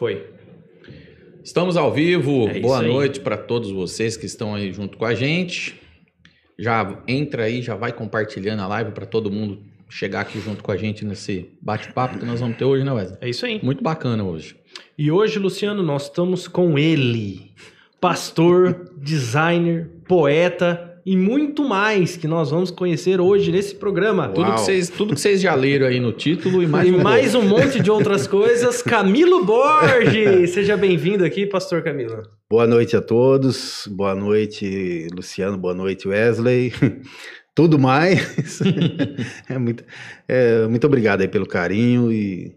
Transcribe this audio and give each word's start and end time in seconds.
Foi. 0.00 0.26
Estamos 1.44 1.76
ao 1.76 1.92
vivo. 1.92 2.48
É 2.48 2.58
Boa 2.58 2.80
noite 2.80 3.20
para 3.20 3.36
todos 3.36 3.70
vocês 3.70 4.16
que 4.16 4.24
estão 4.24 4.54
aí 4.54 4.72
junto 4.72 4.96
com 4.96 5.04
a 5.04 5.14
gente. 5.14 5.78
Já 6.58 7.02
entra 7.06 7.44
aí, 7.44 7.60
já 7.60 7.74
vai 7.76 7.92
compartilhando 7.92 8.60
a 8.60 8.66
live 8.66 8.92
para 8.92 9.04
todo 9.04 9.30
mundo 9.30 9.62
chegar 9.90 10.22
aqui 10.22 10.40
junto 10.40 10.64
com 10.64 10.72
a 10.72 10.76
gente 10.78 11.04
nesse 11.04 11.50
bate-papo 11.60 12.18
que 12.18 12.24
nós 12.24 12.40
vamos 12.40 12.56
ter 12.56 12.64
hoje, 12.64 12.82
né, 12.82 12.90
Wesley? 12.90 13.18
É 13.20 13.28
isso 13.28 13.44
aí. 13.44 13.60
Muito 13.62 13.84
bacana 13.84 14.24
hoje. 14.24 14.56
E 14.96 15.10
hoje, 15.12 15.38
Luciano, 15.38 15.82
nós 15.82 16.04
estamos 16.04 16.48
com 16.48 16.78
ele, 16.78 17.52
pastor, 18.00 18.90
designer, 18.96 19.90
poeta 20.08 20.89
e 21.04 21.16
muito 21.16 21.64
mais 21.64 22.16
que 22.16 22.28
nós 22.28 22.50
vamos 22.50 22.70
conhecer 22.70 23.20
hoje 23.20 23.50
nesse 23.50 23.74
programa. 23.74 24.28
Tudo 24.28 24.52
que, 24.52 24.60
vocês, 24.60 24.88
tudo 24.88 25.14
que 25.14 25.20
vocês 25.20 25.40
já 25.40 25.54
leram 25.54 25.86
aí 25.86 25.98
no 26.00 26.12
título 26.12 26.62
e 26.62 26.66
mais 26.66 26.88
e 26.88 26.92
um 26.92 27.02
mais 27.02 27.34
um 27.34 27.42
monte 27.42 27.80
de 27.80 27.90
outras 27.90 28.26
coisas. 28.28 28.82
Camilo 28.82 29.44
Borges! 29.44 30.50
Seja 30.50 30.76
bem-vindo 30.76 31.24
aqui, 31.24 31.46
pastor 31.46 31.82
Camilo. 31.82 32.22
Boa 32.50 32.66
noite 32.66 32.96
a 32.96 33.00
todos. 33.00 33.88
Boa 33.90 34.14
noite, 34.14 35.08
Luciano. 35.14 35.56
Boa 35.56 35.74
noite, 35.74 36.06
Wesley. 36.08 36.72
Tudo 37.54 37.78
mais. 37.78 38.60
é 39.48 39.58
muito, 39.58 39.84
é, 40.28 40.66
muito 40.66 40.86
obrigado 40.86 41.20
aí 41.20 41.28
pelo 41.28 41.46
carinho 41.46 42.12
e 42.12 42.54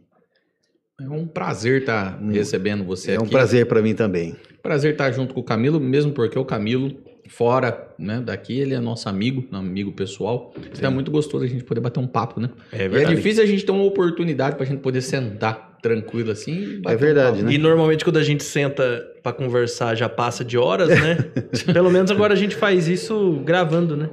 É 1.02 1.10
um 1.10 1.26
prazer 1.26 1.82
estar 1.82 2.20
recebendo 2.32 2.84
você 2.84 3.12
é 3.12 3.16
aqui. 3.16 3.24
um 3.24 3.28
prazer 3.28 3.66
para 3.66 3.82
mim 3.82 3.96
também. 3.96 4.36
Prazer 4.62 4.94
estar 4.94 5.12
junto 5.12 5.34
com 5.34 5.42
o 5.42 5.44
Camilo, 5.44 5.80
mesmo 5.80 6.14
porque 6.14 6.40
o 6.40 6.46
Camilo, 6.46 6.96
fora 7.30 7.88
né, 7.98 8.22
daqui, 8.24 8.60
ele 8.60 8.74
é 8.74 8.80
nosso 8.80 9.08
amigo, 9.10 9.46
amigo 9.52 9.92
pessoal. 9.92 10.54
Então 10.72 10.90
é 10.90 10.94
muito 10.94 11.10
gostoso 11.12 11.44
a 11.44 11.48
gente 11.48 11.64
poder 11.64 11.82
bater 11.82 12.00
um 12.00 12.08
papo, 12.08 12.40
né? 12.40 12.50
É 12.72 12.88
E 12.88 12.96
é 12.98 13.06
difícil 13.06 13.44
a 13.44 13.46
gente 13.46 13.66
ter 13.66 13.72
uma 13.72 13.84
oportunidade 13.84 14.56
pra 14.56 14.66
gente 14.66 14.80
poder 14.80 15.02
sentar 15.02 15.78
tranquilo 15.82 16.32
assim. 16.32 16.52
e 16.54 16.78
bater 16.82 16.94
É 16.96 16.98
verdade, 16.98 17.42
um 17.42 17.46
né? 17.46 17.54
E 17.54 17.58
normalmente 17.58 18.04
quando 18.04 18.18
a 18.18 18.24
gente 18.24 18.44
senta 18.44 19.06
pra 19.22 19.34
conversar 19.34 19.96
já 19.96 20.08
passa 20.08 20.44
de 20.44 20.58
horas, 20.58 20.90
né? 20.90 21.18
Pelo 21.74 21.90
menos 21.92 22.10
agora 22.12 22.34
a 22.34 22.38
gente 22.38 22.56
faz 22.56 22.88
isso 22.88 23.42
gravando, 23.46 23.96
né? 23.98 24.10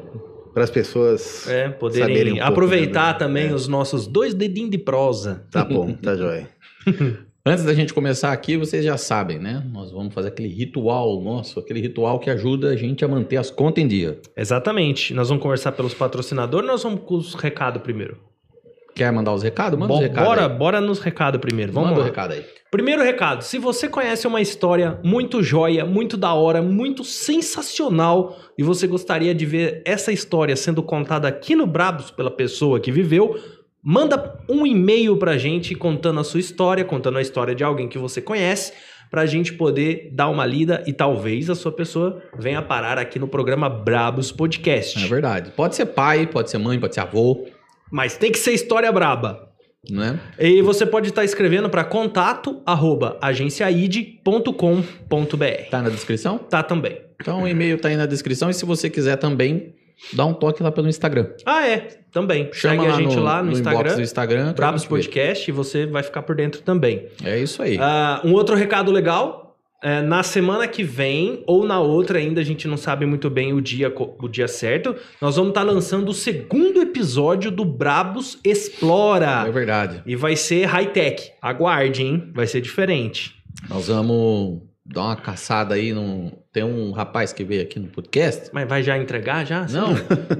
Para 0.52 0.64
as 0.64 0.70
pessoas. 0.70 1.46
É, 1.48 1.64
Saberem 1.66 1.78
poderem 1.78 2.32
um 2.32 2.36
pouco, 2.36 2.50
aproveitar 2.52 3.12
né? 3.12 3.18
também 3.20 3.48
É. 3.50 3.54
os 3.54 3.68
nossos 3.68 4.06
dois 4.08 4.34
dedinhos 4.34 4.70
de 4.70 4.78
prosa. 4.78 5.44
Tá 5.50 5.64
bom, 5.64 5.92
tá 5.92 6.16
jóia. 6.16 6.48
Antes 7.44 7.64
da 7.64 7.72
gente 7.72 7.94
começar 7.94 8.32
aqui, 8.32 8.56
vocês 8.58 8.84
já 8.84 8.98
sabem, 8.98 9.38
né? 9.38 9.64
Nós 9.72 9.90
vamos 9.90 10.12
fazer 10.12 10.28
aquele 10.28 10.48
ritual 10.48 11.22
nosso, 11.22 11.58
aquele 11.58 11.80
ritual 11.80 12.18
que 12.18 12.28
ajuda 12.28 12.68
a 12.68 12.76
gente 12.76 13.02
a 13.02 13.08
manter 13.08 13.38
as 13.38 13.50
contas 13.50 13.82
em 13.82 13.88
dia. 13.88 14.20
Exatamente. 14.36 15.14
Nós 15.14 15.28
vamos 15.30 15.42
conversar 15.42 15.72
pelos 15.72 15.94
patrocinadores, 15.94 16.66
nós 16.68 16.82
vamos 16.82 17.00
com 17.06 17.14
os 17.14 17.34
recados 17.34 17.80
primeiro. 17.82 18.18
Quer 18.94 19.10
mandar 19.10 19.32
os 19.32 19.42
recados? 19.42 19.78
Manda 19.78 19.88
Bo- 19.88 19.98
os 20.00 20.02
recados. 20.02 20.28
bora, 20.28 20.42
aí. 20.52 20.58
bora 20.58 20.80
nos 20.82 20.98
recados 20.98 21.40
primeiro. 21.40 21.72
Vamos 21.72 21.90
Manda 21.90 22.00
lá. 22.00 22.04
o 22.06 22.08
recado 22.10 22.32
aí. 22.34 22.44
Primeiro 22.70 23.02
recado: 23.02 23.42
se 23.42 23.56
você 23.58 23.88
conhece 23.88 24.26
uma 24.26 24.42
história 24.42 24.98
muito 25.02 25.42
joia, 25.42 25.86
muito 25.86 26.18
da 26.18 26.34
hora, 26.34 26.60
muito 26.60 27.02
sensacional 27.04 28.36
e 28.58 28.62
você 28.62 28.86
gostaria 28.86 29.34
de 29.34 29.46
ver 29.46 29.80
essa 29.86 30.12
história 30.12 30.54
sendo 30.56 30.82
contada 30.82 31.26
aqui 31.26 31.54
no 31.54 31.66
Brabos 31.66 32.10
pela 32.10 32.30
pessoa 32.30 32.78
que 32.80 32.92
viveu, 32.92 33.38
manda 33.82 34.38
um 34.48 34.66
e-mail 34.66 35.16
pra 35.16 35.38
gente 35.38 35.74
contando 35.74 36.20
a 36.20 36.24
sua 36.24 36.40
história, 36.40 36.84
contando 36.84 37.18
a 37.18 37.22
história 37.22 37.54
de 37.54 37.64
alguém 37.64 37.88
que 37.88 37.98
você 37.98 38.20
conhece, 38.20 38.72
pra 39.10 39.26
gente 39.26 39.54
poder 39.54 40.10
dar 40.12 40.28
uma 40.28 40.46
lida 40.46 40.84
e 40.86 40.92
talvez 40.92 41.50
a 41.50 41.54
sua 41.56 41.72
pessoa 41.72 42.22
venha 42.38 42.62
parar 42.62 42.96
aqui 42.98 43.18
no 43.18 43.26
programa 43.26 43.68
Brabos 43.68 44.30
Podcast. 44.30 45.04
É 45.04 45.08
verdade. 45.08 45.50
Pode 45.50 45.74
ser 45.74 45.86
pai, 45.86 46.26
pode 46.28 46.48
ser 46.50 46.58
mãe, 46.58 46.78
pode 46.78 46.94
ser 46.94 47.00
avô, 47.00 47.44
Mas 47.90 48.16
tem 48.16 48.30
que 48.30 48.38
ser 48.38 48.52
história 48.52 48.92
braba. 48.92 49.48
né? 49.90 50.20
E 50.38 50.62
você 50.62 50.86
pode 50.86 51.08
estar 51.08 51.24
escrevendo 51.24 51.68
para 51.68 51.82
contato 51.82 52.62
arroba 52.64 53.18
agenciaid.com.br. 53.20 55.70
Tá 55.70 55.82
na 55.82 55.88
descrição? 55.88 56.38
Tá 56.38 56.62
também. 56.62 57.00
Então 57.20 57.42
o 57.42 57.48
e-mail 57.48 57.78
tá 57.78 57.88
aí 57.88 57.96
na 57.96 58.06
descrição 58.06 58.50
e 58.50 58.54
se 58.54 58.64
você 58.64 58.88
quiser 58.88 59.16
também, 59.16 59.74
dá 60.12 60.24
um 60.24 60.34
toque 60.34 60.62
lá 60.62 60.72
pelo 60.72 60.88
Instagram. 60.88 61.28
Ah, 61.44 61.66
é, 61.66 61.78
também. 62.12 62.50
Chama 62.52 62.82
Segue 62.82 62.86
a 62.86 62.96
gente 62.96 63.16
no, 63.16 63.22
lá 63.22 63.42
no, 63.42 63.50
inbox 63.50 63.60
Instagram, 63.60 63.94
do 63.94 64.02
Instagram. 64.02 64.48
que 64.48 64.54
Brabos. 64.54 64.84
Podcast, 64.84 65.50
e 65.50 65.52
você 65.52 65.86
vai 65.86 66.02
ficar 66.02 66.22
por 66.22 66.34
dentro 66.34 66.62
também. 66.62 67.06
É 67.24 67.38
isso 67.38 67.62
aí. 67.62 67.78
Ah, 67.80 68.20
um 68.24 68.32
outro 68.32 68.56
recado 68.56 68.90
legal. 68.90 69.56
é, 69.82 70.02
na 70.02 70.22
semana 70.22 70.68
que 70.68 70.82
vem, 70.82 71.42
ou 71.46 71.64
na 71.64 71.80
outra 71.80 72.18
ainda, 72.18 72.40
a 72.40 72.44
gente 72.44 72.68
não 72.68 72.76
sabe 72.76 73.06
muito 73.06 73.30
bem 73.30 73.52
o 73.52 73.60
dia, 73.60 73.92
o 73.96 74.28
dia 74.28 74.46
certo, 74.46 74.94
nós 75.20 75.36
vamos 75.36 75.50
estar 75.50 75.62
lançando 75.62 76.10
o 76.10 76.14
segundo 76.14 76.82
episódio 76.82 77.50
do 77.50 77.64
Brabos 77.64 78.38
Explora. 78.44 79.44
É 79.46 79.50
verdade. 79.50 80.02
E 80.04 80.14
vai 80.14 80.36
ser 80.36 80.66
high-tech. 80.66 81.32
Aguarde, 81.40 82.02
hein? 82.02 82.30
Vai 82.34 82.46
ser 82.46 82.60
diferente. 82.60 83.36
Nós 83.68 83.88
vamos 83.88 84.69
dar 84.92 85.02
uma 85.02 85.16
caçada 85.16 85.74
aí. 85.74 85.92
Num... 85.92 86.32
Tem 86.52 86.64
um 86.64 86.90
rapaz 86.90 87.32
que 87.32 87.44
veio 87.44 87.62
aqui 87.62 87.78
no 87.78 87.86
podcast. 87.88 88.50
Mas 88.52 88.68
vai 88.68 88.82
já 88.82 88.98
entregar 88.98 89.46
já? 89.46 89.64
Não, 89.68 89.90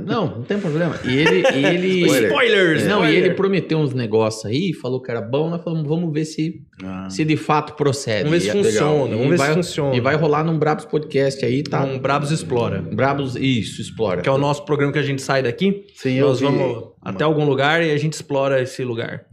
não, 0.04 0.36
não 0.38 0.42
tem 0.42 0.58
problema. 0.58 0.98
E 1.04 1.16
ele. 1.16 1.42
E 1.54 1.64
ele... 1.64 1.88
Spoiler. 2.02 2.24
Spoilers! 2.30 2.82
Não, 2.86 2.98
e 3.04 3.06
spoiler. 3.06 3.24
ele 3.26 3.34
prometeu 3.34 3.78
uns 3.78 3.94
negócios 3.94 4.44
aí, 4.46 4.72
falou 4.74 5.00
que 5.00 5.08
era 5.10 5.20
bom, 5.22 5.48
nós 5.48 5.62
falamos, 5.62 5.86
vamos 5.86 6.12
ver 6.12 6.24
se, 6.24 6.62
Ah, 6.82 7.08
se 7.08 7.24
de 7.24 7.36
fato 7.36 7.74
procede. 7.74 8.24
Vamos 8.24 8.42
ver 8.44 8.50
se 8.50 8.58
E- 8.58 8.62
funciona. 8.64 8.90
legal. 9.04 9.08
Vamos 9.08 9.26
E 9.26 9.28
ver 9.28 9.36
vai, 9.36 9.48
se 9.48 9.54
funciona. 9.54 9.96
E 9.96 10.00
vai 10.00 10.16
rolar 10.16 10.42
num 10.42 10.58
Brabos 10.58 10.84
Podcast 10.84 11.44
aí, 11.44 11.62
tá? 11.62 11.84
Um 11.84 11.98
Brabos 12.00 12.32
Explora. 12.32 12.82
Brabos, 12.82 13.36
isso, 13.36 13.80
explora. 13.80 14.20
Que 14.20 14.28
é 14.28 14.32
o 14.32 14.38
nosso 14.38 14.64
programa 14.64 14.92
que 14.92 14.98
a 14.98 15.02
gente 15.02 15.22
sai 15.22 15.42
daqui. 15.44 15.84
sim, 15.94 16.14
eu 16.14 16.26
nós 16.26 16.40
vi. 16.40 16.46
vamos 16.46 16.88
até 17.00 17.22
algum 17.22 17.44
lugar 17.44 17.84
e 17.84 17.92
a 17.92 17.96
gente 17.96 18.14
explora 18.14 18.60
esse 18.60 18.82
lugar. 18.82 19.24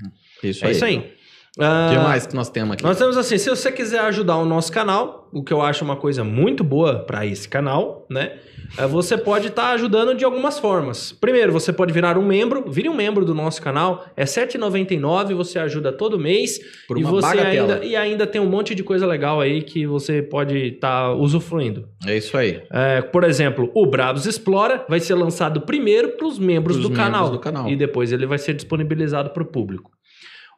Isso 0.44 0.64
É 0.64 0.68
aí. 0.68 0.74
isso 0.76 0.86
aí. 0.86 1.17
O 1.58 1.64
Ah, 1.64 1.90
que 1.92 1.98
mais 1.98 2.28
que 2.28 2.36
nós 2.36 2.50
temos 2.50 2.74
aqui? 2.74 2.84
Nós 2.84 2.98
temos 2.98 3.18
assim, 3.18 3.38
se 3.38 3.50
você 3.50 3.72
quiser 3.72 4.00
ajudar 4.02 4.38
o 4.38 4.46
nosso 4.46 4.72
canal, 4.72 5.28
o 5.34 5.44
que 5.44 5.52
eu 5.52 5.62
acho 5.62 5.84
uma 5.84 5.96
coisa 5.96 6.24
muito 6.24 6.64
boa 6.64 7.00
para 7.00 7.26
esse 7.26 7.50
canal, 7.50 8.06
né? 8.10 8.34
é, 8.78 8.86
Você 8.86 9.18
pode 9.18 9.48
estar 9.48 9.72
ajudando 9.72 10.14
de 10.16 10.24
algumas 10.24 10.60
formas. 10.60 11.12
Primeiro, 11.12 11.52
você 11.52 11.74
pode 11.74 11.92
virar 11.92 12.18
um 12.18 12.24
membro, 12.26 12.64
vire 12.70 12.88
um 12.88 12.94
membro 12.96 13.26
do 13.26 13.34
nosso 13.34 13.60
canal, 13.62 14.06
é 14.16 14.22
R$ 14.24 14.28
7,99, 14.28 15.34
você 15.34 15.58
ajuda 15.58 15.92
todo 15.92 16.20
mês 16.20 16.60
Por 16.88 16.98
e 17.00 17.04
uma 17.04 17.10
você 17.12 17.28
bagatela. 17.36 17.74
ainda 17.76 17.86
e 17.86 17.96
ainda 17.96 18.28
tem 18.28 18.40
um 18.40 18.46
monte 18.50 18.76
de 18.76 18.84
coisa 18.84 19.08
legal 19.08 19.42
aí 19.42 19.64
que 19.64 19.88
você 19.88 20.22
pode 20.22 20.56
estar 20.58 21.14
usufruindo. 21.14 21.88
É 22.06 22.16
isso 22.18 22.38
aí. 22.38 22.62
É, 22.72 23.02
por 23.02 23.24
exemplo, 23.24 23.72
o 23.74 23.86
Brabos 23.88 24.26
Explora 24.28 24.86
vai 24.88 25.00
ser 25.00 25.16
lançado 25.16 25.62
primeiro 25.62 26.10
para 26.10 26.28
os 26.28 26.38
membros, 26.38 26.78
Pros 26.78 26.84
do, 26.88 26.90
membros 26.90 27.06
canal, 27.06 27.30
do 27.32 27.40
canal. 27.40 27.68
e 27.68 27.76
depois 27.76 28.12
ele 28.12 28.26
vai 28.28 28.38
ser 28.38 28.54
disponibilizado 28.54 29.32
para 29.32 29.42
o 29.42 29.46
público. 29.46 29.92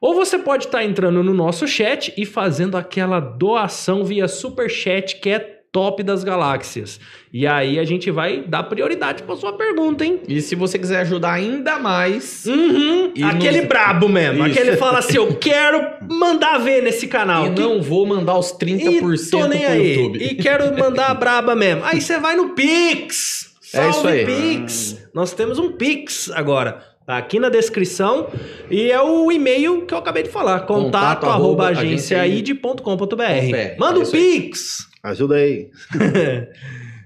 Ou 0.02 0.16
você 0.16 0.38
pode 0.38 0.66
estar 0.66 0.84
entrando 0.84 1.22
no 1.24 1.34
nosso 1.34 1.68
chat 1.68 2.14
e 2.18 2.26
fazendo 2.26 2.78
aquela 2.78 3.20
doação 3.20 4.04
via 4.06 4.28
super 4.28 4.70
chat 4.70 5.18
que 5.20 5.30
é 5.30 5.40
top 5.72 6.02
das 6.02 6.24
galáxias. 6.24 7.00
E 7.32 7.46
aí 7.46 7.78
a 7.78 7.84
gente 7.84 8.10
vai 8.10 8.42
dar 8.42 8.64
prioridade 8.64 9.22
para 9.22 9.36
sua 9.36 9.54
pergunta, 9.54 10.04
hein? 10.04 10.20
E 10.28 10.42
se 10.42 10.56
você 10.56 10.80
quiser 10.80 11.02
ajudar 11.02 11.34
ainda 11.34 11.78
mais, 11.78 12.44
Uhum, 12.48 13.14
aquele 13.24 13.60
nos- 13.60 13.68
brabo 13.68 14.10
mesmo, 14.10 14.48
Isso. 14.48 14.58
aquele 14.60 14.78
fala 14.78 14.98
assim, 14.98 15.18
eu 15.18 15.36
quero 15.38 15.80
mandar 16.10 16.58
ver 16.58 16.81
nesse 16.81 17.06
canal. 17.08 17.48
e 17.48 17.54
Que 17.54 17.62
não 17.62 17.81
vou 17.84 18.06
mandar 18.08 18.36
os 18.40 18.52
30% 18.54 19.28
e 19.28 19.30
tô 19.30 19.46
nem 19.48 19.66
aí. 19.66 19.96
YouTube. 19.96 20.24
E 20.24 20.34
quero 20.36 20.76
mandar 20.76 21.12
a 21.12 21.14
braba 21.14 21.56
mesmo. 21.56 21.84
Aí 21.86 22.02
você 22.02 22.18
vai 22.18 22.36
no 22.36 22.50
Pix. 22.56 23.50
É 23.72 23.92
Salve 23.92 23.98
isso 23.98 24.08
aí. 24.08 24.26
Pix. 24.26 25.08
Nós 25.14 25.34
temos 25.34 25.60
um 25.60 25.74
Pix 25.74 26.31
agora. 26.34 26.84
Tá 27.09 27.18
aqui 27.18 27.40
na 27.40 27.50
descrição. 27.50 28.28
E 28.70 28.92
é 28.92 29.02
o 29.02 29.31
e-mail 29.31 29.81
que 29.84 29.92
eu 29.92 29.97
acabei 29.97 30.22
de 30.22 30.30
falar. 30.30 30.59
Contato, 30.59 30.84
Contato 30.84 31.24
arroba 31.25 31.66
arroba 31.66 31.80
agenciaid.com.br. 31.81 33.80
Manda 33.80 34.00
É 34.02 34.03
um. 34.03 34.12
Pix. 34.12 34.88
Ajuda 35.02 35.36
aí. 35.38 35.72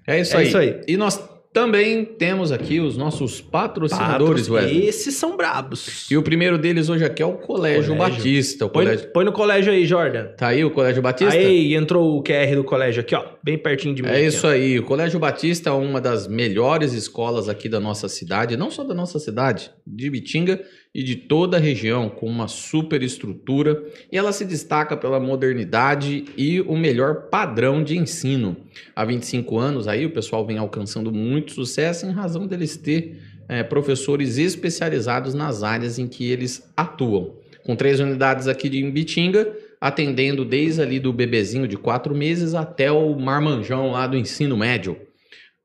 É 0.06 0.20
isso, 0.20 0.36
É 0.36 0.40
aí. 0.40 0.48
isso 0.50 0.58
aí. 0.58 0.82
E 0.86 0.98
nós 0.98 1.18
também 1.54 2.04
temos 2.04 2.52
aqui 2.52 2.80
os 2.80 2.98
nossos 2.98 3.40
patrocinadores, 3.40 4.48
Patro- 4.48 4.56
Wesley. 4.66 4.88
Esses 4.88 5.16
são 5.16 5.38
brabos. 5.38 6.10
E 6.10 6.18
o 6.18 6.24
primeiro 6.24 6.58
deles 6.58 6.90
hoje 6.90 7.06
aqui 7.06 7.22
é 7.22 7.26
o 7.26 7.34
Colégio, 7.34 7.96
Colégio. 7.96 7.96
Batista. 7.96 8.66
O 8.66 8.70
Põe, 8.70 8.86
colégio... 8.86 9.08
põe 9.12 9.26
no 9.26 9.32
colégio 9.32 9.72
aí, 9.72 9.86
Jordan. 9.86 10.26
Tá 10.36 10.48
aí 10.48 10.66
o 10.66 10.72
Colégio 10.72 11.02
Batista? 11.02 11.34
Aí, 11.36 11.76
entrou 11.76 12.18
o 12.18 12.24
QR 12.24 12.56
do 12.56 12.64
colégio 12.64 13.02
aqui, 13.02 13.16
ó. 13.16 13.24
Bem 13.44 13.58
pertinho 13.58 13.94
de 13.94 14.02
mim. 14.02 14.10
É 14.10 14.14
aqui, 14.18 14.26
isso 14.26 14.48
ó. 14.48 14.50
aí. 14.50 14.80
O 14.80 14.84
Colégio 14.84 15.20
Batista 15.20 15.70
é 15.70 15.74
uma 15.74 16.02
das 16.02 16.28
melhores 16.28 16.94
escolas 16.94 17.48
aqui 17.48 17.70
da 17.70 17.80
nossa 17.80 18.10
cidade, 18.10 18.58
não 18.58 18.72
só 18.72 18.84
da 18.84 18.94
nossa 18.94 19.20
cidade, 19.20 19.70
de 19.86 20.10
Bitinga 20.10 20.60
e 20.94 21.02
de 21.02 21.16
toda 21.16 21.58
a 21.58 21.60
região, 21.60 22.08
com 22.08 22.28
uma 22.28 22.48
super 22.48 23.02
estrutura. 23.02 23.84
E 24.12 24.18
ela 24.18 24.32
se 24.32 24.46
destaca 24.46 24.96
pela 24.96 25.20
modernidade 25.20 26.26
e 26.38 26.62
o 26.62 26.78
melhor 26.78 27.30
padrão 27.30 27.84
de 27.84 27.98
ensino. 27.98 28.56
Há 28.96 29.04
25 29.04 29.58
anos 29.58 29.88
aí 29.88 30.06
o 30.06 30.12
pessoal 30.12 30.46
vem 30.46 30.58
alcançando 30.58 31.12
muito 31.12 31.54
sucesso 31.54 32.06
em 32.06 32.12
razão 32.12 32.46
deles 32.46 32.78
ter 32.78 33.20
eh, 33.50 33.64
professores 33.64 34.38
especializados 34.38 35.34
nas 35.34 35.64
áreas 35.64 35.98
em 35.98 36.08
que 36.08 36.30
eles 36.30 36.72
atuam. 36.78 37.38
Com 37.66 37.76
três 37.76 38.00
unidades 38.00 38.48
aqui 38.48 38.70
de 38.70 38.84
Bitinga, 38.92 39.52
atendendo 39.82 40.46
desde 40.46 40.82
ali 40.82 41.00
do 41.00 41.12
bebezinho 41.12 41.68
de 41.68 41.76
quatro 41.76 42.14
meses 42.14 42.54
até 42.54 42.92
o 42.92 43.18
marmanjão 43.18 43.92
lá 43.92 44.06
do 44.06 44.18
ensino 44.18 44.56
médio. 44.56 44.98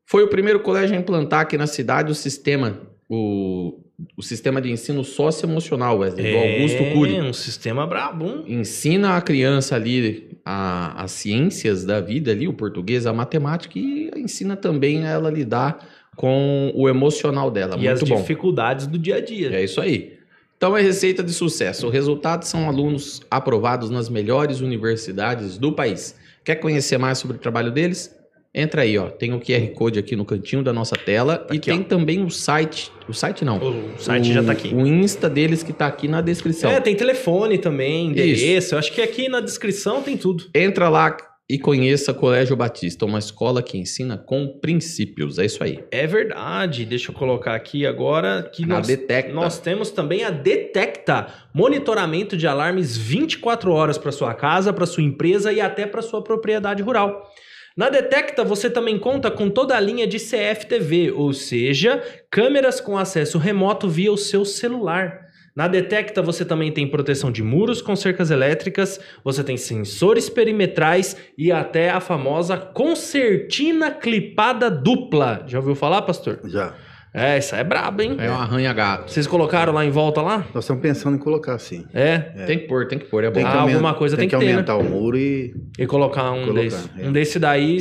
Foi 0.06 0.22
o 0.22 0.28
primeiro 0.28 0.60
colégio 0.60 0.96
a 0.96 0.98
implantar 0.98 1.40
aqui 1.40 1.58
na 1.58 1.66
cidade 1.66 2.10
o 2.10 2.14
sistema, 2.14 2.80
o 3.08 3.84
o 4.16 4.22
sistema 4.22 4.60
de 4.60 4.70
ensino 4.70 5.02
socioemocional, 5.02 5.98
Wesley, 5.98 6.22
do 6.30 6.36
É, 6.36 6.56
Augusto 6.56 6.84
Cury. 6.92 7.20
um 7.20 7.32
sistema 7.32 7.86
brabo. 7.86 8.44
Ensina 8.46 9.16
a 9.16 9.20
criança 9.20 9.74
ali 9.74 10.28
a- 10.44 11.02
as 11.02 11.10
ciências 11.12 11.84
da 11.84 12.00
vida 12.00 12.30
ali, 12.30 12.46
o 12.46 12.52
português, 12.52 13.06
a 13.06 13.12
matemática 13.12 13.78
e 13.78 14.10
ensina 14.16 14.56
também 14.56 15.04
ela 15.04 15.28
a 15.28 15.32
lidar 15.32 15.84
com 16.16 16.72
o 16.74 16.88
emocional 16.88 17.50
dela. 17.50 17.76
e 17.78 17.86
as 17.88 18.00
Muito 18.00 18.14
bom. 18.14 18.20
dificuldades 18.20 18.86
do 18.86 18.98
dia 18.98 19.16
a 19.16 19.20
dia. 19.20 19.50
É 19.54 19.62
isso 19.64 19.80
aí. 19.80 20.16
Então 20.56 20.76
é 20.76 20.82
receita 20.82 21.22
de 21.22 21.32
sucesso. 21.32 21.86
O 21.86 21.90
resultado 21.90 22.42
são 22.44 22.66
alunos 22.68 23.20
aprovados 23.30 23.90
nas 23.90 24.08
melhores 24.08 24.60
universidades 24.60 25.58
do 25.58 25.72
país. 25.72 26.16
Quer 26.44 26.56
conhecer 26.56 26.98
mais 26.98 27.18
sobre 27.18 27.36
o 27.36 27.40
trabalho 27.40 27.70
deles? 27.70 28.16
Entra 28.54 28.82
aí, 28.82 28.96
ó. 28.96 29.08
Tem 29.08 29.32
o 29.32 29.40
QR 29.40 29.66
Code 29.74 29.98
aqui 29.98 30.16
no 30.16 30.24
cantinho 30.24 30.62
da 30.62 30.72
nossa 30.72 30.96
tela 30.96 31.46
e 31.50 31.56
Aqui, 31.56 31.70
tem 31.70 31.80
ó. 31.80 31.84
também 31.84 32.24
o 32.24 32.30
site. 32.30 32.90
O 33.08 33.12
site 33.12 33.44
não. 33.44 33.58
O 33.58 33.98
site 33.98 34.30
o, 34.30 34.32
já 34.32 34.42
tá 34.42 34.52
aqui. 34.52 34.74
O 34.74 34.86
Insta 34.86 35.28
deles 35.28 35.62
que 35.62 35.72
tá 35.72 35.86
aqui 35.86 36.08
na 36.08 36.20
descrição. 36.20 36.70
É, 36.70 36.80
tem 36.80 36.96
telefone 36.96 37.58
também, 37.58 38.08
endereço. 38.08 38.74
Eu 38.74 38.78
acho 38.78 38.92
que 38.92 39.02
aqui 39.02 39.28
na 39.28 39.40
descrição 39.40 40.02
tem 40.02 40.16
tudo. 40.16 40.44
Entra 40.54 40.88
lá 40.88 41.16
e 41.50 41.58
conheça 41.58 42.12
Colégio 42.12 42.54
Batista, 42.54 43.06
uma 43.06 43.18
escola 43.18 43.62
que 43.62 43.78
ensina 43.78 44.18
com 44.18 44.58
princípios. 44.60 45.38
É 45.38 45.46
isso 45.46 45.64
aí. 45.64 45.82
É 45.90 46.06
verdade. 46.06 46.84
Deixa 46.84 47.10
eu 47.10 47.14
colocar 47.14 47.54
aqui 47.54 47.86
agora 47.86 48.42
que 48.42 48.66
nós, 48.66 48.86
Detecta. 48.86 49.32
nós 49.32 49.58
temos 49.58 49.90
também 49.90 50.24
a 50.24 50.30
Detecta, 50.30 51.28
monitoramento 51.54 52.36
de 52.36 52.46
alarmes 52.46 52.96
24 52.96 53.72
horas 53.72 53.96
para 53.96 54.12
sua 54.12 54.34
casa, 54.34 54.72
para 54.72 54.84
sua 54.84 55.02
empresa 55.02 55.50
e 55.52 55.60
até 55.60 55.86
para 55.86 56.02
sua 56.02 56.22
propriedade 56.22 56.82
rural. 56.82 57.30
Na 57.78 57.88
Detecta 57.88 58.42
você 58.42 58.68
também 58.68 58.98
conta 58.98 59.30
com 59.30 59.48
toda 59.48 59.76
a 59.76 59.78
linha 59.78 60.04
de 60.04 60.18
CFTV, 60.18 61.12
ou 61.12 61.32
seja, 61.32 62.02
câmeras 62.28 62.80
com 62.80 62.98
acesso 62.98 63.38
remoto 63.38 63.88
via 63.88 64.10
o 64.10 64.16
seu 64.16 64.44
celular. 64.44 65.20
Na 65.54 65.68
Detecta 65.68 66.20
você 66.20 66.44
também 66.44 66.72
tem 66.72 66.90
proteção 66.90 67.30
de 67.30 67.40
muros 67.40 67.80
com 67.80 67.94
cercas 67.94 68.32
elétricas, 68.32 68.98
você 69.22 69.44
tem 69.44 69.56
sensores 69.56 70.28
perimetrais 70.28 71.16
e 71.38 71.52
até 71.52 71.88
a 71.88 72.00
famosa 72.00 72.56
concertina 72.56 73.92
clipada 73.92 74.68
dupla. 74.68 75.44
Já 75.46 75.58
ouviu 75.58 75.76
falar, 75.76 76.02
pastor? 76.02 76.40
Já. 76.46 76.74
É, 77.12 77.38
isso 77.38 77.54
aí 77.54 77.62
é 77.62 77.64
brabo, 77.64 78.02
hein? 78.02 78.16
É 78.18 78.30
um 78.30 78.34
arranha-gato. 78.34 79.10
Vocês 79.10 79.26
colocaram 79.26 79.72
lá 79.72 79.84
em 79.84 79.90
volta 79.90 80.20
lá? 80.20 80.44
Nós 80.54 80.64
estamos 80.64 80.82
pensando 80.82 81.16
em 81.16 81.18
colocar 81.18 81.54
assim. 81.54 81.84
É. 81.94 82.18
Tem 82.46 82.58
que 82.58 82.66
pôr, 82.68 82.86
tem 82.86 82.98
que 82.98 83.06
pôr. 83.06 83.24
É 83.24 83.28
bom. 83.28 83.34
Tem 83.34 83.44
que 83.44 83.50
Ah, 83.50 83.62
alguma 83.62 83.94
coisa 83.94 84.16
tem 84.16 84.28
tem 84.28 84.38
que 84.38 84.44
ter, 84.44 84.50
né? 84.50 84.52
aumentar 84.58 84.76
o 84.76 84.84
muro 84.84 85.16
e. 85.16 85.54
E 85.78 85.86
colocar 85.86 86.30
um 86.32 86.42
Colocar, 86.44 86.60
desse. 86.60 86.90
é. 86.98 87.06
Um 87.08 87.12
desse 87.12 87.38
daí, 87.38 87.78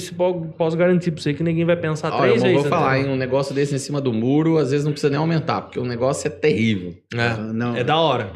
posso 0.58 0.78
garantir 0.78 1.12
pra 1.12 1.22
você 1.22 1.34
que 1.34 1.44
ninguém 1.44 1.66
vai 1.66 1.76
pensar 1.76 2.12
Ó, 2.14 2.20
três 2.20 2.36
eu 2.38 2.42
vezes. 2.42 2.62
vou 2.62 2.70
falar, 2.70 3.00
hein? 3.00 3.08
Um 3.10 3.16
negócio 3.18 3.54
desse 3.54 3.76
em 3.76 3.80
cima 3.80 4.00
do 4.00 4.14
muro, 4.14 4.58
às 4.58 4.72
vezes 4.72 4.86
não 4.86 4.92
precisa 4.94 5.10
nem 5.10 5.20
aumentar, 5.20 5.62
porque 5.62 5.80
o 5.80 5.86
negócio 5.86 6.28
é 6.28 6.32
terrível. 6.32 6.94
É, 7.14 7.38
Não. 7.54 7.76
é 7.76 7.84
da 7.84 7.98
hora. 7.98 8.30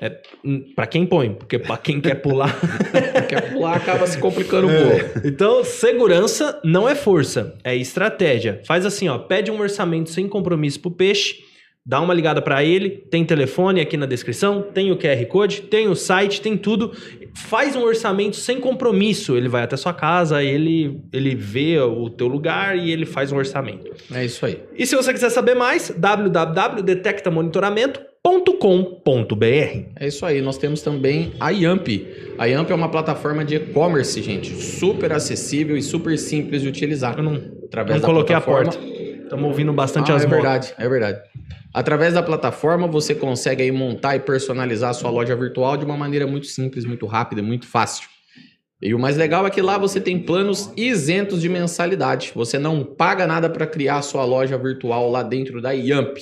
É, 0.00 0.20
hum, 0.44 0.72
pra 0.74 0.86
quem 0.86 1.06
põe, 1.06 1.32
porque 1.34 1.58
pra 1.58 1.76
quem 1.76 2.00
quer 2.00 2.16
pular. 2.16 2.54
Quer 3.28 3.52
pular, 3.52 3.76
acaba 3.76 4.06
se 4.06 4.18
complicando 4.18 4.66
um 4.66 4.70
É. 4.70 4.98
pouco. 5.04 5.26
então, 5.26 5.64
segurança 5.64 6.60
não 6.64 6.88
é 6.88 6.94
força, 6.94 7.56
é 7.64 7.74
estratégia. 7.76 8.60
Faz 8.66 8.84
assim, 8.84 9.08
ó, 9.08 9.18
pede 9.18 9.50
um 9.50 9.60
orçamento 9.60 10.10
sem 10.10 10.28
compromisso 10.28 10.80
pro 10.80 10.90
peixe, 10.90 11.36
dá 11.86 12.00
uma 12.00 12.12
ligada 12.14 12.42
pra 12.42 12.64
ele, 12.64 12.90
tem 12.90 13.24
telefone 13.24 13.80
aqui 13.80 13.96
na 13.96 14.06
descrição, 14.06 14.62
tem 14.62 14.90
o 14.90 14.96
QR 14.98 15.24
Code, 15.26 15.62
tem 15.62 15.88
o 15.88 15.94
site, 15.94 16.40
tem 16.40 16.56
tudo. 16.56 16.92
Faz 17.36 17.74
um 17.76 17.82
orçamento 17.82 18.36
sem 18.36 18.60
compromisso, 18.60 19.36
ele 19.36 19.48
vai 19.48 19.62
até 19.62 19.76
sua 19.76 19.92
casa, 19.92 20.42
ele 20.42 21.00
ele 21.12 21.34
vê 21.34 21.78
o 21.80 22.08
teu 22.10 22.26
lugar 22.28 22.76
e 22.76 22.90
ele 22.90 23.04
faz 23.06 23.32
um 23.32 23.36
orçamento. 23.36 23.90
É 24.12 24.24
isso 24.24 24.44
aí. 24.46 24.60
E 24.76 24.86
se 24.86 24.94
você 24.96 25.12
quiser 25.12 25.30
saber 25.30 25.54
mais, 25.54 25.90
www.detectamonitoramento.com.br. 28.24 29.90
É 29.96 30.06
isso 30.06 30.24
aí. 30.24 30.40
Nós 30.40 30.56
temos 30.56 30.80
também 30.80 31.32
a 31.38 31.50
Yamp. 31.50 31.86
A 32.38 32.46
Yamp 32.46 32.70
é 32.70 32.74
uma 32.74 32.88
plataforma 32.88 33.44
de 33.44 33.56
e-commerce, 33.56 34.20
gente, 34.22 34.50
super 34.50 35.12
acessível 35.12 35.76
e 35.76 35.82
super 35.82 36.18
simples 36.18 36.62
de 36.62 36.68
utilizar. 36.68 37.18
Eu 37.18 37.24
não, 37.24 37.34
Através 37.64 38.00
não 38.00 38.08
coloquei 38.08 38.34
a 38.34 38.40
porta. 38.40 38.78
Estamos 38.78 39.44
ouvindo 39.44 39.72
bastante 39.72 40.10
Ah, 40.10 40.16
as 40.16 40.22
é 40.22 40.26
motos. 40.26 40.42
verdade, 40.42 40.74
é 40.78 40.88
verdade. 40.88 41.20
Através 41.72 42.14
da 42.14 42.22
plataforma, 42.22 42.86
você 42.86 43.14
consegue 43.14 43.62
aí 43.62 43.72
montar 43.72 44.16
e 44.16 44.20
personalizar 44.20 44.90
a 44.90 44.94
sua 44.94 45.10
loja 45.10 45.34
virtual 45.34 45.76
de 45.76 45.84
uma 45.84 45.96
maneira 45.96 46.26
muito 46.26 46.46
simples, 46.46 46.84
muito 46.84 47.04
rápida, 47.06 47.42
muito 47.42 47.66
fácil. 47.66 48.08
E 48.84 48.94
o 48.94 48.98
mais 48.98 49.16
legal 49.16 49.46
é 49.46 49.50
que 49.50 49.62
lá 49.62 49.78
você 49.78 49.98
tem 49.98 50.18
planos 50.18 50.70
isentos 50.76 51.40
de 51.40 51.48
mensalidade. 51.48 52.32
Você 52.34 52.58
não 52.58 52.84
paga 52.84 53.26
nada 53.26 53.48
para 53.48 53.66
criar 53.66 54.02
sua 54.02 54.26
loja 54.26 54.58
virtual 54.58 55.10
lá 55.10 55.22
dentro 55.22 55.62
da 55.62 55.70
Yamp. 55.70 56.18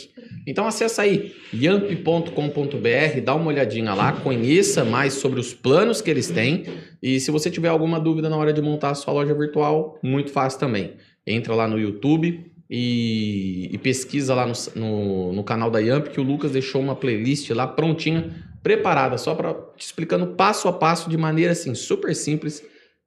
Então 0.47 0.65
acessa 0.65 1.03
aí 1.03 1.35
yamp.com.br, 1.53 3.21
dá 3.25 3.35
uma 3.35 3.49
olhadinha 3.49 3.93
lá, 3.95 4.13
conheça 4.13 4.85
mais 4.85 5.15
sobre 5.15 5.41
os 5.41 5.53
planos 5.53 6.01
que 6.01 6.09
eles 6.09 6.31
têm 6.31 6.65
e 7.03 7.19
se 7.19 7.33
você 7.33 7.51
tiver 7.51 7.69
alguma 7.69 7.99
dúvida 7.99 8.29
na 8.29 8.37
hora 8.37 8.53
de 8.53 8.63
montar 8.63 8.91
a 8.91 8.95
sua 8.95 9.13
loja 9.13 9.35
virtual, 9.35 9.99
muito 10.01 10.31
fácil 10.31 10.61
também. 10.61 10.93
Entra 11.27 11.57
lá 11.57 11.67
no 11.67 11.81
YouTube 11.81 12.47
e, 12.71 13.71
e 13.73 13.79
pesquisa 13.79 14.37
lá 14.37 14.47
no, 14.47 14.53
no, 14.77 15.33
no 15.33 15.43
canal 15.43 15.69
da 15.69 15.81
Yamp 15.81 16.09
que 16.09 16.21
o 16.21 16.25
Lucas 16.25 16.53
deixou 16.53 16.81
uma 16.81 16.95
playlist 16.95 17.51
lá 17.51 17.67
prontinha, 17.67 18.52
preparada, 18.63 19.19
só 19.19 19.35
para 19.35 19.55
te 19.77 19.85
explicando 19.85 20.29
passo 20.29 20.69
a 20.69 20.73
passo 20.73 21.11
de 21.11 21.17
maneira 21.17 21.53
assim 21.53 21.75
super 21.75 22.15
simples 22.15 22.63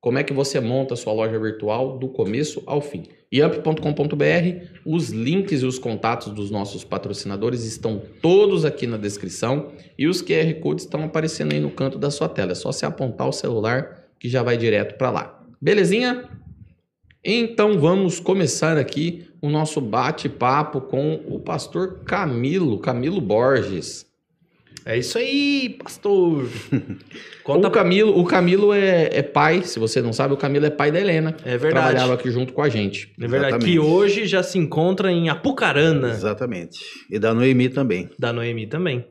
como 0.06 0.20
é 0.20 0.24
que 0.24 0.34
você 0.34 0.60
monta 0.60 0.94
a 0.94 0.98
sua 0.98 1.14
loja 1.14 1.40
virtual 1.40 1.98
do 1.98 2.08
começo 2.08 2.62
ao 2.68 2.80
fim. 2.80 3.08
Yamp.com.br, 3.34 4.68
os 4.86 5.10
links 5.10 5.64
e 5.64 5.66
os 5.66 5.80
contatos 5.80 6.32
dos 6.32 6.52
nossos 6.52 6.84
patrocinadores 6.84 7.66
estão 7.66 8.00
todos 8.22 8.66
aqui 8.66 8.86
na 8.86 8.98
descrição 8.98 9.72
e 9.98 10.08
os 10.08 10.22
QR 10.22 10.54
Codes 10.62 10.86
estão 10.86 11.04
aparecendo 11.04 11.54
aí 11.54 11.60
no 11.60 11.72
canto 11.72 11.98
da 11.98 12.12
sua 12.12 12.30
tela. 12.30 12.52
É 12.52 12.56
só 12.56 12.72
você 12.72 12.86
apontar 12.86 13.28
o 13.28 13.32
celular 13.32 14.06
que 14.20 14.30
já 14.30 14.44
vai 14.44 14.58
direto 14.58 14.96
para 14.96 15.10
lá. 15.10 15.44
Belezinha? 15.60 16.30
Então 17.24 17.80
vamos 17.80 18.20
começar 18.20 18.78
aqui 18.78 19.28
o 19.42 19.50
nosso 19.50 19.82
bate-papo 19.82 20.82
com 20.82 21.16
o 21.26 21.40
pastor 21.40 22.02
Camilo, 22.06 22.78
Camilo 22.78 23.20
Borges. 23.20 24.06
É 24.86 24.96
isso 24.96 25.18
aí, 25.18 25.78
pastor. 25.84 26.48
Conta 27.44 27.68
O 27.68 27.72
Camilo, 27.72 28.20
o 28.20 28.24
Camilo 28.24 28.72
é, 28.72 29.10
é 29.12 29.24
pai, 29.24 29.64
se 29.64 29.80
você 29.80 30.00
não 30.00 30.14
sabe, 30.14 30.36
o 30.36 30.38
Camilo 30.38 30.68
é 30.68 30.70
pai 30.70 30.92
da 30.92 31.00
Helena. 31.00 31.36
É 31.44 31.58
verdade. 31.58 31.88
Trabalhava 31.88 32.14
aqui 32.14 32.30
junto 32.30 32.54
com 32.54 32.62
a 32.62 32.70
gente. 32.70 33.12
É 33.20 33.28
verdade, 33.28 33.56
Exatamente. 33.56 33.72
que 33.72 33.80
hoje 33.80 34.28
já 34.28 34.44
se 34.44 34.60
encontra 34.60 35.12
em 35.12 35.28
Apucarana, 35.28 36.10
Exatamente. 36.10 36.80
E 37.10 37.18
da 37.18 37.34
Noemi 37.34 37.68
também. 37.70 38.10
da 38.20 38.32
Noemi 38.32 38.68
também. 38.68 39.08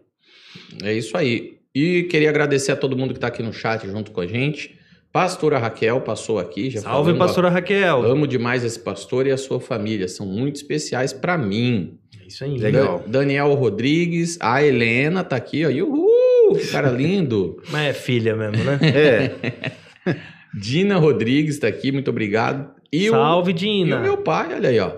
É 0.83 0.93
isso 0.93 1.17
aí. 1.17 1.59
E 1.75 2.05
queria 2.05 2.31
agradecer 2.31 2.71
a 2.71 2.77
todo 2.77 2.97
mundo 2.97 3.11
que 3.11 3.19
está 3.19 3.27
aqui 3.27 3.43
no 3.43 3.53
chat 3.53 3.85
junto 3.89 4.13
com 4.13 4.21
a 4.21 4.27
gente. 4.29 4.79
Pastora 5.15 5.59
Raquel 5.59 6.01
passou 6.01 6.41
aqui. 6.41 6.71
Já 6.71 6.81
Salve, 6.81 7.05
falando, 7.13 7.23
ó, 7.23 7.25
pastora 7.25 7.49
Raquel. 7.49 8.03
Amo 8.05 8.27
demais 8.27 8.65
esse 8.65 8.81
pastor 8.81 9.29
e 9.29 9.31
a 9.31 9.37
sua 9.37 9.61
família. 9.61 10.09
São 10.09 10.27
muito 10.27 10.57
especiais 10.57 11.13
para 11.13 11.39
mim. 11.39 11.97
É 12.21 12.27
isso 12.27 12.43
aí. 12.43 12.59
Legal. 12.59 12.99
Da- 13.07 13.21
Daniel 13.21 13.55
Rodrigues. 13.55 14.37
A 14.41 14.61
Helena 14.61 15.23
tá 15.23 15.37
aqui, 15.37 15.65
ó. 15.65 15.71
E 15.71 15.81
Uhul! 15.85 16.57
que 16.59 16.67
Cara 16.73 16.91
lindo. 16.99 17.63
Mas 17.71 17.91
é 17.91 17.93
filha 17.93 18.35
mesmo, 18.35 18.65
né? 18.65 18.81
É, 18.83 19.73
Dina 20.53 20.97
Rodrigues 20.99 21.61
tá 21.61 21.69
aqui. 21.69 21.93
Muito 21.93 22.11
obrigado. 22.11 22.71
E 22.93 23.09
o- 23.09 23.13
Salve, 23.13 23.53
E 23.53 23.55
Dina. 23.55 23.99
o 23.99 24.03
meu 24.03 24.17
pai, 24.17 24.53
olha 24.53 24.69
aí, 24.69 24.81
ó. 24.81 24.91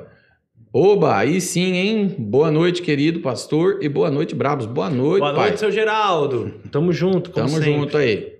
Oba, 0.73 1.19
aí 1.19 1.43
sim, 1.43 1.75
hein? 1.75 2.15
Boa 2.19 2.51
noite, 2.51 2.81
querido 2.81 3.21
pastor, 3.21 3.81
e 3.83 3.89
boa 3.89 4.11
noite, 4.11 4.35
Brabos. 4.35 4.65
Boa 4.65 4.89
noite, 4.89 5.21
Boa 5.21 5.35
pai. 5.35 5.49
noite, 5.49 5.61
seu 5.61 5.71
Geraldo. 5.71 6.55
Tamo 6.71 6.91
junto, 6.91 7.31
como 7.31 7.47
Tamo 7.47 7.59
sempre. 7.59 7.73
junto 7.75 7.97
aí. 7.99 8.36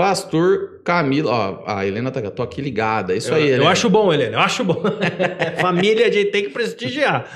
Pastor 0.00 0.80
Camilo, 0.82 1.28
ó, 1.28 1.62
a 1.66 1.86
Helena 1.86 2.10
tá, 2.10 2.22
tô 2.30 2.42
aqui 2.42 2.62
ligada. 2.62 3.12
É 3.12 3.18
isso 3.18 3.30
eu, 3.30 3.34
aí, 3.34 3.42
eu 3.42 3.54
Helena. 3.56 3.68
acho 3.70 3.90
bom, 3.90 4.10
Helena. 4.10 4.36
Eu 4.36 4.40
acho 4.40 4.64
bom. 4.64 4.82
Família 5.60 6.06
a 6.06 6.10
gente 6.10 6.30
tem 6.30 6.44
que 6.44 6.48
prestigiar. 6.48 7.28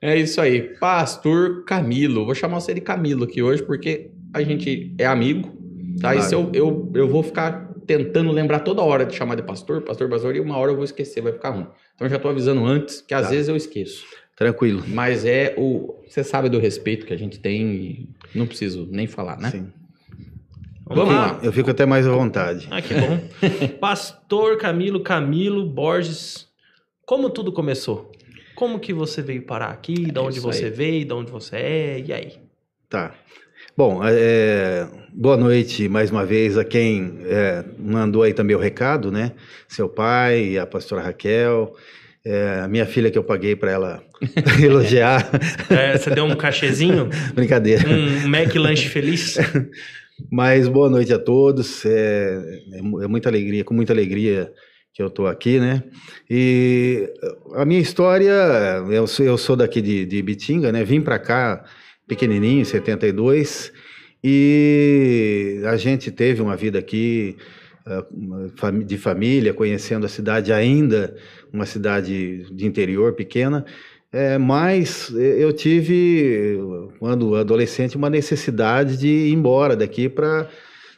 É 0.00 0.16
isso 0.16 0.40
aí. 0.40 0.62
Pastor 0.80 1.62
Camilo. 1.64 2.24
Vou 2.24 2.34
chamar 2.34 2.60
você 2.60 2.72
de 2.72 2.80
Camilo 2.80 3.24
aqui 3.24 3.42
hoje 3.42 3.62
porque 3.62 4.10
a 4.32 4.42
gente 4.42 4.94
é 4.98 5.04
amigo, 5.04 5.48
tá? 6.00 6.12
Claro. 6.12 6.18
Isso 6.20 6.34
eu, 6.34 6.50
eu, 6.54 6.92
eu 6.94 7.06
vou 7.06 7.22
ficar 7.22 7.70
tentando 7.86 8.32
lembrar 8.32 8.60
toda 8.60 8.80
hora 8.80 9.04
de 9.04 9.14
chamar 9.14 9.34
de 9.34 9.42
pastor, 9.42 9.82
pastor, 9.82 10.08
pastor, 10.08 10.34
e 10.34 10.40
uma 10.40 10.56
hora 10.56 10.72
eu 10.72 10.76
vou 10.76 10.84
esquecer, 10.86 11.20
vai 11.20 11.32
ficar 11.34 11.50
ruim. 11.50 11.66
Então 11.94 12.06
eu 12.06 12.10
já 12.10 12.18
tô 12.18 12.28
avisando 12.30 12.64
antes, 12.64 13.02
que 13.02 13.12
às 13.12 13.24
Tá. 13.26 13.30
vezes 13.30 13.48
eu 13.48 13.56
esqueço. 13.56 14.06
tranquilo. 14.34 14.82
Mas 14.88 15.24
é 15.26 15.54
o. 15.58 15.94
Você 16.08 16.24
sabe 16.24 16.48
do 16.48 16.58
respeito 16.58 17.04
que 17.04 17.12
a 17.12 17.16
gente 17.18 17.38
tem 17.38 17.62
e 17.74 18.08
não 18.34 18.46
preciso 18.46 18.88
nem 18.90 19.06
falar, 19.06 19.38
né? 19.38 19.50
Sim. 19.50 19.68
Vamos 20.86 21.14
lá. 21.14 21.38
Eu 21.42 21.52
fico 21.52 21.70
até 21.70 21.86
mais 21.86 22.06
à 22.06 22.10
vontade. 22.10 22.68
Ah, 22.70 22.80
que 22.82 22.94
bom. 22.94 23.20
Pastor 23.80 24.58
Camilo, 24.58 25.00
Camilo 25.00 25.64
Borges. 25.66 26.46
Como 27.06 27.30
tudo 27.30 27.52
começou? 27.52 28.12
Como 28.54 28.78
que 28.78 28.92
você 28.92 29.20
veio 29.22 29.42
parar 29.42 29.68
aqui? 29.70 30.10
Da 30.12 30.20
É 30.20 30.24
onde 30.24 30.40
você 30.40 30.66
aí. 30.66 30.70
veio? 30.70 31.06
Da 31.06 31.16
onde 31.16 31.30
você 31.30 31.56
é? 31.56 32.02
E 32.06 32.12
aí? 32.12 32.32
Tá. 32.88 33.14
Bom, 33.76 34.00
é, 34.04 34.86
boa 35.12 35.36
noite 35.36 35.88
mais 35.88 36.10
uma 36.10 36.24
vez 36.24 36.56
a 36.56 36.64
quem 36.64 37.18
é, 37.24 37.64
mandou 37.78 38.22
aí 38.22 38.32
também 38.32 38.54
o 38.54 38.58
recado, 38.60 39.10
né? 39.10 39.32
Seu 39.66 39.88
pai, 39.88 40.56
a 40.58 40.66
pastora 40.66 41.02
Raquel. 41.02 41.74
É, 42.24 42.60
a 42.64 42.68
minha 42.68 42.86
filha 42.86 43.10
que 43.10 43.18
eu 43.18 43.24
paguei 43.24 43.56
para 43.56 43.70
ela 43.72 44.02
elogiar. 44.62 45.28
É, 45.68 45.96
você 45.98 46.10
deu 46.10 46.24
um 46.24 46.36
cachezinho? 46.36 47.08
Brincadeira. 47.34 47.82
Um 47.88 48.28
Mac 48.28 48.54
Lanche 48.54 48.88
Feliz? 48.88 49.36
Mas 50.30 50.68
boa 50.68 50.88
noite 50.88 51.12
a 51.12 51.18
todos. 51.18 51.84
É, 51.84 52.42
é, 52.72 52.78
é 52.78 53.06
muita 53.08 53.28
alegria, 53.28 53.64
com 53.64 53.74
muita 53.74 53.92
alegria 53.92 54.52
que 54.92 55.02
eu 55.02 55.08
estou 55.08 55.26
aqui, 55.26 55.58
né? 55.58 55.82
E 56.30 57.12
a 57.54 57.64
minha 57.64 57.80
história, 57.80 58.32
eu 58.90 59.06
sou, 59.06 59.26
eu 59.26 59.36
sou 59.36 59.56
daqui 59.56 59.80
de, 59.80 60.06
de 60.06 60.22
Bitinga, 60.22 60.70
né? 60.70 60.84
Vim 60.84 61.00
para 61.00 61.18
cá 61.18 61.64
pequenininho, 62.06 62.60
em 62.60 62.64
72, 62.64 63.72
e 64.22 65.60
a 65.66 65.76
gente 65.76 66.10
teve 66.10 66.40
uma 66.40 66.56
vida 66.56 66.78
aqui 66.78 67.36
ah, 67.86 68.02
de 68.84 68.96
família, 68.96 69.52
conhecendo 69.52 70.06
a 70.06 70.08
cidade 70.08 70.52
ainda, 70.52 71.16
uma 71.52 71.66
cidade 71.66 72.44
de 72.50 72.66
interior 72.66 73.14
pequena, 73.14 73.64
é, 74.14 74.38
mas 74.38 75.10
eu 75.10 75.52
tive, 75.52 76.56
quando 76.98 77.34
adolescente, 77.34 77.96
uma 77.96 78.08
necessidade 78.08 78.96
de 78.96 79.08
ir 79.08 79.32
embora 79.32 79.74
daqui 79.74 80.08
para 80.08 80.48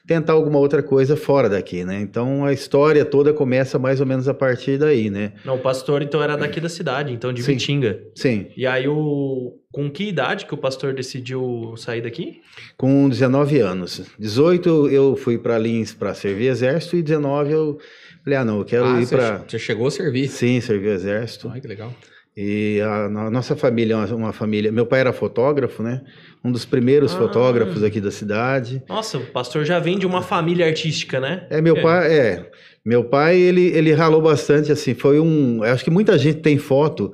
tentar 0.07 0.35
alguma 0.35 0.59
outra 0.59 0.83
coisa 0.83 1.17
fora 1.17 1.49
daqui, 1.49 1.85
né? 1.85 2.01
Então 2.01 2.45
a 2.45 2.53
história 2.53 3.05
toda 3.05 3.33
começa 3.33 3.79
mais 3.79 4.01
ou 4.01 4.07
menos 4.07 4.29
a 4.29 4.35
partir 4.35 4.79
daí, 4.79 5.11
né? 5.11 5.33
Não, 5.45 5.57
o 5.57 5.59
pastor 5.59 6.01
então 6.01 6.23
era 6.23 6.37
daqui 6.37 6.61
da 6.61 6.69
cidade, 6.69 7.13
então 7.13 7.33
de 7.33 7.43
Sim. 7.43 7.53
Vitinga. 7.53 8.01
Sim. 8.15 8.47
E 8.57 8.67
aí 8.67 8.87
o 8.87 9.59
com 9.73 9.91
que 9.91 10.05
idade 10.09 10.47
que 10.47 10.55
o 10.55 10.57
pastor 10.57 10.95
decidiu 10.95 11.75
sair 11.77 12.03
daqui? 12.03 12.41
Com 12.77 13.09
19 13.09 13.59
anos. 13.59 14.03
18 14.19 14.89
eu 14.91 15.17
fui 15.17 15.39
para 15.39 15.59
Lins 15.59 15.93
para 15.93 16.15
servir 16.15 16.49
exército 16.49 16.97
e 16.97 17.03
19 17.03 17.53
eu 17.53 17.79
falei, 18.23 18.39
ah, 18.39 18.45
não, 18.45 18.59
eu 18.59 18.65
quero 18.65 18.85
Ah, 18.85 19.01
ir 19.03 19.09
para 19.09 19.39
você 19.47 19.59
chegou 19.59 19.89
a 19.89 19.91
servir. 19.91 20.29
Sim, 20.29 20.61
servir 20.61 20.89
o 20.89 20.93
exército. 20.93 21.51
Ai, 21.53 21.61
que 21.61 21.67
legal. 21.67 21.93
E 22.37 22.81
a, 22.83 23.05
a 23.07 23.31
nossa 23.31 23.57
família 23.57 23.95
é 23.95 23.97
uma, 23.97 24.15
uma 24.15 24.33
família. 24.33 24.71
Meu 24.71 24.85
pai 24.85 25.01
era 25.01 25.13
fotógrafo, 25.13 25.83
né? 25.83 26.03
Um 26.45 26.53
dos 26.53 26.65
primeiros 26.67 27.15
Ah. 27.15 27.19
fotógrafos 27.19 27.83
aqui 27.83 28.01
da 28.01 28.11
cidade. 28.11 28.83
Nossa, 28.89 29.17
o 29.17 29.27
pastor 29.27 29.65
já 29.65 29.79
vem 29.79 29.99
de 29.99 30.07
uma 30.07 30.21
família 30.21 30.67
artística, 30.67 31.19
né? 31.19 31.47
É, 31.49 31.61
meu 31.63 31.81
pai, 31.81 32.13
é. 32.13 32.51
Meu 32.85 33.05
pai, 33.05 33.37
ele, 33.39 33.63
ele 33.69 33.93
ralou 33.93 34.21
bastante, 34.21 34.71
assim, 34.71 34.95
foi 34.95 35.19
um... 35.19 35.63
Acho 35.63 35.83
que 35.83 35.91
muita 35.91 36.17
gente 36.19 36.39
tem 36.41 36.57
foto 36.59 37.11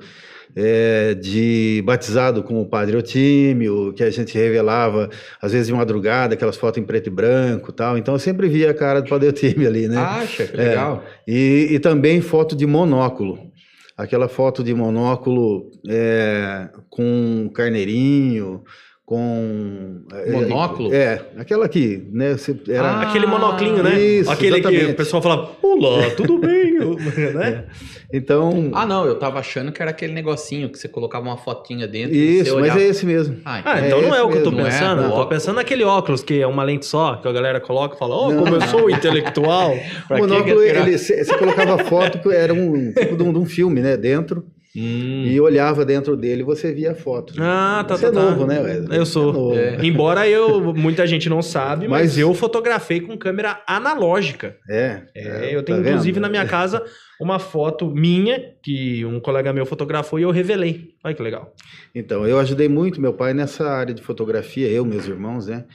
é, 0.55 1.15
de 1.15 1.81
batizado 1.85 2.43
com 2.43 2.61
o 2.61 2.65
Padre 2.65 2.95
Otímio, 2.97 3.91
que 3.93 4.03
a 4.03 4.09
gente 4.11 4.37
revelava, 4.37 5.09
às 5.41 5.51
vezes 5.53 5.67
de 5.67 5.73
madrugada, 5.73 6.33
aquelas 6.35 6.57
fotos 6.57 6.79
em 6.81 6.85
preto 6.85 7.07
e 7.07 7.09
branco 7.09 7.71
e 7.71 7.73
tal. 7.73 7.97
Então, 7.97 8.13
eu 8.13 8.19
sempre 8.19 8.47
via 8.49 8.69
a 8.69 8.73
cara 8.73 9.01
do 9.01 9.09
Padre 9.09 9.29
Otímio 9.29 9.67
ali, 9.67 9.87
né? 9.87 9.97
Acha, 9.97 10.45
que 10.45 10.59
É. 10.59 10.63
legal. 10.69 11.03
E, 11.27 11.69
e 11.71 11.79
também 11.79 12.21
foto 12.21 12.55
de 12.55 12.67
monóculo. 12.67 13.52
Aquela 13.97 14.27
foto 14.27 14.63
de 14.63 14.73
monóculo 14.73 15.69
é, 15.87 16.67
com 16.89 17.49
carneirinho, 17.53 18.63
com... 19.05 20.01
é, 20.11 20.31
Monóculo? 20.31 20.93
É, 20.93 21.21
aquela 21.37 21.65
aqui, 21.65 22.07
né? 22.11 22.35
Era, 22.69 22.87
Ah, 22.89 23.01
Aquele 23.09 23.27
monoclinho, 23.27 23.83
né? 23.83 23.99
isso, 24.01 24.31
Aquele 24.31 24.53
que 24.61 24.67
exatamente. 24.67 24.91
o 24.91 24.95
pessoal 24.95 25.21
fala, 25.21 25.51
olá, 25.61 26.09
tudo 26.17 26.39
bem? 26.39 26.62
Né? 26.97 27.63
Então, 28.15 28.69
Ah, 28.73 28.85
não, 28.85 29.05
eu 29.05 29.15
tava 29.17 29.39
achando 29.39 29.71
que 29.71 29.81
era 29.81 29.89
aquele 29.91 30.13
negocinho 30.13 30.69
que 30.69 30.77
você 30.77 30.87
colocava 30.87 31.25
uma 31.25 31.37
fotinha 31.37 31.87
dentro 31.87 32.15
e 32.15 32.39
isso, 32.41 32.59
mas 32.59 32.75
é 32.75 32.83
esse 32.83 33.05
mesmo. 33.05 33.37
Ah, 33.43 33.61
Ah, 33.65 33.79
É 33.79 33.87
então 33.87 34.01
não 34.03 34.13
é 34.13 34.21
o 34.21 34.29
que 34.29 34.37
eu 34.37 34.43
tô 34.43 34.51
mesmo, 34.51 34.61
não 34.61 34.67
é? 34.67 34.71
pensando. 34.71 35.01
Não. 35.01 35.09
Eu 35.09 35.15
tô 35.15 35.25
pensando 35.27 35.55
naquele 35.55 35.83
óculos 35.83 36.21
que 36.23 36.39
é 36.39 36.45
uma 36.45 36.63
lente 36.63 36.85
só, 36.85 37.15
que 37.15 37.27
a 37.27 37.31
galera 37.31 37.59
coloca 37.59 37.95
e 37.95 37.99
fala, 37.99 38.15
ó, 38.15 38.31
Não. 38.31 38.43
como 38.43 38.55
eu 38.55 38.61
sou 38.67 38.89
intelectual. 38.89 39.73
O 40.11 40.17
monóculo, 40.17 40.59
você 40.97 41.25
colocava 41.37 41.77
foto, 41.85 42.19
que 42.19 42.29
era 42.29 42.53
um 42.53 42.93
tipo 42.93 43.15
de 43.17 43.23
um, 43.23 43.33
de 43.33 43.39
um 43.39 43.45
filme, 43.45 43.81
né? 43.81 43.97
Dentro, 43.97 44.45
Hum. 44.75 45.25
e 45.27 45.39
olhava 45.39 45.85
dentro 45.85 46.17
dele 46.17 46.41
e 46.41 46.43
você 46.45 46.73
via 46.73 46.93
a 46.93 46.95
foto. 46.95 47.35
Ah, 47.37 47.85
tá, 47.87 47.95
Você 47.95 48.03
tá, 48.03 48.07
é 48.07 48.11
tá. 48.11 48.31
novo, 48.31 48.47
né, 48.47 48.59
Wesley? 48.59 48.97
Eu 48.97 49.05
sou. 49.05 49.29
É 49.29 49.33
novo. 49.33 49.55
É. 49.55 49.85
Embora 49.85 50.27
eu, 50.27 50.73
muita 50.73 51.05
gente 51.05 51.29
não 51.29 51.43
sabe, 51.43 51.87
mas, 51.87 52.01
Mas- 52.01 52.17
eu 52.17 52.33
fotografei 52.33 52.99
com 52.99 53.15
câmera 53.15 53.61
analógica. 53.67 54.57
É, 54.67 55.03
É, 55.15 55.55
eu 55.55 55.61
tenho 55.61 55.77
tá 55.77 55.83
vendo? 55.83 55.89
inclusive 55.89 56.19
na 56.19 56.27
minha 56.27 56.45
casa 56.47 56.83
uma 57.21 57.37
foto 57.37 57.85
minha 57.91 58.51
que 58.63 59.05
um 59.05 59.19
colega 59.19 59.53
meu 59.53 59.65
fotografou 59.65 60.19
e 60.19 60.23
eu 60.23 60.31
revelei. 60.31 60.95
Olha 61.03 61.13
que 61.13 61.21
legal. 61.21 61.53
Então, 61.93 62.25
eu 62.27 62.39
ajudei 62.39 62.67
muito 62.67 62.99
meu 62.99 63.13
pai 63.13 63.33
nessa 63.35 63.69
área 63.69 63.93
de 63.93 64.01
fotografia, 64.01 64.67
eu, 64.69 64.83
meus 64.83 65.07
irmãos, 65.07 65.45
né? 65.47 65.65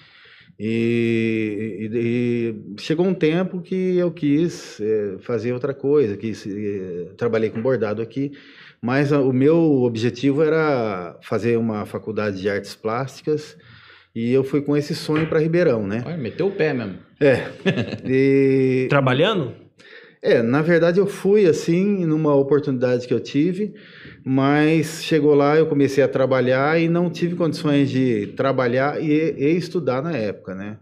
E, 0.61 1.89
e- 1.93 1.99
e 2.77 2.81
chegou 2.83 3.07
um 3.07 3.15
tempo 3.15 3.61
que 3.61 3.97
eu 3.97 4.11
quis 4.11 4.81
eh, 4.81 5.15
fazer 5.21 5.53
outra 5.53 5.73
coisa, 5.73 6.17
quis, 6.17 6.45
eh, 6.47 7.11
trabalhei 7.17 7.49
com 7.49 7.63
bordado 7.63 8.03
aqui, 8.03 8.33
mas 8.83 9.13
a- 9.13 9.21
o 9.21 9.33
meu 9.33 9.57
objetivo 9.83 10.43
era 10.43 11.17
fazer 11.23 11.57
uma 11.59 11.85
faculdade 11.87 12.41
de 12.41 12.49
artes 12.49 12.75
plásticas 12.75 13.57
e 14.15 14.33
eu 14.33 14.43
fui 14.45 14.61
com 14.63 14.77
esse 14.77 14.95
sonho 14.95 15.27
para 15.29 15.39
Ribeirão, 15.41 15.87
né? 15.87 16.03
Olha, 16.07 16.17
meteu 16.17 16.47
o 16.49 16.53
pé 16.53 16.73
mesmo. 16.73 16.99
É. 17.21 17.49
E, 18.09 18.87
Trabalhando? 18.89 19.55
é, 20.23 20.43
na 20.43 20.63
verdade 20.63 20.99
eu 20.99 21.07
fui 21.07 21.47
assim 21.47 22.05
numa 22.07 22.35
oportunidade 22.35 23.07
que 23.07 23.15
eu 23.15 23.21
tive, 23.21 23.75
mas 24.25 25.03
chegou 25.05 25.35
lá 25.35 25.57
eu 25.57 25.67
comecei 25.67 26.03
a 26.03 26.09
trabalhar 26.09 26.81
e 26.81 26.89
não 26.89 27.11
tive 27.11 27.37
condições 27.37 27.89
de 27.91 28.29
trabalhar 28.37 29.01
e, 29.03 29.11
e 29.37 29.57
estudar 29.57 30.03
na 30.03 30.17
época, 30.17 30.55
né? 30.55 30.79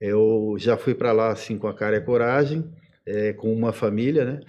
Eu 0.00 0.56
já 0.58 0.76
fui 0.76 0.94
para 0.94 1.12
lá 1.12 1.30
assim 1.30 1.56
com 1.56 1.68
a 1.68 1.74
cara 1.74 1.96
e 1.96 1.98
a 1.98 2.04
coragem, 2.04 2.64
é, 3.06 3.32
com 3.32 3.52
uma 3.52 3.72
família, 3.72 4.24
né? 4.24 4.40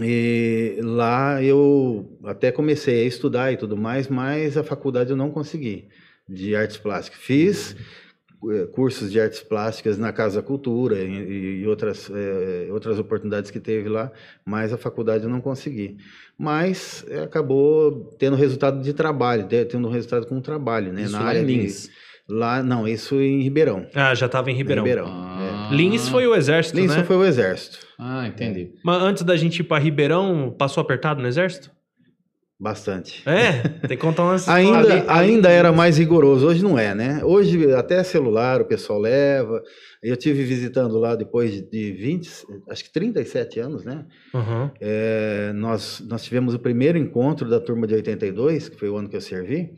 E 0.00 0.76
lá 0.82 1.42
eu 1.42 2.18
até 2.24 2.50
comecei 2.50 3.02
a 3.04 3.06
estudar 3.06 3.52
e 3.52 3.56
tudo 3.56 3.76
mais, 3.76 4.08
mas 4.08 4.56
a 4.56 4.64
faculdade 4.64 5.10
eu 5.10 5.16
não 5.16 5.30
consegui 5.30 5.88
de 6.28 6.56
artes 6.56 6.76
plásticas. 6.76 7.20
Fiz 7.20 7.76
eh, 8.50 8.66
cursos 8.72 9.12
de 9.12 9.20
artes 9.20 9.40
plásticas 9.40 9.96
na 9.96 10.12
Casa 10.12 10.42
Cultura 10.42 10.98
e, 11.00 11.60
e 11.62 11.66
outras, 11.66 12.10
eh, 12.12 12.68
outras 12.72 12.98
oportunidades 12.98 13.50
que 13.52 13.60
teve 13.60 13.88
lá, 13.88 14.10
mas 14.44 14.72
a 14.72 14.76
faculdade 14.76 15.24
eu 15.24 15.30
não 15.30 15.40
consegui. 15.40 15.96
Mas 16.36 17.04
eh, 17.08 17.20
acabou 17.22 18.16
tendo 18.18 18.34
resultado 18.36 18.82
de 18.82 18.92
trabalho, 18.92 19.46
te- 19.46 19.64
tendo 19.64 19.88
resultado 19.88 20.26
com 20.26 20.38
o 20.38 20.42
trabalho, 20.42 20.92
né? 20.92 21.02
Isso 21.02 21.12
na 21.12 21.20
lá 21.20 21.26
área 21.28 21.40
em 21.40 21.46
de- 21.46 21.52
Lins. 21.56 21.88
lá, 22.28 22.62
não, 22.64 22.88
isso 22.88 23.20
em 23.20 23.42
Ribeirão. 23.42 23.86
Ah, 23.94 24.12
já 24.14 24.28
tava 24.28 24.50
em 24.50 24.54
Ribeirão. 24.56 24.82
Ribeirão. 24.82 25.06
Ah. 25.08 25.43
Lins 25.74 26.08
foi 26.08 26.26
o 26.26 26.34
exército, 26.34 26.76
Lins 26.78 26.96
né? 26.96 27.04
foi 27.04 27.16
o 27.16 27.24
exército, 27.24 27.78
Ah, 27.98 28.26
entendi. 28.26 28.72
Mas 28.84 29.02
antes 29.02 29.22
da 29.22 29.36
gente 29.36 29.60
ir 29.60 29.64
pra 29.64 29.78
Ribeirão, 29.78 30.54
passou 30.58 30.80
apertado 30.80 31.20
no 31.20 31.28
exército? 31.28 31.70
bastante. 32.58 33.22
É, 33.28 33.68
tem 33.86 33.96
que 33.96 33.96
contar 33.98 34.22
umas 34.22 34.48
Ainda, 34.48 34.78
ali- 34.78 35.04
ainda 35.08 35.50
era 35.50 35.70
mais 35.72 35.98
rigoroso, 35.98 36.46
hoje 36.46 36.62
não 36.62 36.78
é, 36.78 36.94
né? 36.94 37.20
Hoje 37.22 37.70
até 37.74 38.02
celular 38.02 38.60
o 38.62 38.64
pessoal 38.64 38.98
leva. 39.00 39.60
Eu 40.02 40.16
tive 40.16 40.44
visitando 40.44 40.98
lá 40.98 41.14
depois 41.14 41.60
de 41.68 41.92
20, 41.92 42.30
acho 42.70 42.84
que 42.84 42.92
37 42.92 43.60
anos, 43.60 43.84
né? 43.84 44.06
Uhum. 44.32 44.70
É, 44.80 45.52
nós, 45.54 46.02
nós 46.08 46.22
tivemos 46.24 46.54
o 46.54 46.58
primeiro 46.58 46.96
encontro 46.96 47.48
da 47.50 47.60
turma 47.60 47.86
de 47.86 47.94
82, 47.94 48.68
que 48.70 48.78
foi 48.78 48.88
o 48.88 48.96
ano 48.96 49.08
que 49.10 49.16
eu 49.16 49.20
servi, 49.20 49.70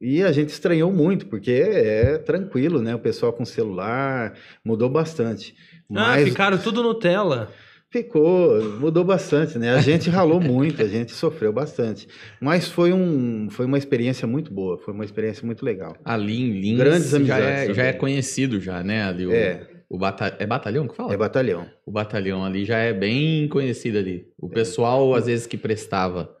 e 0.00 0.22
a 0.22 0.32
gente 0.32 0.50
estranhou 0.50 0.92
muito, 0.92 1.26
porque 1.26 1.50
é 1.52 2.18
tranquilo, 2.18 2.80
né? 2.82 2.94
O 2.94 2.98
pessoal 2.98 3.32
com 3.32 3.44
celular 3.44 4.34
mudou 4.64 4.88
bastante. 4.88 5.54
Ah, 5.90 6.16
Mas 6.18 6.28
ficaram 6.28 6.58
tudo 6.58 6.82
Nutella. 6.82 7.50
ficou, 7.90 8.62
mudou 8.80 9.04
bastante, 9.04 9.58
né? 9.58 9.70
A 9.74 9.80
gente 9.80 10.10
ralou 10.10 10.40
muito, 10.40 10.82
a 10.82 10.86
gente 10.88 11.12
sofreu 11.12 11.52
bastante. 11.52 12.06
Mas 12.40 12.68
foi, 12.68 12.92
um, 12.92 13.48
foi 13.50 13.64
uma 13.64 13.78
experiência 13.78 14.26
muito 14.26 14.52
boa, 14.52 14.76
foi 14.78 14.92
uma 14.92 15.04
experiência 15.04 15.46
muito 15.46 15.64
legal. 15.64 15.96
Ali 16.04 16.40
em 16.42 16.60
Lins 16.60 16.78
Grandes 16.78 17.10
já, 17.10 17.16
amizades 17.16 17.70
é, 17.70 17.74
já 17.74 17.84
é 17.84 17.92
conhecido 17.92 18.60
já, 18.60 18.82
né? 18.82 19.04
Ali 19.04 19.26
o, 19.26 19.32
É. 19.32 19.66
o 19.88 19.96
bata... 19.96 20.36
é 20.38 20.46
batalhão 20.46 20.86
que 20.86 20.94
fala? 20.96 21.14
É 21.14 21.16
batalhão. 21.16 21.66
O 21.86 21.90
batalhão 21.90 22.44
ali 22.44 22.64
já 22.66 22.78
é 22.78 22.92
bem 22.92 23.48
conhecido 23.48 23.96
ali. 23.98 24.26
O 24.38 24.48
pessoal, 24.48 25.14
às 25.14 25.24
vezes, 25.26 25.46
que 25.46 25.56
prestava 25.56 26.35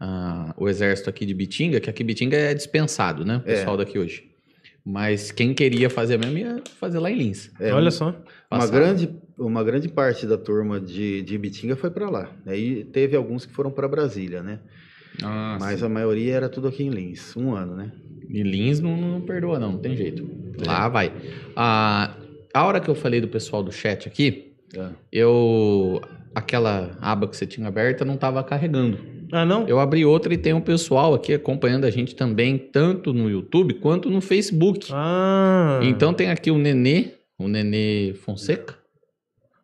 ah, 0.00 0.54
o 0.56 0.68
exército 0.68 1.08
aqui 1.10 1.24
de 1.26 1.34
Bitinga, 1.34 1.80
que 1.80 1.88
aqui 1.90 2.04
Bitinga 2.04 2.36
é 2.36 2.54
dispensado, 2.54 3.24
né? 3.24 3.36
O 3.44 3.50
É. 3.50 3.54
pessoal 3.56 3.76
daqui 3.76 3.98
hoje. 3.98 4.24
Mas 4.84 5.32
quem 5.32 5.52
queria 5.52 5.90
fazer 5.90 6.16
mesmo 6.16 6.38
ia 6.38 6.62
fazer 6.78 7.00
lá 7.00 7.10
em 7.10 7.16
Lins. 7.16 7.50
É, 7.58 7.72
Olha 7.72 7.90
só. 7.90 8.14
Uma 8.48 8.66
grande, 8.68 9.10
uma 9.36 9.64
grande 9.64 9.88
parte 9.88 10.26
da 10.26 10.38
turma 10.38 10.78
de, 10.80 11.22
de 11.22 11.34
Ibitinga 11.34 11.74
foi 11.74 11.90
para 11.90 12.08
lá. 12.08 12.30
Aí 12.46 12.84
teve 12.84 13.16
alguns 13.16 13.44
que 13.44 13.52
foram 13.52 13.70
para 13.72 13.88
Brasília, 13.88 14.44
né? 14.44 14.60
Ah, 15.24 15.56
Mas 15.60 15.80
sim. 15.80 15.86
a 15.86 15.88
maioria 15.88 16.34
era 16.34 16.48
tudo 16.48 16.68
aqui 16.68 16.84
em 16.84 16.90
Lins, 16.90 17.34
um 17.36 17.52
ano, 17.52 17.74
né? 17.74 17.90
E 18.28 18.42
Lins 18.44 18.78
não, 18.80 18.96
não 18.96 19.20
perdoa, 19.22 19.58
não, 19.58 19.72
não 19.72 19.78
tem 19.78 19.96
jeito. 19.96 20.28
Lá 20.64 20.88
vai. 20.88 21.12
Ah, 21.56 22.14
a 22.54 22.64
hora 22.64 22.78
que 22.80 22.88
eu 22.88 22.94
falei 22.94 23.20
do 23.20 23.26
pessoal 23.28 23.62
do 23.64 23.72
chat 23.72 24.06
aqui, 24.06 24.52
eu. 25.10 26.00
Aquela 26.34 26.96
aba 27.00 27.26
que 27.26 27.36
você 27.36 27.46
tinha 27.46 27.66
aberta 27.66 28.04
não 28.04 28.14
estava 28.14 28.44
carregando. 28.44 28.98
Ah, 29.32 29.44
não? 29.44 29.66
Eu 29.66 29.78
abri 29.80 30.04
outra 30.04 30.32
e 30.32 30.36
tem 30.38 30.52
um 30.52 30.60
pessoal 30.60 31.14
aqui 31.14 31.34
acompanhando 31.34 31.84
a 31.84 31.90
gente 31.90 32.14
também, 32.14 32.56
tanto 32.58 33.12
no 33.12 33.28
YouTube 33.30 33.74
quanto 33.74 34.08
no 34.10 34.20
Facebook. 34.20 34.88
Ah. 34.92 35.80
Então 35.82 36.12
tem 36.14 36.30
aqui 36.30 36.50
o 36.50 36.58
Nenê, 36.58 37.10
o 37.38 37.48
Nenê 37.48 38.14
Fonseca. 38.14 38.74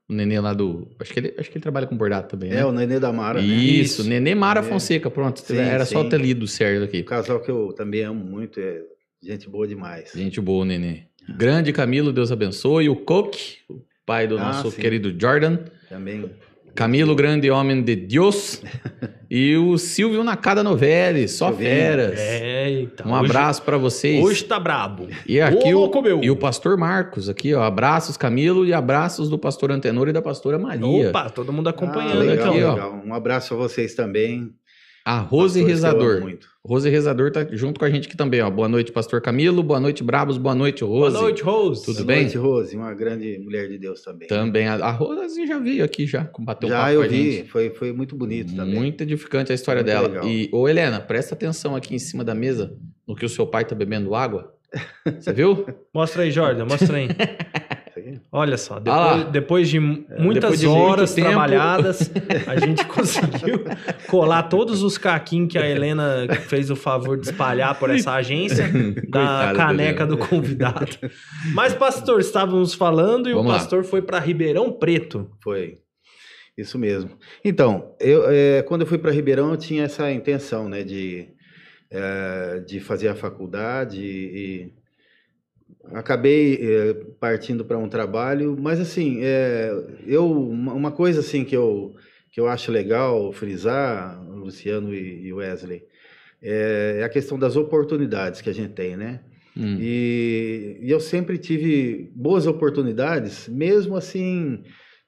O 0.08 0.12
Nenê 0.12 0.38
lá 0.40 0.52
do. 0.52 0.88
Acho 1.00 1.12
que 1.12 1.20
ele, 1.20 1.34
acho 1.38 1.48
que 1.50 1.56
ele 1.56 1.62
trabalha 1.62 1.86
com 1.86 1.96
bordado 1.96 2.28
também, 2.28 2.50
né? 2.50 2.60
É, 2.60 2.66
o 2.66 2.72
Nenê 2.72 2.98
da 3.00 3.12
Mara, 3.12 3.40
né? 3.40 3.46
Isso, 3.46 4.04
Nenê 4.04 4.34
Mara 4.34 4.60
Nenê. 4.60 4.72
Fonseca, 4.72 5.10
pronto. 5.10 5.40
Sim, 5.40 5.56
Era 5.56 5.86
só 5.86 6.02
sim. 6.02 6.08
ter 6.08 6.20
lido 6.20 6.46
certo 6.46 6.84
aqui. 6.84 7.00
Um 7.00 7.04
casal 7.04 7.40
que 7.40 7.50
eu 7.50 7.72
também 7.72 8.02
amo 8.02 8.22
muito, 8.24 8.58
é 8.60 8.82
gente 9.22 9.48
boa 9.48 9.66
demais. 9.66 10.12
Gente 10.14 10.40
boa, 10.40 10.64
Nenê. 10.64 11.04
Grande 11.38 11.72
Camilo, 11.72 12.12
Deus 12.12 12.32
abençoe. 12.32 12.88
O 12.88 12.96
Coque, 12.96 13.58
o 13.70 13.80
pai 14.04 14.26
do 14.26 14.36
Ah, 14.36 14.40
nosso 14.44 14.70
sim. 14.72 14.80
querido 14.82 15.14
Jordan. 15.18 15.58
Também. 15.88 16.28
Camilo, 16.74 17.14
grande 17.14 17.50
homem 17.50 17.82
de 17.82 17.94
Deus. 17.94 18.62
e 19.30 19.56
o 19.56 19.76
Silvio 19.76 20.24
Nakada 20.24 20.62
Novelli, 20.62 21.28
só 21.28 21.48
Silvinho. 21.48 21.70
feras. 21.70 22.18
É, 22.18 22.70
então. 22.80 23.10
Um 23.10 23.14
abraço 23.14 23.62
pra 23.62 23.76
vocês. 23.76 24.24
Hoje, 24.24 24.44
tá 24.44 24.58
brabo. 24.58 25.08
E 25.26 25.40
aqui 25.40 25.72
Ô, 25.74 25.76
o, 25.76 25.80
louco, 25.80 26.00
meu. 26.02 26.22
e 26.22 26.30
o 26.30 26.36
pastor 26.36 26.76
Marcos, 26.78 27.28
aqui, 27.28 27.52
ó. 27.54 27.62
Abraços, 27.62 28.16
Camilo, 28.16 28.64
e 28.66 28.72
abraços 28.72 29.28
do 29.28 29.38
pastor 29.38 29.70
Antenor 29.70 30.08
e 30.08 30.12
da 30.12 30.22
pastora 30.22 30.58
Maria. 30.58 31.08
Opa, 31.10 31.28
todo 31.30 31.52
mundo 31.52 31.66
Ah, 31.68 31.70
acompanhando 31.70 32.20
legal, 32.20 32.50
aqui, 32.52 32.62
ó. 32.62 32.72
legal. 32.74 33.02
Um 33.04 33.12
abraço 33.14 33.54
a 33.54 33.56
vocês 33.56 33.94
também. 33.94 34.50
A 35.04 35.18
Rose 35.18 35.60
Pastores 35.60 35.80
que 35.80 35.86
eu 35.86 35.90
amo 35.90 35.98
Rezador. 36.00 36.20
muito. 36.22 36.51
Rose 36.64 36.88
Rezador 36.88 37.32
tá 37.32 37.44
junto 37.50 37.80
com 37.80 37.84
a 37.84 37.90
gente 37.90 38.06
aqui 38.06 38.16
também, 38.16 38.40
ó. 38.40 38.48
Boa 38.48 38.68
noite, 38.68 38.92
pastor 38.92 39.20
Camilo. 39.20 39.64
Boa 39.64 39.80
noite, 39.80 40.04
Brabos. 40.04 40.38
Boa 40.38 40.54
noite, 40.54 40.84
Boa 40.84 41.08
Rose. 41.10 41.20
noite, 41.20 41.42
Rose. 41.42 41.84
Tudo 41.84 41.96
Boa 41.96 42.06
bem? 42.06 42.22
noite, 42.22 42.38
Rose, 42.38 42.76
uma 42.76 42.94
grande 42.94 43.36
mulher 43.40 43.68
de 43.68 43.78
Deus 43.78 44.00
também. 44.02 44.28
Também. 44.28 44.68
A, 44.68 44.74
a 44.74 44.90
Rose 44.92 45.44
já 45.44 45.58
veio 45.58 45.84
aqui, 45.84 46.06
já, 46.06 46.30
bateu 46.38 46.68
um 46.68 46.72
Já 46.72 46.78
papo 46.78 46.90
eu 46.92 47.00
com 47.00 47.04
a 47.04 47.08
vi, 47.08 47.32
gente. 47.32 47.48
foi, 47.50 47.70
foi 47.70 47.92
muito 47.92 48.14
bonito 48.14 48.54
também. 48.54 48.76
Muito 48.76 49.02
edificante 49.02 49.50
a 49.50 49.56
história 49.56 49.82
Muito 49.82 49.92
dela. 49.92 50.06
legal. 50.06 50.28
E, 50.28 50.48
ô 50.52 50.68
Helena, 50.68 51.00
presta 51.00 51.34
atenção 51.34 51.74
aqui 51.74 51.96
em 51.96 51.98
cima 51.98 52.22
da 52.22 52.34
mesa 52.34 52.72
no 53.08 53.16
que 53.16 53.26
o 53.26 53.28
seu 53.28 53.44
pai 53.44 53.64
tá 53.64 53.74
bebendo 53.74 54.14
água. 54.14 54.54
Você 55.18 55.32
viu? 55.32 55.66
Mostra 55.92 56.22
aí, 56.22 56.30
Jordan, 56.30 56.64
mostra 56.64 56.96
aí. 56.96 57.08
Olha 58.34 58.56
só, 58.56 58.76
Ah 58.76 58.80
depois, 58.80 58.96
lá. 58.96 59.30
depois 59.30 59.68
de 59.68 59.78
muitas 59.78 60.40
depois 60.40 60.60
de 60.60 60.66
horas 60.66 61.12
trabalhadas, 61.12 62.10
a 62.46 62.56
gente 62.64 62.82
conseguiu 62.86 63.62
colar 64.08 64.44
todos 64.44 64.82
os 64.82 64.96
caquinhos 64.96 65.52
que 65.52 65.58
a 65.58 65.68
Helena 65.68 66.26
fez 66.48 66.70
o 66.70 66.76
favor 66.76 67.18
de 67.20 67.26
espalhar 67.26 67.78
por 67.78 67.90
essa 67.90 68.12
agência 68.12 68.70
da 69.10 69.52
caneca 69.54 70.04
Helena. 70.04 70.06
do 70.06 70.16
convidado. 70.16 70.96
Mas, 71.54 71.74
pastor, 71.74 72.20
estávamos 72.20 72.72
falando 72.72 73.28
e 73.28 73.34
Vamos 73.34 73.48
o 73.48 73.52
lá. 73.52 73.58
pastor 73.58 73.84
foi 73.84 74.00
para 74.00 74.18
Ribeirão 74.18 74.72
Preto. 74.72 75.30
Foi. 75.44 75.80
Isso 76.56 76.78
mesmo. 76.78 77.10
Então, 77.44 77.94
eu, 78.00 78.24
é, 78.30 78.62
quando 78.62 78.80
eu 78.80 78.86
fui 78.86 78.96
para 78.96 79.10
Ribeirão, 79.10 79.50
eu 79.50 79.56
tinha 79.58 79.84
essa 79.84 80.10
intenção, 80.10 80.70
né, 80.70 80.82
de, 80.82 81.28
é, 81.90 82.60
de 82.66 82.80
fazer 82.80 83.08
a 83.08 83.14
faculdade 83.14 84.00
e, 84.02 84.72
acabei 85.90 86.58
é, 86.60 86.94
partindo 87.18 87.64
para 87.64 87.78
um 87.78 87.88
trabalho, 87.88 88.56
mas 88.58 88.80
assim, 88.80 89.18
é, 89.22 89.72
eu 90.06 90.30
uma 90.30 90.92
coisa 90.92 91.20
assim 91.20 91.44
que 91.44 91.56
eu 91.56 91.94
que 92.30 92.40
eu 92.40 92.48
acho 92.48 92.72
legal 92.72 93.30
frisar, 93.32 94.22
Luciano 94.26 94.94
e 94.94 95.26
e 95.26 95.32
Wesley, 95.32 95.84
é, 96.42 96.98
é 97.00 97.04
a 97.04 97.08
questão 97.08 97.38
das 97.38 97.56
oportunidades 97.56 98.40
que 98.40 98.50
a 98.50 98.54
gente 98.54 98.72
tem, 98.72 98.96
né? 98.96 99.20
Hum. 99.56 99.76
E, 99.78 100.78
e 100.80 100.90
eu 100.90 100.98
sempre 100.98 101.36
tive 101.36 102.10
boas 102.14 102.46
oportunidades, 102.46 103.48
mesmo 103.48 103.96
assim 103.96 104.62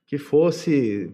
que 0.06 0.18
fosse 0.18 1.10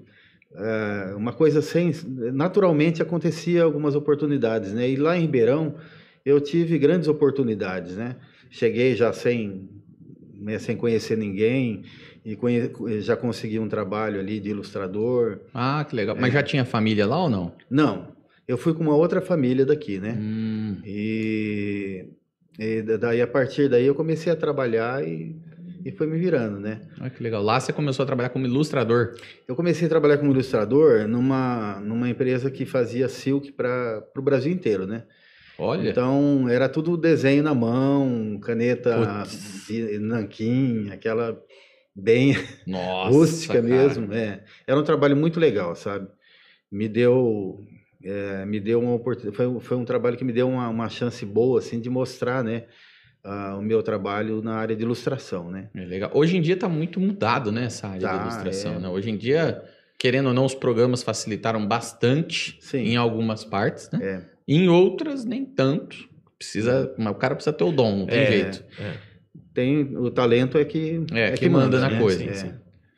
uma 1.17 1.33
coisa 1.33 1.63
sem. 1.63 1.93
Naturalmente 2.33 3.01
acontecia 3.01 3.63
algumas 3.63 3.95
oportunidades, 3.95 4.73
né? 4.73 4.91
E 4.91 4.97
lá 4.97 5.17
em 5.17 5.21
Ribeirão 5.21 5.77
eu 6.25 6.41
tive 6.41 6.77
grandes 6.77 7.09
oportunidades, 7.09 7.97
né? 7.97 8.17
Cheguei 8.51 8.95
já 8.97 9.13
sem, 9.13 9.69
né, 10.35 10.59
sem 10.59 10.77
conhecer 10.77 11.17
ninguém 11.17 11.83
e 12.25 12.35
conhe- 12.37 12.71
já 13.01 13.17
consegui 13.17 13.59
um 13.59 13.69
trabalho 13.69 14.19
ali 14.21 14.41
de 14.41 14.51
ilustrador. 14.51 15.39
Ah, 15.55 15.85
que 15.89 15.95
legal. 15.97 16.17
Mas 16.19 16.33
já 16.33 16.43
tinha 16.43 16.65
família 16.65 17.07
lá 17.07 17.23
ou 17.23 17.31
não? 17.31 17.55
Não, 17.71 18.09
eu 18.49 18.59
fui 18.59 18.75
com 18.75 18.83
uma 18.83 18.97
outra 18.97 19.21
família 19.21 19.65
daqui, 19.65 19.99
né? 19.99 20.19
Hum. 20.21 20.77
E, 20.85 22.07
e 22.59 22.83
da- 22.83 22.97
daí 22.97 23.23
a 23.23 23.27
partir 23.27 23.69
daí 23.69 23.87
eu 23.87 23.95
comecei 23.95 24.33
a 24.33 24.37
trabalhar 24.37 25.07
e, 25.07 25.37
e 25.85 25.93
foi 25.93 26.07
me 26.07 26.19
virando, 26.19 26.59
né? 26.59 26.81
Ah, 27.01 27.09
que 27.09 27.23
legal. 27.23 27.43
Lá 27.43 27.59
você 27.61 27.73
começou 27.73 28.03
a 28.03 28.07
trabalhar 28.07 28.31
como 28.31 28.47
ilustrador. 28.47 29.15
Eu 29.47 29.55
comecei 29.55 29.87
a 29.87 29.89
trabalhar 29.89 30.19
como 30.19 30.33
ilustrador 30.33 31.07
numa, 31.09 31.81
numa 31.81 32.09
empresa 32.11 32.51
que 32.51 32.67
fazia 32.67 33.09
silk 33.09 33.53
para 33.53 34.03
o 34.17 34.23
Brasil 34.23 34.53
inteiro, 34.53 34.87
né? 34.87 35.05
Olha. 35.61 35.91
Então 35.91 36.49
era 36.49 36.69
tudo 36.69 36.97
desenho 36.97 37.43
na 37.43 37.55
mão, 37.55 38.39
caneta 38.43 39.25
nanquim, 40.01 40.91
aquela 40.91 41.41
bem 41.95 42.35
Nossa. 42.67 43.11
rústica 43.11 43.55
cara. 43.55 43.67
mesmo. 43.67 44.13
É. 44.13 44.43
Era 44.67 44.79
um 44.79 44.85
trabalho 44.85 45.17
muito 45.17 45.39
legal, 45.39 45.77
sabe? 45.77 46.09
Me 46.71 46.89
deu, 46.89 47.61
é, 48.03 48.45
me 48.45 48.59
deu 48.59 48.81
uma 48.81 48.95
oportunidade. 48.95 49.37
Foi, 49.37 49.61
foi 49.61 49.77
um 49.77 49.85
trabalho 49.85 50.17
que 50.17 50.25
me 50.25 50.33
deu 50.33 50.49
uma, 50.49 50.69
uma 50.69 50.89
chance 50.89 51.25
boa, 51.27 51.59
assim, 51.59 51.81
de 51.81 51.91
mostrar, 51.91 52.43
né? 52.43 52.65
ah, 53.25 53.57
o 53.59 53.63
meu 53.63 53.83
trabalho 53.83 54.43
na 54.43 54.55
área 54.55 54.75
de 54.75 54.83
ilustração, 54.83 55.51
né? 55.51 55.69
É 55.75 55.85
legal. 55.85 56.11
Hoje 56.15 56.37
em 56.37 56.41
dia 56.41 56.57
tá 56.57 56.69
muito 56.69 56.99
mudado, 56.99 57.53
né, 57.53 57.65
essa 57.65 57.89
área 57.89 58.01
Tá, 58.01 58.17
de 58.17 58.23
ilustração, 58.23 58.75
é. 58.75 58.79
né? 58.79 58.89
Hoje 58.89 59.11
em 59.11 59.17
dia, 59.17 59.63
querendo 59.99 60.29
ou 60.29 60.35
não, 60.35 60.45
os 60.45 60.55
programas 60.55 61.03
facilitaram 61.03 61.67
bastante 61.67 62.59
Sim. 62.61 62.79
em 62.79 62.97
algumas 62.97 63.45
partes, 63.45 63.91
né? 63.91 64.01
É. 64.03 64.40
Em 64.53 64.69
outras, 64.69 65.25
nem 65.25 65.45
tanto. 65.45 65.97
Precisa, 66.37 66.93
mas 66.99 67.13
o 67.13 67.17
cara 67.17 67.37
precisa 67.37 67.53
ter 67.53 67.63
o 67.63 67.71
dom, 67.71 67.99
não 67.99 68.07
tem 68.07 68.19
É, 68.19 68.27
jeito. 68.27 68.65
é. 68.81 68.95
Tem, 69.55 69.97
o 69.97 70.11
talento 70.11 70.59
é 70.59 70.65
que, 70.65 71.01
É, 71.13 71.31
que 71.31 71.49
manda 71.49 71.79
na 71.79 71.89
né? 71.89 71.99
coisa. 72.01 72.19
Sim, 72.19 72.29
É. 72.31 72.35
sim. 72.35 72.55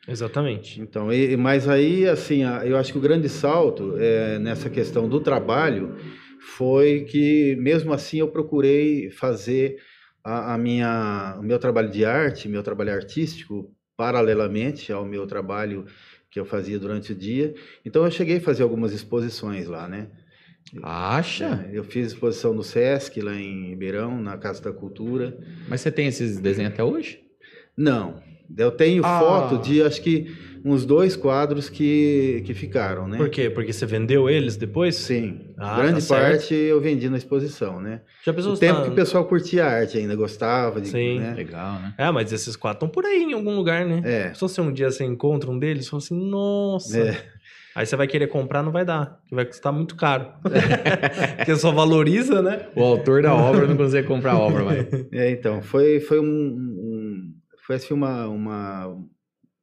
Exatamente. 0.07 0.81
Então, 0.81 1.13
e- 1.13 1.37
mas 1.37 1.69
aí, 1.69 2.07
assim, 2.09 2.41
eu 2.65 2.75
acho 2.77 2.91
que 2.91 2.97
o 2.97 3.01
grande 3.01 3.29
salto 3.29 3.95
é, 3.99 4.39
nessa 4.39 4.67
questão 4.69 5.07
do 5.07 5.19
trabalho 5.19 5.95
foi 6.57 7.01
que, 7.05 7.55
mesmo 7.59 7.93
assim, 7.93 8.17
eu 8.17 8.27
procurei 8.29 9.09
fazer 9.11 9.77
a, 10.23 10.55
a 10.55 10.57
minha, 10.57 11.37
o 11.39 11.43
meu 11.43 11.59
trabalho 11.59 11.89
de 11.89 12.03
arte, 12.03 12.49
meu 12.49 12.63
trabalho 12.63 12.93
artístico, 12.93 13.71
paralelamente 13.95 14.91
ao 14.91 15.05
meu 15.05 15.27
trabalho 15.27 15.85
que 16.31 16.39
eu 16.39 16.45
fazia 16.45 16.79
durante 16.79 17.11
o 17.11 17.15
dia. 17.15 17.53
Então, 17.85 18.03
eu 18.03 18.11
cheguei 18.11 18.37
a 18.37 18.41
fazer 18.41 18.63
algumas 18.63 18.91
exposições 18.91 19.67
lá, 19.67 19.87
né? 19.87 20.07
Acha? 20.81 21.67
É, 21.71 21.77
eu 21.77 21.83
fiz 21.83 22.07
exposição 22.07 22.53
no 22.53 22.63
Sesc, 22.63 23.21
lá 23.21 23.35
em 23.35 23.69
Ribeirão, 23.69 24.21
na 24.21 24.37
Casa 24.37 24.61
da 24.61 24.71
Cultura. 24.71 25.37
Mas 25.67 25.81
você 25.81 25.91
tem 25.91 26.07
esses 26.07 26.39
desenhos 26.39 26.73
até 26.73 26.83
hoje? 26.83 27.19
Não, 27.77 28.21
eu 28.57 28.71
tenho 28.71 29.03
Ah. 29.05 29.19
foto 29.19 29.57
de, 29.61 29.81
acho 29.83 30.01
que, 30.01 30.27
uns 30.65 30.85
dois 30.85 31.15
quadros 31.15 31.69
que, 31.69 32.41
que 32.45 32.53
ficaram, 32.53 33.07
né? 33.07 33.17
Por 33.17 33.29
quê? 33.29 33.49
Porque 33.49 33.73
você 33.73 33.85
vendeu 33.85 34.29
eles 34.29 34.55
depois? 34.55 34.95
Sim, 34.95 35.53
Ah, 35.57 35.75
grande 35.77 35.95
tá 35.95 36.01
certo. 36.01 36.29
parte 36.39 36.53
eu 36.55 36.79
vendi 36.79 37.09
na 37.09 37.17
exposição, 37.17 37.79
né? 37.81 38.01
Já 38.23 38.31
O 38.31 38.35
pensou 38.35 38.55
tempo 38.57 38.79
tá- 38.79 38.83
que 38.85 38.89
o 38.91 38.95
pessoal 38.95 39.25
curtia 39.25 39.65
a 39.65 39.69
arte 39.71 39.97
ainda, 39.97 40.15
gostava 40.15 40.79
de, 40.79 40.89
Sim. 40.89 41.19
né? 41.19 41.33
Legal, 41.33 41.79
né? 41.81 41.93
É, 41.97 42.09
mas 42.11 42.31
esses 42.31 42.55
quatro 42.55 42.77
estão 42.85 42.89
por 42.89 43.05
aí 43.05 43.23
em 43.23 43.33
algum 43.33 43.55
lugar, 43.55 43.85
né? 43.85 44.01
É, 44.05 44.33
Se 44.33 44.39
você 44.41 44.61
um 44.61 44.71
dia 44.71 44.89
você 44.89 45.03
encontra 45.03 45.49
um 45.51 45.59
deles, 45.59 45.85
você 45.85 45.89
fala 45.91 46.01
assim, 46.03 46.29
nossa. 46.29 46.97
é, 46.99 47.17
Aí 47.75 47.85
você 47.85 47.95
vai 47.95 48.07
querer 48.07 48.27
comprar, 48.27 48.61
não 48.61 48.71
vai 48.71 48.85
dar. 48.85 49.19
Que 49.27 49.33
vai 49.33 49.45
custar 49.45 49.73
muito 49.73 49.95
caro. 49.95 50.27
Porque 51.37 51.55
só 51.55 51.71
valoriza, 51.71 52.41
né? 52.41 52.67
O 52.75 52.83
autor 52.83 53.23
da 53.23 53.33
obra 53.33 53.65
não 53.67 53.75
consegue 53.75 54.07
comprar 54.07 54.33
a 54.33 54.39
obra, 54.39 54.63
mas... 54.63 54.87
é, 55.11 55.31
então, 55.31 55.61
foi, 55.61 55.99
foi 55.99 56.19
um, 56.19 56.25
um- 56.25 57.33
foi 57.65 57.77
assim 57.77 57.93
uma, 57.93 58.27
uma, 58.27 58.95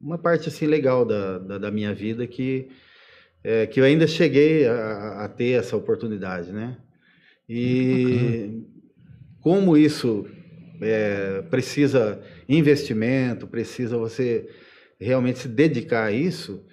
uma 0.00 0.18
parte 0.18 0.48
assim 0.48 0.66
legal 0.66 1.04
da, 1.04 1.38
da, 1.38 1.58
da 1.58 1.70
minha 1.70 1.94
vida 1.94 2.26
que, 2.26 2.68
é, 3.44 3.66
que 3.66 3.78
eu 3.78 3.84
ainda 3.84 4.06
cheguei 4.06 4.66
a, 4.66 5.24
a 5.24 5.28
ter 5.28 5.52
essa 5.58 5.76
oportunidade, 5.76 6.50
né? 6.50 6.78
E 7.48 8.62
como 9.40 9.76
isso 9.76 10.26
é, 10.80 11.42
precisa 11.50 12.20
investimento, 12.48 13.46
precisa 13.46 13.98
você 13.98 14.48
realmente 15.00 15.40
se 15.40 15.48
dedicar 15.48 16.04
a 16.04 16.12
isso, 16.12 16.64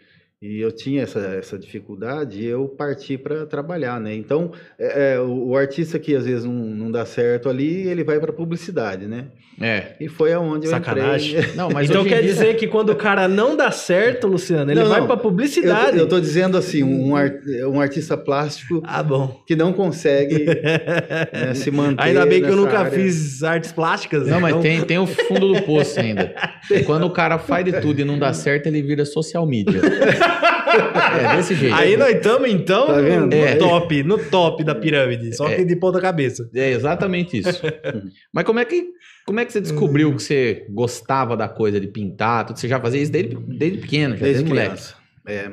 e 0.41 0.59
eu 0.59 0.71
tinha 0.71 1.03
essa, 1.03 1.19
essa 1.19 1.57
dificuldade, 1.57 2.43
eu 2.45 2.69
parti 2.69 3.17
para 3.17 3.45
trabalhar, 3.45 3.99
né? 3.99 4.13
Então, 4.13 4.51
é, 4.77 5.13
é, 5.13 5.19
o, 5.19 5.47
o 5.49 5.57
artista 5.57 5.97
que 5.97 6.15
às 6.15 6.25
vezes 6.25 6.45
não, 6.45 6.53
não 6.53 6.91
dá 6.91 7.05
certo 7.05 7.49
ali, 7.49 7.87
ele 7.87 8.03
vai 8.03 8.19
para 8.19 8.31
publicidade, 8.31 9.07
né? 9.07 9.31
É. 9.59 9.95
E 9.99 10.07
foi 10.07 10.33
aonde 10.33 10.67
eu 10.67 10.69
Sacanagem. 10.71 11.37
entrei. 11.39 11.55
Não, 11.55 11.69
mas 11.71 11.89
então 11.89 12.03
quer 12.03 12.21
dia- 12.21 12.31
dizer 12.31 12.55
que 12.57 12.67
quando 12.67 12.91
o 12.91 12.95
cara 12.95 13.27
não 13.27 13.57
dá 13.57 13.71
certo, 13.71 14.27
Luciano, 14.27 14.69
ele 14.71 14.79
Não, 14.81 14.87
vai 14.89 14.99
não. 14.99 15.07
pra 15.07 15.15
Eu, 15.15 15.19
publicidade. 15.19 15.97
eu 15.97 16.07
tô 16.07 16.19
dizendo 16.19 16.57
assim, 16.57 16.83
um, 16.83 17.15
ar- 17.15 17.31
um 17.67 17.81
artista 17.81 18.15
plástico 18.15 18.81
Ah, 18.85 19.01
bom. 19.01 19.41
que 19.47 19.55
não 19.55 19.73
consegue 19.73 20.45
né, 21.33 21.53
se 21.55 21.71
manter. 21.71 22.03
Ainda 22.03 22.25
bem 22.25 22.41
que 22.43 22.49
eu 22.49 22.55
nunca 22.55 22.79
área. 22.79 22.91
fiz 22.91 23.41
artes 23.43 23.71
plásticas. 23.71 24.27
Não, 24.27 24.39
mas 24.39 24.51
então- 24.51 24.61
tem, 24.61 24.81
tem 24.81 24.99
o 24.99 25.07
fundo 25.07 25.53
do 25.53 25.61
poço 25.63 25.99
ainda. 25.99 26.35
Quando 26.85 27.05
o 27.05 27.09
cara 27.09 27.39
faz 27.39 27.65
de 27.65 27.73
tudo 27.81 27.99
e 27.99 28.05
não 28.05 28.19
dá 28.19 28.33
certo, 28.33 28.67
ele 28.67 28.81
vira 28.83 29.05
social 29.05 29.45
media. 29.47 29.81
É 30.77 31.35
desse 31.37 31.55
jeito. 31.55 31.75
Aí 31.75 31.97
nós 31.97 32.15
estamos, 32.15 32.49
então, 32.49 32.87
Tá 32.87 33.01
no 33.01 33.33
É. 33.33 33.55
top, 33.55 34.03
no 34.03 34.17
top 34.17 34.63
da 34.63 34.75
pirâmide. 34.75 35.35
Só 35.35 35.47
que 35.49 35.63
de 35.65 35.75
ponta 35.75 35.99
cabeça. 35.99 36.49
É 36.53 36.71
exatamente 36.71 37.37
isso. 37.39 37.61
Mas 38.33 38.43
como 38.43 38.59
é 38.59 38.65
que 38.65 38.89
como 39.25 39.39
é 39.41 39.45
que 39.45 39.51
você 39.51 39.59
descobriu 39.59 40.15
que 40.15 40.23
você 40.23 40.65
gostava 40.69 41.35
da 41.35 41.49
coisa 41.49 41.79
de 41.81 41.87
pintar? 41.87 42.45
Tudo? 42.45 42.57
Você 42.59 42.67
já 42.67 42.79
fazia 42.79 43.01
isso 43.01 43.11
desde, 43.11 43.35
desde 43.35 43.79
pequeno, 43.79 44.15
já 44.15 44.23
desde, 44.23 44.43
Desde 44.43 44.45
moleque? 44.45 44.67
criança. 44.69 44.95
É. 45.27 45.51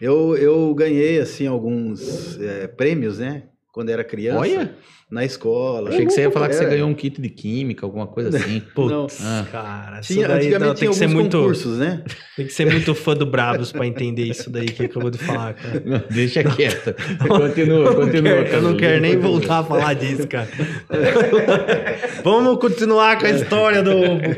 Eu, 0.00 0.36
eu 0.36 0.72
ganhei, 0.74 1.18
assim, 1.18 1.46
alguns 1.48 2.38
é, 2.40 2.68
prêmios, 2.68 3.18
né? 3.18 3.42
Quando 3.72 3.90
era 3.90 4.04
criança. 4.04 4.38
Olha, 4.38 4.72
Na 5.08 5.24
escola. 5.24 5.90
achei 5.90 6.04
que 6.04 6.10
você 6.12 6.22
ia 6.22 6.30
falar 6.32 6.48
que 6.48 6.56
você 6.56 6.64
ganhou 6.64 6.88
um 6.88 6.94
kit 6.94 7.20
de 7.22 7.28
química, 7.28 7.86
alguma 7.86 8.08
coisa 8.08 8.36
assim. 8.36 8.60
Putz, 8.74 9.20
Ah. 9.24 9.46
cara. 9.52 10.00
Isso 10.00 10.12
Tinha, 10.14 10.26
daí 10.26 10.38
antigamente 10.38 10.58
não, 10.66 10.74
tem 10.74 10.78
tinha 10.80 10.90
que 10.90 10.96
ser 10.96 11.06
muito. 11.06 11.36
concursos, 11.38 11.78
né? 11.78 12.02
Tem 12.36 12.44
que 12.46 12.52
ser 12.52 12.66
muito 12.70 12.94
fã 12.94 13.14
do 13.16 13.24
Brabos 13.24 13.72
pra 13.72 13.86
entender 13.86 14.24
isso 14.24 14.50
daí 14.50 14.66
que 14.66 14.84
acabou 14.84 15.08
de 15.08 15.16
falar, 15.16 15.54
cara. 15.54 15.82
Não, 15.86 16.02
deixa 16.10 16.44
quieto. 16.44 16.92
Continua, 17.26 17.78
Eu 17.78 17.84
não 17.84 17.94
continua. 17.94 18.34
quero- 18.42 18.48
eu 18.56 18.62
não 18.62 18.76
quero 18.76 19.00
nem 19.00 19.16
voltar 19.16 19.60
a 19.60 19.64
falar 19.64 19.94
disso, 19.94 20.26
cara. 20.28 20.46
Vamos 22.22 22.58
continuar 22.60 23.18
com 23.18 23.26
a 23.26 23.30
história 23.30 23.82
do 23.82 23.92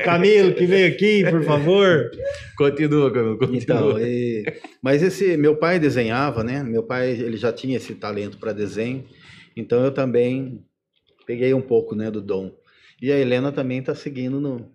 Camilo 0.04 0.52
que 0.54 0.66
veio 0.66 0.88
aqui, 0.88 1.24
por 1.28 1.42
favor. 1.44 2.10
Continua, 2.56 3.10
Camilo, 3.10 3.38
continua. 3.38 3.58
Então, 3.62 3.98
e- 4.00 4.44
mas 4.82 5.02
esse 5.02 5.36
meu 5.36 5.56
pai 5.56 5.78
desenhava, 5.78 6.44
né? 6.44 6.62
Meu 6.62 6.82
pai 6.82 7.10
ele 7.10 7.36
já 7.36 7.52
tinha 7.52 7.76
esse 7.76 7.94
talento 7.94 8.38
para 8.38 8.52
desenho, 8.52 9.04
então 9.60 9.84
eu 9.84 9.90
também 9.92 10.64
peguei 11.26 11.52
um 11.54 11.60
pouco, 11.60 11.94
né, 11.94 12.10
do 12.10 12.20
dom. 12.22 12.50
E 13.00 13.12
a 13.12 13.18
Helena 13.18 13.52
também 13.52 13.78
está 13.78 13.94
seguindo 13.94 14.40
no 14.40 14.70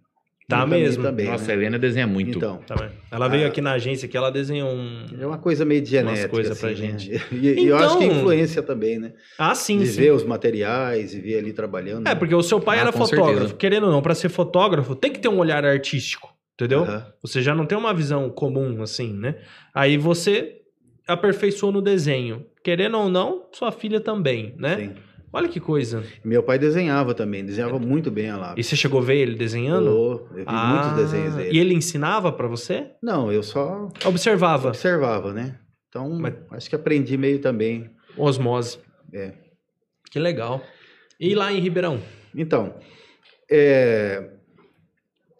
Tá 0.47 0.67
mesmo. 0.67 1.01
também, 1.03 1.25
Nossa, 1.27 1.47
né? 1.47 1.53
a 1.53 1.55
Helena 1.55 1.79
desenha 1.79 2.05
muito. 2.05 2.37
Então, 2.37 2.57
Tá. 2.67 2.91
Ela 3.09 3.27
veio 3.29 3.47
aqui 3.47 3.61
na 3.61 3.71
agência 3.73 4.07
que 4.09 4.15
ela 4.17 4.29
desenhou 4.29 4.69
um. 4.69 5.05
é 5.19 5.25
uma 5.25 5.37
coisa 5.37 5.63
meio 5.65 5.81
de 5.81 5.89
genética, 5.89 6.27
coisas 6.29 6.59
pra 6.59 6.69
assim, 6.69 6.81
né? 6.81 6.99
gente. 6.99 7.11
E, 7.33 7.61
e 7.63 7.67
eu 7.67 7.77
acho 7.77 7.97
que 7.97 8.03
Então- 8.03 8.17
influência 8.17 8.61
também, 8.61 8.99
né? 8.99 9.13
Ah, 9.39 9.55
sim, 9.55 9.79
de 9.79 9.87
sim. 9.87 10.01
ver 10.01 10.11
os 10.11 10.23
materiais 10.23 11.13
e 11.13 11.19
ver 11.21 11.37
ali 11.39 11.53
trabalhando. 11.53 12.07
É, 12.07 12.13
porque 12.13 12.35
o 12.35 12.43
seu 12.43 12.59
pai 12.59 12.77
Ah, 12.77 12.81
era 12.81 12.91
fotógrafo. 12.91 13.31
certeza. 13.33 13.53
Querendo 13.55 13.85
ou 13.85 13.91
não, 13.91 14.01
pra 14.01 14.13
ser 14.13 14.29
fotógrafo, 14.29 14.95
tem 14.95 15.11
que 15.13 15.19
ter 15.19 15.29
um 15.29 15.37
olhar 15.39 15.63
artístico, 15.65 16.33
entendeu? 16.55 16.83
Aham. 16.83 17.07
Você 17.21 17.41
já 17.41 17.55
não 17.55 17.65
tem 17.65 17.77
uma 17.77 17.93
visão 17.93 18.29
comum, 18.29 18.81
assim, 18.83 19.13
né? 19.13 19.37
Aí 19.73 19.97
você 19.97 20.57
aperfeiçoou 21.07 21.71
no 21.71 21.81
desenho. 21.81 22.45
Querendo 22.63 22.97
ou 22.97 23.09
não, 23.09 23.45
sua 23.51 23.71
filha 23.71 23.99
também, 23.99 24.55
né? 24.57 24.77
Sim. 24.77 24.95
Olha 25.35 25.49
que 25.49 25.59
coisa. 25.59 26.03
Meu 26.23 26.43
pai 26.43 26.59
desenhava 26.59 27.13
também, 27.15 27.43
desenhava 27.43 27.79
muito 27.79 28.11
bem 28.11 28.29
a 28.29 28.37
lápis. 28.37 28.65
E 28.65 28.69
você 28.69 28.75
chegou 28.75 28.99
a 29.01 29.03
ver 29.03 29.17
ele 29.17 29.35
desenhando? 29.35 29.87
Eu, 29.87 30.27
eu 30.31 30.35
vi 30.37 30.43
Ah, 30.45 30.67
muitos 30.93 31.11
desenhos 31.11 31.35
dele. 31.35 31.57
E 31.57 31.59
ele 31.59 31.73
ensinava 31.73 32.31
pra 32.31 32.47
você? 32.47 32.91
Não, 33.01 33.31
eu 33.31 33.41
só 33.41 33.89
Observava. 34.05 34.67
observava, 34.69 35.33
né? 35.33 35.59
Então, 35.89 36.07
Mas- 36.19 36.35
acho 36.51 36.69
que 36.69 36.75
aprendi 36.75 37.17
meio 37.17 37.39
também. 37.39 37.89
Osmose. 38.15 38.77
É. 39.11 39.33
Que 40.11 40.19
legal. 40.19 40.61
E 41.19 41.33
lá 41.33 41.51
em 41.51 41.59
Ribeirão? 41.59 41.99
Então, 42.35 42.75
é, 43.51 44.29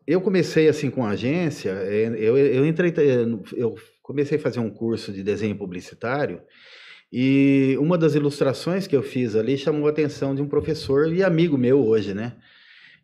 eu 0.07 0.19
comecei 0.21 0.67
assim 0.67 0.89
com 0.89 1.05
a 1.05 1.09
agência, 1.12 1.69
é, 1.69 2.07
eu, 2.17 2.36
eu 2.38 2.65
entrei, 2.65 2.93
eu 3.55 3.75
comecei 4.01 4.38
a 4.38 4.41
fazer 4.41 4.59
um 4.59 4.69
curso 4.71 5.12
de 5.13 5.23
desenho 5.23 5.55
publicitário 5.55 6.41
e 7.13 7.78
uma 7.80 7.95
das 7.97 8.15
ilustrações 8.15 8.88
que 8.88 8.95
eu 8.95 9.04
fiz 9.04 9.36
ali 9.36 9.56
chamou 9.58 9.86
a 9.86 9.91
atenção 9.91 10.34
de 10.34 10.41
um 10.41 10.47
professor 10.47 11.13
e 11.13 11.23
amigo 11.23 11.58
meu 11.60 11.86
hoje, 11.86 12.12
né? 12.15 12.34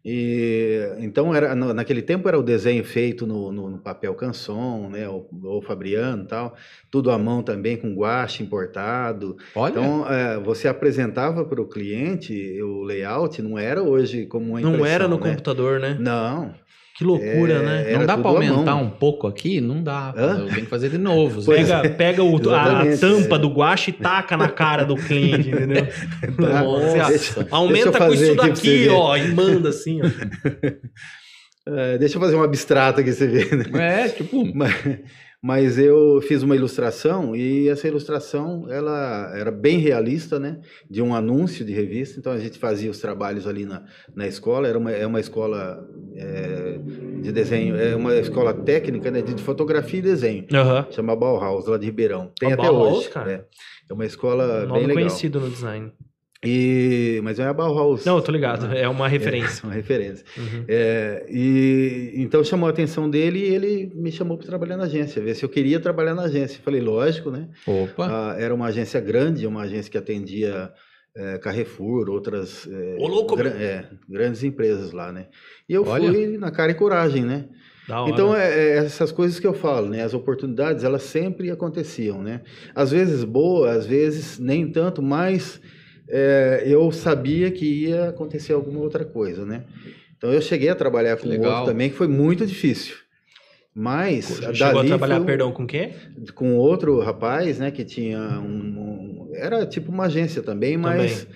E, 0.03 0.79
então, 0.99 1.35
era, 1.35 1.53
naquele 1.53 2.01
tempo 2.01 2.27
era 2.29 2.39
o 2.39 2.41
desenho 2.41 2.83
feito 2.85 3.27
no, 3.27 3.51
no- 3.51 3.69
no 3.69 3.77
papel 3.79 4.15
canson, 4.15 4.89
né? 4.89 5.07
Ou, 5.09 5.29
ou 5.43 5.61
Fabriano 5.61 6.23
e 6.23 6.27
tal, 6.27 6.55
tudo 6.89 7.11
à 7.11 7.17
mão 7.17 7.43
também, 7.43 7.75
com 7.75 7.93
guache 7.93 8.41
importado. 8.41 9.35
Olha, 9.53 9.71
Então, 9.71 10.09
é, 10.09 10.39
você 10.39 10.69
apresentava 10.69 11.43
para 11.43 11.61
o 11.61 11.67
cliente 11.67 12.33
o 12.61 12.81
layout, 12.83 13.41
não 13.41 13.59
era 13.59 13.83
hoje 13.83 14.25
como 14.25 14.51
uma 14.51 14.61
Não 14.61 14.85
era 14.85 15.05
no 15.07 15.19
né? 15.19 15.31
computador, 15.31 15.79
né? 15.81 15.97
Não. 15.99 16.55
Que 16.99 17.05
loucura, 17.05 17.53
É, 17.53 17.61
né? 17.93 17.97
não 17.97 18.05
dá 18.05 18.13
à 18.15 18.27
aumentar 18.27 18.75
um 18.75 18.89
pouco 18.89 19.25
aqui? 19.25 19.61
Não 19.61 19.81
dá. 19.81 20.13
Tenho 20.13 20.65
que 20.65 20.69
fazer 20.69 20.89
de 20.89 20.97
novo. 20.97 21.41
Pois 21.45 21.65
Zé. 21.69 21.79
Pega, 21.83 21.95
pega 21.95 22.23
o, 22.25 22.35
a 22.35 22.39
Exatamente, 22.41 22.97
tampa 22.99 23.35
é. 23.35 23.39
do 23.39 23.47
guache 23.47 23.91
e 23.91 23.93
taca 23.93 24.35
na 24.35 24.49
cara 24.49 24.83
do 24.83 24.97
cliente, 24.97 25.47
entendeu? 25.49 25.87
Tá? 26.37 26.61
Nossa. 26.61 27.07
Deixa- 27.07 27.47
Aumenta 27.51 27.91
deixa 27.91 28.05
com 28.05 28.13
isso 28.13 28.35
daqui, 28.35 28.89
ó, 28.89 29.15
e 29.15 29.29
manda 29.33 29.69
assim, 29.69 30.01
ó. 30.01 30.05
É, 31.71 31.97
deixa 31.99 32.17
eu 32.17 32.21
fazer 32.21 32.35
um 32.35 32.41
abstrato 32.43 32.99
aqui, 32.99 33.13
você 33.13 33.27
vê, 33.27 33.55
né? 33.55 34.05
É, 34.05 34.09
tipo, 34.09 34.43
Mas, 34.55 34.73
mas 35.41 35.77
eu 35.79 36.21
fiz 36.21 36.43
uma 36.43 36.55
ilustração 36.55 37.35
e 37.35 37.69
essa 37.69 37.87
ilustração 37.87 38.65
ela 38.69 39.31
era 39.35 39.49
bem 39.51 39.77
realista, 39.77 40.37
né? 40.39 40.59
De 40.89 41.01
um 41.01 41.15
anúncio 41.15 41.63
de 41.63 41.71
revista. 41.73 42.19
Então 42.19 42.33
a 42.33 42.37
gente 42.37 42.59
fazia 42.59 42.91
os 42.91 42.99
trabalhos 42.99 43.47
ali 43.47 43.65
na, 43.65 43.83
na 44.13 44.27
escola. 44.27 44.67
Era 44.67 44.77
uma, 44.77 44.91
é 44.91 45.07
uma 45.07 45.19
escola 45.19 45.87
é, 46.15 46.79
de 47.21 47.31
desenho, 47.31 47.75
é 47.77 47.95
uma 47.95 48.15
escola 48.15 48.53
técnica 48.53 49.09
né? 49.09 49.21
de 49.21 49.41
fotografia 49.41 49.99
e 49.99 50.03
desenho. 50.03 50.45
Aham. 50.53 50.87
Chama 50.91 51.15
Bauhaus, 51.15 51.67
lá 51.67 51.77
de 51.77 51.85
Ribeirão. 51.85 52.31
Tem 52.37 52.51
Ah, 52.51 52.55
até 52.55 52.63
Bauhaus, 52.63 52.97
hoje. 52.99 53.09
cara? 53.09 53.31
É. 53.31 53.45
É 53.89 53.93
uma 53.93 54.05
escola 54.05 54.65
Nome 54.65 54.79
bem 54.79 54.87
legal. 54.87 55.03
conhecido 55.03 55.39
no 55.39 55.49
design. 55.49 55.91
E, 56.45 57.19
mas 57.23 57.37
é 57.37 57.43
a 57.43 57.53
Bauhaus. 57.53 58.05
Não, 58.05 58.15
eu 58.17 58.21
tô 58.21 58.31
ligado. 58.31 58.67
É 58.73 58.87
uma 58.87 59.07
referência. 59.07 59.61
É 59.63 59.67
uma 59.67 59.73
referência. 59.73 60.25
Uhum. 60.37 60.63
É, 60.67 61.25
e 61.29 62.13
então 62.15 62.43
chamou 62.43 62.67
a 62.67 62.69
atenção 62.69 63.09
dele 63.09 63.39
e 63.39 63.53
ele 63.53 63.91
me 63.95 64.11
chamou 64.11 64.37
para 64.37 64.47
trabalhar 64.47 64.77
na 64.77 64.85
agência, 64.85 65.21
ver 65.21 65.35
se 65.35 65.43
eu 65.43 65.49
queria 65.49 65.79
trabalhar 65.79 66.15
na 66.15 66.23
agência. 66.23 66.61
Falei, 66.63 66.79
lógico, 66.79 67.29
né? 67.29 67.49
opa. 67.67 68.07
Ah, 68.09 68.35
era 68.39 68.55
uma 68.55 68.67
agência 68.67 69.01
grande, 69.01 69.45
uma 69.45 69.63
agência 69.63 69.91
que 69.91 69.97
atendia 69.97 70.71
é, 71.15 71.37
Carrefour, 71.39 72.09
outras 72.09 72.67
é, 72.71 72.95
louco, 72.99 73.35
gra- 73.35 73.49
é, 73.49 73.85
grandes 74.07 74.41
empresas 74.43 74.93
lá, 74.93 75.11
né? 75.11 75.27
E 75.67 75.73
eu 75.73 75.85
Olha. 75.85 76.09
fui 76.09 76.37
na 76.37 76.51
cara 76.51 76.71
e 76.71 76.75
coragem, 76.75 77.23
né? 77.23 77.45
Então, 78.07 78.35
é, 78.35 78.47
é 78.53 78.77
essas 78.77 79.11
coisas 79.11 79.39
que 79.39 79.47
eu 79.47 79.53
falo, 79.53 79.89
né? 79.89 80.03
As 80.03 80.13
oportunidades, 80.13 80.83
elas 80.83 81.01
sempre 81.01 81.49
aconteciam, 81.49 82.21
né? 82.21 82.41
Às 82.75 82.91
vezes 82.91 83.23
boas, 83.23 83.77
às 83.79 83.85
vezes 83.87 84.37
nem 84.37 84.71
tanto, 84.71 85.01
mas 85.01 85.59
é, 86.09 86.63
eu 86.65 86.91
sabia 86.91 87.49
que 87.51 87.85
ia 87.85 88.09
acontecer 88.09 88.53
alguma 88.53 88.79
outra 88.79 89.05
coisa, 89.05 89.45
né? 89.45 89.63
Então, 90.17 90.33
eu 90.33 90.41
cheguei 90.41 90.67
a 90.69 90.75
trabalhar 90.75 91.15
com 91.17 91.27
legal. 91.27 91.51
outro 91.59 91.71
também, 91.71 91.89
que 91.89 91.95
foi 91.95 92.07
muito 92.07 92.45
difícil. 92.45 92.95
Mas, 93.73 94.27
Chegou 94.53 94.81
a 94.81 94.83
trabalhar, 94.85 95.21
um- 95.21 95.25
perdão, 95.25 95.51
com 95.51 95.63
o 95.63 95.67
quê? 95.67 95.91
com 96.33 96.55
outro 96.57 96.99
rapaz, 96.99 97.59
né, 97.59 97.71
que 97.71 97.85
tinha 97.85 98.19
um, 98.19 99.27
um- 99.27 99.31
era 99.35 99.65
tipo 99.65 99.91
uma 99.91 100.05
agência 100.05 100.41
também, 100.41 100.75
mas 100.75 101.27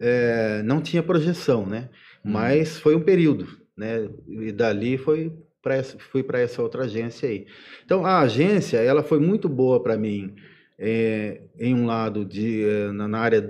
é, 0.00 0.62
não 0.64 0.80
tinha 0.80 1.02
projeção, 1.02 1.66
né? 1.66 1.88
Hum. 2.24 2.30
Mas 2.30 2.78
foi 2.78 2.94
um 2.94 3.00
período, 3.00 3.48
né? 3.76 4.08
E 4.28 4.52
dali 4.52 4.96
foi 4.96 5.32
para 5.60 5.74
essa, 5.74 5.98
fui 5.98 6.22
para 6.22 6.38
essa 6.38 6.62
outra 6.62 6.84
agência 6.84 7.28
aí. 7.28 7.46
Então 7.84 8.06
a 8.06 8.20
agência, 8.20 8.76
ela 8.78 9.02
foi 9.02 9.18
muito 9.18 9.48
boa 9.48 9.82
para 9.82 9.96
mim 9.96 10.34
é, 10.78 11.40
em 11.58 11.74
um 11.74 11.86
lado 11.86 12.24
de 12.24 12.64
é, 12.64 12.92
na, 12.92 13.18
área 13.18 13.42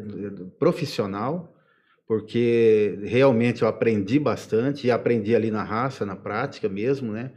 profissional, 0.58 1.54
porque 2.06 2.98
realmente 3.04 3.62
eu 3.62 3.68
aprendi 3.68 4.18
bastante 4.18 4.86
e 4.86 4.90
aprendi 4.90 5.36
ali 5.36 5.50
na 5.50 5.62
raça, 5.62 6.06
na 6.06 6.16
prática 6.16 6.68
mesmo, 6.68 7.12
né? 7.12 7.32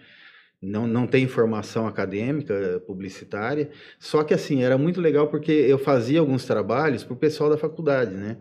Não, 0.62 0.86
não 0.88 1.08
tem 1.08 1.28
formação 1.28 1.88
acadêmica 1.88 2.82
publicitária, 2.86 3.70
só 4.00 4.24
que 4.24 4.34
assim, 4.34 4.64
era 4.64 4.78
muito 4.78 5.02
legal 5.02 5.28
porque 5.28 5.52
eu 5.52 5.80
fazia 5.80 6.20
alguns 6.20 6.46
trabalhos 6.46 7.04
para 7.04 7.14
o 7.14 7.18
pessoal 7.18 7.50
da 7.50 7.58
faculdade, 7.58 8.14
né? 8.14 8.38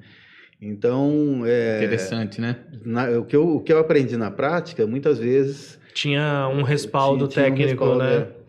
Então, 0.60 1.42
é, 1.46 1.78
Interessante, 1.78 2.40
né? 2.40 2.58
na- 2.84 3.08
o, 3.18 3.24
que 3.24 3.34
eu, 3.34 3.56
o 3.56 3.60
que 3.62 3.72
eu 3.72 3.78
aprendi 3.78 4.16
na 4.18 4.30
prática, 4.30 4.86
muitas 4.86 5.18
vezes... 5.18 5.80
Tinha 5.94 6.48
um 6.48 6.62
respaldo 6.62 7.26
tinha- 7.26 7.46
tinha 7.46 7.54
um 7.54 7.56
técnico, 7.56 7.84
respaldo, 7.84 8.04
né? 8.04 8.16
é. 8.36 8.39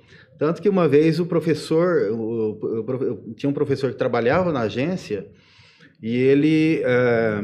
Tanto 0.41 0.59
que 0.59 0.67
uma 0.67 0.87
vez 0.87 1.19
o 1.19 1.25
professor, 1.27 2.09
o, 2.11 2.53
o- 2.59 3.33
tinha 3.35 3.47
um 3.47 3.53
professor 3.53 3.91
que 3.91 3.97
trabalhava 3.97 4.51
na 4.51 4.61
agência 4.61 5.27
e 6.01 6.17
ele, 6.17 6.81
eh, 6.83 7.41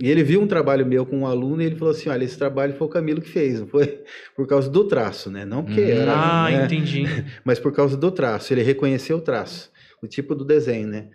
e 0.00 0.08
ele 0.08 0.22
viu 0.22 0.40
um 0.40 0.46
trabalho 0.46 0.86
meu 0.86 1.04
com 1.04 1.18
um 1.18 1.26
aluno 1.26 1.60
e 1.60 1.66
ele 1.66 1.74
falou 1.74 1.90
assim, 1.92 2.08
olha, 2.08 2.22
esse 2.24 2.38
trabalho 2.38 2.72
foi 2.74 2.86
o 2.86 2.90
Camilo 2.90 3.20
que 3.20 3.28
fez, 3.30 3.58
não 3.58 3.66
foi 3.66 4.00
por 4.36 4.46
causa 4.46 4.70
do 4.70 4.84
traço, 4.86 5.28
né? 5.28 5.44
Não 5.44 5.64
porque 5.64 5.80
Hum. 5.80 5.88
era, 5.88 6.12
Ah, 6.12 6.48
né? 6.52 6.64
entendi. 6.66 7.02
mas 7.44 7.58
por 7.58 7.72
causa 7.72 7.96
do 7.96 8.12
traço. 8.12 8.54
Ele 8.54 8.62
reconheceu 8.62 9.16
o 9.16 9.20
traço, 9.20 9.72
o 10.00 10.06
tipo 10.06 10.32
do 10.32 10.44
desenho, 10.44 10.86
né? 10.86 11.08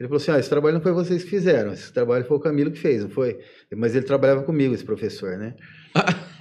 Ele 0.00 0.08
falou 0.08 0.16
assim: 0.20 0.32
ah, 0.32 0.38
esse 0.40 0.50
trabalho 0.50 0.74
não 0.74 0.82
foi 0.82 0.90
vocês 0.90 1.22
que 1.22 1.30
fizeram, 1.30 1.72
esse 1.72 1.92
trabalho 1.92 2.24
foi 2.24 2.36
o 2.36 2.40
Camilo 2.40 2.72
que 2.72 2.78
fez, 2.80 3.04
não 3.04 3.10
foi? 3.10 3.38
Mas 3.76 3.94
ele 3.94 4.04
trabalhava 4.04 4.42
comigo, 4.42 4.74
esse 4.74 4.82
professor, 4.84 5.38
né? 5.38 5.54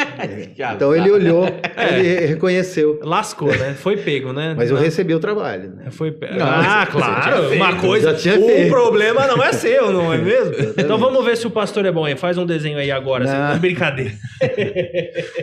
Já 0.56 0.74
Então 0.74 0.92
tá. 0.92 0.98
ele 0.98 1.10
olhou, 1.12 1.46
É. 1.76 2.00
ele 2.00 2.26
reconheceu. 2.28 3.00
Lascou, 3.04 3.48
né? 3.50 3.74
Foi 3.74 3.98
pego, 3.98 4.32
né? 4.34 4.54
Mas 4.56 4.70
eu 4.70 4.76
Não. 4.76 4.84
recebi 4.84 5.14
o 5.14 5.20
trabalho, 5.20 5.76
né? 5.76 5.92
Foi 5.92 6.12
pe... 6.12 6.28
Não, 6.32 6.46
ah, 6.46 6.88
claro. 6.90 7.54
Uma 7.54 7.76
coisa. 7.78 8.12
O 8.14 8.70
problema 8.70 9.28
não 9.28 9.44
é 9.44 9.52
seu, 9.54 9.92
não 9.92 10.14
é 10.14 10.18
mesmo? 10.18 10.54
Então 10.78 10.98
vamos 10.98 11.24
ver 11.26 11.38
se 11.38 11.46
o 11.48 11.52
pastor 11.52 11.86
é 11.86 11.92
bom 11.92 12.06
aí. 12.06 12.16
Faz 12.16 12.38
um 12.38 12.46
desenho 12.46 12.78
aí 12.78 12.92
agora. 12.92 13.26
Não. 13.26 13.52
Assim, 13.52 13.60
brincadeira. 13.62 14.14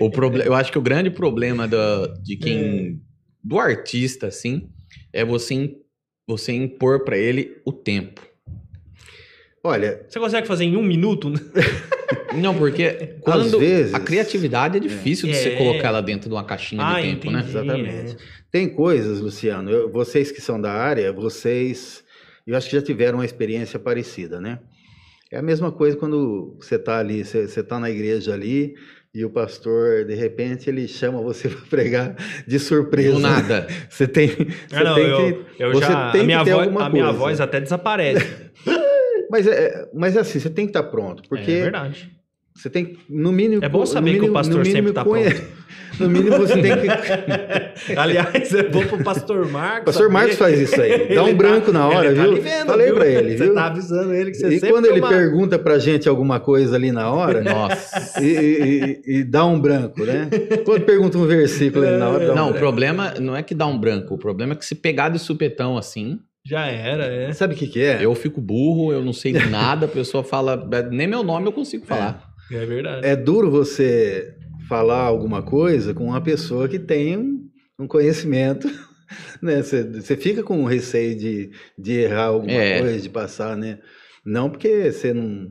O 0.01 0.11
proble- 0.11 0.47
eu 0.47 0.55
acho 0.55 0.71
que 0.73 0.79
o 0.79 0.83
grande 0.83 1.11
problema 1.11 1.67
da, 1.69 2.07
de 2.23 2.35
É. 2.35 2.37
quem. 2.37 3.01
do 3.43 3.59
artista, 3.59 4.27
assim, 4.27 4.69
é 5.13 5.25
você 5.25 5.75
você 6.27 6.53
impor 6.53 7.05
pra 7.05 7.17
ele 7.17 7.57
o 7.65 7.73
tempo. 7.73 8.21
Olha, 9.65 10.03
Você 10.09 10.21
consegue 10.21 10.47
fazer 10.47 10.65
em 10.65 10.77
um 10.77 10.83
minuto? 10.83 11.33
Não, 12.35 12.55
porque 12.55 13.17
quando 13.21 13.59
vezes- 13.59 13.95
a 13.95 14.01
criatividade 14.01 14.77
é 14.77 14.81
difícil 14.81 15.29
de 15.29 15.35
você 15.37 15.51
É. 15.51 15.57
colocar 15.57 15.89
ela 15.89 16.01
dentro 16.03 16.29
de 16.29 16.35
uma 16.35 16.45
caixinha 16.45 16.83
Ah, 16.85 17.01
de 17.01 17.09
tempo, 17.09 17.31
né? 17.31 17.39
entendi. 17.41 17.51
Exatamente. 17.51 18.17
tem 18.51 18.69
coisas, 18.69 19.21
Luciano, 19.21 19.71
eu- 19.71 19.91
vocês 19.93 20.31
que 20.33 20.41
são 20.41 20.59
da 20.61 20.73
área, 20.73 21.13
vocês, 21.13 22.03
eu 22.47 22.57
acho 22.57 22.69
que 22.71 22.77
já 22.77 22.83
tiveram 22.83 23.19
uma 23.19 23.25
experiência 23.25 23.79
parecida, 23.79 24.41
né? 24.41 24.59
É 25.31 25.37
a 25.37 25.43
mesma 25.43 25.71
coisa 25.71 25.97
quando 25.97 26.57
você 26.59 26.77
está 26.77 26.99
ali, 26.99 27.25
você 27.25 27.41
está 27.61 27.79
na 27.79 27.91
igreja 27.91 28.33
ali 28.33 28.75
e 29.15 29.23
o 29.25 29.29
pastor, 29.31 30.07
de 30.07 30.15
repente, 30.15 30.71
ele 30.71 30.89
chama 30.89 31.21
você 31.21 31.49
para 31.51 31.61
pregar 31.69 32.17
de 32.47 32.59
surpresa. 32.59 33.13
Do 33.13 33.19
nada. 33.19 33.67
Você 33.91 34.07
tem, 34.09 34.29
você 34.29 34.47
Ah, 34.77 34.85
não, 34.85 34.95
tem 34.95 35.05
eu, 35.05 35.45
que, 35.45 35.63
eu 35.63 35.73
você 35.73 35.87
já. 35.87 36.11
tem 36.13 36.21
a 36.23 36.25
minha, 36.25 36.39
que 36.39 36.45
ter 36.47 36.53
voz, 36.55 36.67
alguma 36.67 36.87
a 36.87 36.91
minha 36.91 37.05
coisa. 37.05 37.19
voz 37.19 37.41
até 37.43 37.61
desaparece. 37.61 38.27
Mas 39.31 39.47
é, 39.47 39.87
mas 39.93 40.17
é 40.17 40.21
assim, 40.21 40.39
você 40.41 40.49
tem 40.49 40.65
que 40.65 40.71
estar 40.71 40.85
pronto, 40.85 41.23
porque 41.29 41.51
É 41.51 41.63
verdade. 41.65 42.11
Você 42.61 42.69
tem 42.71 42.85
que, 42.87 42.99
no 43.09 43.31
mínimo, 43.33 43.65
É 43.65 43.69
bom 43.69 43.87
saber 43.87 44.11
que 44.13 44.17
o 44.17 44.21
mínimo- 44.21 44.35
pastor 44.35 44.59
mínimo 44.59 44.77
sempre 44.77 44.93
tá 44.93 45.05
conhe- 45.05 45.35
No 45.99 46.09
mínimo 46.09 46.37
você 46.39 46.53
tem 46.61 46.73
que 46.77 46.87
Aliás, 47.97 48.55
é 48.55 48.63
bom 48.65 48.87
pro 48.87 49.03
pastor 49.03 49.49
Marcos. 49.51 49.83
O 49.83 49.85
pastor 49.87 50.03
saber. 50.05 50.13
Marcos 50.13 50.37
faz 50.37 50.61
isso 50.61 50.81
aí. 50.81 51.15
Dá 51.15 51.25
um 51.25 51.29
Ele 51.29 51.37
branco 51.37 51.67
tá- 51.67 51.73
na 51.73 51.89
hora, 51.89 52.07
ele 52.07 52.17
tá 52.17 52.23
viu? 52.23 52.33
ali 52.33 52.41
vendo, 52.41 52.67
Falei 52.67 52.93
pra 52.93 53.07
ele, 53.07 53.37
Você 53.39 53.45
viu? 53.45 53.55
tá 53.55 53.67
avisando 53.67 54.15
ele 54.15 54.31
que 54.31 54.37
você 54.37 54.49
E 54.49 54.53
sempre 54.53 54.71
quando 54.71 54.87
ele 54.87 55.01
toma- 55.01 55.13
pergunta 55.13 55.59
pra 55.59 55.79
gente 55.79 56.09
alguma 56.09 56.39
coisa 56.41 56.77
ali 56.77 56.93
na 56.93 57.11
hora, 57.11 57.41
Nossa. 57.43 58.23
e, 58.23 58.27
e- 58.27 59.01
e- 59.07 59.19
e 59.21 59.25
dá 59.25 59.45
um 59.45 59.59
branco, 59.61 60.05
né? 60.05 60.29
Quando 60.65 60.83
pergunta 60.85 61.19
um 61.19 61.27
versículo 61.27 61.87
ali 61.87 61.97
na 61.97 62.09
hora, 62.09 62.27
dá 62.27 62.33
um 62.33 62.37
Não, 62.37 62.43
o 62.45 62.47
branco. 62.51 62.59
problema 62.59 63.15
não 63.21 63.37
é 63.37 63.43
que 63.43 63.55
dá 63.55 63.67
um 63.67 63.79
branco. 63.79 64.15
O 64.15 64.19
problema 64.19 64.53
é 64.53 64.57
que 64.57 64.65
se 64.65 64.75
pegar 64.75 65.09
de 65.09 65.19
supetão 65.19 65.77
assim, 65.77 66.19
Já 66.47 66.67
era, 66.67 67.05
é. 67.07 67.33
Sabe 67.33 67.55
o 67.55 67.57
que 67.57 67.67
que 67.67 67.83
é? 67.83 67.99
eu 68.05 68.15
fico 68.15 68.41
burro, 68.41 68.93
eu 68.93 69.05
não 69.05 69.13
sei 69.13 69.33
de 69.33 69.47
nada, 69.51 69.87
a 69.87 69.89
pessoa 69.89 70.23
fala, 70.25 70.57
nem 70.91 71.07
meu 71.07 71.23
nome 71.23 71.47
eu 71.47 71.53
consigo 71.53 71.85
falar. 71.85 72.23
É 72.51 72.65
verdade. 72.67 73.07
É 73.07 73.17
duro 73.17 73.51
você 73.51 74.35
falar 74.69 75.03
alguma 75.03 75.43
coisa 75.43 75.95
com 75.95 76.05
uma 76.05 76.21
pessoa 76.23 76.69
que 76.69 76.79
tem 76.79 77.17
um, 77.17 77.49
um 77.79 77.87
conhecimento, 77.87 78.69
né? 79.43 79.63
Você, 79.63 79.85
você 79.85 80.17
fica 80.17 80.43
com 80.43 80.65
receio 80.65 81.17
de, 81.17 81.51
de 81.79 81.93
errar 81.93 82.27
alguma 82.27 82.53
É. 82.61 82.79
coisa, 82.81 83.01
de 83.01 83.09
passar, 83.09 83.57
né? 83.57 83.79
Não 84.25 84.51
porque 84.51 84.91
você 84.93 85.13
não, 85.15 85.49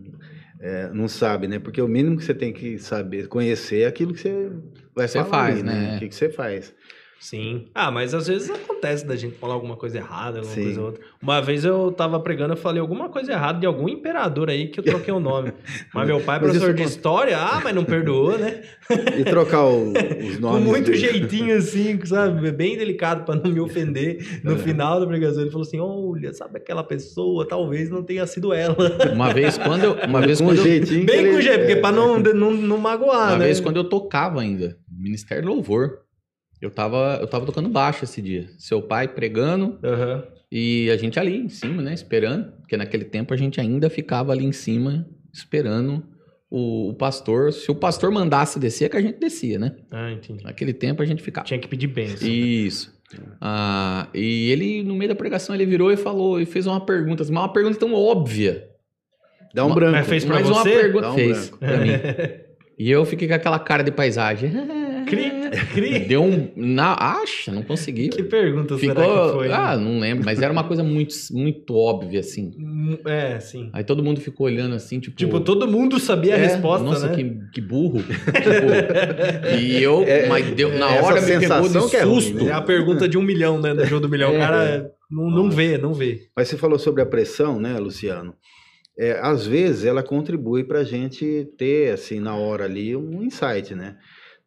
é, 0.59 0.89
não 0.93 1.07
sabe, 1.07 1.47
né? 1.47 1.59
Porque 1.59 1.81
o 1.81 1.87
mínimo 1.87 2.17
que 2.17 2.23
você 2.23 2.33
tem 2.33 2.53
que 2.53 2.77
saber, 2.77 3.27
conhecer 3.27 3.81
é 3.81 3.87
aquilo 3.87 4.13
que 4.13 4.19
você 4.21 4.51
vai 4.95 5.07
Você 5.07 5.19
falar 5.19 5.29
faz, 5.29 5.53
ali, 5.55 5.63
né? 5.63 5.95
O 5.95 5.99
que, 5.99 6.09
que 6.09 6.15
você 6.15 6.29
faz. 6.29 6.73
Sim. 7.19 7.65
Ah, 7.73 7.89
mas 7.89 8.13
às 8.13 8.27
vezes 8.27 8.49
acontece 8.49 9.05
da 9.05 9.15
gente 9.15 9.35
falar 9.37 9.55
alguma 9.55 9.75
coisa 9.75 9.97
errada, 9.97 10.37
alguma 10.39 10.53
Sim. 10.55 10.63
coisa 10.63 10.79
ou 10.81 10.85
outra. 10.87 11.01
Uma 11.21 11.41
vez 11.41 11.65
eu 11.65 11.91
tava 11.91 12.19
pregando, 12.19 12.53
eu 12.53 12.57
falei 12.57 12.79
alguma 12.79 13.09
coisa 13.09 13.31
errada 13.31 13.59
de 13.59 13.65
algum 13.65 13.89
imperador 13.89 14.49
aí 14.49 14.67
que 14.67 14.79
eu 14.79 14.83
troquei 14.83 15.13
o 15.13 15.19
nome. 15.19 15.51
Mas 15.93 16.07
meu 16.07 16.21
pai 16.21 16.37
é 16.37 16.39
professor 16.39 16.73
de 16.73 16.83
história, 16.83 17.37
ah, 17.37 17.59
mas 17.63 17.73
não 17.73 17.83
perdoou, 17.83 18.37
né? 18.37 18.61
E 19.17 19.23
trocar 19.23 19.65
o- 19.65 19.91
os 19.91 20.35
Com 20.37 20.41
nomes. 20.41 20.63
muito 20.67 20.91
do- 20.91 20.97
jeitinho 20.97 21.57
assim, 21.57 21.99
sabe? 22.05 22.51
Bem 22.51 22.77
delicado 22.77 23.25
pra 23.25 23.35
não 23.35 23.49
me 23.51 23.59
ofender. 23.59 24.41
No 24.43 24.53
É. 24.53 24.57
final 24.57 24.99
da 24.99 25.07
pregação 25.07 25.41
ele 25.41 25.49
falou 25.51 25.65
assim: 25.65 25.79
"Olha, 25.79 26.31
sabe 26.33 26.57
aquela 26.57 26.83
pessoa, 26.83 27.47
talvez 27.47 27.89
não 27.89 28.03
tenha 28.03 28.25
sido 28.27 28.53
ela". 28.53 28.75
Uma 29.11 29.33
vez 29.33 29.57
quando 29.57 29.83
eu, 29.83 29.93
uma 30.07 30.21
vez 30.25 30.37
com 30.39 30.45
um 30.45 30.47
quando 30.49 30.57
eu, 30.59 30.63
jeitinho. 30.63 31.05
Bem 31.05 31.31
com 31.33 31.41
jeito, 31.41 31.59
porque 31.59 31.73
é, 31.73 31.81
pra 31.81 31.91
não, 31.91 32.19
não, 32.19 32.51
não 32.51 32.77
magoar, 32.77 33.29
uma 33.31 33.37
né? 33.39 33.45
vez 33.45 33.59
quando 33.59 33.77
eu 33.77 33.83
tocava 33.85 34.39
ainda, 34.41 34.77
Ministério 34.89 35.47
Louvor. 35.47 35.99
Eu 36.61 36.71
tava, 36.71 37.17
eu 37.21 37.27
tava 37.27 37.45
tocando 37.45 37.69
baixo 37.69 38.03
esse 38.03 38.21
dia. 38.21 38.47
Seu 38.57 38.81
pai 38.81 39.07
pregando 39.07 39.77
Aham. 39.83 40.23
e 40.51 40.89
a 40.89 40.97
gente 40.97 41.19
ali 41.19 41.37
em 41.37 41.49
cima, 41.49 41.81
né, 41.81 41.93
esperando, 41.93 42.51
porque 42.59 42.75
naquele 42.75 43.05
tempo 43.05 43.33
a 43.33 43.37
gente 43.37 43.59
ainda 43.61 43.89
ficava 43.89 44.31
ali 44.31 44.43
em 44.45 44.51
cima 44.51 45.07
esperando 45.31 46.03
o, 46.49 46.89
o 46.89 46.93
pastor. 46.95 47.53
Se 47.53 47.69
o 47.69 47.75
pastor 47.75 48.11
mandasse 48.11 48.59
descer, 48.59 48.85
é 48.85 48.89
que 48.89 48.97
a 48.97 49.01
gente 49.01 49.19
descia, 49.19 49.59
né? 49.59 49.75
Ah, 49.91 50.11
entendi. 50.11 50.43
Naquele 50.43 50.73
tempo 50.73 51.01
a 51.01 51.05
gente 51.05 51.21
ficava. 51.21 51.45
Tinha 51.45 51.59
que 51.59 51.67
pedir 51.67 51.87
bênção. 51.87 52.27
Isso. 52.27 52.95
Ah, 53.39 54.07
e 54.13 54.49
ele, 54.51 54.83
no 54.83 54.95
meio 54.95 55.09
da 55.09 55.15
pregação, 55.15 55.53
ele 55.55 55.65
virou 55.65 55.91
e 55.91 55.95
falou, 55.97 56.41
e 56.41 56.45
fez 56.45 56.65
uma 56.67 56.83
pergunta, 56.85 57.23
mas 57.23 57.29
uma 57.29 57.53
pergunta 57.53 57.77
tão 57.79 57.93
óbvia. 57.93 58.67
Dá 59.53 59.65
um 59.65 59.73
branco. 59.73 59.93
Mas 59.93 60.07
fez 60.07 60.25
pra 60.25 60.35
Mas 60.35 60.49
uma 60.49 60.61
você? 60.61 60.71
pergunta 60.71 61.01
Dá 61.01 61.11
um 61.11 61.15
fez 61.15 61.49
branco. 61.49 61.57
pra 61.59 61.77
mim. 61.77 61.91
E 62.79 62.91
eu 62.91 63.03
fiquei 63.05 63.27
com 63.27 63.33
aquela 63.33 63.57
cara 63.57 63.83
de 63.83 63.91
paisagem. 63.91 64.51
Cri, 65.07 65.31
cri. 65.73 65.99
Deu 65.99 66.23
um. 66.23 66.51
Na, 66.55 66.93
acha, 66.93 67.51
não 67.51 67.63
consegui. 67.63 68.09
Que 68.09 68.23
pergunta 68.23 68.77
Ficou. 68.77 68.95
será 69.03 69.25
que 69.27 69.33
foi? 69.33 69.51
Ah, 69.51 69.77
não 69.77 69.99
lembro, 69.99 70.25
mas 70.25 70.41
era 70.41 70.51
uma 70.51 70.63
coisa 70.63 70.83
muito, 70.83 71.13
muito 71.31 71.73
óbvia, 71.75 72.19
assim. 72.19 72.51
Hum, 72.59 72.97
É, 73.05 73.39
sim. 73.39 73.69
Aí 73.73 73.83
todo 73.83 74.03
mundo 74.03 74.19
ficou 74.21 74.45
olhando 74.47 74.75
assim, 74.75 74.99
tipo. 74.99 75.15
Tipo, 75.15 75.39
todo 75.39 75.67
mundo 75.67 75.99
sabia 75.99 76.35
a 76.35 76.37
é, 76.37 76.47
resposta, 76.47 76.85
Nossa, 76.85 77.07
né? 77.09 77.15
que, 77.15 77.39
que 77.53 77.61
burro. 77.61 78.03
Tipo, 78.03 79.57
e 79.59 79.81
eu, 79.81 80.03
É, 80.03 80.27
mas 80.27 80.45
deu, 80.53 80.77
na 80.77 80.87
hora 81.01 81.21
me 81.21 81.39
pegou 81.39 81.67
de 81.69 81.89
que 81.89 81.97
é 81.97 82.03
ruim, 82.03 82.21
susto. 82.21 82.47
É 82.49 82.51
a 82.51 82.61
pergunta 82.61 83.07
de 83.07 83.17
um 83.17 83.21
milhão, 83.21 83.59
né? 83.59 83.73
Do 83.73 83.85
jogo 83.85 84.01
do 84.01 84.09
milhão. 84.09 84.31
O 84.31 84.35
É. 84.35 84.39
cara 84.39 84.91
não, 85.09 85.29
não 85.29 85.49
vê, 85.49 85.77
não 85.77 85.93
vê. 85.93 86.27
Mas 86.35 86.47
você 86.49 86.57
falou 86.57 86.77
sobre 86.77 87.01
a 87.01 87.05
pressão, 87.05 87.59
né, 87.59 87.77
Luciano? 87.79 88.33
É, 88.99 89.19
às 89.21 89.45
vezes 89.45 89.85
ela 89.85 90.01
contribui 90.01 90.63
para 90.63 90.79
a 90.79 90.83
gente 90.83 91.47
ter, 91.57 91.93
assim, 91.93 92.19
na 92.19 92.35
hora 92.35 92.65
ali, 92.65 92.95
um 92.95 93.21
insight, 93.23 93.75
né? 93.75 93.95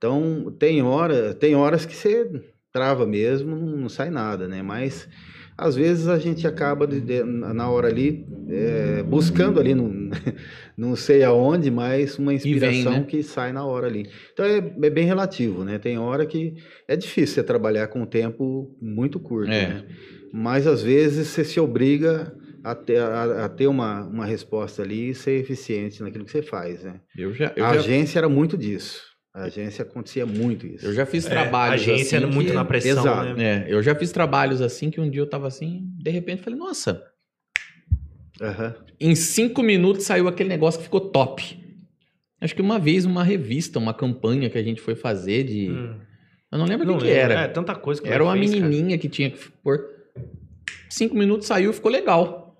Então, 0.00 0.50
tem, 0.58 0.80
hora, 0.82 1.34
tem 1.34 1.54
horas 1.54 1.84
que 1.84 1.94
você 1.94 2.26
trava 2.72 3.06
mesmo, 3.06 3.54
não, 3.54 3.86
sai 3.86 4.08
nada, 4.08 4.48
né? 4.48 4.62
Mas, 4.62 5.06
às 5.58 5.76
vezes, 5.76 6.08
a 6.08 6.18
gente 6.18 6.46
acaba, 6.46 6.86
de- 6.86 7.02
de- 7.02 7.22
na 7.22 7.68
hora 7.68 7.88
ali, 7.88 8.24
é, 8.48 9.02
buscando 9.02 9.60
ali, 9.60 9.74
não, 9.74 9.92
não 10.74 10.96
sei 10.96 11.22
aonde, 11.22 11.70
mas 11.70 12.18
uma 12.18 12.32
inspiração 12.32 13.00
né? 13.00 13.04
que 13.06 13.22
sai 13.22 13.52
na 13.52 13.62
hora 13.66 13.88
ali. 13.88 14.08
Então, 14.32 14.46
é, 14.46 14.56
é 14.56 14.88
bem 14.90 15.04
relativo, 15.04 15.64
né? 15.64 15.78
Tem 15.78 15.98
hora 15.98 16.24
que 16.24 16.54
é 16.88 16.96
difícil 16.96 17.34
você 17.34 17.42
trabalhar 17.42 17.88
com 17.88 18.00
um 18.00 18.06
tempo 18.06 18.74
muito 18.80 19.20
curto, 19.20 19.52
É. 19.52 19.68
né? 19.68 19.84
Mas 20.32 20.66
às 20.66 20.82
vezes 20.82 21.26
você 21.28 21.44
se 21.44 21.60
obriga 21.60 22.34
a 22.64 22.74
ter, 22.74 23.02
a, 23.02 23.44
a 23.44 23.48
ter 23.50 23.66
uma, 23.66 24.06
uma 24.06 24.24
resposta 24.24 24.80
ali 24.80 25.10
e 25.10 25.14
ser 25.14 25.40
eficiente 25.40 26.02
naquilo 26.02 26.24
que 26.24 26.30
você 26.30 26.40
faz, 26.40 26.84
né? 26.84 27.00
Eu 27.14 27.34
já, 27.34 27.52
eu 27.54 27.66
a 27.66 27.74
já, 27.74 27.80
agência 27.80 28.18
era 28.18 28.30
muito 28.30 28.56
disso. 28.56 29.09
A 29.40 29.44
agência 29.44 29.82
acontecia 29.82 30.26
muito 30.26 30.66
isso. 30.66 30.84
eu 30.86 30.92
já 30.92 31.06
fiz 31.06 31.26
É, 31.26 31.30
trabalhos. 31.30 31.72
a 31.72 31.74
agência 31.92 32.18
assim 32.18 32.24
era 32.24 32.26
muito 32.34 32.48
que- 32.48 32.52
na 32.54 32.64
pressão, 32.64 32.90
Exato. 33.02 33.34
né? 33.34 33.66
É, 33.68 33.72
eu 33.72 33.82
já 33.82 33.94
fiz 33.94 34.12
trabalhos 34.12 34.60
assim 34.60 34.90
que 34.90 35.00
um 35.00 35.08
dia 35.08 35.20
eu 35.22 35.26
tava 35.28 35.46
assim, 35.48 35.88
de 35.98 36.10
repente 36.10 36.42
falei, 36.42 36.58
nossa, 36.58 37.02
Aham. 38.40 38.74
em 38.98 39.14
cinco 39.14 39.62
minutos 39.62 40.04
saiu 40.04 40.28
aquele 40.28 40.48
negócio 40.48 40.78
que 40.78 40.84
ficou 40.84 41.00
top. 41.00 41.58
Acho 42.40 42.54
que 42.54 42.62
uma 42.62 42.78
vez 42.78 43.04
uma 43.04 43.22
revista, 43.22 43.78
uma 43.78 43.92
campanha 43.92 44.48
que 44.48 44.56
a 44.56 44.62
gente 44.62 44.80
foi 44.80 44.94
fazer 44.94 45.44
de. 45.44 45.70
Hum. 45.70 45.94
Eu 46.50 46.58
não 46.58 46.64
lembro 46.66 46.94
o 46.94 46.98
que, 46.98 47.08
era. 47.08 47.34
É, 47.42 47.48
tanta 47.48 47.74
coisa 47.74 48.00
que 48.02 48.08
Era 48.08 48.24
uma 48.24 48.32
fez, 48.32 48.50
cara. 48.50 48.62
menininha 48.66 48.98
que 48.98 49.08
tinha 49.08 49.30
que 49.30 49.38
pôr. 49.62 49.84
Cinco 50.88 51.14
minutos 51.14 51.46
saiu, 51.46 51.72
ficou 51.72 51.90
legal. 51.90 52.56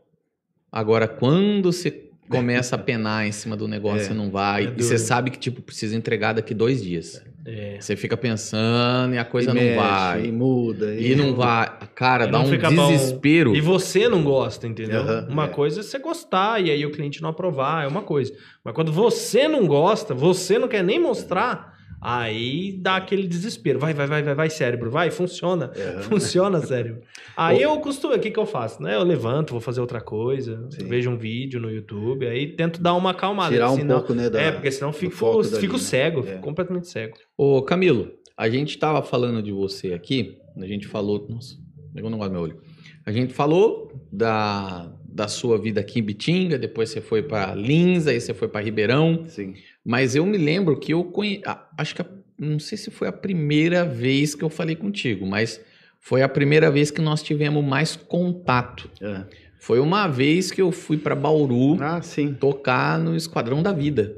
Agora, 0.71 1.09
quando 1.09 1.73
você 1.73 2.10
começa 2.31 2.77
a 2.77 2.79
penar 2.79 3.27
em 3.27 3.33
cima 3.33 3.57
do 3.57 3.67
negócio, 3.69 4.01
É, 4.01 4.05
você 4.05 4.15
não 4.15 4.31
vai. 4.31 4.67
é 4.67 4.73
e 4.77 4.83
você 4.83 4.97
sabe 4.99 5.31
que, 5.31 5.39
tipo, 5.39 5.61
precisa 5.61 5.97
entregar 5.97 6.33
daqui 6.33 6.55
dois 6.55 6.83
dias. 6.83 7.23
É. 7.47 7.79
Você 7.81 7.97
fica 7.97 8.17
pensando 8.17 9.15
e 9.15 9.19
a 9.19 9.25
coisa 9.25 9.51
E 9.51 9.55
não 9.55 9.63
mexe, 9.63 9.77
vai. 9.77 10.25
E 10.27 10.33
muda. 10.33 10.95
E 10.95 11.15
não 11.17 11.35
vai. 11.35 11.71
Cara, 11.95 12.27
E 12.27 12.31
dá 12.31 12.39
um 12.41 12.47
fica 12.47 12.71
bom. 12.71 12.89
desespero. 12.93 13.57
E 13.57 13.61
você 13.61 14.09
não 14.09 14.23
gosta, 14.23 14.67
entendeu? 14.67 15.01
Aham, 15.01 15.27
uma 15.31 15.45
é. 15.47 15.49
coisa 15.49 15.81
é 15.81 15.83
você 15.83 15.99
gostar 15.99 16.63
e 16.63 16.71
aí 16.71 16.85
o 16.85 16.91
cliente 16.91 17.23
não 17.23 17.31
aprovar, 17.31 17.85
é 17.85 17.89
uma 17.89 18.03
coisa. 18.03 18.33
Mas 18.65 18.75
quando 18.75 18.93
você 18.93 19.49
não 19.49 19.67
gosta, 19.67 20.15
você 20.15 20.59
não 20.59 20.69
quer 20.69 20.85
nem 20.85 21.01
mostrar, 21.01 21.70
aí 22.01 22.73
dá 22.81 22.97
aquele 22.97 23.27
desespero. 23.27 23.79
Vai, 23.79 23.93
vai, 23.95 24.07
vai, 24.07 24.23
vai, 24.23 24.35
vai, 24.35 24.51
cérebro, 24.51 24.91
vai, 24.91 25.11
funciona. 25.11 25.71
Aham. 25.77 26.03
Funciona, 26.11 26.61
cérebro. 26.65 27.03
Aí 27.37 27.61
eu 27.63 27.79
costumo, 27.81 28.15
o 28.15 28.19
que, 28.19 28.31
que 28.31 28.39
eu 28.39 28.47
faço? 28.47 28.83
Né? 28.83 28.95
Eu 28.97 29.03
levanto, 29.03 29.51
vou 29.53 29.61
fazer 29.61 29.81
outra 29.81 30.01
coisa, 30.01 30.67
Sim. 30.71 30.87
vejo 30.89 31.11
um 31.11 31.17
vídeo 31.17 31.61
no 31.61 31.71
YouTube, 31.71 32.27
aí 32.27 32.49
tento 32.55 32.81
dar 32.81 32.95
uma 32.95 33.11
acalmada. 33.11 33.53
Tirar 33.53 33.71
um 33.71 33.77
senão- 33.77 33.99
pouco, 33.99 34.15
né? 34.15 34.31
Da, 34.31 34.41
É, 34.41 34.53
porque 34.53 34.71
senão 34.71 34.93
fico, 34.93 35.13
foco 35.15 35.43
dali, 35.43 35.57
fico 35.61 35.75
né? 35.75 35.79
cego, 35.79 36.21
É. 36.21 36.23
fico 36.25 36.41
completamente 36.41 36.89
cego. 36.89 37.17
Ô, 37.37 37.63
Camilo, 37.63 38.11
a 38.37 38.49
gente 38.49 38.79
tava 38.79 39.03
falando 39.03 39.43
de 39.43 39.53
você 39.53 39.93
aqui. 39.93 40.39
A 40.57 40.67
gente 40.67 40.87
falou. 40.89 41.27
Nossa, 41.29 41.57
pegou 41.95 42.09
um 42.09 42.13
negócio 42.13 42.33
no 42.33 42.39
meu 42.41 42.49
olho. 42.51 42.61
A 43.07 43.13
gente 43.13 43.33
falou 43.33 43.91
da, 44.13 44.93
da 45.05 45.27
sua 45.27 45.59
vida 45.59 45.81
aqui 45.81 45.99
em 46.01 46.03
Bitinga, 46.03 46.59
depois 46.59 46.91
você 46.91 47.01
foi 47.01 47.23
para 47.23 47.55
Lins, 47.55 48.07
aí 48.07 48.21
você 48.21 48.35
foi 48.35 48.47
para 48.47 48.61
Ribeirão. 48.65 49.25
Sim. 49.27 49.55
Mas 49.85 50.15
eu 50.15 50.25
me 50.27 50.37
lembro 50.39 50.79
que 50.79 50.93
eu 50.93 51.05
conhe... 51.05 51.41
ah, 51.47 51.67
acho 51.79 51.95
que 51.95 52.03
a- 52.03 52.07
não 52.39 52.59
sei 52.59 52.77
se 52.79 52.91
foi 52.91 53.09
a 53.09 53.13
primeira 53.13 53.85
vez 53.85 54.35
que 54.35 54.43
eu 54.45 54.51
falei 54.51 54.75
contigo, 54.77 55.27
mas 55.27 55.61
foi 56.01 56.23
a 56.23 56.29
primeira 56.29 56.71
vez 56.71 56.91
que 56.91 57.01
nós 57.01 57.23
tivemos 57.23 57.65
mais 57.65 57.97
contato. 57.97 58.91
É. 59.03 59.25
Foi 59.59 59.79
uma 59.79 60.07
vez 60.09 60.51
que 60.51 60.61
eu 60.63 60.73
fui 60.73 60.97
para 60.97 61.15
Bauru 61.15 61.77
Ah, 61.83 62.01
sim. 62.01 62.33
tocar 62.33 62.99
no 62.99 63.15
Esquadrão 63.15 63.63
da 63.63 63.73
Vida. 63.73 64.17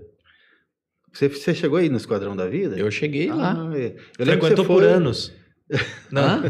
Você, 1.13 1.29
você 1.29 1.53
chegou 1.53 1.79
aí 1.79 1.89
no 1.89 1.97
Esquadrão 1.97 2.35
da 2.37 2.47
Vida? 2.47 2.77
Eu 2.79 2.91
cheguei 2.91 3.31
lá. 3.33 3.53
Ah, 3.71 3.77
é. 3.77 3.95
Eu 4.19 4.25
lembro 4.25 4.41
que 4.41 4.47
Frequentou 4.47 4.65
você 4.65 4.69
por 4.69 4.83
foi- 4.83 4.89
anos. 4.93 5.33
Não, 6.11 6.43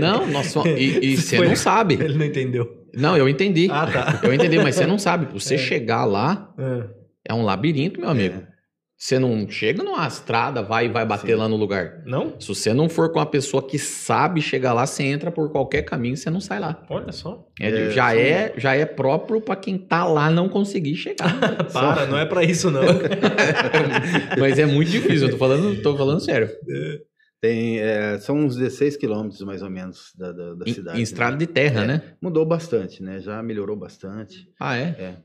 Não, 0.00 0.26
nós 0.30 0.52
fomos- 0.52 0.68
e, 0.78 0.98
e 1.12 1.16
você 1.16 1.36
Foi- 1.36 1.48
não 1.48 1.56
sabe. 1.56 1.94
ele 1.94 2.14
não 2.18 2.24
entendeu. 2.26 2.86
Não, 2.94 3.16
eu 3.16 3.28
entendi. 3.28 3.68
Ah, 3.70 3.86
tá. 3.86 4.20
Eu 4.22 4.34
entendi, 4.34 4.58
mas 4.58 4.74
você 4.74 4.86
não 4.86 4.98
sabe. 4.98 5.26
Você 5.32 5.54
É. 5.54 5.58
chegar 5.58 6.04
lá, 6.04 6.52
É. 6.58 7.01
é 7.28 7.32
um 7.34 7.42
labirinto, 7.42 8.00
meu 8.00 8.08
amigo. 8.10 8.40
É. 8.48 8.52
Você 8.96 9.18
não 9.18 9.50
chega 9.50 9.82
numa 9.82 10.06
estrada, 10.06 10.62
vai 10.62 10.86
e 10.86 10.88
vai 10.88 11.04
bater 11.04 11.32
Sim. 11.32 11.34
lá 11.34 11.48
no 11.48 11.56
lugar. 11.56 12.04
Não? 12.06 12.38
Se 12.40 12.46
você 12.46 12.72
não 12.72 12.88
for 12.88 13.10
com 13.10 13.18
uma 13.18 13.26
pessoa 13.26 13.66
que 13.66 13.76
sabe 13.76 14.40
chegar 14.40 14.72
lá, 14.72 14.86
você 14.86 15.02
entra 15.02 15.32
por 15.32 15.50
qualquer 15.50 15.82
caminho, 15.82 16.16
você 16.16 16.30
não 16.30 16.40
sai 16.40 16.60
lá. 16.60 16.80
Olha 16.88 17.10
só. 17.10 17.44
É, 17.60 17.68
É, 17.68 17.90
já, 17.90 18.14
é, 18.16 18.54
já 18.56 18.76
é 18.76 18.86
próprio 18.86 19.40
pra 19.40 19.56
quem 19.56 19.76
tá 19.76 20.04
lá 20.04 20.30
não 20.30 20.48
conseguir 20.48 20.94
chegar. 20.94 21.36
Para, 21.72 22.06
não 22.06 22.16
é 22.16 22.24
pra 22.24 22.44
isso, 22.44 22.70
não. 22.70 22.82
Mas 24.38 24.58
é 24.58 24.66
muito 24.66 24.90
difícil, 24.92 25.26
eu 25.26 25.30
tô 25.32 25.38
falando, 25.38 25.82
tô 25.82 25.96
falando 25.96 26.20
sério. 26.20 26.48
Tem, 27.40 27.80
é, 27.80 28.18
são 28.20 28.36
uns 28.36 28.54
16 28.54 28.96
quilômetros, 28.96 29.40
mais 29.42 29.62
ou 29.62 29.70
menos, 29.70 30.12
da, 30.16 30.30
da, 30.30 30.54
da 30.54 30.64
Em, 30.64 30.72
cidade. 30.74 30.98
em 31.00 31.02
estrada 31.02 31.36
de 31.36 31.46
terra, 31.48 31.82
É. 31.82 31.86
né? 31.86 32.02
Mudou 32.22 32.46
bastante, 32.46 33.02
né? 33.02 33.18
Já 33.18 33.42
melhorou 33.42 33.74
bastante, 33.76 34.48
Ah, 34.60 34.76
é? 34.76 35.16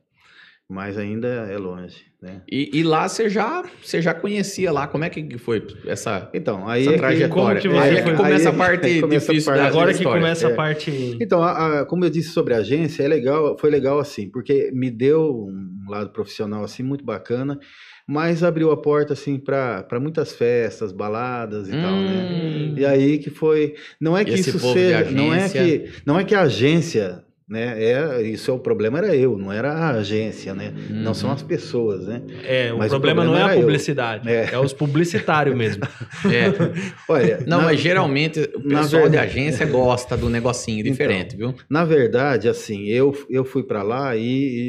Mas 0.69 0.97
ainda 0.97 1.27
é 1.27 1.58
longe, 1.58 2.06
né? 2.21 2.41
E, 2.51 2.69
e 2.73 2.84
lá 2.84 3.08
você 3.08 3.30
já, 3.30 3.63
você 3.82 4.01
já 4.01 4.13
conhecia 4.13 4.69
lá, 4.71 4.86
como 4.86 5.06
é 5.06 5.10
que 5.10 5.38
foi 5.38 5.65
essa, 5.86 6.30
Então, 6.34 6.67
aí 6.67 6.82
essa 6.82 6.91
é 6.91 6.97
trajetória? 6.97 7.62
que 7.62 7.67
aí 7.69 7.95
é 7.97 8.01
que 8.03 8.13
começa 8.13 8.49
aí 8.49 8.56
a 8.56 8.58
parte 8.58 8.99
começa 9.01 9.32
a 9.32 9.34
difícil 9.34 9.51
parte- 9.53 9.62
da 9.63 9.67
Agora 9.69 9.86
da 9.88 9.91
que 9.93 9.97
história. 9.99 10.21
começa 10.21 10.47
a 10.47 10.51
É. 10.51 10.53
parte. 10.56 11.17
Então, 11.21 11.41
a- 11.41 11.80
a- 11.82 11.86
como 11.86 12.03
eu 12.03 12.10
disse 12.10 12.30
sobre 12.32 12.53
a 12.53 12.58
agência, 12.58 13.01
é 13.03 13.08
legal, 13.08 13.58
foi 13.58 13.69
legal 13.69 13.97
assim, 13.97 14.30
porque 14.30 14.69
me 14.73 14.91
deu 14.91 15.45
um 15.47 15.89
lado 15.89 16.10
profissional 16.10 16.65
assim 16.65 16.84
muito 16.84 17.06
bacana, 17.06 17.58
mas 18.06 18.43
abriu 18.43 18.69
a 18.71 18.75
porta 18.82 19.13
assim 19.13 19.39
para 19.39 19.86
muitas 20.01 20.34
festas, 20.34 20.91
baladas 20.91 21.69
e 21.69 21.71
tal, 21.71 21.95
né? 22.01 22.27
Hum. 22.30 22.73
E 22.77 22.86
aí 22.86 23.19
que 23.19 23.30
foi, 23.30 23.75
não 24.01 24.17
é 24.17 24.25
que 24.25 24.32
E 24.32 24.34
esse 24.34 24.49
isso 24.49 24.60
povo 24.60 24.73
de 24.73 24.80
seja, 24.82 25.12
não 25.12 25.34
é 25.34 25.47
que 25.49 25.91
não 26.06 26.19
é 26.19 26.23
que 26.25 26.36
a 26.36 26.41
agência, 26.41 27.23
né, 27.50 27.82
é, 27.82 28.22
isso 28.24 28.52
é 28.52 28.54
o 28.54 28.60
problema 28.60 28.98
era 28.98 29.16
eu, 29.16 29.38
não 29.38 29.52
era 29.54 29.72
a 29.72 29.92
agência, 29.92 30.54
né? 30.54 30.74
Não 30.90 31.14
são 31.14 31.30
Uhum. 31.30 31.36
as 31.36 31.42
pessoas, 31.44 32.06
né? 32.08 32.22
É, 32.44 32.74
o 32.74 32.78
Mas 32.78 32.88
o 32.88 32.96
problema, 32.96 33.24
não 33.24 33.34
é 33.34 33.38
problema 33.40 33.58
a 33.60 33.62
publicidade. 33.62 34.30
É. 34.30 34.50
É. 34.54 34.60
os 34.60 34.74
publicitários 34.74 35.56
mesmo. 35.56 35.84
É. 36.26 36.48
Olha, 37.08 37.44
Não, 37.48 37.60
na, 37.60 37.64
mas 37.66 37.80
geralmente 37.80 38.40
o 38.56 38.60
na 38.68 38.82
pessoal 38.82 39.04
de 39.04 39.10
verdade- 39.12 39.32
agência 39.40 39.66
gosta 39.72 40.18
do 40.18 40.30
negocinho 40.30 40.80
Então. 40.82 40.92
diferente, 40.92 41.38
viu? 41.38 41.54
na 41.70 41.86
verdade, 41.86 42.50
assim, 42.50 42.86
eu, 42.88 43.16
eu 43.30 43.46
fui 43.46 43.64
para 43.64 43.82
lá 43.84 44.16
e, 44.16 44.22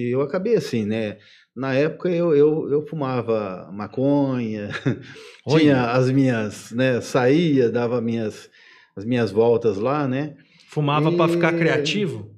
e 0.08 0.10
eu 0.12 0.20
acabei 0.20 0.54
assim, 0.54 0.84
né? 0.84 1.16
Na 1.56 1.74
época 1.74 2.08
eu, 2.08 2.36
eu, 2.36 2.68
eu 2.70 2.86
fumava 2.86 3.68
maconha, 3.72 4.68
tinha 5.48 5.86
as 5.90 6.08
minhas, 6.10 6.70
né? 6.70 7.00
Saía, 7.00 7.68
dava 7.70 8.00
minhas, 8.00 8.48
as 8.96 9.04
minhas 9.04 9.32
voltas 9.32 9.76
lá, 9.78 10.06
né? 10.06 10.34
Fumava 10.68 11.10
pra 11.10 11.26
ficar 11.26 11.52
E- 11.54 11.58
criativo? 11.58 12.30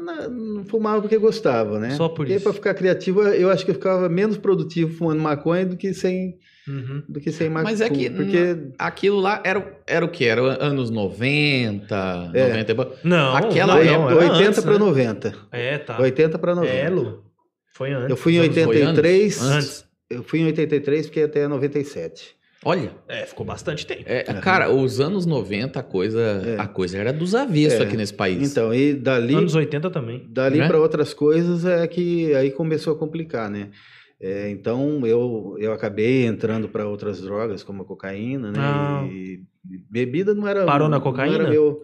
Não 0.00 0.64
fumava 0.64 1.00
porque 1.00 1.16
gostava, 1.18 1.78
né? 1.78 1.90
Só 1.90 2.08
por 2.08 2.28
isso. 2.28 2.42
para 2.44 2.52
ficar 2.52 2.74
criativo, 2.74 3.22
eu 3.22 3.50
acho 3.50 3.64
que 3.64 3.70
eu 3.70 3.74
ficava 3.74 4.08
menos 4.08 4.36
produtivo 4.36 4.92
fumando 4.92 5.20
maconha 5.20 5.64
do 5.66 5.76
que 5.76 5.92
sem, 5.94 6.38
Uhum. 6.66 7.02
do 7.08 7.20
que 7.20 7.30
sem 7.30 7.48
maconha. 7.48 7.64
Mas 7.70 7.80
é 7.80 7.88
que 7.90 8.08
porque 8.10 8.70
Aquilo 8.78 9.20
lá 9.20 9.40
era, 9.44 9.58
o- 9.58 9.64
era 9.86 10.04
o 10.04 10.08
quê? 10.08 10.24
Era 10.24 10.40
anos 10.64 10.90
90, 10.90 12.30
É. 12.34 12.48
90 12.48 12.72
e 12.72 12.74
pouco. 12.74 12.96
Não, 13.04 13.36
Aquela 13.36 13.74
não, 13.74 13.82
época, 13.82 13.98
não, 13.98 14.10
era 14.22 14.32
80 14.32 14.48
antes, 14.48 14.60
para 14.64 14.72
né? 14.72 14.78
90. 14.78 15.34
É, 15.52 15.78
tá. 15.78 16.00
80 16.00 16.38
para 16.38 16.54
90. 16.54 16.72
É, 16.74 16.88
Lu. 16.90 17.24
Foi 17.72 17.92
antes. 17.92 18.10
Eu 18.10 18.16
fui 18.16 18.34
em 18.36 18.40
Os 18.40 18.44
anos- 18.44 18.54
foi 18.54 18.62
antes? 18.82 18.82
83. 18.88 19.42
Antes. 19.42 19.84
Eu 20.10 20.22
fui 20.22 20.40
em 20.40 20.46
83 20.46 21.06
fiquei 21.06 21.24
até 21.24 21.48
97. 21.48 22.36
Olha, 22.64 22.92
É, 23.08 23.26
ficou 23.26 23.44
bastante 23.44 23.86
tempo. 23.86 24.02
é, 24.06 24.22
cara, 24.40 24.70
os 24.72 25.00
anos 25.00 25.26
90 25.26 25.80
a 25.80 25.82
coisa, 25.82 26.20
É. 26.20 26.60
a 26.60 26.66
coisa 26.66 26.96
era 26.98 27.12
dos 27.12 27.34
avessos 27.34 27.80
É. 27.80 27.82
aqui 27.84 27.96
nesse 27.96 28.14
país. 28.14 28.50
Então, 28.50 28.72
e 28.74 28.94
dali, 28.94 29.34
Anos 29.34 29.54
80 29.54 29.90
também. 29.90 30.26
dali 30.30 30.58
Né? 30.58 30.66
para 30.66 30.78
outras 30.80 31.12
coisas 31.12 31.64
é 31.64 31.86
que 31.86 32.34
aí 32.34 32.50
começou 32.50 32.94
a 32.94 32.98
complicar, 32.98 33.50
né? 33.50 33.70
É, 34.20 34.48
então 34.48 35.06
eu, 35.06 35.56
eu 35.58 35.72
acabei 35.72 36.24
entrando 36.24 36.68
para 36.68 36.86
outras 36.88 37.20
drogas, 37.20 37.62
como 37.62 37.82
a 37.82 37.84
cocaína, 37.84 38.50
né? 38.52 38.58
Ah. 38.58 39.04
E, 39.10 39.40
e 39.70 39.78
bebida 39.90 40.32
não 40.34 40.48
era. 40.48 40.64
Parou 40.64 40.88
na 40.88 40.96
não 40.96 41.02
cocaína? 41.02 41.34
era 41.34 41.50
meu... 41.50 41.82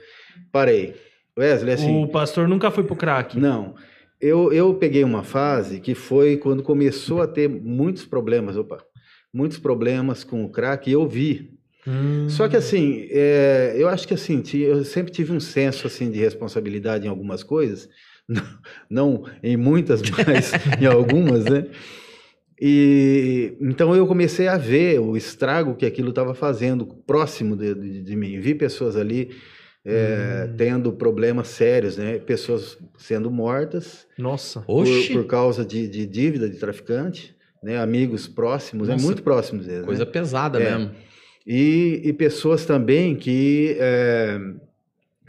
Parei. 0.51 0.95
Wesley, 1.38 1.75
assim. 1.75 2.03
O 2.03 2.09
pastor 2.09 2.49
nunca 2.49 2.71
foi 2.71 2.85
pro 2.85 2.97
crack. 2.97 3.38
Não. 3.38 3.75
Eu, 4.21 4.53
eu 4.53 4.75
peguei 4.75 5.03
uma 5.05 5.23
fase 5.23 5.81
que 5.81 5.95
foi 5.95 6.37
quando 6.37 6.62
começou 6.62 7.23
a 7.23 7.27
ter 7.27 7.49
muitos 7.49 8.05
problemas, 8.05 8.57
opa, 8.57 8.79
muitos 9.33 9.59
problemas 9.59 10.25
com 10.25 10.45
o 10.45 10.51
crack, 10.51 10.88
e 10.88 10.93
eu 10.93 11.07
vi. 11.07 11.59
Hum. 11.87 12.29
Só 12.29 12.49
que 12.49 12.57
assim, 12.57 13.07
é, 13.11 13.75
eu 13.77 13.88
acho 13.88 14.07
que 14.07 14.14
assim, 14.14 14.43
eu 14.55 14.85
sempre 14.85 15.12
tive 15.12 15.33
um 15.33 15.40
senso 15.40 15.87
assim 15.87 16.11
de 16.11 16.19
responsabilidade 16.19 17.07
em 17.07 17.09
algumas 17.11 17.43
coisas, 17.43 17.88
não, 18.29 18.43
não 18.90 19.25
em 19.43 19.57
muitas, 19.57 20.03
mas 20.27 20.53
em 20.81 20.87
algumas, 20.87 21.45
né? 21.47 21.66
E 22.61 23.57
então 23.61 23.95
eu 23.97 24.07
comecei 24.07 24.47
a 24.47 24.59
ver 24.59 24.99
o 25.01 25.16
estrago 25.16 25.75
que 25.75 25.87
aquilo 25.87 26.11
estava 26.11 26.35
fazendo 26.35 26.85
próximo 27.07 27.57
de, 27.57 27.75
de- 27.75 28.03
de 28.03 28.16
mim. 28.16 28.38
Vi 28.38 28.55
pessoas 28.55 28.97
ali 28.97 29.31
é, 29.83 30.47
Hum. 30.47 30.57
tendo 30.59 30.93
problemas 30.93 31.49
sérios, 31.49 31.97
né? 31.97 32.19
Pessoas 32.19 32.77
sendo 32.99 33.31
mortas 33.31 34.07
Nossa. 34.19 34.61
por, 34.61 34.83
Oxi, 34.83 35.11
por 35.14 35.25
causa 35.25 35.64
de, 35.64 35.88
de 35.88 36.05
dívida 36.05 36.51
de 36.51 36.59
traficante, 36.59 37.35
né? 37.62 37.79
Amigos 37.79 38.27
próximos, 38.27 38.88
é 38.88 38.92
Nossa, 38.92 39.05
muito 39.05 39.23
próximos 39.23 39.66
coisa 39.85 40.05
né? 40.05 40.11
pesada 40.11 40.61
É. 40.61 40.79
mesmo. 40.79 40.94
E, 41.46 42.01
e 42.05 42.12
pessoas 42.12 42.66
também 42.66 43.16
que, 43.16 43.77
é, 43.79 44.38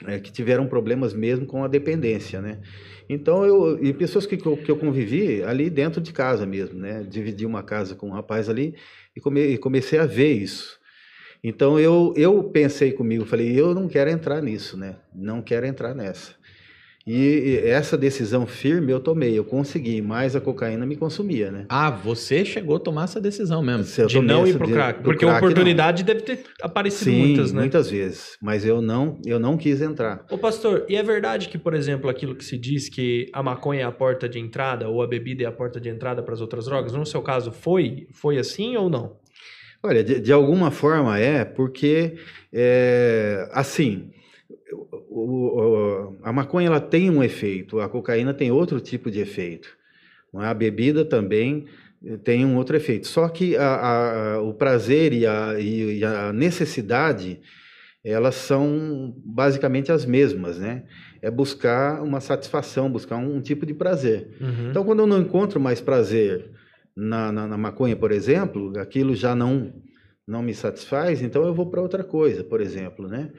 é, 0.07 0.19
que 0.19 0.31
tiveram 0.31 0.67
problemas 0.67 1.13
mesmo 1.13 1.45
com 1.45 1.63
a 1.63 1.67
dependência, 1.67 2.41
né? 2.41 2.59
Então, 3.09 3.45
eu, 3.45 3.83
e 3.83 3.93
pessoas 3.93 4.25
que, 4.25 4.37
que 4.37 4.71
eu 4.71 4.77
convivi 4.77 5.43
ali 5.43 5.69
dentro 5.69 5.99
de 5.99 6.13
casa 6.13 6.45
mesmo, 6.45 6.79
né? 6.79 7.05
Dividi 7.09 7.45
uma 7.45 7.63
casa 7.63 7.95
com 7.95 8.07
um 8.07 8.11
rapaz 8.11 8.47
ali 8.49 8.75
e, 9.15 9.19
come, 9.19 9.41
e 9.41 9.57
comecei 9.57 9.99
a 9.99 10.05
ver 10.05 10.33
isso. 10.33 10.79
Então, 11.43 11.79
eu, 11.79 12.13
eu 12.15 12.43
pensei 12.43 12.91
comigo, 12.91 13.25
falei, 13.25 13.59
eu 13.59 13.73
não 13.73 13.87
quero 13.87 14.09
entrar 14.09 14.41
nisso, 14.41 14.77
né? 14.77 14.97
Não 15.13 15.41
quero 15.41 15.65
entrar 15.65 15.95
nessa. 15.95 16.35
E, 17.05 17.59
essa 17.65 17.97
decisão 17.97 18.45
firme 18.45 18.91
eu 18.91 18.99
tomei, 18.99 19.37
eu 19.37 19.43
consegui, 19.43 20.01
mas 20.01 20.35
a 20.35 20.41
cocaína 20.41 20.85
me 20.85 20.95
consumia, 20.95 21.51
né? 21.51 21.65
Ah, 21.67 21.89
você 21.89 22.45
chegou 22.45 22.75
a 22.75 22.79
tomar 22.79 23.05
essa 23.05 23.19
decisão 23.19 23.61
mesmo. 23.63 23.85
Eu 23.97 24.07
De 24.07 24.21
não 24.21 24.45
ir 24.45 24.55
pro 24.57 24.67
de- 24.67 24.73
crack. 24.73 25.01
Porque 25.03 25.25
a 25.25 25.29
crack, 25.29 25.41
não. 25.41 25.49
oportunidade 25.49 26.03
deve 26.03 26.21
ter 26.21 26.43
aparecido 26.61 27.11
Sim, 27.11 27.17
muitas, 27.19 27.51
né? 27.51 27.61
muitas 27.61 27.89
vezes. 27.89 28.37
Mas 28.41 28.63
eu 28.65 28.81
não, 28.81 29.19
eu 29.25 29.39
não 29.39 29.57
quis 29.57 29.81
entrar. 29.81 30.25
Ô 30.29 30.37
pastor, 30.37 30.85
e 30.87 30.95
é 30.95 31.01
verdade 31.03 31.49
que, 31.49 31.57
por 31.57 31.73
exemplo, 31.73 32.09
aquilo 32.09 32.35
que 32.35 32.45
se 32.45 32.57
diz 32.57 32.87
que 32.87 33.27
a 33.33 33.41
maconha 33.41 33.81
é 33.81 33.83
a 33.85 33.91
porta 33.91 34.29
de 34.29 34.37
entrada 34.39 34.87
ou 34.87 35.01
a 35.01 35.07
bebida 35.07 35.43
é 35.43 35.47
a 35.47 35.51
porta 35.51 35.79
de 35.81 35.89
entrada 35.89 36.21
para 36.21 36.33
as 36.33 36.41
outras 36.41 36.65
drogas, 36.65 36.93
no 36.93 37.05
seu 37.05 37.21
caso 37.21 37.51
foi, 37.51 38.07
foi 38.11 38.37
assim 38.37 38.75
ou 38.77 38.89
não? 38.89 39.19
Olha, 39.83 40.03
de, 40.03 40.19
de 40.19 40.31
alguma 40.31 40.69
forma 40.69 41.17
é, 41.17 41.43
porque 41.43 42.15
é, 42.53 43.49
assim, 43.51 44.11
o- 45.19 46.17
a 46.23 46.31
maconha 46.31 46.67
ela 46.67 46.79
tem 46.81 47.09
um 47.09 47.23
efeito, 47.23 47.79
a 47.79 47.89
cocaína 47.89 48.33
tem 48.33 48.51
outro 48.51 48.79
tipo 48.79 49.09
de 49.11 49.19
efeito. 49.19 49.69
é? 50.35 50.45
A 50.45 50.53
bebida 50.53 51.03
também 51.03 51.65
eh, 52.05 52.17
tem 52.17 52.45
um 52.45 52.55
outro 52.55 52.75
efeito. 52.75 53.05
Só 53.07 53.27
que 53.29 53.55
a- 53.57 54.35
a- 54.35 54.41
o 54.41 54.53
prazer 54.53 55.13
e 55.13 55.25
a, 55.27 55.59
e- 55.59 56.03
a 56.03 56.31
necessidade 56.33 57.39
elas 58.03 58.33
são 58.33 59.13
basicamente 59.23 59.91
as 59.91 60.05
mesmas, 60.05 60.57
né? 60.57 60.83
É 61.21 61.29
buscar 61.29 62.01
uma 62.01 62.19
satisfação, 62.19 62.89
buscar 62.91 63.17
um, 63.17 63.39
tipo 63.41 63.63
de 63.63 63.75
prazer. 63.75 64.29
Uhum. 64.41 64.69
Então, 64.71 64.83
quando 64.83 64.99
eu 65.01 65.05
não 65.07 65.19
encontro 65.21 65.59
mais 65.59 65.79
prazer 65.79 66.49
na, 66.95 67.31
na, 67.31 67.47
na 67.47 67.57
maconha, 67.57 67.95
por 67.95 68.11
exemplo, 68.11 68.73
aquilo 68.79 69.13
já 69.15 69.35
não 69.35 69.71
não 70.27 70.41
me 70.41 70.53
satisfaz, 70.53 71.21
então 71.21 71.45
eu 71.45 71.53
vou 71.53 71.69
para 71.69 71.81
outra 71.81 72.03
coisa, 72.03 72.43
por 72.43 72.61
exemplo, 72.61 73.07
né? 73.07 73.29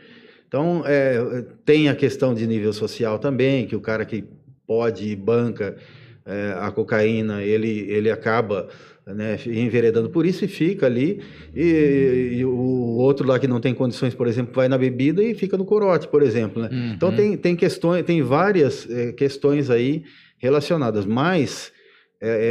Então, 0.52 0.82
é, 0.84 1.46
tem 1.64 1.88
a 1.88 1.94
questão 1.94 2.34
de 2.34 2.46
nível 2.46 2.74
social 2.74 3.18
também, 3.18 3.66
que 3.66 3.74
o 3.74 3.80
cara 3.80 4.04
que 4.04 4.22
pode 4.66 5.08
e 5.08 5.16
banca 5.16 5.78
é, 6.26 6.54
a 6.58 6.70
cocaína, 6.70 7.42
ele, 7.42 7.86
ele 7.88 8.10
acaba 8.10 8.68
né, 9.06 9.38
enveredando 9.46 10.10
por 10.10 10.26
isso 10.26 10.44
e 10.44 10.48
fica 10.48 10.84
ali, 10.84 11.22
e, 11.56 12.34
e 12.34 12.44
o 12.44 12.98
outro 12.98 13.26
lá 13.26 13.38
que 13.38 13.48
não 13.48 13.60
tem 13.62 13.72
condições, 13.72 14.14
por 14.14 14.26
exemplo, 14.26 14.52
vai 14.54 14.68
na 14.68 14.76
bebida 14.76 15.22
e 15.22 15.32
fica 15.34 15.56
no 15.56 15.64
corote, 15.64 16.06
por 16.06 16.22
exemplo, 16.22 16.60
né? 16.60 16.68
Uhum. 16.70 16.92
Então 16.96 17.16
tem, 17.16 17.34
tem 17.34 17.56
questões, 17.56 18.04
tem 18.04 18.20
várias 18.20 18.86
eh, 18.90 19.12
questões 19.12 19.70
aí 19.70 20.04
relacionadas, 20.36 21.06
mas 21.06 21.72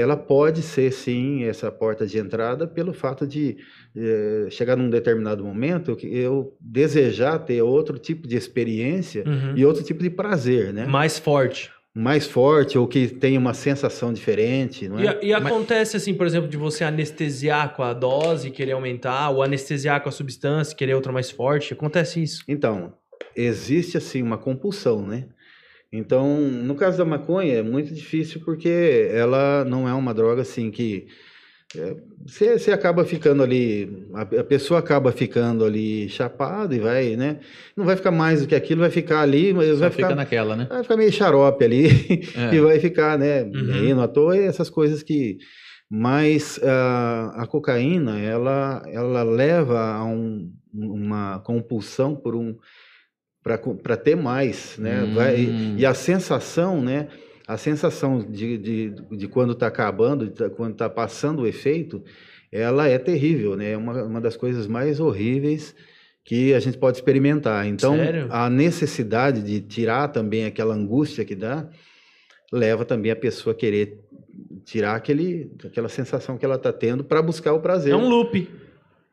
ela 0.01 0.17
pode 0.17 0.61
ser 0.61 0.91
sim 0.91 1.43
essa 1.45 1.71
porta 1.71 2.05
de 2.05 2.17
entrada 2.17 2.67
pelo 2.67 2.93
fato 2.93 3.25
de 3.25 3.57
eh, 3.95 4.47
chegar 4.49 4.75
num 4.75 4.89
determinado 4.89 5.43
momento 5.45 5.95
que 5.95 6.07
eu 6.07 6.55
desejar 6.59 7.39
ter 7.39 7.61
outro 7.61 7.97
tipo 7.97 8.27
de 8.27 8.35
experiência 8.35 9.23
Uhum. 9.25 9.53
e 9.55 9.65
outro 9.65 9.83
tipo 9.83 10.03
de 10.03 10.09
prazer, 10.09 10.73
né? 10.73 10.85
Mais 10.85 11.17
forte. 11.17 11.71
mais 11.93 12.25
forte 12.25 12.77
ou 12.77 12.87
que 12.87 13.07
tenha 13.07 13.37
uma 13.39 13.53
sensação 13.53 14.13
diferente, 14.13 14.87
não 14.87 14.97
é? 14.99 15.19
E, 15.21 15.27
e 15.27 15.33
acontece 15.33 15.97
assim, 15.97 16.13
por 16.13 16.25
exemplo, 16.25 16.47
de 16.49 16.55
você 16.57 16.83
anestesiar 16.85 17.75
com 17.75 17.83
a 17.83 17.93
dose, 17.93 18.49
querer 18.49 18.71
aumentar, 18.73 19.29
ou 19.29 19.43
anestesiar 19.43 20.01
com 20.01 20.07
a 20.07 20.11
substância, 20.11 20.75
querer 20.75 20.93
outra 20.95 21.11
mais 21.11 21.29
forte. 21.29 21.73
Acontece 21.73 22.21
isso. 22.23 22.43
Então, 22.47 22.93
existe 23.35 23.97
assim 23.97 24.21
uma 24.21 24.37
compulsão, 24.37 25.05
né? 25.05 25.25
Então, 25.91 26.37
no 26.39 26.75
caso 26.75 26.97
da 26.97 27.05
maconha 27.05 27.55
é 27.55 27.61
muito 27.61 27.93
difícil 27.93 28.41
porque 28.45 29.09
ela 29.11 29.65
não 29.65 29.87
é 29.89 29.93
uma 29.93 30.13
droga 30.13 30.41
assim 30.41 30.71
que 30.71 31.07
é, 31.75 31.95
você, 32.25 32.57
você 32.59 32.71
acaba 32.71 33.03
ficando 33.05 33.41
ali, 33.43 34.05
a, 34.13 34.21
a 34.21 34.43
pessoa 34.43 34.79
acaba 34.79 35.11
ficando 35.11 35.63
ali 35.65 36.07
chapado 36.09 36.73
e 36.75 36.79
vai, 36.79 37.15
né? 37.15 37.39
Não 37.75 37.85
vai 37.85 37.95
ficar 37.95 38.11
mais 38.11 38.41
do 38.41 38.47
que 38.47 38.55
aquilo, 38.55 38.81
vai 38.81 38.89
ficar 38.89 39.21
ali, 39.21 39.53
mas 39.53 39.69
Só 39.69 39.75
vai 39.75 39.89
fica 39.89 40.03
ficar, 40.07 40.15
naquela, 40.15 40.55
né? 40.55 40.67
vai 40.69 40.83
ficar 40.83 40.97
meio 40.97 41.11
xarope 41.11 41.63
ali 41.63 41.87
É. 42.35 42.55
e 42.55 42.59
vai 42.59 42.79
ficar, 42.79 43.17
né? 43.17 43.43
Uhum. 43.43 43.95
Não 43.95 44.01
à 44.03 44.07
toa 44.07 44.35
é 44.37 44.45
essas 44.45 44.69
coisas 44.69 45.01
que. 45.03 45.37
Mas 45.89 46.57
ah, 46.63 47.33
a 47.35 47.45
cocaína, 47.47 48.17
ela, 48.19 48.81
ela 48.87 49.23
leva 49.23 49.79
a 49.93 50.05
um- 50.05 50.49
uma 50.73 51.39
compulsão 51.39 52.15
por 52.15 52.33
um 52.33 52.55
para 53.43 53.97
ter 53.97 54.15
mais, 54.15 54.77
né? 54.77 55.11
Vai, 55.15 55.45
Hum. 55.45 55.75
e 55.77 55.85
a 55.85 55.93
sensação, 55.93 56.81
né? 56.81 57.07
A 57.47 57.57
sensação 57.57 58.19
de, 58.21 58.57
de, 58.57 58.89
de 59.11 59.27
quando 59.27 59.53
está 59.53 59.67
acabando, 59.67 60.25
de 60.25 60.31
tá- 60.33 60.49
quando 60.49 60.73
está 60.73 60.89
passando 60.89 61.41
o 61.41 61.47
efeito, 61.47 62.03
ela 62.51 62.87
é 62.87 62.97
terrível, 62.97 63.55
né? 63.55 63.71
É 63.71 63.77
uma, 63.77 64.03
uma 64.03 64.21
das 64.21 64.37
coisas 64.37 64.67
mais 64.67 64.99
horríveis 64.99 65.75
que 66.23 66.53
a 66.53 66.59
gente 66.59 66.77
pode 66.77 66.97
experimentar. 66.97 67.65
Então, 67.67 67.95
Sério? 67.95 68.27
a 68.29 68.49
necessidade 68.49 69.41
de 69.41 69.59
tirar 69.59 70.09
também 70.09 70.45
aquela 70.45 70.75
angústia 70.75 71.25
que 71.25 71.35
dá, 71.35 71.67
leva 72.51 72.85
também 72.85 73.11
a 73.11 73.15
pessoa 73.15 73.53
a 73.53 73.57
querer 73.57 73.99
tirar 74.63 74.95
aquele, 74.95 75.51
aquela 75.65 75.89
sensação 75.89 76.37
que 76.37 76.45
ela 76.45 76.55
está 76.55 76.71
tendo 76.71 77.03
para 77.03 77.21
buscar 77.21 77.53
o 77.53 77.59
prazer. 77.59 77.93
É 77.93 77.95
um 77.95 78.07
loop. 78.07 78.47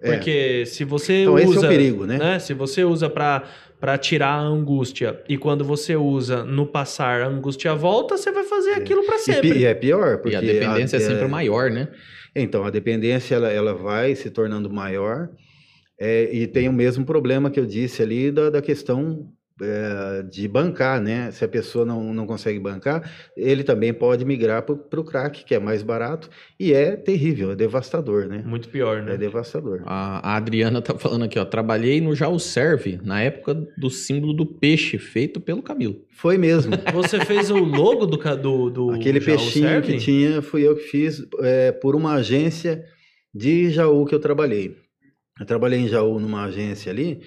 É. 0.01 0.13
Porque 0.13 0.65
se 0.67 0.85
você 0.85 1.23
Então, 1.23 1.35
usa. 1.35 1.45
esse 1.45 1.57
é 1.57 1.59
o 1.61 1.69
perigo, 1.69 2.07
né? 2.07 2.39
Se 2.39 2.55
você 2.55 2.85
usa 2.85 3.09
pra, 3.11 3.45
pra 3.81 3.97
tirar 3.97 4.31
a 4.33 4.41
angústia 4.41 5.23
e 5.29 5.39
quando 5.39 5.65
você 5.65 5.95
usa 5.97 6.45
no 6.45 6.67
passar 6.67 7.23
a 7.23 7.27
angústia 7.29 7.75
volta, 7.75 8.17
você 8.17 8.31
vai 8.33 8.45
fazer 8.45 8.73
aquilo 8.73 9.05
pra 9.05 9.17
E, 9.17 9.19
sempre. 9.19 9.53
pi- 9.53 9.59
e 9.61 9.65
é 9.65 9.75
pior, 9.75 10.19
porque 10.19 10.35
E 10.35 10.37
a 10.37 10.41
dependência 10.41 10.97
é 10.97 11.01
sempre 11.01 11.29
maior, 11.29 11.71
né? 11.71 11.89
Então, 12.35 12.65
a 12.65 12.71
dependência 12.71 13.35
ela, 13.37 13.51
ela 13.51 13.75
vai 13.75 14.15
se 14.15 14.31
tornando 14.31 14.69
maior 14.71 15.29
é, 15.99 16.29
e 16.33 16.47
tem 16.47 16.69
o 16.69 16.73
mesmo 16.73 17.05
problema 17.05 17.51
que 17.51 17.59
eu 17.59 17.67
disse 17.67 18.03
ali 18.03 18.31
da, 18.31 18.51
da 18.51 18.63
questão 18.63 19.29
é, 19.61 20.23
de 20.23 20.47
bancar, 20.47 21.01
né? 21.01 21.31
Se 21.31 21.45
a 21.45 21.49
pessoa 21.49 21.85
não, 21.85 22.13
não 22.13 22.27
consegue 22.27 22.59
bancar, 22.59 23.11
ele 23.37 23.65
também 23.65 23.93
pode 23.93 24.25
migrar 24.25 24.63
para 24.63 25.01
o 25.01 25.05
crack, 25.05 25.45
que 25.45 25.55
é 25.55 25.59
mais 25.59 25.83
barato 25.83 26.29
e 26.59 26.73
é 26.73 26.97
terrível, 26.97 27.53
é 27.53 27.57
devastador, 27.57 28.27
né? 28.27 28.43
Muito 28.45 28.69
pior, 28.69 29.03
né? 29.03 29.15
É 29.15 29.17
devastador. 29.17 29.83
A, 29.85 30.33
a 30.33 30.37
Adriana 30.37 30.81
tá 30.81 30.95
falando 30.99 31.25
aqui, 31.25 31.39
ó. 31.39 31.45
Trabalhei 31.45 32.01
no 32.01 32.15
Jaú 32.15 32.39
Serve, 32.39 33.01
na 33.03 33.21
época 33.21 33.55
do 33.77 33.91
símbolo 33.91 34.33
do 34.33 34.47
peixe, 34.47 34.99
feito 34.99 35.41
pelo 35.41 35.63
Camilo. 35.63 35.97
Foi 36.11 36.39
mesmo. 36.39 36.73
Você 36.93 37.25
fez 37.25 37.51
o 37.51 37.59
logo 37.59 38.07
do, 38.07 38.17
do, 38.37 38.71
do 38.71 38.91
Aquele 38.91 39.21
Jaú 39.21 39.37
peixinho 39.37 39.69
Serve? 39.69 39.93
que 39.93 39.99
tinha, 39.99 40.43
fui 40.43 40.67
eu 40.67 40.77
que 40.77 40.83
fiz 40.83 41.27
é, 41.41 41.73
por 41.73 41.95
uma 41.95 42.15
agência 42.15 42.85
de 43.35 43.71
Jaú 43.71 44.05
que 44.05 44.15
eu 44.15 44.21
trabalhei. 44.21 44.77
Eu 45.39 45.47
trabalhei 45.47 45.79
em 45.79 45.89
Jaú 45.89 46.19
numa 46.19 46.45
agência 46.45 46.91
ali, 46.91 47.21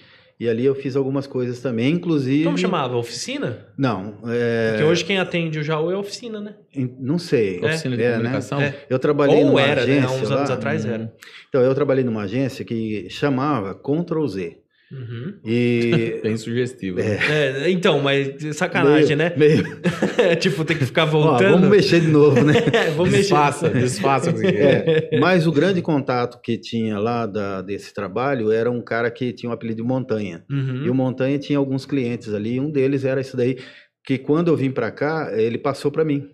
e 0.44 0.50
ali 0.50 0.66
eu 0.66 0.74
fiz 0.74 0.96
algumas 0.96 1.28
coisas 1.28 1.60
também, 1.60 1.94
inclusive. 1.94 2.44
Como 2.46 2.58
chamava? 2.58 2.98
Oficina? 2.98 3.68
Não, 3.78 4.16
é, 4.28 4.72
Porque 4.72 4.84
hoje 4.86 5.06
quem 5.06 5.20
atende 5.20 5.60
o 5.60 5.64
Jaú 5.64 5.92
é 5.92 5.96
oficina, 5.96 6.40
né? 6.42 6.56
não 7.00 7.20
sei. 7.20 7.60
É. 7.62 7.66
Oficina 7.68 7.96
de 7.96 8.02
É, 8.02 8.10
né? 8.10 8.16
comunicação. 8.18 8.60
É. 8.60 8.74
Eu 8.90 8.98
trabalhei 8.98 9.38
Ou 9.44 9.46
numa 9.50 9.62
era, 9.62 9.86
né? 9.86 10.00
agência 10.00 10.10
Há 10.10 10.20
uns 10.20 10.30
lá, 10.32 10.38
anos 10.38 10.50
atrás 10.50 10.84
Hum. 10.84 10.90
era. 10.90 11.14
Então, 11.48 11.62
eu 11.62 11.76
trabalhei 11.76 12.04
numa 12.04 12.24
agência 12.24 12.66
que 12.66 13.08
chamava 13.10 13.76
Ctrl 13.76 14.26
Z. 14.28 14.58
Uhum. 14.92 15.36
E. 15.46 16.20
Bem 16.24 16.36
sugestivo. 16.36 17.00
É, 17.00 17.70
então, 17.70 18.00
mas 18.02 18.36
sacanagem, 18.56 19.16
meio, 19.16 19.30
né? 19.30 19.34
Meio, 19.38 19.64
tipo, 20.40 20.66
tem 20.66 20.78
que 20.78 20.86
ficar 20.86 21.04
Ó, 21.04 21.08
voltando. 21.08 21.52
vamos 21.52 21.70
mexer 21.70 22.02
de 22.02 22.08
novo, 22.08 22.44
né? 22.44 22.54
É, 22.74 22.90
vamos 22.92 23.06
mexer. 23.12 23.22
Desfaça, 23.22 23.70
desfaça. 23.70 24.30
o 24.32 24.34
que 24.40 24.48
é. 24.48 25.10
É, 25.14 25.20
mas 25.20 25.48
o 25.48 25.52
grande 25.52 25.82
contato 25.82 26.42
que 26.42 26.58
tinha 26.58 27.00
lá 27.00 27.26
da- 27.26 27.62
desse 27.62 27.94
trabalho 27.94 28.52
era 28.52 28.70
um 28.70 28.82
cara 28.82 29.10
que 29.10 29.32
tinha 29.32 29.50
o 29.50 29.54
apelido 29.54 29.82
de 29.82 29.88
Montanha. 29.88 30.44
Uhum. 30.50 30.86
E 30.86 30.90
o 30.90 30.94
Montanha 30.94 31.40
tinha 31.40 31.58
alguns 31.58 31.86
clientes 31.86 32.34
ali, 32.34 32.60
um 32.60 32.70
deles 32.70 33.06
era 33.06 33.22
esse 33.22 33.36
daí, 33.38 33.58
que 34.06 34.18
quando 34.18 34.50
eu 34.50 34.58
vim 34.58 34.72
para 34.72 34.92
cá, 34.92 35.32
ele 35.34 35.58
passou 35.58 35.90
para 35.92 36.04
mim. 36.04 36.30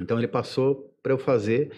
Então 0.00 0.18
ele 0.18 0.28
passou 0.28 0.94
para 1.02 1.12
eu 1.12 1.18
fazer 1.18 1.70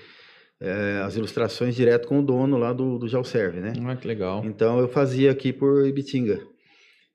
eh, 0.60 1.00
as 1.04 1.16
ilustrações 1.16 1.74
direto 1.74 2.06
com 2.06 2.20
o 2.20 2.22
dono 2.22 2.56
lá 2.56 2.72
do, 2.72 2.98
do 2.98 3.08
Jalserve, 3.08 3.60
né? 3.60 3.72
Ah, 3.86 3.96
que 3.96 4.06
legal. 4.06 4.42
Então 4.44 4.78
eu 4.78 4.88
fazia 4.88 5.30
aqui 5.30 5.52
por 5.52 5.86
Ibitinga. 5.86 6.40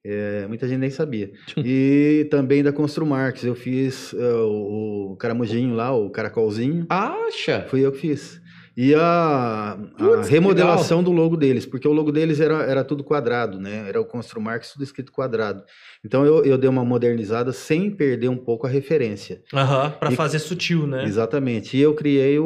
Eh, 0.04 0.46
muita 0.48 0.68
gente 0.68 0.80
nem 0.80 0.90
sabia. 0.90 1.32
E 1.58 2.28
também 2.30 2.62
da 2.64 2.72
Constru 2.72 3.06
Marques, 3.06 3.44
eu 3.44 3.56
fiz 3.56 4.14
o, 4.14 5.12
o 5.14 5.18
caramujinho 5.18 5.74
lá, 5.76 5.96
o 5.96 6.10
caracolzinho, 6.10 6.86
Acha? 6.90 7.66
fui 7.70 7.82
eu 7.86 7.92
que 7.92 8.00
fiz. 8.00 8.40
E 8.78 8.94
a, 8.94 9.72
a 9.72 9.78
Putz, 9.98 10.28
remodelação 10.28 11.02
do 11.02 11.12
logo 11.12 11.38
deles, 11.38 11.66
porque 11.66 11.88
o 11.88 11.94
logo 11.94 12.12
deles 12.12 12.42
era, 12.42 12.64
era 12.64 12.84
tudo 12.84 13.04
quadrado, 13.06 13.58
né? 13.60 13.86
Era 13.88 14.02
o 14.02 14.06
Construmarx 14.06 14.74
tudo 14.74 14.84
escrito 14.84 15.12
quadrado. 15.14 15.64
Então 16.04 16.26
eu, 16.26 16.44
eu 16.44 16.58
dei 16.58 16.70
uma 16.70 16.84
modernizada 16.84 17.54
sem 17.54 17.90
perder 17.90 18.28
um 18.28 18.36
pouco 18.38 18.68
a 18.68 18.70
referência. 18.70 19.42
Aham, 19.54 19.92
pra 19.92 20.12
E- 20.12 20.16
fazer 20.16 20.40
sutil, 20.40 20.86
né? 20.86 21.06
Exatamente. 21.06 21.78
E 21.78 21.82
eu 21.82 21.94
criei 21.94 22.38
o, 22.38 22.46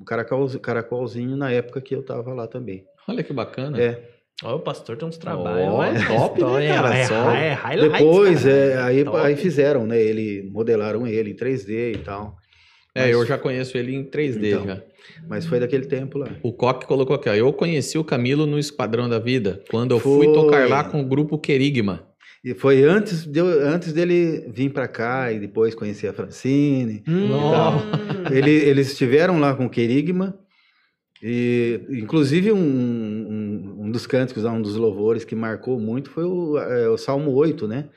o 0.00 0.04
caracol, 0.06 0.48
caracolzinho 0.60 1.36
na 1.36 1.50
época 1.50 1.80
que 1.80 1.94
eu 1.94 2.04
tava 2.04 2.32
lá 2.32 2.46
também. 2.46 2.84
Olha 3.08 3.22
que 3.24 3.32
bacana. 3.32 3.80
É. 3.80 4.00
Ó, 4.44 4.56
o 4.56 4.60
pastor 4.60 4.96
tem 4.96 5.06
uns 5.08 5.18
trabalhos. 5.18 5.68
Ó, 5.68 5.76
mas 5.78 6.06
top, 6.06 6.40
né, 6.44 6.68
cara? 6.68 6.96
É, 6.96 7.04
Só- 7.04 7.30
é, 7.32 7.52
highlights, 7.52 7.92
Depois, 7.98 8.42
cara. 8.44 8.54
é, 8.54 8.78
aí, 8.82 9.04
Top. 9.04 9.16
aí 9.18 9.36
fizeram, 9.36 9.86
né? 9.86 10.00
Ele 10.00 10.48
modelaram 10.52 11.06
ele 11.06 11.30
em 11.30 11.36
3D 11.36 11.94
e 11.94 11.98
tal. 11.98 12.36
É, 12.94 13.02
Mas- 13.06 13.10
eu 13.12 13.24
já 13.26 13.38
conheço 13.38 13.76
ele 13.78 13.94
em 13.94 14.04
3D 14.04 14.50
Então. 14.52 14.66
já. 14.66 14.82
Mas 15.28 15.46
foi 15.46 15.58
daquele 15.58 15.86
tempo 15.86 16.18
lá. 16.18 16.28
O 16.42 16.52
Coque 16.52 16.86
colocou 16.86 17.16
aqui, 17.16 17.28
ó. 17.28 17.34
Eu 17.34 17.52
conheci 17.52 17.96
o 17.98 18.04
Camilo 18.04 18.46
no 18.46 18.58
Esquadrão 18.58 19.08
da 19.08 19.18
Vida, 19.18 19.62
quando 19.70 19.92
eu 19.92 19.98
fui 20.00 20.26
Foi. 20.26 20.34
tocar 20.34 20.68
lá 20.68 20.84
com 20.84 21.00
o 21.00 21.04
grupo 21.04 21.38
Querigma. 21.38 22.06
E 22.44 22.54
foi 22.54 22.82
antes, 22.82 23.24
de 23.24 23.40
antes 23.40 23.92
dele 23.92 24.46
vir 24.52 24.70
para 24.72 24.88
cá 24.88 25.32
e 25.32 25.38
depois 25.38 25.74
conhecer 25.74 26.08
a 26.08 26.12
Francine. 26.12 27.02
Hum. 27.08 27.28
Nossa. 27.28 27.86
Ele- 28.32 28.50
eles 28.50 28.90
estiveram 28.92 29.38
lá 29.40 29.54
com 29.54 29.66
o 29.66 29.70
Querigma, 29.70 30.36
e 31.22 31.80
inclusive 31.90 32.50
um, 32.52 32.58
um, 32.58 33.76
um 33.86 33.90
dos 33.90 34.06
cânticos, 34.06 34.44
um 34.44 34.60
dos 34.60 34.74
louvores 34.76 35.24
que 35.24 35.34
marcou 35.36 35.78
muito 35.78 36.10
foi 36.10 36.24
o, 36.24 36.58
é, 36.58 36.88
o 36.88 36.98
Salmo 36.98 37.30
8, 37.32 37.68
né? 37.68 37.88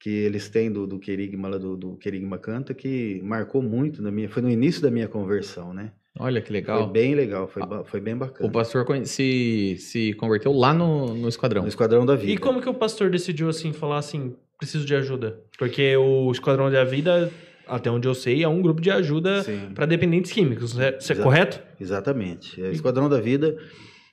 Que 0.00 0.10
eles 0.10 0.48
têm 0.48 0.70
do, 0.70 0.86
do 0.86 0.98
Querigma, 0.98 1.48
lá 1.48 1.58
do, 1.58 1.76
do 1.76 1.96
Querigma 1.96 2.38
Canta, 2.38 2.72
que 2.72 3.20
marcou 3.24 3.60
muito, 3.60 4.00
na 4.00 4.10
minha, 4.12 4.28
foi 4.28 4.40
no 4.42 4.48
início 4.50 4.80
da 4.80 4.90
minha 4.90 5.08
conversão, 5.08 5.74
né? 5.74 5.90
Olha 6.20 6.40
que 6.40 6.48
Foi 6.48 6.56
legal. 6.56 6.88
bem 6.88 7.14
legal, 7.14 7.46
foi, 7.48 7.64
ba- 7.66 7.84
foi 7.84 8.00
bem 8.00 8.14
O 8.14 8.18
bacana. 8.18 8.50
pastor 8.50 8.84
conhe- 8.84 9.06
se, 9.06 9.76
se 9.78 10.12
converteu 10.14 10.52
lá 10.52 10.72
no, 10.72 11.14
no 11.14 11.28
Esquadrão. 11.28 11.62
No 11.62 11.68
Esquadrão 11.68 12.04
da 12.06 12.14
Vida. 12.16 12.32
E 12.32 12.38
como 12.38 12.60
que 12.60 12.68
o 12.68 12.74
pastor 12.74 13.10
decidiu, 13.10 13.48
assim, 13.48 13.72
falar 13.72 13.98
assim, 13.98 14.34
preciso 14.58 14.84
de 14.84 14.94
ajuda? 14.94 15.40
Porque 15.58 15.96
o 15.96 16.30
Esquadrão 16.32 16.70
da 16.70 16.84
Vida, 16.84 17.30
até 17.66 17.90
onde 17.90 18.06
eu 18.08 18.14
sei, 18.14 18.42
é 18.42 18.48
um 18.48 18.60
grupo 18.62 18.80
de 18.80 18.90
ajuda 18.90 19.44
pra 19.74 19.84
dependentes 19.86 20.30
químicos, 20.32 20.74
né? 20.76 20.96
Isso 20.98 21.12
é 21.12 21.14
Exato. 21.14 21.22
correto? 21.22 21.62
Exatamente. 21.80 22.60
É, 22.62 22.70
Esquadrão 22.70 23.08
da 23.08 23.20
Vida, 23.20 23.56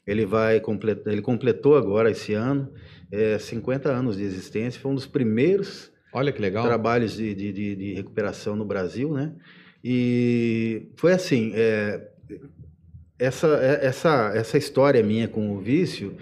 ele 0.06 0.26
vai 0.26 0.60
completar, 0.60 1.12
ele 1.14 1.22
completou 1.22 1.76
agora 1.78 2.10
esse 2.12 2.34
ano 2.34 2.72
é, 3.12 3.38
50 3.40 3.90
anos 3.92 4.18
de 4.18 4.24
existência, 4.24 4.80
foi 4.82 4.92
um 4.92 4.96
dos 4.96 5.06
primeiros 5.08 5.92
Olha 6.14 6.32
que 6.32 6.42
legal. 6.42 6.64
trabalhos 6.66 7.16
de, 7.16 7.34
de, 7.36 7.52
de- 7.52 7.76
de 7.76 7.94
recuperação 7.94 8.56
no 8.56 8.64
Brasil, 8.66 9.12
né? 9.14 9.34
E 9.84 10.88
foi 10.96 11.14
assim, 11.14 11.52
é, 11.54 12.08
essa, 13.20 13.48
é- 13.62 13.86
essa, 13.86 14.32
essa 14.36 14.58
história 14.58 15.02
minha 15.04 15.28
com 15.28 15.52
o 15.56 15.60
vício, 15.60 16.16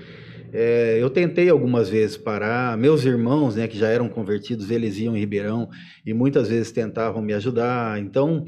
é, 0.51 0.97
eu 1.01 1.09
tentei 1.09 1.49
algumas 1.49 1.89
vezes 1.89 2.15
parar, 2.15 2.77
meus 2.77 3.03
irmãos, 3.05 3.55
né, 3.55 3.67
que 3.67 3.77
já 3.77 3.88
eram 3.89 4.07
convertidos, 4.07 4.69
eles 4.69 4.97
iam 4.99 5.15
em 5.15 5.19
Ribeirão 5.19 5.69
e 6.05 6.13
muitas 6.13 6.49
vezes 6.49 6.71
tentavam 6.71 7.21
me 7.21 7.34
ajudar, 7.34 7.99
então 7.99 8.45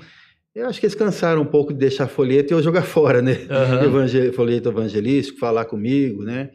eu 0.56 0.68
acho 0.68 0.80
que 0.80 0.86
eles 0.86 0.95
cansaram 0.95 1.41
um 1.41 1.45
pouco 1.45 1.74
de 1.74 1.80
deixar 1.80 2.08
folheto 2.08 2.51
e 2.51 2.56
eu 2.56 2.64
jogar 2.64 2.84
fora, 2.88 3.22
né? 3.22 3.45
Aham. 3.49 3.84
Evangel- 3.84 4.34
folheto 4.34 4.70
evangelístico, 4.70 5.38
falar 5.39 5.66
comigo, 5.66 6.24
né? 6.24 6.49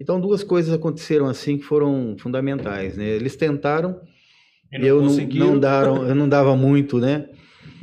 Então 0.00 0.20
duas 0.20 0.42
coisas 0.42 0.72
aconteceram 0.72 1.26
assim 1.26 1.58
que 1.58 1.64
foram 1.64 2.16
fundamentais, 2.18 2.96
né? 2.96 3.04
Eles 3.08 3.36
tentaram 3.36 4.00
E 4.72 4.86
eu 4.86 5.02
não, 5.02 5.16
não 5.16 5.58
daram, 5.58 6.06
eu 6.06 6.14
não 6.14 6.28
dava 6.28 6.56
muito, 6.56 6.98
né? 6.98 7.26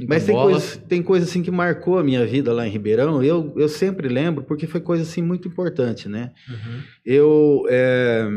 Mas 0.08 0.26
tem 0.26 0.36
Bola. 0.36 0.52
coisa, 0.52 0.78
tem 0.80 1.04
coisa 1.04 1.26
assim 1.26 1.41
que 1.41 1.52
marcou 1.52 1.98
a 1.98 2.04
minha 2.04 2.26
vida 2.26 2.52
lá 2.52 2.68
em 2.68 2.72
Ribeirão. 2.72 3.24
Eu, 3.24 3.54
eu 3.56 3.70
sempre 3.70 4.08
lembro 4.08 4.43
porque 4.43 4.68
foi 4.68 4.82
coisa 4.82 5.04
assim 5.04 5.22
muito 5.22 5.48
importante, 5.48 6.10
né? 6.10 6.32
Uhum. 6.50 6.82
Eu 7.06 7.64
é, 7.70 8.28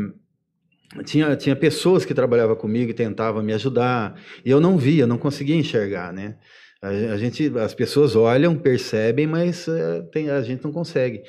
tinha, 1.05 1.35
tinha 1.35 1.55
pessoas 1.55 2.05
que 2.05 2.13
trabalhavam 2.13 2.55
comigo 2.55 2.91
e 2.91 2.93
tentavam 2.93 3.43
me 3.43 3.53
ajudar, 3.53 4.15
e 4.45 4.49
eu 4.49 4.59
não 4.59 4.77
via, 4.77 5.05
não 5.05 5.17
conseguia 5.17 5.55
enxergar, 5.55 6.13
né? 6.13 6.37
A, 6.81 6.87
a 6.89 7.17
gente, 7.17 7.51
as 7.57 7.73
pessoas 7.73 8.15
olham, 8.15 8.55
percebem, 8.57 9.27
mas 9.27 9.67
eh, 9.67 10.01
tem, 10.11 10.29
a 10.29 10.41
gente 10.41 10.63
não 10.63 10.71
consegue. 10.71 11.21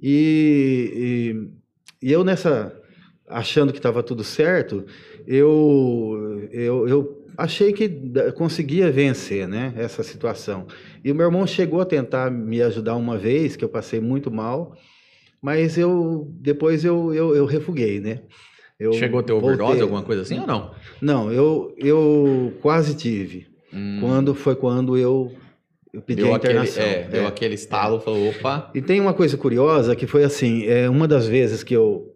E, 0.00 1.48
e, 2.02 2.08
e 2.08 2.12
eu 2.12 2.24
nessa, 2.24 2.74
achando 3.28 3.72
que 3.72 3.78
estava 3.78 4.02
tudo 4.02 4.22
certo, 4.24 4.84
eu, 5.26 6.48
eu, 6.50 6.88
eu 6.88 7.26
achei 7.38 7.72
que 7.72 7.88
conseguia 8.34 8.90
vencer, 8.90 9.48
né, 9.48 9.72
essa 9.76 10.02
situação. 10.02 10.66
E 11.04 11.10
o 11.10 11.14
meu 11.14 11.26
irmão 11.26 11.46
chegou 11.46 11.80
a 11.80 11.84
tentar 11.86 12.30
me 12.30 12.60
ajudar 12.62 12.96
uma 12.96 13.16
vez, 13.16 13.56
que 13.56 13.64
eu 13.64 13.68
passei 13.68 14.00
muito 14.00 14.30
mal, 14.30 14.76
mas 15.40 15.78
eu 15.78 16.28
depois 16.40 16.84
eu, 16.84 17.14
eu, 17.14 17.34
eu 17.34 17.46
refuguei, 17.46 18.00
né? 18.00 18.20
Eu 18.78 18.92
Chegou 18.94 19.20
a 19.20 19.22
ter 19.22 19.32
overdose, 19.32 19.58
voltei- 19.64 19.82
alguma 19.82 20.02
coisa 20.02 20.22
assim 20.22 20.40
ou 20.40 20.46
não? 20.46 20.74
Não, 21.00 21.32
eu, 21.32 21.72
eu 21.78 22.52
quase 22.60 22.94
tive. 22.96 23.46
Hum, 23.72 23.98
Quando 24.00 24.34
foi 24.34 24.54
quando 24.54 24.96
eu, 24.98 25.32
eu 25.92 26.02
pedi 26.02 26.22
deu 26.22 26.32
a 26.32 26.36
aquele, 26.36 26.52
internação. 26.54 26.82
é, 26.84 27.08
deu 27.08 27.22
É. 27.24 27.26
aquele 27.26 27.54
estalo, 27.54 28.00
falou, 28.00 28.30
opa, 28.30 28.70
E 28.74 28.82
tem 28.82 29.00
uma 29.00 29.14
coisa 29.14 29.36
curiosa 29.36 29.96
que 29.96 30.06
foi 30.06 30.24
assim, 30.24 30.64
é 30.66 30.88
uma 30.88 31.08
das 31.08 31.26
vezes 31.26 31.62
que 31.62 31.74
eu 31.74 32.08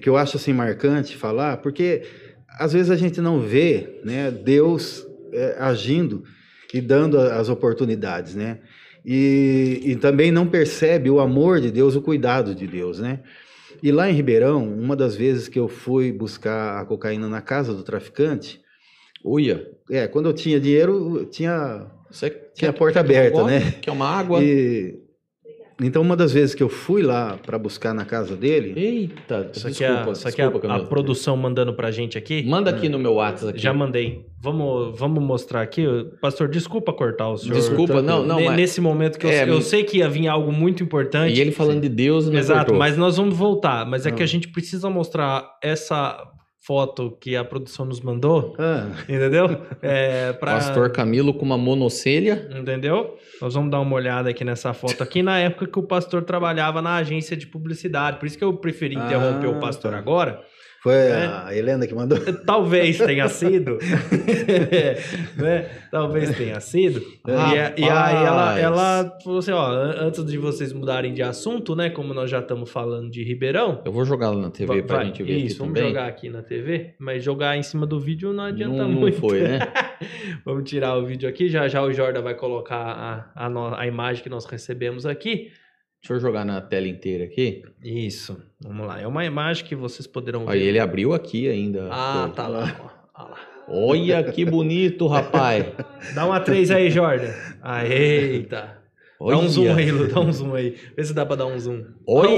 que 0.00 0.08
eu 0.08 0.16
acho 0.16 0.38
assim 0.38 0.52
marcante 0.54 1.14
falar, 1.14 1.58
porque 1.58 2.02
às 2.58 2.72
vezes 2.72 2.90
a 2.90 2.96
gente 2.96 3.20
não 3.20 3.38
vê, 3.38 4.00
né, 4.02 4.30
Deus 4.30 5.06
é, 5.30 5.56
agindo 5.58 6.24
e 6.72 6.80
dando 6.80 7.20
as 7.20 7.50
oportunidades, 7.50 8.34
né? 8.34 8.60
E, 9.04 9.82
e 9.84 9.96
também 9.96 10.32
não 10.32 10.46
percebe 10.46 11.10
o 11.10 11.20
amor 11.20 11.60
de 11.60 11.70
Deus, 11.70 11.94
o 11.94 12.00
cuidado 12.00 12.54
de 12.54 12.66
Deus, 12.66 12.98
né? 12.98 13.20
E 13.82 13.92
lá 13.92 14.08
em 14.08 14.14
Ribeirão, 14.14 14.66
uma 14.66 14.96
das 14.96 15.14
vezes 15.14 15.48
que 15.48 15.58
eu 15.58 15.68
fui 15.68 16.10
buscar 16.10 16.80
a 16.80 16.86
cocaína 16.86 17.28
na 17.28 17.42
casa 17.42 17.74
do 17.74 17.82
traficante, 17.82 18.62
uia, 19.22 19.68
é, 19.90 20.06
quando 20.08 20.26
eu 20.26 20.32
tinha 20.32 20.58
dinheiro, 20.60 21.18
eu 21.18 21.26
tinha 21.26 21.86
você 22.10 22.30
Tinha 22.54 22.70
a 22.70 22.72
porta 22.72 22.94
quer 22.94 23.00
aberta, 23.00 23.40
gole? 23.40 23.52
né? 23.58 23.74
Quer 23.80 23.90
uma 23.90 24.06
água? 24.06 24.42
E, 24.42 25.02
então, 25.80 26.02
uma 26.02 26.14
das 26.16 26.32
vezes 26.32 26.54
que 26.54 26.62
eu 26.62 26.68
fui 26.68 27.02
lá 27.02 27.36
para 27.44 27.58
buscar 27.58 27.92
na 27.92 28.04
casa 28.04 28.36
dele, 28.36 28.72
Eita, 28.80 29.50
Isso 29.52 29.66
aqui 29.66 29.78
desculpa, 29.78 30.08
é, 30.08 30.12
isso 30.12 30.28
aqui 30.28 30.40
é 30.40 30.44
desculpa, 30.44 30.68
a, 30.68 30.76
a 30.76 30.84
produção 30.84 31.36
mandando 31.36 31.74
pra 31.74 31.90
gente 31.90 32.16
aqui. 32.16 32.44
Manda 32.44 32.70
aqui 32.70 32.88
no 32.88 32.96
meu 32.96 33.14
WhatsApp. 33.14 33.50
Aqui. 33.50 33.58
Já 33.60 33.72
mandei. 33.74 34.24
Vamos, 34.40 34.96
vamos 34.96 35.20
mostrar 35.24 35.62
aqui. 35.62 35.84
Pastor, 36.20 36.48
desculpa 36.48 36.92
cortar 36.92 37.28
o 37.28 37.36
senhor. 37.36 37.56
Desculpa, 37.56 38.00
não, 38.00 38.24
não, 38.24 38.40
mas... 38.44 38.56
Nesse 38.56 38.80
momento 38.80 39.18
que 39.18 39.26
eu, 39.26 39.30
É, 39.30 39.48
eu 39.48 39.60
sei 39.60 39.82
que 39.82 39.98
ia 39.98 40.08
vir 40.08 40.28
algo 40.28 40.52
muito 40.52 40.80
importante. 40.84 41.36
E 41.36 41.40
ele 41.40 41.50
falando 41.50 41.80
de 41.80 41.88
Deus, 41.88 42.28
não 42.28 42.38
Exato, 42.38 42.58
cortou. 42.66 42.78
mas 42.78 42.96
nós 42.96 43.16
vamos 43.16 43.36
voltar. 43.36 43.84
Mas 43.84 44.06
é 44.06 44.10
Não. 44.10 44.16
que 44.16 44.22
a 44.22 44.26
gente 44.26 44.46
precisa 44.48 44.88
mostrar 44.88 45.44
essa 45.60 46.16
foto 46.66 47.16
que 47.20 47.36
a 47.36 47.44
produção 47.44 47.84
nos 47.84 48.00
mandou, 48.00 48.54
ah, 48.58 48.86
entendeu? 49.08 49.60
É, 49.82 50.32
pra... 50.32 50.54
Pastor 50.54 50.90
Camilo 50.90 51.34
com 51.34 51.44
uma 51.44 51.58
monocelha. 51.58 52.48
Entendeu? 52.58 53.18
Nós 53.40 53.52
vamos 53.52 53.70
dar 53.70 53.80
uma 53.80 53.94
olhada 53.94 54.30
aqui 54.30 54.44
nessa 54.44 54.72
foto 54.72 55.02
aqui 55.02 55.22
na 55.22 55.38
época 55.38 55.66
que 55.66 55.78
o 55.78 55.82
pastor 55.82 56.22
trabalhava 56.22 56.80
na 56.80 56.94
agência 56.96 57.36
de 57.36 57.46
publicidade. 57.46 58.18
Por 58.18 58.26
isso 58.26 58.38
que 58.38 58.44
eu 58.44 58.54
preferi 58.54 58.94
interromper 58.94 59.46
Ah, 59.46 59.50
o 59.50 59.60
pastor 59.60 59.92
tá. 59.92 59.98
agora. 59.98 60.42
Foi 60.84 60.92
É. 60.94 61.26
a 61.46 61.48
Helena 61.56 61.86
que 61.86 61.94
mandou. 61.94 62.18
Talvez 62.46 62.98
tenha 62.98 63.26
sido. 63.28 63.78
né? 65.36 65.66
Talvez 65.90 66.36
tenha 66.36 66.60
sido. 66.60 67.00
E, 67.26 67.30
a- 67.32 67.72
e 67.76 67.82
aí 67.84 68.16
ela, 68.26 68.44
Rapaz. 68.44 68.62
ela 68.62 69.18
falou 69.24 69.38
assim: 69.38 69.52
ó, 69.52 69.66
an- 69.66 69.94
antes 70.00 70.24
de 70.24 70.38
vocês 70.38 70.72
mudarem 70.72 71.12
de 71.14 71.22
assunto, 71.22 71.74
né? 71.74 71.90
Como 71.90 72.12
nós 72.14 72.30
já 72.30 72.40
estamos 72.40 72.70
falando 72.70 73.10
de 73.10 73.22
Ribeirão. 73.22 73.80
Eu 73.84 73.92
vou 73.92 74.04
jogar 74.04 74.30
lá 74.30 74.40
na 74.42 74.50
TV 74.50 74.82
pra 74.82 74.96
vai- 74.98 75.06
gente 75.06 75.22
ver 75.22 75.36
Isso, 75.38 75.58
vamos 75.58 75.74
também. 75.74 75.90
jogar 75.90 76.06
aqui 76.06 76.28
na 76.28 76.42
TV, 76.42 76.94
mas 76.98 77.24
jogar 77.24 77.56
em 77.56 77.62
cima 77.62 77.86
do 77.86 77.98
vídeo 77.98 78.32
não 78.32 78.44
adianta 78.44 78.76
não, 78.76 78.88
não 78.88 79.00
muito. 79.00 79.18
foi, 79.20 79.40
né? 79.40 79.58
Vamos 80.44 80.68
tirar 80.68 80.96
o 80.98 81.06
vídeo 81.06 81.26
aqui, 81.28 81.48
já 81.48 81.66
já 81.66 81.80
o 81.82 81.90
Jordan 81.92 82.20
vai 82.20 82.34
colocar 82.34 82.76
a, 83.34 83.46
a, 83.46 83.48
no- 83.48 83.74
a 83.74 83.86
imagem 83.86 84.22
que 84.22 84.28
nós 84.28 84.44
recebemos 84.44 85.06
aqui. 85.06 85.50
Deixa 86.04 86.12
eu 86.12 86.20
jogar 86.20 86.44
na 86.44 86.60
tela 86.60 86.86
inteira 86.86 87.24
aqui. 87.24 87.64
Isso, 87.82 88.36
vamos 88.60 88.86
lá. 88.86 89.00
É 89.00 89.06
uma 89.06 89.24
imagem 89.24 89.64
que 89.64 89.74
vocês 89.74 90.06
poderão 90.06 90.44
ver. 90.44 90.52
Aí 90.52 90.62
ele 90.62 90.78
abriu 90.78 91.14
aqui 91.14 91.48
ainda. 91.48 91.88
Ah, 91.90 92.26
Pô. 92.28 92.34
tá 92.34 92.46
lá. 92.46 93.00
Olha 93.14 93.28
lá. 93.30 93.38
Olha 93.66 94.24
que 94.24 94.44
bonito, 94.44 95.06
rapaz. 95.06 95.64
Dá 96.14 96.26
uma 96.26 96.40
3 96.40 96.70
aí, 96.72 96.90
Jordan. 96.90 97.32
Ah, 97.62 97.86
eita. 97.86 98.83
Dá 99.26 99.38
um 99.38 99.48
zoom 99.48 99.62
Olha. 99.70 99.76
aí, 99.76 99.90
Lu, 99.90 100.06
dá 100.08 100.20
um 100.20 100.32
zoom 100.32 100.54
aí. 100.54 100.76
Vê 100.96 101.04
se 101.04 101.14
dá 101.14 101.24
pra 101.24 101.36
dar 101.36 101.46
um 101.46 101.58
zoom. 101.58 101.84
Oi! 102.06 102.28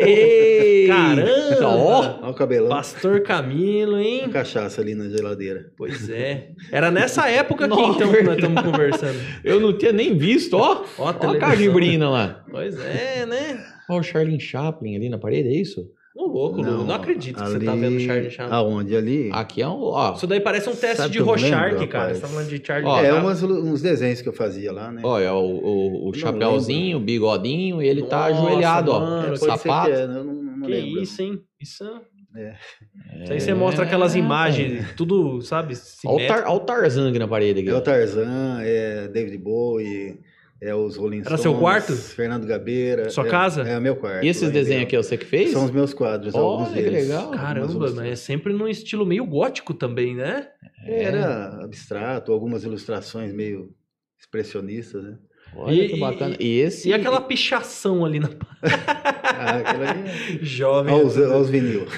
Ei! 0.00 0.86
Caramba! 0.86 1.68
Ó, 1.68 2.00
Olha 2.22 2.30
o 2.30 2.34
cabelão. 2.34 2.68
Pastor 2.68 3.22
Camilo, 3.22 3.98
hein? 3.98 4.28
Cachaça 4.30 4.80
ali 4.80 4.94
na 4.94 5.08
geladeira. 5.08 5.72
Pois 5.76 6.10
é. 6.10 6.50
Era 6.70 6.90
nessa 6.90 7.28
época 7.30 7.64
então, 7.64 7.94
que 7.94 8.22
nós 8.22 8.36
estamos 8.36 8.62
conversando. 8.62 9.18
eu 9.42 9.60
não 9.60 9.76
tinha 9.76 9.92
nem 9.92 10.16
visto, 10.16 10.54
ó. 10.54 10.84
Ó, 10.98 11.08
a 11.08 11.16
Ó 11.18 11.30
a 11.30 11.38
cajibrina 11.38 12.10
lá. 12.10 12.44
Pois 12.50 12.78
é, 12.78 13.24
né? 13.24 13.64
Ó 13.88 13.98
o 13.98 14.02
Charlie 14.02 14.40
Chaplin 14.40 14.96
ali 14.96 15.08
na 15.08 15.18
parede, 15.18 15.48
é 15.48 15.54
isso? 15.54 15.88
Ô, 16.14 16.26
louco, 16.26 16.60
Lu. 16.60 16.84
Não 16.84 16.94
acredito 16.94 17.42
que 17.42 17.48
você 17.48 17.58
tá 17.58 17.74
vendo 17.74 17.98
Charlie 18.00 18.30
Chaplin. 18.30 18.54
Aonde? 18.54 18.94
Ali? 18.96 19.30
Aqui 19.32 19.62
é 19.62 19.68
um, 19.68 19.80
ó. 19.80 20.12
Isso 20.12 20.26
daí 20.26 20.40
parece 20.40 20.68
um 20.68 20.76
teste 20.76 21.08
de 21.08 21.20
não 21.20 21.32
lembro, 21.32 21.88
cara. 21.88 22.04
rapaz. 22.04 22.16
Você 22.18 22.22
tá 22.22 22.28
falando 22.28 22.48
de 22.48 22.62
Charlie 22.66 22.86
Ó, 22.88 23.00
é, 23.02 23.12
umas, 23.14 23.42
uns 23.42 23.80
desenhos 23.80 24.20
que 24.20 24.28
eu 24.28 24.32
fazia 24.32 24.70
lá, 24.72 24.92
né? 24.92 25.00
Olha, 25.04 25.32
o, 25.32 25.38
o, 25.56 26.02
o 26.02 26.06
Não 26.06 26.14
chapéuzinho, 26.14 26.98
o 26.98 27.00
bigodinho, 27.00 27.82
e 27.82 27.88
ele 27.88 28.02
tá 28.02 28.28
Nossa, 28.28 28.42
ajoelhado, 28.42 28.92
mano, 28.92 29.28
ó. 29.30 29.32
é, 29.32 29.36
sapato. 29.36 29.90
que 29.90 29.96
é, 29.96 30.06
não, 30.06 30.24
não 30.24 30.66
Que 30.66 30.76
isso, 30.76 31.22
hein? 31.22 31.40
Isso, 31.60 31.84
É. 32.36 32.54
isso 33.24 33.32
aí 33.32 33.40
você 33.40 33.54
mostra 33.54 33.84
aquelas 33.84 34.14
É, 34.14 34.18
imagens, 34.18 34.92
tudo, 34.94 35.40
sabe? 35.40 35.74
Olha 36.04 36.24
o, 36.24 36.28
tar, 36.28 36.44
ó 36.46 36.56
o 36.56 36.60
Tarzan 36.60 37.08
aqui 37.08 37.18
na 37.18 37.28
parede. 37.28 37.60
Aqui, 37.60 37.70
É 37.70 37.74
o 37.74 37.80
Tarzan, 37.80 38.58
é 38.60 39.08
David 39.08 39.38
Bowie, 39.38 40.18
é 40.62 40.72
os 40.72 40.96
Rolling 40.96 41.18
Era 41.18 41.36
Stones. 41.36 41.42
seu 41.42 41.58
quarto? 41.58 41.92
Fernando 41.92 42.46
Gabeira. 42.46 43.10
Sua 43.10 43.26
é, 43.26 43.30
casa? 43.30 43.62
É 43.62 43.76
o 43.76 43.82
meu 43.82 43.96
quarto. 43.96 44.24
E 44.24 44.28
esses 44.28 44.48
desenhos 44.52 44.84
aqui, 44.84 44.94
é 44.94 45.02
você 45.02 45.18
que 45.18 45.24
fez? 45.24 45.50
São 45.50 45.64
os 45.64 45.72
meus 45.72 45.92
quadros, 45.92 46.36
alguns 46.36 46.68
Olha, 46.68 46.76
que 46.76 46.82
deles. 46.88 47.08
legal. 47.08 47.32
Caramba, 47.32 47.66
mas 47.66 47.74
é 47.74 47.86
ilustrações. 47.86 48.18
sempre 48.20 48.52
num 48.52 48.68
estilo 48.68 49.04
meio 49.04 49.26
gótico 49.26 49.74
também, 49.74 50.14
né? 50.14 50.48
Era 50.86 51.64
abstrato, 51.64 52.30
algumas 52.30 52.62
ilustrações 52.62 53.32
meio 53.32 53.74
expressionistas, 54.16 55.02
né? 55.02 55.18
Olha 55.54 55.84
E- 55.84 55.88
que 55.88 55.98
bacana. 56.00 56.36
E 56.40 56.58
esse. 56.60 56.88
E 56.88 56.94
aquela 56.94 57.20
pichação 57.20 58.04
ali 58.04 58.18
na 58.18 58.28
Ah, 58.64 59.56
aquilo 59.56 59.84
ali 59.84 60.10
é... 60.10 60.38
jovem. 60.44 60.94
Olha 60.94 61.04
os, 61.06 61.16
olha 61.16 61.36
os 61.36 61.50
vinil. 61.50 61.86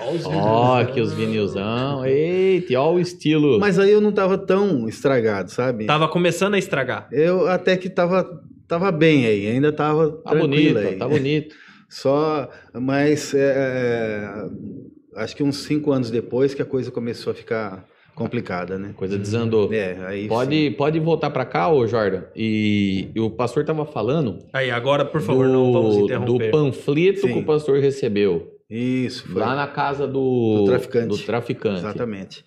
Ah, 0.00 0.36
ó 0.36 0.76
vídeos. 0.78 0.90
aqui 0.90 1.00
os 1.00 1.12
vinilzão. 1.12 2.04
Eita, 2.06 2.80
ó 2.80 2.92
o 2.94 3.00
estilo. 3.00 3.58
Mas 3.60 3.78
aí 3.78 3.90
eu 3.90 4.00
não 4.00 4.12
tava 4.12 4.36
tão 4.38 4.88
estragado, 4.88 5.50
sabe? 5.50 5.86
Tava 5.86 6.08
começando 6.08 6.54
a 6.54 6.58
estragar. 6.58 7.08
Eu 7.12 7.46
até 7.48 7.76
que 7.76 7.88
tava, 7.88 8.42
tava 8.66 8.90
bem 8.90 9.26
aí, 9.26 9.46
ainda 9.46 9.72
tava 9.72 10.10
Tá 10.22 10.34
bonito, 10.34 10.78
aí. 10.78 10.96
tá 10.96 11.08
bonito. 11.08 11.54
Só, 11.88 12.48
mas 12.72 13.34
é, 13.34 13.54
é, 13.56 15.20
acho 15.20 15.34
que 15.36 15.42
uns 15.42 15.58
cinco 15.64 15.90
anos 15.92 16.10
depois 16.10 16.54
que 16.54 16.62
a 16.62 16.64
coisa 16.64 16.90
começou 16.90 17.32
a 17.32 17.34
ficar 17.34 17.84
complicada, 18.20 18.78
né? 18.78 18.92
Coisa 18.94 19.18
desandou. 19.18 19.72
É, 19.72 19.96
aí 20.06 20.22
sim. 20.22 20.28
Pode, 20.28 20.70
pode 20.72 21.00
voltar 21.00 21.30
pra 21.30 21.44
cá, 21.44 21.70
ô 21.70 21.86
Jordan. 21.86 22.24
E, 22.36 23.08
e 23.14 23.20
o 23.20 23.30
pastor 23.30 23.64
tava 23.64 23.86
falando 23.86 24.38
Aí, 24.52 24.70
agora, 24.70 25.04
por 25.04 25.20
favor, 25.22 25.46
do, 25.46 25.52
não 25.52 25.72
vamos 25.72 25.96
do 25.96 26.04
interromper. 26.04 26.50
panfleto 26.50 27.20
Sim. 27.20 27.32
que 27.32 27.38
o 27.38 27.44
pastor 27.44 27.80
recebeu. 27.80 28.58
Isso, 28.68 29.26
foi. 29.26 29.40
Lá 29.40 29.56
na 29.56 29.66
casa 29.66 30.06
do, 30.06 30.58
Do 30.58 30.64
traficante. 30.66 31.08
do 31.08 31.18
traficante. 31.18 31.78
Exatamente. 31.78 32.44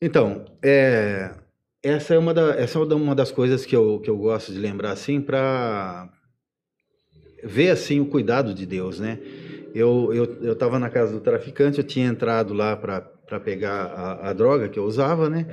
Então, 0.00 0.44
é, 0.62 1.30
essa 1.82 2.14
é 2.14 2.18
uma, 2.18 2.32
da, 2.32 2.50
essa 2.60 2.78
é 2.78 2.82
uma 2.94 3.14
das 3.14 3.32
coisas 3.32 3.64
que 3.66 3.74
eu, 3.74 3.98
que 4.00 4.08
eu 4.08 4.16
gosto 4.16 4.52
de 4.52 4.58
lembrar, 4.58 4.92
assim, 4.92 5.20
para 5.20 6.08
ver, 7.42 7.70
assim, 7.70 8.00
o 8.00 8.06
cuidado 8.06 8.52
de 8.54 8.66
Deus, 8.66 9.00
né? 9.00 9.18
Eu 9.74 10.12
eu 10.12 10.24
eu 10.42 10.52
estava 10.52 10.78
na 10.80 10.90
casa 10.90 11.12
do 11.12 11.20
traficante, 11.20 11.78
eu 11.78 11.84
tinha 11.84 12.06
entrado 12.08 12.52
lá 12.52 12.76
para 12.76 13.08
pegar 13.38 13.84
a, 13.84 14.30
a 14.30 14.32
droga 14.32 14.68
que 14.68 14.78
eu 14.78 14.84
usava, 14.84 15.28
né? 15.28 15.46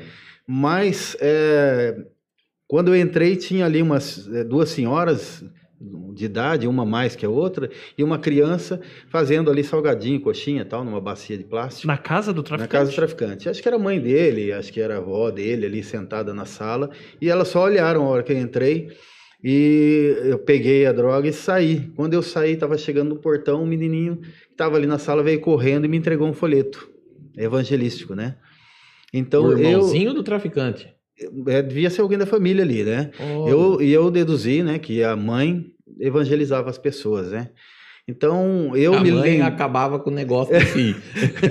Mas 0.47 1.17
é, 1.19 1.95
quando 2.67 2.93
eu 2.93 2.99
entrei, 2.99 3.35
tinha 3.35 3.65
ali 3.65 3.81
umas 3.81 4.27
é, 4.33 4.43
duas 4.43 4.69
senhoras 4.69 5.43
de 5.79 6.25
idade, 6.25 6.67
uma 6.67 6.85
mais 6.85 7.15
que 7.15 7.25
a 7.25 7.29
outra, 7.29 7.69
e 7.97 8.03
uma 8.03 8.17
criança 8.17 8.81
fazendo 9.09 9.51
ali 9.51 9.63
salgadinho, 9.63 10.19
coxinha 10.19 10.63
e 10.63 10.65
tal, 10.65 10.83
numa 10.83 10.99
bacia 10.99 11.37
de 11.37 11.43
plástico. 11.43 11.87
Na 11.87 11.97
casa 11.97 12.33
do 12.33 12.41
traficante? 12.41 12.73
Na 12.73 12.79
casa 12.79 12.91
do 12.91 12.95
traficante. 12.95 13.49
Acho 13.49 13.61
que 13.61 13.67
era 13.67 13.77
a 13.77 13.79
mãe 13.79 13.99
dele, 13.99 14.51
acho 14.51 14.73
que 14.73 14.81
era 14.81 14.95
a 14.95 14.97
avó 14.97 15.29
dele 15.29 15.67
ali 15.67 15.83
sentada 15.83 16.33
na 16.33 16.45
sala. 16.45 16.89
E 17.21 17.29
elas 17.29 17.49
só 17.49 17.63
olharam 17.63 18.03
a 18.03 18.07
hora 18.07 18.23
que 18.23 18.33
eu 18.33 18.37
entrei. 18.37 18.89
E 19.43 20.15
eu 20.23 20.39
peguei 20.39 20.87
a 20.87 20.91
droga 20.91 21.27
e 21.27 21.33
saí. 21.33 21.91
Quando 21.95 22.15
eu 22.15 22.23
saí, 22.23 22.53
estava 22.53 22.75
chegando 22.75 23.09
no 23.09 23.17
portão, 23.17 23.61
um 23.61 23.67
menininho 23.67 24.17
que 24.17 24.51
estava 24.51 24.75
ali 24.75 24.87
na 24.87 24.97
sala 24.97 25.21
veio 25.21 25.39
correndo 25.39 25.85
e 25.85 25.87
me 25.87 25.97
entregou 25.97 26.27
um 26.27 26.33
folheto 26.33 26.96
evangelístico, 27.37 28.15
né? 28.15 28.35
Então 29.13 29.45
o 29.45 29.51
eu. 29.53 29.59
irmãozinho 29.59 30.13
do 30.13 30.23
traficante. 30.23 30.87
é, 31.47 31.61
devia 31.61 31.89
ser 31.89 32.01
alguém 32.01 32.17
da 32.17 32.25
família 32.25 32.63
ali, 32.63 32.83
né? 32.83 33.11
Olha. 33.19 33.51
Eu, 33.51 33.81
e 33.81 33.91
eu 33.91 34.11
deduzi, 34.11 34.63
né, 34.63 34.79
que 34.79 35.03
a 35.03 35.15
mãe 35.15 35.65
evangelizava 35.99 36.69
as 36.69 36.77
pessoas, 36.77 37.31
né? 37.31 37.49
Então, 38.09 38.71
eu 38.73 38.93
a 38.93 39.01
me 39.01 39.11
mãe 39.11 39.31
lembro. 39.31 39.47
acabava 39.47 39.99
com 39.99 40.09
o 40.09 40.13
negócio 40.13 40.57
do 40.57 40.65
filho. 40.65 40.95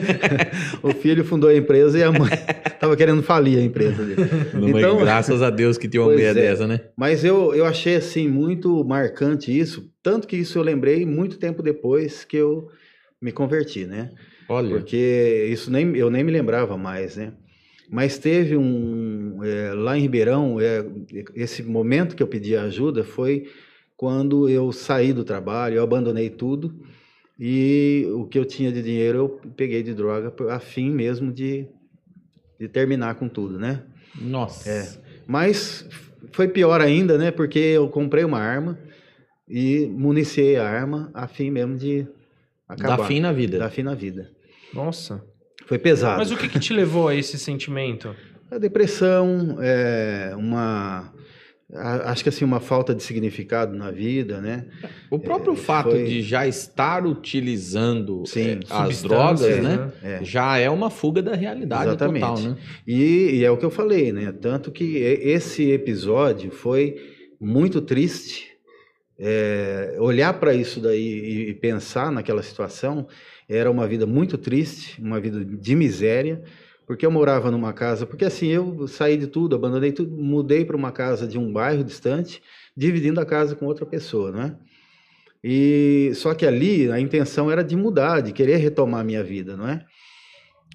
o 0.83 0.91
filho 0.91 1.23
fundou 1.23 1.51
a 1.51 1.55
empresa 1.55 1.99
e 1.99 2.03
a 2.03 2.11
mãe 2.11 2.31
estava 2.67 2.97
querendo 2.97 3.23
falir 3.23 3.59
a 3.59 3.63
empresa 3.63 4.03
dele. 4.03 4.23
Então- 4.55 4.97
graças 4.97 5.43
a 5.43 5.51
Deus 5.51 5.77
que 5.77 5.87
tinha 5.87 6.03
uma 6.03 6.11
mulher 6.13 6.31
é. 6.31 6.41
dessa, 6.41 6.67
né? 6.67 6.81
Mas 6.97 7.23
eu, 7.23 7.55
eu 7.55 7.67
achei 7.67 7.97
assim 7.97 8.27
muito 8.27 8.83
marcante 8.85 9.57
isso, 9.57 9.93
tanto 10.03 10.27
que 10.27 10.35
isso 10.35 10.59
eu 10.59 10.63
lembrei 10.63 11.05
muito 11.05 11.37
tempo 11.37 11.63
depois 11.63 12.25
que 12.25 12.39
eu 12.39 12.69
me 13.21 13.33
converti, 13.33 13.85
né? 13.85 14.13
Olha, 14.49 14.71
Porque 14.71 15.49
isso 15.51 15.71
nem, 15.71 15.97
eu 15.97 16.11
nem 16.11 16.23
me 16.23 16.33
lembrava 16.33 16.77
mais, 16.77 17.17
né? 17.17 17.33
Mas 17.91 18.19
teve 18.19 18.57
um. 18.57 19.43
é, 19.45 19.73
lá 19.73 19.97
em 19.97 20.01
Ribeirão, 20.03 20.61
é, 20.61 20.85
esse 21.35 21.63
momento 21.63 22.17
que 22.17 22.23
eu 22.23 22.27
pedi 22.27 22.57
ajuda 22.57 23.05
foi 23.05 23.49
quando 23.97 24.49
eu 24.49 24.73
saí 24.73 25.13
do 25.13 25.25
trabalho, 25.25 25.77
eu 25.77 25.83
abandonei 25.83 26.29
tudo 26.29 26.75
e 27.39 28.07
o 28.15 28.27
que 28.27 28.39
eu 28.39 28.45
tinha 28.45 28.73
de 28.73 28.83
dinheiro 28.83 29.19
eu 29.19 29.29
peguei 29.57 29.83
de 29.83 29.95
droga 29.95 30.33
a 30.51 30.59
fim 30.59 30.91
mesmo 30.91 31.33
de, 31.33 31.67
de 32.59 32.69
terminar 32.69 33.15
com 33.15 33.29
tudo, 33.29 33.59
né? 33.59 33.83
nossa. 34.21 34.69
É. 34.69 34.89
Mas 35.27 35.87
foi 36.33 36.49
pior 36.49 36.81
ainda, 36.81 37.19
né? 37.19 37.31
Porque 37.31 37.59
eu 37.59 37.89
comprei 37.89 38.25
uma 38.25 38.39
arma 38.39 38.79
e 39.49 39.87
municiei 39.87 40.57
a 40.57 40.69
arma 40.69 41.11
a 41.15 41.27
fim 41.27 41.51
mesmo 41.51 41.77
de 41.77 42.07
acabar. 42.69 42.97
Dá 42.97 43.05
fim 43.05 43.21
na 43.21 43.33
vida. 43.33 43.59
Dar 43.59 43.71
fim 43.71 43.83
na 43.83 43.95
vida. 43.95 44.31
Nossa. 44.77 45.25
Foi 45.67 45.79
pesado. 45.79 46.19
Mas 46.19 46.31
o 46.31 46.37
que, 46.37 46.49
que 46.49 46.61
te 46.61 46.73
levou 46.73 47.09
a 47.09 47.15
esse 47.15 47.39
sentimento? 47.39 48.15
A 48.49 48.59
depressão, 48.59 49.59
é, 49.61 50.33
uma... 50.37 51.13
a- 51.75 52.13
Acho 52.13 52.23
que 52.23 52.29
assim, 52.29 52.45
uma 52.45 52.61
falta 52.61 52.95
de 52.95 53.03
significado 53.03 53.77
na 53.77 53.91
vida, 53.91 54.41
né? 54.41 54.67
O 55.11 55.19
próprio 55.19 55.55
É, 55.55 55.57
fato 55.57 55.91
foi- 55.91 56.05
de 56.05 56.23
já 56.23 56.47
estar 56.47 57.05
utilizando 57.05 58.23
Sim, 58.25 58.51
eh, 58.51 58.59
as 58.71 59.03
drogas, 59.03 59.41
né? 59.61 59.91
É. 60.01 60.21
Já 60.23 60.59
é 60.59 60.71
uma 60.71 60.91
fuga 60.91 61.21
da 61.21 61.35
realidade 61.35 61.89
Exatamente. 61.89 62.21
total, 62.25 62.39
né? 62.41 62.57
E, 62.87 63.31
e 63.41 63.45
é 63.45 63.51
o 63.51 63.57
que 63.57 63.65
eu 63.65 63.71
falei, 63.71 64.13
né? 64.13 64.31
Tanto 64.31 64.71
que 64.71 64.97
esse 64.99 65.69
episódio 65.73 66.53
foi 66.53 66.95
muito 67.41 67.81
triste. 67.81 68.53
É, 69.19 69.97
olhar 69.99 70.35
para 70.39 70.53
isso 70.55 70.79
daí 70.79 71.49
e 71.49 71.55
pensar 71.55 72.13
naquela 72.13 72.43
situação 72.45 73.09
era 73.49 73.71
uma 73.71 73.87
vida 73.87 74.07
muito 74.07 74.37
triste, 74.37 75.01
uma 75.01 75.21
vida 75.21 75.45
de 75.45 75.75
miséria, 75.75 76.43
porque 76.87 77.05
eu 77.05 77.11
morava 77.11 77.51
numa 77.51 77.73
casa, 77.73 78.07
porque 78.07 78.25
assim 78.25 78.49
eu 78.49 78.87
saí 78.87 79.17
de 79.17 79.27
tudo, 79.27 79.57
abandonei 79.57 79.93
tudo, 79.93 80.11
mudei 80.17 80.65
para 80.65 80.77
uma 80.77 80.93
casa 80.93 81.27
de 81.27 81.39
um 81.39 81.53
bairro 81.53 81.83
distante, 81.83 82.43
dividindo 82.77 83.21
a 83.21 83.27
casa 83.27 83.57
com 83.57 83.67
outra 83.67 83.85
pessoa, 83.85 84.31
não 84.31 84.43
é? 84.43 84.57
E 85.43 86.13
só 86.15 86.35
que 86.35 86.47
ali 86.47 86.91
a 86.91 86.99
intenção 86.99 87.51
era 87.51 87.63
de 87.63 87.77
mudar, 87.77 88.21
de 88.21 88.33
querer 88.33 88.57
retomar 88.57 89.01
a 89.01 89.05
minha 89.05 89.23
vida, 89.23 89.57
não 89.57 89.69
é? 89.69 89.85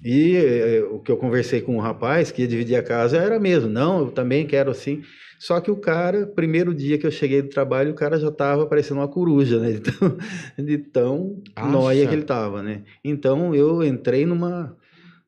E 0.04 0.36
eh, 0.36 0.82
o 0.90 0.98
que 0.98 1.12
eu 1.12 1.16
conversei 1.16 1.60
com 1.60 1.76
o 1.76 1.80
rapaz 1.80 2.30
que 2.30 2.42
ia 2.42 2.48
dividir 2.48 2.76
a 2.76 2.82
casa 2.82 3.18
era 3.18 3.38
mesmo, 3.38 3.68
não, 3.68 4.00
eu 4.00 4.10
também 4.10 4.46
quero 4.46 4.70
assim. 4.70 5.02
Só 5.42 5.60
que 5.60 5.72
o 5.72 5.76
cara, 5.76 6.24
primeiro 6.24 6.72
dia 6.72 6.96
que 6.96 7.04
eu 7.04 7.10
cheguei 7.10 7.42
do 7.42 7.48
trabalho, 7.48 7.90
o 7.90 7.96
cara 7.96 8.16
já 8.16 8.28
estava 8.28 8.64
parecendo 8.64 9.00
uma 9.00 9.08
coruja, 9.08 9.58
né? 9.58 9.72
De 10.56 10.78
tão, 10.78 11.40
de 11.42 11.50
tão 11.52 11.68
nóia 11.68 12.06
que 12.06 12.14
ele 12.14 12.22
estava, 12.22 12.62
né? 12.62 12.84
Então 13.02 13.52
eu 13.52 13.82
entrei 13.82 14.24
numa, 14.24 14.78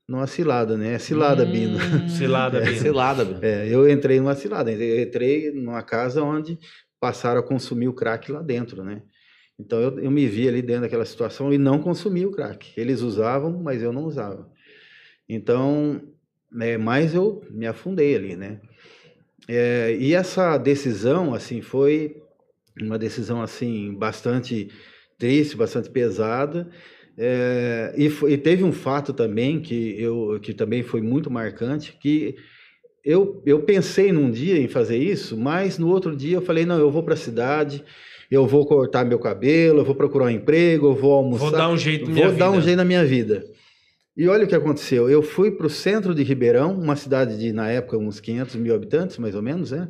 numa 0.06 0.28
cilada, 0.28 0.76
né? 0.76 1.00
Cilada, 1.00 1.44
Bino. 1.44 1.80
Cilada, 2.08 2.58
É, 2.62 2.66
Bino. 2.66 2.76
Cilada, 2.76 3.24
Bino. 3.24 3.40
É, 3.42 3.66
eu 3.68 3.90
entrei 3.90 4.20
numa 4.20 4.36
cilada, 4.36 4.70
eu 4.70 5.02
entrei 5.02 5.50
numa 5.50 5.82
casa 5.82 6.22
onde 6.22 6.60
passaram 7.00 7.40
a 7.40 7.42
consumir 7.42 7.88
o 7.88 7.92
crack 7.92 8.30
lá 8.30 8.40
dentro, 8.40 8.84
né? 8.84 9.02
Então 9.58 9.80
eu, 9.80 9.98
eu 9.98 10.12
me 10.12 10.28
vi 10.28 10.46
ali 10.46 10.62
dentro 10.62 10.82
daquela 10.82 11.04
situação 11.04 11.52
e 11.52 11.58
não 11.58 11.80
consumi 11.80 12.24
o 12.24 12.30
crack. 12.30 12.72
Eles 12.76 13.00
usavam, 13.00 13.60
mas 13.60 13.82
eu 13.82 13.92
não 13.92 14.04
usava. 14.04 14.48
Então, 15.28 16.00
é, 16.60 16.78
mas 16.78 17.16
eu 17.16 17.42
me 17.50 17.66
afundei 17.66 18.14
ali, 18.14 18.36
né? 18.36 18.60
É, 19.49 19.97
e 19.99 20.14
essa 20.14 20.57
decisão, 20.57 21.34
assim, 21.34 21.61
foi 21.61 22.16
uma 22.80 22.99
decisão 22.99 23.40
assim 23.42 23.95
bastante 23.95 24.68
triste, 25.18 25.57
bastante 25.57 25.90
pesada. 25.90 26.68
É, 27.16 27.95
e, 27.97 28.11
foi- 28.11 28.32
e 28.32 28.38
teve 28.38 28.64
um 28.64 28.72
fato 28.72 29.12
também 29.12 29.61
que 29.61 29.95
eu 30.01 30.40
que 30.42 30.53
também 30.53 30.82
foi 30.82 31.01
muito 31.01 31.30
marcante 31.30 31.97
que 32.01 32.34
eu, 33.05 33.40
eu 33.47 33.61
pensei 33.62 34.11
num 34.11 34.30
dia 34.30 34.59
em 34.59 34.66
fazer 34.66 34.97
isso, 34.99 35.36
mas 35.36 35.78
no 35.78 35.88
outro 35.88 36.16
dia 36.16 36.36
eu 36.38 36.42
falei 36.42 36.64
não, 36.66 36.76
eu 36.78 36.90
vou 36.90 37.03
para 37.05 37.14
a 37.14 37.16
cidade, 37.18 37.84
eu 38.30 38.47
vou 38.47 38.66
cortar 38.66 39.05
meu 39.05 39.18
cabelo, 39.20 39.78
eu 39.80 39.84
vou 39.84 39.95
procurar 39.95 40.24
um 40.24 40.30
emprego, 40.30 40.86
eu 40.88 40.95
vou 40.95 41.12
almoçar, 41.12 41.42
Vou 41.51 41.53
dar 41.53 41.68
um 41.68 41.76
jeito 41.76 42.07
na 42.07 42.12
minha 42.14 42.28
vou 42.28 42.36
dar 42.36 42.49
um 42.51 42.55
vida. 42.55 42.64
jeito 42.64 42.76
na 42.78 42.84
minha 42.84 43.05
vida. 43.05 43.45
E 44.16 44.28
olha 44.28 44.44
o 44.44 44.48
que 44.48 44.54
aconteceu. 44.54 45.10
Eu 45.10 45.22
fui 45.22 45.50
para 45.50 45.66
o 45.66 45.70
centro 45.70 46.14
de 46.14 46.22
Ribeirão, 46.22 46.72
uma 46.72 46.94
cidade 46.94 47.38
de, 47.38 47.52
na 47.52 47.68
época, 47.68 47.98
uns 47.98 48.20
500 48.20 48.54
mil 48.56 48.74
habitantes, 48.74 49.18
mais 49.18 49.34
ou 49.34 49.42
menos, 49.42 49.72
né? 49.72 49.88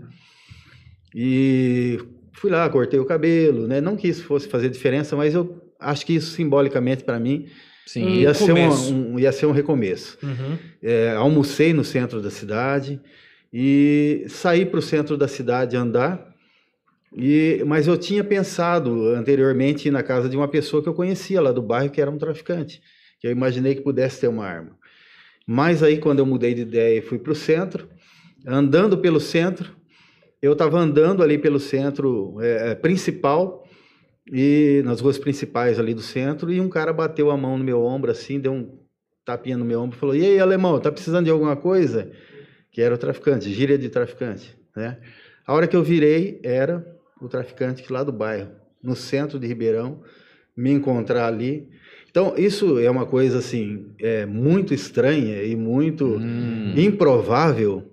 E 1.14 1.98
fui 2.32 2.50
lá, 2.50 2.68
cortei 2.68 2.98
o 2.98 3.04
cabelo, 3.04 3.66
né? 3.66 3.80
Não 3.80 3.96
que 3.96 4.08
isso 4.08 4.24
fosse 4.24 4.48
fazer 4.48 4.68
diferença, 4.68 5.14
mas 5.14 5.34
eu 5.34 5.62
acho 5.78 6.04
que 6.06 6.14
isso 6.14 6.30
simbolicamente 6.32 7.04
para 7.04 7.20
mim 7.20 7.46
Sim. 7.86 8.04
Um 8.06 8.10
ia, 8.14 8.32
ser 8.34 8.52
uma- 8.52 8.68
começo. 8.68 8.94
um, 8.94 9.18
ia 9.18 9.30
ser 9.32 9.46
um 9.46 9.50
recomeço. 9.52 10.18
Uhum. 10.22 10.56
É, 10.82 11.10
almocei 11.10 11.74
no 11.74 11.84
centro 11.84 12.22
da 12.22 12.30
cidade 12.30 12.98
e 13.52 14.24
saí 14.28 14.64
para 14.64 14.78
o 14.78 14.82
centro 14.82 15.16
da 15.18 15.28
cidade 15.28 15.76
andar. 15.76 16.32
E, 17.16 17.62
mas 17.66 17.86
eu 17.86 17.96
tinha 17.96 18.24
pensado 18.24 19.08
anteriormente 19.10 19.86
ir 19.86 19.90
na 19.90 20.02
casa 20.02 20.28
de 20.28 20.36
uma 20.36 20.48
pessoa 20.48 20.82
que 20.82 20.88
eu 20.88 20.94
conhecia 20.94 21.40
lá 21.40 21.52
do 21.52 21.62
bairro, 21.62 21.90
que 21.90 22.00
era 22.00 22.10
um 22.10 22.18
traficante, 22.18 22.82
que 23.24 23.28
eu 23.28 23.32
imaginei 23.32 23.74
que 23.74 23.80
pudesse 23.80 24.20
ter 24.20 24.28
uma 24.28 24.44
arma. 24.44 24.76
Mas 25.46 25.82
aí, 25.82 25.96
quando 25.96 26.18
eu 26.18 26.26
mudei 26.26 26.52
de 26.52 26.60
ideia 26.60 26.98
e 26.98 27.00
fui 27.00 27.18
para 27.18 27.32
o 27.32 27.34
centro, 27.34 27.88
andando 28.46 28.98
pelo 28.98 29.18
centro, 29.18 29.74
eu 30.42 30.52
estava 30.52 30.78
andando 30.78 31.22
ali 31.22 31.38
pelo 31.38 31.58
centro 31.58 32.38
é, 32.42 32.74
principal 32.74 33.66
e 34.30 34.82
nas 34.84 35.00
ruas 35.00 35.16
principais 35.16 35.78
ali 35.78 35.94
do 35.94 36.02
centro 36.02 36.52
e 36.52 36.60
um 36.60 36.68
cara 36.68 36.92
bateu 36.92 37.30
a 37.30 37.36
mão 37.36 37.56
no 37.56 37.64
meu 37.64 37.82
ombro 37.82 38.10
assim, 38.10 38.38
deu 38.38 38.52
um 38.52 38.78
tapinha 39.24 39.56
no 39.56 39.64
meu 39.64 39.80
ombro 39.80 39.96
e 39.96 40.00
falou: 40.00 40.14
"E 40.14 40.22
aí, 40.22 40.38
alemão, 40.38 40.78
tá 40.78 40.92
precisando 40.92 41.24
de 41.24 41.30
alguma 41.30 41.56
coisa?" 41.56 42.12
Que 42.70 42.82
era 42.82 42.94
o 42.94 42.98
traficante, 42.98 43.50
gíria 43.50 43.78
de 43.78 43.88
traficante, 43.88 44.54
né? 44.76 44.98
A 45.46 45.54
hora 45.54 45.66
que 45.66 45.74
eu 45.74 45.82
virei 45.82 46.42
era 46.44 46.86
o 47.22 47.26
traficante 47.26 47.82
que 47.82 47.90
lá 47.90 48.02
do 48.02 48.12
bairro, 48.12 48.50
no 48.82 48.94
centro 48.94 49.38
de 49.38 49.46
Ribeirão, 49.46 50.02
me 50.54 50.70
encontrar 50.70 51.26
ali. 51.26 51.70
Então, 52.14 52.32
isso 52.38 52.78
é 52.78 52.88
uma 52.88 53.04
coisa 53.04 53.38
assim, 53.38 53.86
é 53.98 54.24
muito 54.24 54.72
estranha 54.72 55.42
e 55.42 55.56
muito 55.56 56.06
Hum. 56.16 56.72
improvável, 56.76 57.90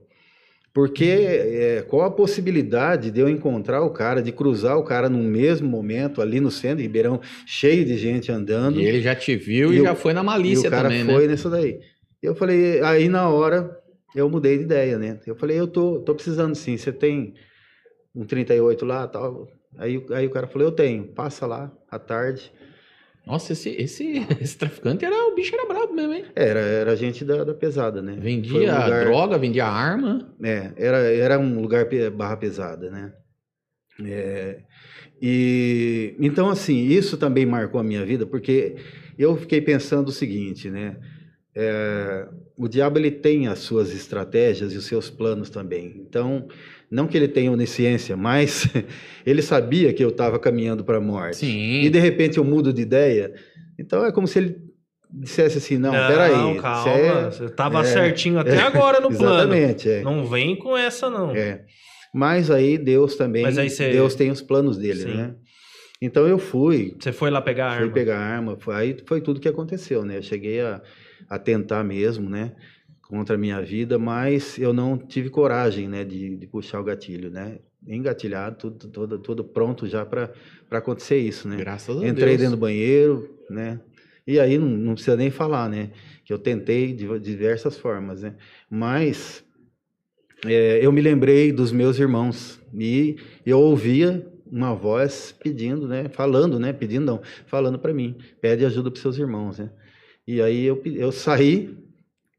porque 0.71 1.05
é, 1.05 1.81
qual 1.89 2.03
a 2.03 2.11
possibilidade 2.11 3.09
de 3.09 3.19
eu 3.19 3.27
encontrar 3.27 3.81
o 3.81 3.89
cara, 3.89 4.21
de 4.21 4.31
cruzar 4.31 4.77
o 4.77 4.83
cara 4.83 5.09
no 5.09 5.23
mesmo 5.23 5.67
momento 5.67 6.21
ali 6.21 6.39
no 6.39 6.51
centro 6.51 6.77
de 6.77 6.83
Ribeirão, 6.83 7.19
cheio 7.47 7.83
de 7.83 7.97
gente 7.97 8.31
andando, 8.31 8.79
E 8.79 8.85
ele 8.85 9.01
já 9.01 9.15
te 9.15 9.35
viu 9.35 9.73
e, 9.73 9.81
já 9.81 9.95
foi 9.95 10.13
na 10.13 10.21
malícia 10.21 10.67
o 10.67 10.71
cara 10.71 10.83
também, 10.83 11.03
foi 11.03 11.23
né? 11.23 11.29
nessa 11.29 11.49
daí. 11.49 11.79
Eu 12.21 12.35
falei, 12.35 12.79
aí 12.81 13.09
na 13.09 13.27
hora 13.27 13.75
eu 14.15 14.29
mudei 14.29 14.55
de 14.59 14.65
ideia, 14.65 14.99
né? 14.99 15.19
Eu 15.25 15.35
falei, 15.35 15.59
eu 15.59 15.65
tô, 15.65 15.99
tô 15.99 16.13
precisando 16.13 16.53
sim, 16.53 16.77
você 16.77 16.91
tem 16.91 17.33
um 18.13 18.23
38 18.23 18.85
lá 18.85 19.07
tal? 19.07 19.47
Aí, 19.79 20.05
aí 20.11 20.27
o 20.27 20.29
cara 20.29 20.45
falou, 20.45 20.67
eu 20.67 20.71
tenho, 20.71 21.05
passa 21.07 21.47
lá 21.47 21.71
à 21.89 21.97
tarde. 21.97 22.51
Nossa, 23.25 23.53
esse, 23.53 23.69
esse, 23.69 24.25
esse 24.41 24.57
traficante 24.57 25.05
era 25.05 25.15
o 25.27 25.35
bicho 25.35 25.53
era 25.55 25.67
brabo 25.67 25.93
mesmo, 25.93 26.13
hein? 26.13 26.25
Era, 26.35 26.59
era 26.59 26.95
gente 26.95 27.23
da, 27.23 27.43
da 27.43 27.53
pesada, 27.53 28.01
né? 28.01 28.13
Foi 28.13 28.19
um 28.21 28.23
Vendia 28.23 28.59
lugar- 28.59 29.05
droga, 29.05 29.37
vendia 29.37 29.65
arma. 29.65 30.33
É, 30.43 30.71
era, 30.75 30.97
era 31.13 31.39
um 31.39 31.61
lugar 31.61 31.85
barra 32.11 32.37
pesada, 32.37 32.89
né? 32.89 33.13
É, 34.03 34.61
e 35.21 36.15
então 36.19 36.49
assim 36.49 36.87
isso 36.87 37.17
também 37.17 37.45
marcou 37.45 37.79
a 37.79 37.83
minha 37.83 38.03
vida 38.05 38.25
porque 38.25 38.77
eu 39.17 39.35
fiquei 39.37 39.61
pensando 39.61 40.07
o 40.09 40.11
seguinte, 40.11 40.69
né? 40.69 40.97
É, 41.53 42.27
o 42.57 42.67
diabo 42.67 42.97
ele 42.97 43.11
tem 43.11 43.47
as 43.47 43.59
suas 43.59 43.91
estratégias 43.93 44.73
e 44.73 44.77
os 44.77 44.85
seus 44.85 45.09
planos 45.09 45.49
também. 45.49 45.97
Então 46.07 46.47
não 46.91 47.07
que 47.07 47.15
ele 47.17 47.27
tenha 47.27 47.51
onisciência, 47.51 48.17
mas 48.17 48.67
ele 49.25 49.41
sabia 49.41 49.93
que 49.93 50.03
eu 50.03 50.09
estava 50.09 50.37
caminhando 50.37 50.83
para 50.83 50.97
a 50.97 51.01
morte. 51.01 51.37
Sim. 51.37 51.81
E 51.81 51.89
de 51.89 51.99
repente 51.99 52.37
eu 52.37 52.43
mudo 52.43 52.73
de 52.73 52.81
ideia. 52.81 53.33
Então 53.79 54.05
é 54.05 54.11
como 54.11 54.27
se 54.27 54.37
ele 54.39 54.57
dissesse 55.13 55.57
assim, 55.57 55.77
não, 55.77 55.91
peraí, 55.91 56.31
Não, 56.31 56.53
você 56.55 56.61
calma. 56.61 56.91
é- 56.91 57.31
Você 57.31 57.49
tava 57.49 57.79
é, 57.81 57.83
certinho 57.85 58.37
até 58.39 58.59
agora 58.59 58.99
no 58.99 59.09
plano. 59.15 59.53
Exatamente, 59.53 59.89
é. 59.89 60.01
Não 60.01 60.25
vem 60.25 60.55
com 60.55 60.77
essa, 60.77 61.09
não. 61.09 61.31
É. 61.35 61.63
Mas 62.13 62.51
aí 62.51 62.77
Deus 62.77 63.15
também, 63.15 63.43
Mas 63.43 63.57
aí 63.57 63.69
você- 63.69 63.89
Deus 63.89 64.13
tem 64.15 64.29
os 64.29 64.41
planos 64.41 64.77
dele, 64.77 65.01
Sim. 65.03 65.13
né? 65.15 65.33
Então 66.01 66.27
eu 66.27 66.39
fui, 66.39 66.95
Você 66.99 67.11
foi 67.11 67.29
lá 67.29 67.41
pegar 67.41 67.67
a 67.67 67.71
fui 67.73 67.81
arma. 67.83 67.93
pegar 67.93 68.17
a 68.17 68.21
arma, 68.21 68.57
foi, 68.59 68.75
aí 68.75 68.97
foi 69.05 69.21
tudo 69.21 69.39
que 69.39 69.47
aconteceu, 69.47 70.03
né? 70.03 70.17
Eu 70.17 70.23
cheguei 70.23 70.59
a, 70.59 70.81
a 71.29 71.37
tentar 71.37 71.83
mesmo, 71.83 72.27
né? 72.29 72.53
Contra 73.11 73.35
a 73.35 73.37
minha 73.37 73.61
vida, 73.61 73.99
mas 73.99 74.57
eu 74.57 74.71
não 74.71 74.97
tive 74.97 75.29
coragem, 75.29 75.85
né, 75.85 76.05
de, 76.05 76.37
de 76.37 76.47
puxar 76.47 76.79
o 76.79 76.83
gatilho, 76.85 77.29
né? 77.29 77.59
Engatilhado, 77.85 78.55
tudo, 78.55 78.87
todo, 78.87 79.19
todo 79.19 79.43
pronto 79.43 79.85
já 79.85 80.05
para 80.05 80.31
acontecer 80.71 81.17
isso, 81.17 81.45
né? 81.45 81.57
Graças 81.57 81.89
a 81.89 82.07
Entrei 82.07 82.29
Deus. 82.29 82.39
dentro 82.39 82.55
do 82.55 82.61
banheiro, 82.61 83.37
né? 83.49 83.81
E 84.25 84.39
aí 84.39 84.57
não, 84.57 84.65
não 84.65 84.93
precisa 84.93 85.17
nem 85.17 85.29
falar, 85.29 85.67
né? 85.69 85.89
Que 86.23 86.31
eu 86.31 86.39
tentei 86.39 86.93
de 86.93 87.19
diversas 87.19 87.77
formas, 87.77 88.21
né? 88.21 88.35
Mas 88.69 89.43
é, 90.45 90.79
eu 90.81 90.89
me 90.93 91.01
lembrei 91.01 91.51
dos 91.51 91.73
meus 91.73 91.99
irmãos 91.99 92.61
e 92.73 93.17
eu 93.45 93.59
ouvia 93.59 94.25
uma 94.49 94.73
voz 94.73 95.35
pedindo, 95.37 95.85
né? 95.85 96.07
Falando, 96.07 96.57
né? 96.57 96.71
Pedindo 96.71 97.05
não, 97.05 97.21
falando 97.45 97.77
para 97.77 97.93
mim, 97.93 98.15
pede 98.39 98.65
ajuda 98.65 98.89
para 98.89 99.01
seus 99.01 99.17
irmãos, 99.17 99.59
né? 99.59 99.69
E 100.25 100.41
aí 100.41 100.63
eu, 100.63 100.81
eu 100.85 101.11
saí 101.11 101.75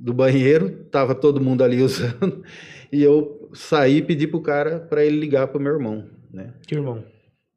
do 0.03 0.13
banheiro, 0.13 0.85
tava 0.91 1.15
todo 1.15 1.41
mundo 1.41 1.63
ali 1.63 1.81
usando, 1.83 2.43
e 2.93 3.03
eu 3.03 3.49
saí 3.55 3.99
e 3.99 4.03
pedi 4.03 4.27
pro 4.27 4.43
cara 4.43 4.81
para 4.81 5.05
ele 5.05 5.19
ligar 5.19 5.47
pro 5.49 5.61
meu 5.61 5.73
irmão, 5.73 6.09
né? 6.33 6.53
Que 6.67 6.75
irmão. 6.75 7.05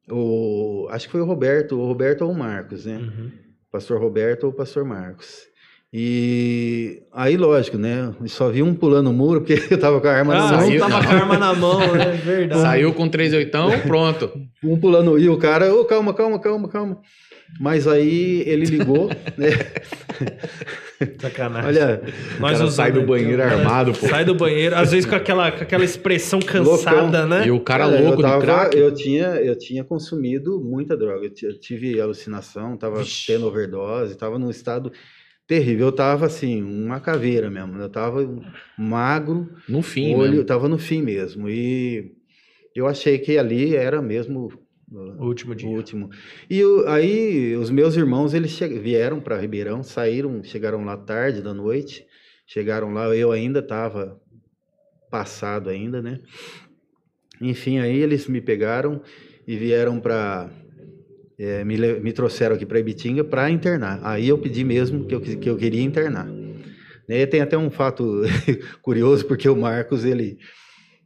O, 0.08 0.86
acho 0.90 1.06
que 1.06 1.12
foi 1.12 1.20
o 1.20 1.24
Roberto, 1.24 1.76
o 1.76 1.84
Roberto 1.84 2.22
ou 2.22 2.30
o 2.30 2.38
Marcos, 2.38 2.86
né? 2.86 2.98
Uhum. 2.98 3.32
Pastor 3.70 4.00
Roberto 4.00 4.44
ou 4.44 4.52
Pastor 4.52 4.84
Marcos. 4.84 5.44
E 5.92 7.02
aí, 7.12 7.36
lógico, 7.36 7.78
né? 7.78 8.12
Só 8.26 8.50
vi 8.50 8.62
um 8.62 8.74
pulando 8.74 9.08
o 9.10 9.12
muro, 9.12 9.40
porque 9.40 9.54
eu 9.72 9.78
tava 9.78 10.00
com 10.00 10.06
a 10.08 10.12
arma 10.12 10.34
Ah, 10.34 10.36
na 10.36 10.52
mão. 10.58 10.60
saiu- 10.66 10.80
tava 10.80 11.04
com 11.04 11.10
a 11.10 11.14
arma 11.16 11.38
na 11.38 11.54
mão, 11.54 11.94
né? 11.94 12.10
Verdade. 12.24 12.60
Saiu 12.60 12.92
com 12.92 13.08
3 13.08 13.32
oitão, 13.34 13.70
pronto. 13.86 14.30
Um 14.64 14.78
pulando, 14.78 15.18
e 15.18 15.28
o 15.28 15.36
cara, 15.38 15.72
ô, 15.74 15.84
calma, 15.84 16.12
calma, 16.12 16.38
calma, 16.40 16.68
calma. 16.68 16.98
Mas 17.60 17.86
aí 17.86 18.42
ele 18.44 18.66
ligou, 18.66 19.08
né? 19.38 19.50
Sacanagem. 21.20 21.68
Olha, 21.68 22.02
O 22.36 22.40
cara 22.40 22.54
usamos 22.54 22.74
sai 22.74 22.90
do 22.90 23.02
banheiro 23.02 23.36
né? 23.38 23.44
armado, 23.44 23.92
pô. 23.92 24.08
Sai 24.08 24.24
do 24.24 24.34
banheiro, 24.34 24.74
às 24.74 24.90
vezes 24.90 25.08
com 25.08 25.14
aquela, 25.14 25.52
com 25.52 25.62
aquela 25.62 25.84
expressão 25.84 26.40
cansada, 26.40 27.02
Loucão. 27.02 27.28
né? 27.28 27.46
E 27.46 27.50
o 27.52 27.60
cara 27.60 27.84
Cara, 27.88 28.00
louco 28.00 28.18
eu 28.18 28.22
tava- 28.22 28.40
de 28.40 28.44
crack. 28.46 28.76
Eu 28.76 28.92
tinha, 28.92 29.26
eu 29.36 29.56
tinha 29.56 29.84
consumido 29.84 30.60
muita 30.60 30.96
droga. 30.96 31.24
Eu 31.24 31.48
eu 31.48 31.60
tive 31.60 32.00
alucinação, 32.00 32.76
tava 32.76 32.98
Vixe. 32.98 33.28
tendo 33.32 33.46
overdose, 33.46 34.16
tava 34.16 34.38
num 34.40 34.50
estado 34.50 34.90
terrível. 35.46 35.86
Eu 35.86 35.92
tava 35.92 36.26
assim, 36.26 36.62
uma 36.62 37.00
caveira 37.00 37.48
mesmo. 37.50 37.78
Eu 37.78 37.88
tava 37.88 38.20
magro, 38.76 39.48
No 39.68 39.82
fim, 39.82 40.14
olho, 40.14 40.32
né? 40.34 40.38
eu 40.38 40.44
tava 40.44 40.68
no 40.68 40.78
fim 40.78 41.02
mesmo. 41.02 41.48
E 41.48 42.12
eu 42.74 42.86
achei 42.86 43.18
que 43.18 43.38
ali 43.38 43.74
era 43.76 44.00
mesmo 44.02 44.52
O 44.90 45.24
último 45.26 45.52
o 45.52 45.54
dia. 45.56 45.68
último. 45.68 46.10
E 46.48 46.62
o- 46.64 46.86
aí 46.88 47.56
os 47.56 47.70
meus 47.70 47.96
irmãos, 47.96 48.34
eles 48.34 48.58
vieram 48.58 49.20
para 49.20 49.38
Ribeirão, 49.38 49.82
saíram, 49.82 50.42
chegaram 50.44 50.84
lá 50.84 50.96
tarde 50.96 51.40
da 51.42 51.52
noite. 51.54 52.04
Chegaram 52.46 52.92
lá, 52.92 53.06
eu 53.16 53.32
ainda 53.32 53.58
estava 53.58 54.20
passado 55.10 55.68
ainda, 55.70 56.00
né? 56.00 56.20
Enfim, 57.40 57.78
aí 57.78 57.98
eles 57.98 58.26
me 58.28 58.40
pegaram 58.40 59.02
e 59.46 59.56
vieram 59.56 60.00
para 60.00 60.48
me, 61.64 61.76
le- 61.76 62.00
me 62.00 62.12
trouxeram 62.12 62.54
aqui 62.56 62.64
para 62.66 62.78
Ibitinga 62.80 63.22
para 63.24 63.50
internar. 63.50 64.00
Aí 64.02 64.28
eu 64.28 64.38
pedi 64.38 64.64
mesmo 64.64 65.04
que 65.04 65.14
eu, 65.14 65.20
que 65.20 65.48
eu 65.50 65.56
queria 65.56 65.82
internar. 65.82 66.26
Né, 67.08 67.24
tem 67.26 67.40
até 67.40 67.56
um 67.56 67.70
fato 67.70 68.22
curioso 68.82 69.24
porque 69.26 69.48
o 69.48 69.54
Marcos 69.56 70.04
ele 70.04 70.38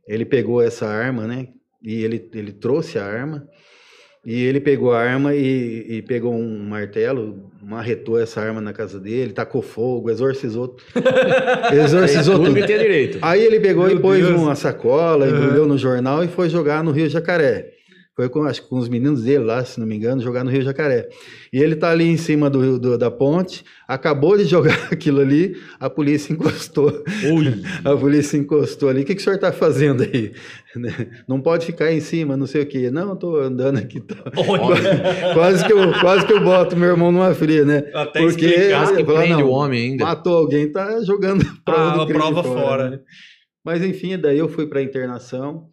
ele 0.08 0.24
pegou 0.24 0.60
essa 0.62 0.86
arma, 0.86 1.26
né? 1.26 1.48
E 1.82 2.02
ele, 2.02 2.28
ele 2.34 2.52
trouxe 2.52 2.98
a 2.98 3.04
arma 3.04 3.46
e 4.24 4.42
ele 4.44 4.60
pegou 4.60 4.92
a 4.92 5.00
arma 5.00 5.34
e, 5.34 5.86
e 5.88 6.02
pegou 6.02 6.34
um 6.34 6.58
martelo, 6.68 7.50
marretou 7.62 8.18
essa 8.18 8.40
arma 8.40 8.60
na 8.60 8.72
casa 8.72 8.98
dele, 9.00 9.32
tacou 9.32 9.62
fogo, 9.62 10.10
exorcizou, 10.10 10.76
exorcizou 11.72 12.36
tudo 12.36 12.46
tudo. 12.48 13.18
Aí 13.22 13.42
ele 13.44 13.60
pegou 13.60 13.86
Meu 13.86 13.96
e 13.96 14.00
pôs 14.00 14.26
Deus. 14.26 14.40
uma 14.40 14.54
sacola, 14.54 15.26
Uhum. 15.26 15.36
embrulhou 15.36 15.66
no 15.66 15.78
jornal 15.78 16.24
e 16.24 16.28
foi 16.28 16.48
jogar 16.48 16.82
no 16.84 16.90
Rio 16.90 17.08
Jacaré. 17.08 17.70
Foi 18.20 18.28
com, 18.28 18.42
acho 18.44 18.68
com 18.68 18.76
os 18.76 18.86
meninos 18.86 19.22
dele 19.22 19.44
lá, 19.44 19.64
se 19.64 19.80
não 19.80 19.86
me 19.86 19.96
engano, 19.96 20.20
jogar 20.20 20.44
no 20.44 20.50
Rio 20.50 20.60
Jacaré. 20.60 21.08
E 21.50 21.58
ele 21.58 21.74
tá 21.74 21.88
ali 21.90 22.04
em 22.04 22.18
cima 22.18 22.50
do, 22.50 22.78
do- 22.78 22.98
da 22.98 23.10
ponte, 23.10 23.64
acabou 23.88 24.36
de 24.36 24.44
jogar 24.50 24.88
aquilo 24.92 25.20
ali, 25.20 25.56
a 25.78 25.88
polícia 25.88 26.32
encostou. 26.34 27.02
A 27.84 27.96
polícia 27.96 28.36
encostou 28.36 28.90
ali. 28.90 29.00
O 29.02 29.04
que, 29.06 29.14
que 29.14 29.20
o 29.22 29.24
senhor 29.24 29.36
está 29.36 29.50
fazendo 29.52 30.02
aí? 30.02 30.32
Não 31.26 31.40
pode 31.40 31.64
ficar 31.66 31.90
em 31.92 31.98
cima, 32.00 32.36
não 32.36 32.46
sei 32.46 32.62
o 32.62 32.66
quê. 32.66 32.90
Não, 32.90 33.14
estou 33.14 33.40
andando 33.40 33.78
aqui. 33.78 34.00
Tá. 34.00 34.14
Olha, 34.36 35.32
Quase, 35.34 35.64
que 35.66 35.72
eu, 35.72 35.92
quase 36.00 36.26
que 36.26 36.32
eu 36.32 36.40
boto 36.44 36.76
meu 36.76 36.90
irmão 36.90 37.10
numa 37.10 37.34
fria, 37.34 37.64
né? 37.64 37.84
até 37.94 38.20
Porque- 38.20 38.44
explicar. 38.46 38.86
Quase 39.04 39.26
que 39.26 39.30
não. 39.32 39.42
o 39.42 39.50
homem 39.50 39.90
ainda. 39.92 40.04
Matou 40.04 40.36
alguém, 40.36 40.70
tá 40.70 41.02
jogando 41.02 41.42
a 41.42 41.54
prova 41.64 42.00
Ah, 42.00 42.02
a 42.02 42.06
crime 42.06 42.18
prova 42.20 42.42
fora. 42.44 42.90
né? 42.90 42.98
Mas 43.64 43.82
enfim, 43.82 44.16
daí 44.18 44.38
eu 44.38 44.48
fui 44.48 44.66
para 44.66 44.82
internação. 44.82 45.64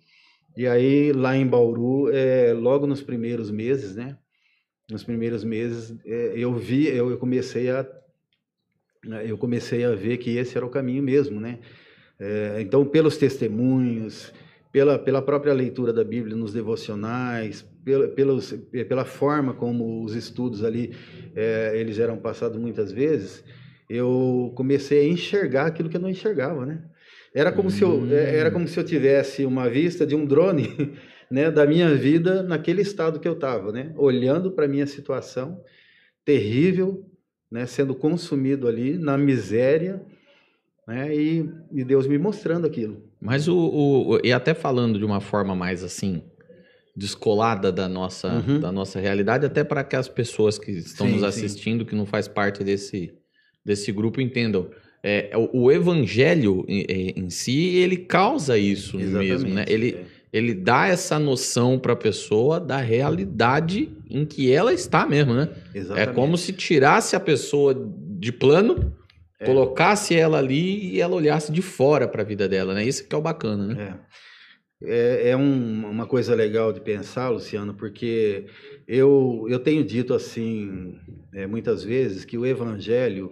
E 0.57 0.65
aí 0.65 1.13
lá 1.13 1.37
em 1.37 1.45
Bauru, 1.45 2.09
é, 2.11 2.51
logo 2.51 2.87
nos 2.87 3.03
primeiros 3.03 3.51
meses, 3.51 3.95
né? 3.95 4.17
Nos 4.89 5.03
primeiros 5.03 5.43
meses, 5.43 5.95
é, 6.03 6.33
eu 6.35 6.51
vi, 6.55 6.87
eu, 6.87 7.11
eu 7.11 7.17
comecei 7.19 7.69
a 7.69 7.87
eu 9.23 9.37
comecei 9.37 9.85
a 9.85 9.91
ver 9.91 10.17
que 10.17 10.35
esse 10.35 10.57
era 10.57 10.65
o 10.65 10.69
caminho 10.69 11.03
mesmo, 11.03 11.39
né? 11.39 11.59
É, 12.19 12.57
então, 12.59 12.83
pelos 12.83 13.17
testemunhos, 13.17 14.33
pela, 14.71 14.97
pela 14.97 15.21
própria 15.21 15.53
leitura 15.53 15.93
da 15.93 16.03
Bíblia 16.03 16.35
nos 16.35 16.51
devocionais, 16.53 17.63
pela, 17.85 18.07
pelos, 18.07 18.51
pela 18.89 19.05
forma 19.05 19.53
como 19.53 20.03
os 20.03 20.15
estudos 20.15 20.63
ali 20.63 20.95
é, 21.35 21.73
eles 21.75 21.99
eram 21.99 22.17
passados 22.17 22.57
muitas 22.57 22.91
vezes, 22.91 23.43
eu 23.87 24.51
comecei 24.55 25.01
a 25.01 25.07
enxergar 25.07 25.67
aquilo 25.67 25.87
que 25.87 25.97
eu 25.97 26.01
não 26.01 26.09
enxergava, 26.09 26.65
né? 26.65 26.83
Era 27.33 27.51
como, 27.51 27.69
se, 27.69 27.83
eu, 27.83 28.01
Hum. 28.03 28.11
é, 28.11 28.37
era 28.37 28.49
como 28.51 28.67
se 28.67 28.79
eu 28.79 28.83
tivesse 28.83 29.45
uma 29.45 29.69
vista 29.69 30.05
de 30.05 30.15
um 30.15 30.25
drone 30.25 30.93
né, 31.29 31.51
da 31.51 31.65
minha 31.65 31.93
vida 31.93 32.41
naquele 32.43 32.81
estado 32.81 33.19
que 33.19 33.27
eu 33.27 33.33
estava, 33.33 33.71
né? 33.71 33.93
Olhando 33.97 34.51
para 34.51 34.65
a 34.65 34.67
minha 34.67 34.87
situação 34.87 35.61
terrível, 36.25 37.05
né, 37.51 37.65
sendo 37.65 37.95
consumido 37.95 38.67
ali 38.67 38.97
na 38.97 39.17
miséria, 39.17 40.01
né, 40.87 41.15
e, 41.15 41.49
e 41.71 41.83
Deus 41.83 42.07
me 42.07 42.17
mostrando 42.17 42.65
aquilo. 42.67 43.01
Mas 43.19 43.47
o, 43.47 43.57
o- 43.57 44.19
E 44.23 44.31
até 44.33 44.53
falando 44.53 44.97
de 44.99 45.05
uma 45.05 45.21
forma 45.21 45.55
mais 45.55 45.83
assim, 45.83 46.21
descolada 46.95 47.71
da 47.71 47.87
nossa, 47.87 48.27
Uhum. 48.33 48.59
da 48.59 48.71
nossa 48.71 48.99
realidade, 48.99 49.45
até 49.45 49.63
para 49.63 49.83
que 49.83 49.95
as 49.95 50.07
pessoas 50.09 50.57
que 50.57 50.71
estão 50.71 51.05
Sim, 51.07 51.13
nos 51.13 51.21
sim. 51.21 51.27
assistindo, 51.27 51.85
que 51.85 51.95
não 51.95 52.05
faz 52.05 52.27
parte 52.27 52.63
desse, 52.63 53.13
desse 53.63 53.91
grupo, 53.91 54.19
entendam. 54.19 54.69
É, 55.09 55.31
o, 55.53 55.71
evangelho 55.71 56.65
em, 56.67 56.81
é, 56.81 57.13
em 57.17 57.29
si, 57.29 57.77
ele 57.77 57.95
causa 57.95 58.57
isso 58.57 58.97
mesmo, 58.97 59.49
né? 59.49 59.63
Ele, 59.69 59.91
é. 59.95 60.03
ele 60.33 60.53
dá 60.53 60.87
essa 60.87 61.17
noção 61.17 61.79
para 61.79 61.93
a 61.93 61.95
pessoa 61.95 62.59
da 62.59 62.77
realidade 62.77 63.89
em 64.09 64.25
que 64.25 64.51
ela 64.51 64.73
está 64.73 65.05
mesmo, 65.07 65.33
né? 65.33 65.47
É 65.73 65.77
Exatamente. 65.77 66.13
como 66.13 66.37
se 66.37 66.51
tirasse 66.51 67.15
a 67.15 67.21
pessoa 67.21 67.73
de 68.19 68.33
plano, 68.33 68.93
É. 69.39 69.45
colocasse 69.45 70.13
ela 70.13 70.39
ali 70.39 70.95
e 70.95 70.99
ela 70.99 71.15
olhasse 71.15 71.53
de 71.53 71.61
fora 71.61 72.05
para 72.05 72.21
a 72.23 72.25
vida 72.25 72.49
dela, 72.49 72.73
né? 72.73 72.83
Isso 72.83 73.07
que 73.07 73.15
é 73.15 73.17
o 73.17 73.21
bacana, 73.21 73.67
né? 73.67 73.97
É. 74.03 74.07
É, 74.83 75.29
é 75.29 75.37
um- 75.37 75.89
uma 75.89 76.05
coisa 76.05 76.35
legal 76.35 76.73
de 76.73 76.81
pensar, 76.81 77.29
Luciano, 77.29 77.73
porque 77.73 78.45
eu, 78.87 79.45
eu 79.49 79.57
tenho 79.59 79.83
dito 79.83 80.13
assim 80.13 80.97
é, 81.33 81.47
muitas 81.47 81.83
vezes 81.83 82.25
que 82.25 82.37
o 82.37 82.45
evangelho, 82.45 83.31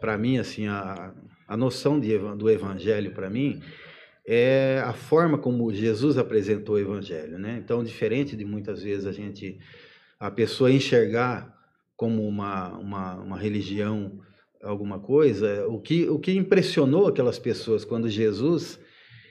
para 0.00 0.16
mim, 0.16 0.38
assim, 0.38 0.66
a, 0.66 1.12
a 1.46 1.56
noção 1.56 1.98
de, 1.98 2.16
do 2.36 2.50
evangelho 2.50 3.12
para 3.12 3.28
mim 3.28 3.60
é 4.26 4.80
a 4.84 4.92
forma 4.92 5.36
como 5.36 5.72
Jesus 5.72 6.16
apresentou 6.16 6.76
o 6.76 6.78
evangelho, 6.78 7.38
né? 7.38 7.60
Então, 7.62 7.82
diferente 7.82 8.36
de 8.36 8.44
muitas 8.44 8.82
vezes 8.82 9.06
a 9.06 9.12
gente, 9.12 9.58
a 10.18 10.30
pessoa 10.30 10.70
enxergar 10.70 11.52
como 11.96 12.26
uma, 12.26 12.78
uma, 12.78 13.14
uma 13.16 13.38
religião 13.38 14.20
alguma 14.62 14.98
coisa, 15.00 15.66
o 15.66 15.80
que, 15.80 16.08
o 16.08 16.18
que 16.18 16.32
impressionou 16.32 17.08
aquelas 17.08 17.38
pessoas 17.38 17.84
quando 17.84 18.08
Jesus 18.08 18.78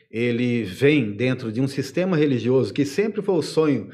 ele 0.09 0.63
vem 0.63 1.13
dentro 1.13 1.51
de 1.51 1.61
um 1.61 1.67
sistema 1.67 2.17
religioso 2.17 2.73
que 2.73 2.83
sempre 2.83 3.21
foi 3.21 3.35
o 3.35 3.41
sonho 3.41 3.89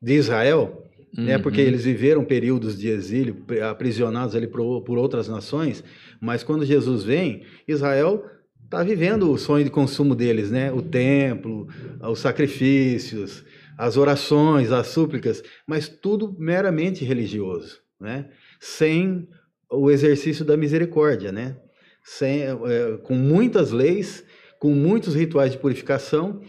de 0.00 0.14
Israel, 0.14 0.87
né? 1.16 1.36
Uhum. 1.36 1.42
Porque 1.42 1.60
eles 1.60 1.84
viveram 1.84 2.24
períodos 2.24 2.78
de 2.78 2.88
exílio, 2.88 3.44
aprisionados 3.68 4.34
ali 4.34 4.46
por, 4.46 4.82
por 4.82 4.98
outras 4.98 5.28
nações, 5.28 5.82
mas 6.20 6.42
quando 6.42 6.64
Jesus 6.64 7.04
vem, 7.04 7.42
Israel 7.66 8.24
está 8.64 8.82
vivendo 8.82 9.30
o 9.30 9.38
sonho 9.38 9.64
de 9.64 9.70
consumo 9.70 10.14
deles, 10.14 10.50
né? 10.50 10.70
O 10.70 10.82
templo, 10.82 11.66
os 12.02 12.18
sacrifícios, 12.18 13.44
as 13.78 13.96
orações, 13.96 14.70
as 14.72 14.88
súplicas, 14.88 15.42
mas 15.66 15.88
tudo 15.88 16.36
meramente 16.38 17.04
religioso, 17.04 17.80
né? 17.98 18.28
Sem 18.60 19.26
o 19.70 19.90
exercício 19.90 20.44
da 20.44 20.56
misericórdia, 20.56 21.32
né? 21.32 21.56
Sem, 22.04 22.42
é, 22.42 22.98
com 23.02 23.14
muitas 23.14 23.70
leis, 23.70 24.24
com 24.58 24.74
muitos 24.74 25.14
rituais 25.14 25.52
de 25.52 25.58
purificação, 25.58 26.42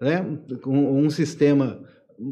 né? 0.00 0.24
Com 0.62 1.00
um 1.00 1.08
sistema 1.08 1.82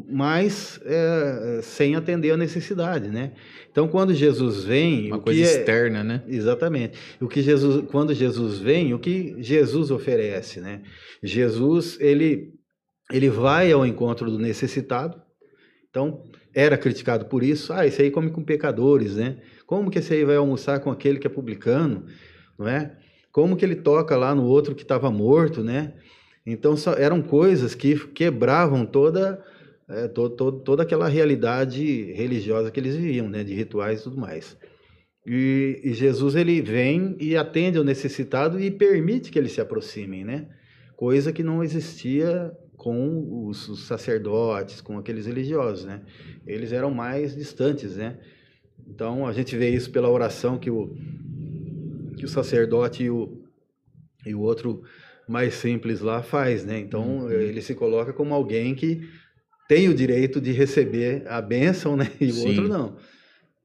mas 0.09 0.79
é, 0.85 1.59
sem 1.61 1.95
atender 1.95 2.31
a 2.31 2.37
necessidade, 2.37 3.09
né? 3.09 3.33
Então, 3.69 3.87
quando 3.87 4.13
Jesus 4.13 4.63
vem, 4.63 5.07
Uma 5.07 5.19
coisa 5.19 5.41
é- 5.41 5.43
externa, 5.43 6.03
né? 6.03 6.23
Exatamente. 6.27 6.97
O 7.19 7.27
que 7.27 7.41
Jesus, 7.41 7.85
quando 7.89 8.13
Jesus 8.13 8.59
vem, 8.59 8.93
o 8.93 8.99
que 8.99 9.35
Jesus 9.39 9.91
oferece, 9.91 10.59
né? 10.61 10.81
Jesus, 11.21 11.97
ele, 11.99 12.53
ele 13.11 13.29
vai 13.29 13.71
ao 13.71 13.85
encontro 13.85 14.29
do 14.31 14.39
necessitado. 14.39 15.21
Então, 15.89 16.23
era 16.53 16.77
criticado 16.77 17.25
por 17.25 17.43
isso. 17.43 17.73
Ah, 17.73 17.85
esse 17.85 18.01
aí 18.01 18.11
come 18.11 18.29
com 18.29 18.43
pecadores, 18.43 19.15
né? 19.15 19.37
Como 19.65 19.89
que 19.89 19.99
esse 19.99 20.13
aí 20.13 20.23
vai 20.23 20.35
almoçar 20.37 20.79
com 20.79 20.91
aquele 20.91 21.19
que 21.19 21.27
é 21.27 21.29
publicano, 21.29 22.05
não 22.57 22.67
é? 22.67 22.95
Como 23.31 23.55
que 23.55 23.63
ele 23.65 23.75
toca 23.75 24.15
lá 24.17 24.33
no 24.35 24.43
outro 24.45 24.75
que 24.75 24.83
estava 24.83 25.09
morto, 25.11 25.63
né? 25.63 25.93
Então, 26.45 26.75
só- 26.75 26.93
eram 26.93 27.21
coisas 27.21 27.73
que 27.75 27.97
quebravam 28.07 28.85
toda 28.85 29.41
é, 29.91 30.07
to- 30.07 30.29
to- 30.29 30.51
toda 30.51 30.83
aquela 30.83 31.07
realidade 31.07 32.11
religiosa 32.13 32.71
que 32.71 32.79
eles 32.79 32.95
viviam, 32.95 33.29
né? 33.29 33.43
De 33.43 33.53
rituais 33.53 33.99
e 33.99 34.03
tudo 34.03 34.17
mais. 34.17 34.57
E, 35.25 35.79
e 35.83 35.93
Jesus 35.93 36.35
ele 36.35 36.61
vem 36.61 37.15
e 37.19 37.37
atende 37.37 37.77
ao 37.77 37.83
necessitado 37.83 38.59
e 38.59 38.71
permite 38.71 39.31
que 39.31 39.37
eles 39.37 39.51
se 39.51 39.61
aproximem, 39.61 40.23
né? 40.25 40.47
Coisa 40.95 41.31
que 41.31 41.43
não 41.43 41.63
existia 41.63 42.51
com 42.77 43.45
os, 43.47 43.69
os 43.69 43.83
sacerdotes, 43.85 44.81
com 44.81 44.97
aqueles 44.97 45.27
religiosos, 45.27 45.85
né? 45.85 46.01
Eles 46.47 46.71
eram 46.71 46.89
mais 46.91 47.35
distantes, 47.35 47.95
né? 47.97 48.17
Então 48.87 49.27
a 49.27 49.33
gente 49.33 49.55
vê 49.55 49.69
isso 49.69 49.91
pela 49.91 50.09
oração 50.09 50.57
que 50.57 50.69
o 50.71 50.95
que 52.17 52.25
o 52.25 52.27
sacerdote 52.27 53.03
e 53.03 53.09
o, 53.09 53.41
e 54.25 54.35
o 54.35 54.41
outro 54.41 54.83
mais 55.27 55.53
simples 55.55 56.01
lá 56.01 56.21
faz, 56.21 56.65
né? 56.65 56.79
Então 56.79 57.19
Uhum. 57.19 57.31
ele 57.31 57.61
se 57.61 57.73
coloca 57.73 58.11
como 58.13 58.33
alguém 58.33 58.75
que 58.75 59.01
tem 59.71 59.87
o 59.87 59.93
direito 59.93 60.41
de 60.41 60.51
receber 60.51 61.23
a 61.27 61.41
bênção, 61.41 61.95
né? 61.95 62.11
E 62.19 62.25
o 62.25 62.33
Sim. 62.33 62.47
outro 62.49 62.67
não. 62.67 62.97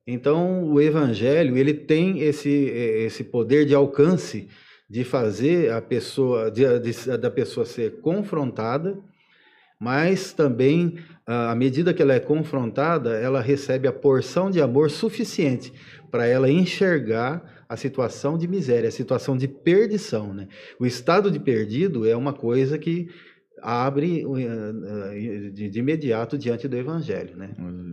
Então, 0.06 0.62
o 0.62 0.80
evangelho, 0.80 1.56
ele 1.58 1.74
tem 1.74 2.20
esse, 2.20 2.48
esse 2.48 3.24
poder 3.24 3.66
de 3.66 3.74
alcance 3.74 4.46
de 4.88 5.02
fazer 5.02 5.72
a 5.72 5.82
pessoa, 5.82 6.48
de, 6.48 6.62
de- 6.78 7.18
da 7.18 7.28
pessoa 7.28 7.66
ser 7.66 8.00
confrontada, 8.02 8.96
mas 9.80 10.32
também, 10.32 10.96
à 11.26 11.56
medida 11.56 11.92
que 11.92 12.00
ela 12.00 12.14
é 12.14 12.20
confrontada, 12.20 13.16
ela 13.18 13.40
recebe 13.40 13.88
a 13.88 13.92
porção 13.92 14.48
de 14.48 14.60
amor 14.60 14.92
suficiente 14.92 15.72
para 16.08 16.24
ela 16.24 16.48
enxergar 16.48 17.64
a 17.68 17.76
situação 17.76 18.38
de 18.38 18.46
miséria, 18.46 18.88
a 18.88 18.92
situação 18.92 19.36
de 19.36 19.48
perdição. 19.48 20.32
Né? 20.32 20.46
O 20.78 20.86
estado 20.86 21.32
de 21.32 21.40
perdido 21.40 22.08
é 22.08 22.14
uma 22.14 22.32
coisa 22.32 22.78
que 22.78 23.08
abre 23.62 24.22
eh, 24.22 25.50
de, 25.52 25.68
de 25.70 25.78
imediato 25.78 26.36
diante 26.38 26.68
do 26.68 26.76
evangelho. 26.76 27.36
Né? 27.36 27.50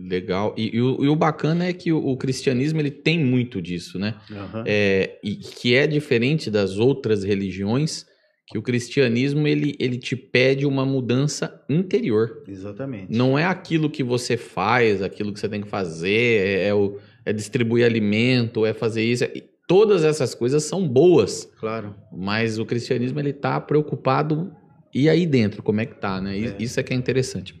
Legal. 0.08 0.54
E, 0.56 0.76
e 0.76 0.80
o, 0.80 1.04
e 1.04 1.08
o 1.08 1.16
bacana 1.16 1.64
é 1.66 1.72
que 1.72 1.92
o, 1.92 1.98
o 1.98 2.16
cristianismo 2.16 2.80
ele 2.80 2.90
tem 2.90 3.18
muito 3.18 3.60
disso, 3.60 3.98
né? 3.98 4.14
Aham. 4.30 4.64
É, 4.66 5.18
e 5.22 5.34
que 5.36 5.74
é 5.74 5.86
diferente 5.86 6.50
das 6.50 6.78
outras 6.78 7.24
religiões, 7.24 8.06
que 8.46 8.58
o 8.58 8.62
cristianismo 8.62 9.48
ele, 9.48 9.74
ele 9.80 9.96
te 9.96 10.14
pede 10.14 10.66
uma 10.66 10.84
mudança 10.84 11.62
interior. 11.68 12.42
Exatamente. 12.46 13.06
Não 13.16 13.38
é 13.38 13.44
aquilo 13.44 13.88
que 13.88 14.02
você 14.02 14.36
faz, 14.36 15.00
aquilo 15.02 15.32
que 15.32 15.40
você 15.40 15.48
tem 15.48 15.62
que 15.62 15.68
fazer, 15.68 16.46
é, 16.46 16.68
é 16.68 16.74
o, 16.74 16.98
é 17.24 17.32
distribuir 17.32 17.86
alimento, 17.86 18.66
é 18.66 18.74
fazer 18.74 19.02
isso. 19.02 19.24
é- 19.24 19.32
Todas 19.66 20.04
essas 20.04 20.34
coisas 20.34 20.62
são 20.64 20.86
boas, 20.86 21.50
Claro. 21.58 21.94
mas 22.12 22.58
o 22.58 22.66
cristianismo 22.66 23.18
ele 23.18 23.32
tá 23.32 23.58
preocupado 23.58 24.52
e 24.94 25.08
aí 25.08 25.26
dentro, 25.26 25.62
como 25.62 25.80
é 25.80 25.86
que 25.86 25.94
tá, 25.96 26.20
né? 26.20 26.38
É. 26.38 26.54
Isso 26.58 26.78
é 26.78 26.82
que 26.82 26.92
é 26.92 26.96
interessante. 26.96 27.54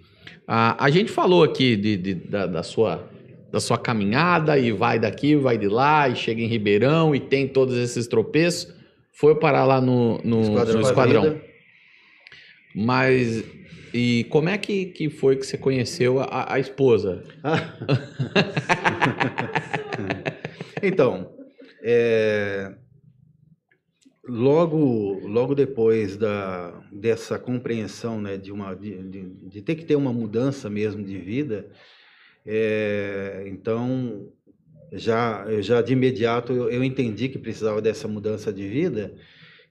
A, 0.46 0.84
a 0.84 0.90
gente 0.90 1.10
falou 1.10 1.42
aqui 1.42 1.76
de, 1.76 1.96
de- 1.96 2.14
da, 2.14 2.46
da 2.46 2.62
sua, 2.62 3.08
da 3.50 3.60
sua 3.60 3.78
caminhada 3.78 4.58
e 4.58 4.70
vai 4.72 4.98
daqui, 4.98 5.34
vai 5.36 5.56
de 5.58 5.68
lá 5.68 6.08
e 6.08 6.16
chega 6.16 6.40
em 6.42 6.46
Ribeirão 6.46 7.14
e 7.14 7.20
tem 7.20 7.48
todos 7.48 7.76
esses 7.76 8.06
tropeços. 8.06 8.72
Foi 9.12 9.34
parar 9.38 9.64
lá 9.64 9.80
no, 9.80 10.18
no 10.24 10.42
no 10.42 10.64
da 10.64 10.72
esquadrão. 10.90 11.40
Mas 12.74 13.44
e 13.92 14.26
como 14.28 14.48
é 14.48 14.58
que, 14.58 14.86
que 14.86 15.08
foi 15.08 15.36
que 15.36 15.46
você 15.46 15.56
conheceu 15.56 16.18
a, 16.20 16.54
a 16.54 16.58
esposa? 16.58 17.22
então, 20.82 21.30
é, 21.82 22.72
logo, 24.26 25.26
logo 25.26 25.54
depois 25.54 26.16
da, 26.16 26.72
dessa 26.92 27.38
compreensão 27.38 28.20
né, 28.20 28.36
de, 28.36 28.50
uma, 28.52 28.74
de, 28.74 28.96
de- 29.02 29.34
de 29.48 29.62
ter 29.62 29.74
que 29.74 29.84
ter 29.84 29.96
uma 29.96 30.12
mudança 30.12 30.68
mesmo 30.70 31.02
de 31.04 31.18
vida, 31.18 31.68
é, 32.46 33.44
então 33.46 34.28
já, 34.92 35.46
já 35.60 35.80
de 35.82 35.92
imediato 35.92 36.52
eu, 36.52 36.70
eu 36.70 36.84
entendi 36.84 37.28
que 37.28 37.38
precisava 37.38 37.80
dessa 37.82 38.06
mudança 38.08 38.52
de 38.52 38.66
vida. 38.68 39.14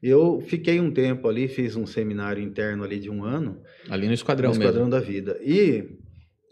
Eu 0.02 0.42
fiquei 0.46 0.82
um 0.82 0.92
tempo 0.92 1.30
ali, 1.30 1.48
fiz 1.48 1.76
um 1.78 1.86
seminário 1.86 2.44
interno 2.44 2.84
ali 2.84 3.00
de 3.00 3.10
um 3.10 3.24
ano, 3.24 3.62
Ali 3.90 4.06
no 4.08 4.14
esquadrão, 4.14 4.50
no 4.52 4.58
mesmo. 4.60 4.70
Esquadrão 4.70 4.90
da 4.90 5.00
Vida. 5.00 5.40
E 5.42 5.98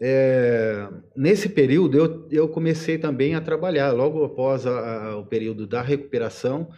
é, 0.00 0.88
nesse 1.14 1.50
período 1.50 1.98
eu, 1.98 2.28
eu 2.30 2.48
comecei 2.48 2.96
também 2.96 3.34
a 3.34 3.40
trabalhar. 3.42 3.92
Logo 3.92 4.24
após 4.24 4.66
a- 4.66 5.10
a- 5.10 5.16
o 5.18 5.26
período 5.26 5.66
da 5.66 5.82
recuperação, 5.82 6.70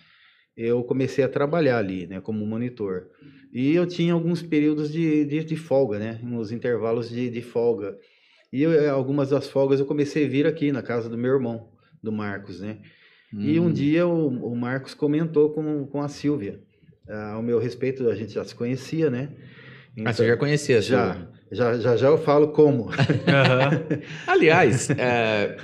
eu 0.56 0.82
comecei 0.84 1.24
a 1.24 1.28
trabalhar 1.28 1.78
ali, 1.78 2.06
né, 2.06 2.20
como 2.20 2.46
monitor. 2.46 3.08
E 3.52 3.74
eu 3.74 3.86
tinha 3.86 4.12
alguns 4.12 4.42
períodos 4.42 4.92
de, 4.92 5.24
de, 5.24 5.44
de 5.44 5.56
folga, 5.56 5.98
né, 5.98 6.20
uns 6.22 6.50
intervalos 6.52 7.08
de, 7.08 7.30
de 7.30 7.42
folga. 7.42 7.96
E 8.52 8.62
eu, 8.62 8.72
eh, 8.72 8.88
algumas 8.88 9.30
das 9.30 9.48
folgas 9.48 9.80
eu 9.80 9.86
comecei 9.86 10.26
a 10.26 10.28
vir 10.28 10.46
aqui 10.46 10.70
na 10.72 10.82
casa 10.82 11.08
do 11.08 11.18
meu 11.18 11.32
irmão, 11.34 11.68
do 12.02 12.12
Marcos, 12.12 12.60
né. 12.60 12.78
E 13.32 13.58
um 13.58 13.66
Hum. 13.68 13.72
dia 13.72 14.06
o, 14.06 14.52
o 14.52 14.56
Marcos 14.56 14.94
comentou 14.94 15.50
com, 15.50 15.86
com 15.86 16.00
a 16.00 16.08
Silvia. 16.08 16.60
Ah, 17.08 17.32
ao 17.32 17.42
meu 17.42 17.58
respeito, 17.58 18.08
a 18.08 18.14
gente 18.14 18.32
já 18.32 18.44
se 18.44 18.54
conhecia, 18.54 19.10
né? 19.10 19.28
Ah, 20.04 20.12
você 20.12 20.26
já 20.26 20.36
conhecia? 20.36 20.80
Já, 20.80 21.16
já, 21.50 21.78
já, 21.78 21.96
já 21.96 22.06
eu 22.08 22.18
falo 22.18 22.48
como. 22.52 22.90
Aham. 23.28 23.84
Aliás, 24.26 24.88
é, 24.90 25.56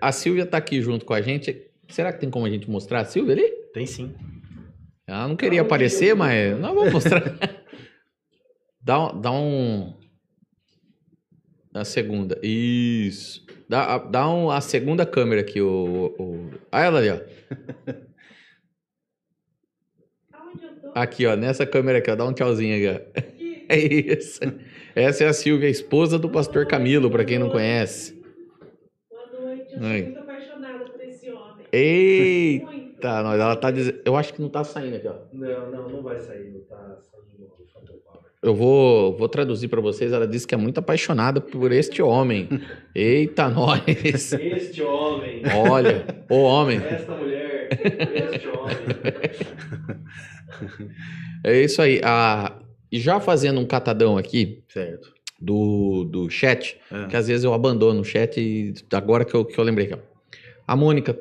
a- 0.00 0.12
Silvia 0.12 0.46
tá 0.46 0.56
aqui 0.56 0.80
junto 0.80 1.04
com 1.04 1.12
a 1.14 1.20
gente. 1.20 1.62
Será 1.88 2.12
que 2.12 2.20
tem 2.20 2.30
como 2.30 2.46
a 2.46 2.50
gente 2.50 2.68
mostrar 2.70 3.00
a 3.00 3.04
Silvia 3.04 3.34
ali? 3.34 3.61
Tem 3.72 3.86
sim. 3.86 4.14
Ela 5.06 5.28
não 5.28 5.36
queria 5.36 5.62
aparecer, 5.62 6.14
mas 6.14 6.58
não 6.58 6.74
vou 6.74 6.90
mostrar. 6.90 7.22
dá, 8.80 9.00
um- 9.08 9.20
dá 9.20 9.32
um. 9.32 9.94
A 11.74 11.84
segunda. 11.84 12.38
Isso. 12.42 13.44
Dá, 13.68 13.98
dá 13.98 14.28
um, 14.28 14.50
a 14.50 14.60
segunda 14.60 15.06
câmera 15.06 15.40
aqui, 15.40 15.60
o. 15.60 16.14
o... 16.18 16.50
Ah, 16.70 16.82
ela 16.82 16.98
ali, 16.98 17.10
ó. 17.10 17.18
Aqui, 20.94 21.24
ó, 21.26 21.34
nessa 21.36 21.64
câmera 21.64 21.98
aqui, 21.98 22.10
ó. 22.10 22.14
Dá 22.16 22.24
um 22.26 22.32
tchauzinho 22.32 22.76
aqui, 22.92 23.00
ó. 23.16 23.22
É 23.68 23.78
isso. 23.78 24.40
Essa 24.94 25.24
é 25.24 25.28
a 25.28 25.32
Silvia, 25.32 25.68
esposa 25.68 26.18
do 26.18 26.28
pastor 26.28 26.66
Camilo, 26.66 27.10
pra 27.10 27.24
quem 27.24 27.38
não 27.38 27.48
conhece. 27.48 28.12
Boa 29.08 29.40
noite, 29.40 29.72
eu 29.72 29.78
sou 29.80 29.88
Oi. 29.88 30.02
muito 30.02 30.18
apaixonada 30.18 30.84
por 30.84 31.00
esse 31.00 31.30
homem. 31.30 31.66
Eita, 31.72 32.66
Muito. 33.10 33.22
nós, 33.24 33.40
ela 33.40 33.56
tá 33.56 33.70
dizendo. 33.70 34.00
Eu 34.04 34.16
acho 34.16 34.32
que 34.34 34.40
não 34.42 34.48
tá 34.48 34.62
saindo 34.64 34.96
aqui, 34.96 35.08
ó. 35.08 35.14
Não, 35.32 35.70
não, 35.70 35.88
não 35.88 36.02
vai 36.02 36.18
sair. 36.20 36.50
Não 36.52 36.60
tá 36.60 36.98
saindo 37.00 37.44
o 37.44 37.66
Phantom 37.72 37.98
Power. 38.04 38.22
Eu 38.42 38.54
vou, 38.54 39.16
vou 39.16 39.28
traduzir 39.28 39.68
pra 39.68 39.80
vocês. 39.80 40.12
Ela 40.12 40.26
disse 40.26 40.46
que 40.46 40.54
é 40.54 40.58
muito 40.58 40.78
apaixonada 40.78 41.40
por 41.40 41.70
este 41.72 42.02
homem. 42.02 42.48
Eita, 42.94 43.48
nós! 43.50 43.82
Este 44.32 44.82
homem, 44.82 45.42
Olha, 45.70 46.04
o 46.30 46.42
homem. 46.42 46.78
esta 46.78 47.14
mulher, 47.16 47.68
este 47.72 48.48
homem. 48.48 48.76
É 51.44 51.60
isso 51.62 51.80
aí. 51.82 52.00
Ah, 52.04 52.58
e 52.90 52.98
já 52.98 53.18
fazendo 53.20 53.60
um 53.60 53.66
catadão 53.66 54.16
aqui 54.18 54.62
Certo. 54.68 55.12
do, 55.40 56.04
do 56.04 56.28
chat, 56.30 56.78
É. 56.90 57.06
que 57.06 57.16
às 57.16 57.26
vezes 57.28 57.44
eu 57.44 57.54
abandono 57.54 58.00
o 58.00 58.04
chat 58.04 58.38
e 58.40 58.74
agora 58.92 59.24
que 59.24 59.34
eu, 59.34 59.44
que 59.44 59.58
eu 59.58 59.64
lembrei 59.64 59.86
aqui, 59.86 59.94
ó. 59.94 59.98
A 60.66 60.76
Mônica, 60.76 61.18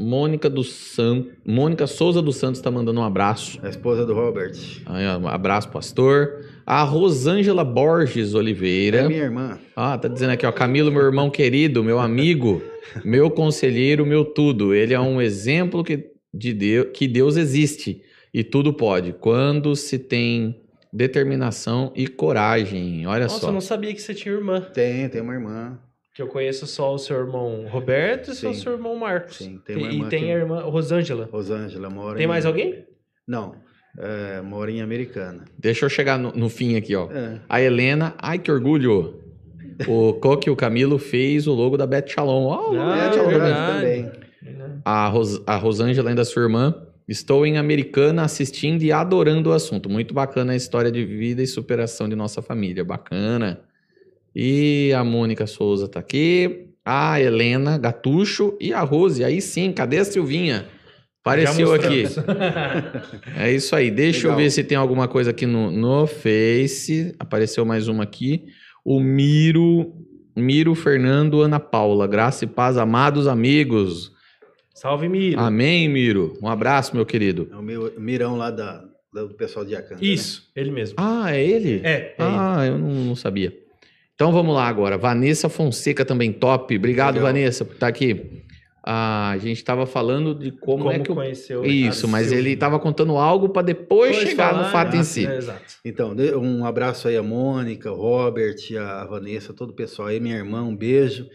Mônica 0.00 0.48
do 0.48 0.64
San, 0.64 1.26
Mônica 1.44 1.86
Souza 1.86 2.22
dos 2.22 2.36
Santos 2.36 2.62
tá 2.62 2.70
mandando 2.70 3.00
um 3.00 3.04
abraço. 3.04 3.58
A 3.62 3.68
esposa 3.68 4.06
do 4.06 4.14
Robert. 4.14 4.52
Aí, 4.86 5.06
um 5.18 5.28
abraço, 5.28 5.68
pastor. 5.68 6.42
A 6.64 6.82
Rosângela 6.82 7.62
Borges 7.62 8.32
Oliveira. 8.32 9.00
É 9.00 9.08
minha 9.08 9.24
irmã. 9.24 9.58
Ah, 9.76 9.98
tá 9.98 10.08
dizendo 10.08 10.30
aqui, 10.30 10.46
ó, 10.46 10.52
Camilo, 10.52 10.90
meu 10.90 11.02
irmão 11.02 11.28
querido, 11.28 11.84
meu 11.84 11.98
amigo, 11.98 12.62
meu 13.04 13.30
conselheiro, 13.30 14.06
meu 14.06 14.24
tudo. 14.24 14.72
Ele 14.74 14.94
é 14.94 15.00
um 15.00 15.20
exemplo 15.20 15.84
que, 15.84 16.06
de 16.32 16.54
Deus, 16.54 16.86
que 16.94 17.06
Deus 17.06 17.36
existe 17.36 18.00
e 18.32 18.42
tudo 18.42 18.72
pode, 18.72 19.12
quando 19.12 19.76
se 19.76 19.98
tem 19.98 20.62
determinação 20.90 21.92
e 21.94 22.06
coragem. 22.06 23.06
Olha 23.06 23.24
Nossa, 23.24 23.40
só. 23.40 23.48
eu 23.48 23.52
não 23.52 23.60
sabia 23.60 23.92
que 23.92 24.00
você 24.00 24.14
tinha 24.14 24.34
irmã. 24.34 24.62
Tem, 24.62 25.10
tem 25.10 25.20
uma 25.20 25.34
irmã. 25.34 25.78
Que 26.20 26.24
eu 26.24 26.28
conheço 26.28 26.66
só 26.66 26.92
o 26.94 26.98
seu 26.98 27.16
irmão 27.18 27.64
Roberto 27.66 28.30
e 28.30 28.34
só 28.34 28.50
o 28.50 28.54
seu 28.54 28.72
irmão 28.72 28.94
Marcos. 28.94 29.38
Sim, 29.38 29.58
tem 29.64 29.74
uma 29.78 29.86
e 29.88 29.94
irmã 29.94 30.08
tem 30.10 30.24
que- 30.24 30.30
a 30.30 30.34
irmã 30.34 30.60
Rosângela. 30.60 31.26
Rosângela 31.32 31.88
mora 31.88 32.16
Tem 32.16 32.24
em- 32.26 32.28
mais 32.28 32.44
alguém? 32.44 32.84
Não, 33.26 33.54
é, 33.98 34.42
mora 34.42 34.70
em 34.70 34.82
Americana. 34.82 35.46
Deixa 35.58 35.86
eu 35.86 35.88
chegar 35.88 36.18
no, 36.18 36.30
no 36.32 36.50
fim 36.50 36.76
aqui, 36.76 36.94
ó. 36.94 37.10
É. 37.10 37.40
A 37.48 37.62
Helena, 37.62 38.14
ai 38.18 38.38
que 38.38 38.52
orgulho. 38.52 39.14
O 39.88 40.12
Coque 40.12 40.50
e 40.50 40.52
o 40.52 40.56
Camilo 40.56 40.98
fez 40.98 41.46
o 41.46 41.54
logo 41.54 41.78
da 41.78 41.86
Beth 41.86 42.06
Shalom. 42.08 42.44
Ó, 42.48 42.74
Ah, 42.78 42.98
é, 43.14 43.18
é 43.18 43.26
verdade. 43.26 43.72
também. 43.78 44.12
A, 44.84 45.08
Ros 45.08 45.40
a 45.46 45.56
Rosângela, 45.56 46.10
ainda 46.10 46.22
sua 46.26 46.42
irmã, 46.42 46.74
estou 47.08 47.46
em 47.46 47.56
Americana 47.56 48.24
assistindo 48.24 48.82
e 48.82 48.92
adorando 48.92 49.48
o 49.48 49.52
assunto. 49.54 49.88
Muito 49.88 50.12
bacana 50.12 50.52
a 50.52 50.56
história 50.56 50.92
de 50.92 51.02
vida 51.02 51.40
e 51.42 51.46
superação 51.46 52.06
de 52.10 52.14
nossa 52.14 52.42
família. 52.42 52.84
Bacana. 52.84 53.60
E 54.42 54.90
a 54.94 55.04
Mônica 55.04 55.46
Souza 55.46 55.86
tá 55.86 56.00
aqui. 56.00 56.68
A 56.82 57.20
Helena 57.20 57.76
Gatucho 57.76 58.56
e 58.58 58.72
a 58.72 58.80
Rose. 58.80 59.22
Aí 59.22 59.38
sim, 59.38 59.70
cadê 59.70 59.98
a 59.98 60.04
Silvinha? 60.04 60.66
Apareceu 61.20 61.74
aqui. 61.74 62.04
É 63.36 63.52
isso 63.52 63.76
aí. 63.76 63.90
Deixa 63.90 64.20
Legal. 64.20 64.32
eu 64.32 64.42
ver 64.42 64.50
se 64.50 64.64
tem 64.64 64.78
alguma 64.78 65.06
coisa 65.06 65.30
aqui 65.30 65.44
no, 65.44 65.70
no 65.70 66.06
Face. 66.06 67.14
Apareceu 67.18 67.66
mais 67.66 67.86
uma 67.86 68.04
aqui. 68.04 68.46
O 68.82 68.98
Miro. 68.98 69.92
Miro 70.34 70.74
Fernando 70.74 71.42
Ana 71.42 71.60
Paula. 71.60 72.06
Graça 72.06 72.46
e 72.46 72.48
paz, 72.48 72.78
amados 72.78 73.26
amigos. 73.26 74.10
Salve, 74.74 75.06
Miro. 75.06 75.38
Amém, 75.38 75.86
Miro. 75.86 76.38
Um 76.42 76.48
abraço, 76.48 76.96
meu 76.96 77.04
querido. 77.04 77.46
É 77.52 77.56
o 77.56 77.62
meu 77.62 77.92
Mirão 77.98 78.38
lá 78.38 78.50
da, 78.50 78.82
do 79.12 79.34
pessoal 79.34 79.66
de 79.66 79.76
Acanta. 79.76 80.02
Isso, 80.02 80.50
ele 80.56 80.70
mesmo. 80.70 80.96
Ah, 80.98 81.30
é 81.30 81.44
ele? 81.44 81.82
É, 81.84 81.90
é 81.90 82.14
ele. 82.18 82.36
Ah, 82.38 82.64
eu 82.66 82.78
não, 82.78 82.88
não 82.88 83.14
sabia. 83.14 83.52
Então 84.20 84.32
vamos 84.32 84.54
lá 84.54 84.68
agora. 84.68 84.98
Vanessa 84.98 85.48
Fonseca 85.48 86.04
também 86.04 86.30
top. 86.30 86.76
Obrigado, 86.76 87.14
Legal. 87.14 87.32
Vanessa, 87.32 87.64
por 87.64 87.72
estar 87.72 87.86
aqui. 87.86 88.42
Ah, 88.84 89.30
a 89.30 89.38
gente 89.38 89.56
estava 89.56 89.86
falando 89.86 90.34
de 90.34 90.50
como, 90.50 90.84
Como 90.84 90.92
é 90.92 90.98
que 90.98 91.10
o... 91.10 91.14
conheceu 91.14 91.64
Isso, 91.64 92.06
mas 92.06 92.30
ele 92.30 92.50
estava 92.50 92.78
contando 92.78 93.16
algo 93.16 93.48
para 93.48 93.62
depois 93.62 94.14
chegar 94.16 94.50
falar, 94.50 94.66
no 94.66 94.70
fato 94.70 94.92
né? 94.92 94.98
em 94.98 95.04
si. 95.04 95.26
É, 95.26 95.38
exato. 95.38 95.64
Então, 95.82 96.14
um 96.38 96.66
abraço 96.66 97.08
aí 97.08 97.16
a 97.16 97.22
Mônica, 97.22 97.90
o 97.90 97.94
Robert, 97.94 98.56
a 98.78 99.06
Vanessa, 99.06 99.54
todo 99.54 99.70
o 99.70 99.74
pessoal 99.74 100.08
aí, 100.08 100.20
minha 100.20 100.36
irmã, 100.36 100.64
um 100.64 100.76
beijo. 100.76 101.26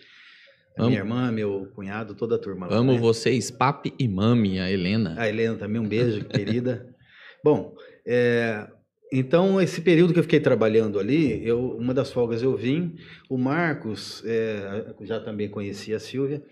Amo. 0.77 0.89
Minha 0.89 0.99
irmã, 0.99 1.31
meu 1.31 1.67
cunhado, 1.73 2.13
toda 2.13 2.35
a 2.35 2.37
turma 2.37 2.67
lá. 2.67 2.75
Amo 2.75 2.91
né? 2.91 2.99
vocês, 2.99 3.49
papi 3.49 3.95
e 3.97 4.07
mami, 4.07 4.59
a 4.59 4.71
Helena. 4.71 5.15
A 5.17 5.27
Helena 5.27 5.55
também, 5.55 5.81
um 5.81 5.87
beijo, 5.87 6.23
querida. 6.29 6.85
Bom, 7.43 7.73
é, 8.05 8.67
então 9.11 9.61
esse 9.61 9.81
período 9.81 10.13
que 10.13 10.19
eu 10.19 10.23
fiquei 10.23 10.39
trabalhando 10.39 10.99
ali, 10.99 11.45
eu, 11.47 11.77
uma 11.77 11.93
das 11.93 12.11
folgas 12.11 12.41
eu 12.41 12.55
vim, 12.55 12.95
o 13.29 13.37
Marcos, 13.37 14.23
é, 14.25 14.93
já 15.01 15.19
também 15.19 15.49
conhecia 15.49 15.97
a 15.97 15.99
Silvia, 15.99 16.43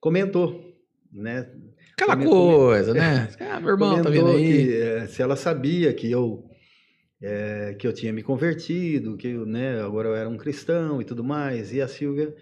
comentou, 0.00 0.74
né? 1.12 1.50
Aquela 1.92 2.16
Come- 2.16 2.28
coisa, 2.28 2.94
né? 2.94 3.28
Ah, 3.40 3.60
meu 3.60 3.70
irmão 3.70 4.02
tá 4.02 4.10
vindo 4.10 4.28
aí. 4.28 4.66
que 4.66 4.74
é, 4.76 5.06
se 5.06 5.22
ela 5.22 5.36
sabia 5.36 5.92
que 5.92 6.10
eu 6.10 6.44
é, 7.22 7.76
que 7.78 7.86
eu 7.86 7.92
tinha 7.92 8.12
me 8.12 8.22
convertido, 8.22 9.16
que 9.16 9.28
eu, 9.28 9.44
né, 9.44 9.80
agora 9.82 10.08
eu 10.08 10.14
era 10.14 10.28
um 10.28 10.38
cristão 10.38 11.02
e 11.02 11.04
tudo 11.04 11.22
mais, 11.22 11.70
e 11.72 11.80
a 11.80 11.86
Silvia 11.86 12.34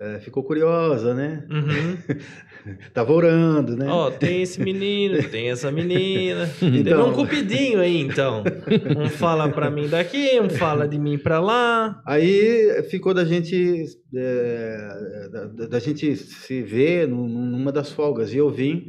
é, 0.00 0.18
ficou 0.20 0.42
curiosa, 0.42 1.14
né? 1.14 1.44
Uhum. 1.50 1.96
Tava 2.92 3.12
orando, 3.12 3.76
né? 3.76 3.86
Ó, 3.88 4.10
tem 4.10 4.42
esse 4.42 4.60
menino, 4.60 5.22
tem 5.30 5.50
essa 5.50 5.70
menina. 5.70 6.48
Então- 6.60 6.82
Teve 6.84 6.94
um 7.02 7.12
cupidinho 7.12 7.80
aí, 7.80 8.00
então. 8.00 8.42
Um 8.98 9.08
fala 9.08 9.48
pra 9.48 9.70
mim 9.70 9.88
daqui, 9.88 10.38
um 10.40 10.48
fala 10.50 10.86
de 10.88 10.98
mim 10.98 11.16
pra 11.18 11.40
lá. 11.40 12.02
Aí 12.06 12.82
ficou 12.90 13.12
da 13.14 13.24
gente 13.24 13.84
é, 14.14 15.28
da, 15.54 15.66
da- 15.66 15.78
gente 15.78 16.16
se 16.16 16.62
ver 16.62 17.06
num- 17.08 17.28
numa 17.28 17.70
das 17.72 17.90
folgas 17.92 18.32
e 18.32 18.36
eu 18.38 18.50
vim. 18.50 18.88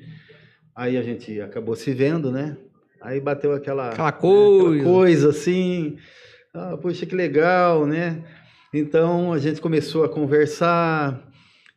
Aí 0.76 0.98
a 0.98 1.02
gente 1.02 1.40
acabou 1.42 1.76
se 1.76 1.94
vendo, 1.94 2.32
né? 2.32 2.58
Aí 3.02 3.20
bateu 3.20 3.52
aquela 3.54 3.90
Aquela 3.90 4.12
coisa. 4.12 4.84
coisa 4.84 5.30
assim. 5.30 5.96
Ah, 6.54 6.78
poxa, 6.82 7.06
que 7.06 7.16
legal, 7.16 7.86
né? 7.86 8.22
Então 8.74 9.34
a 9.34 9.38
gente 9.40 9.60
começou 9.60 10.04
a 10.06 10.10
conversar 10.10 11.20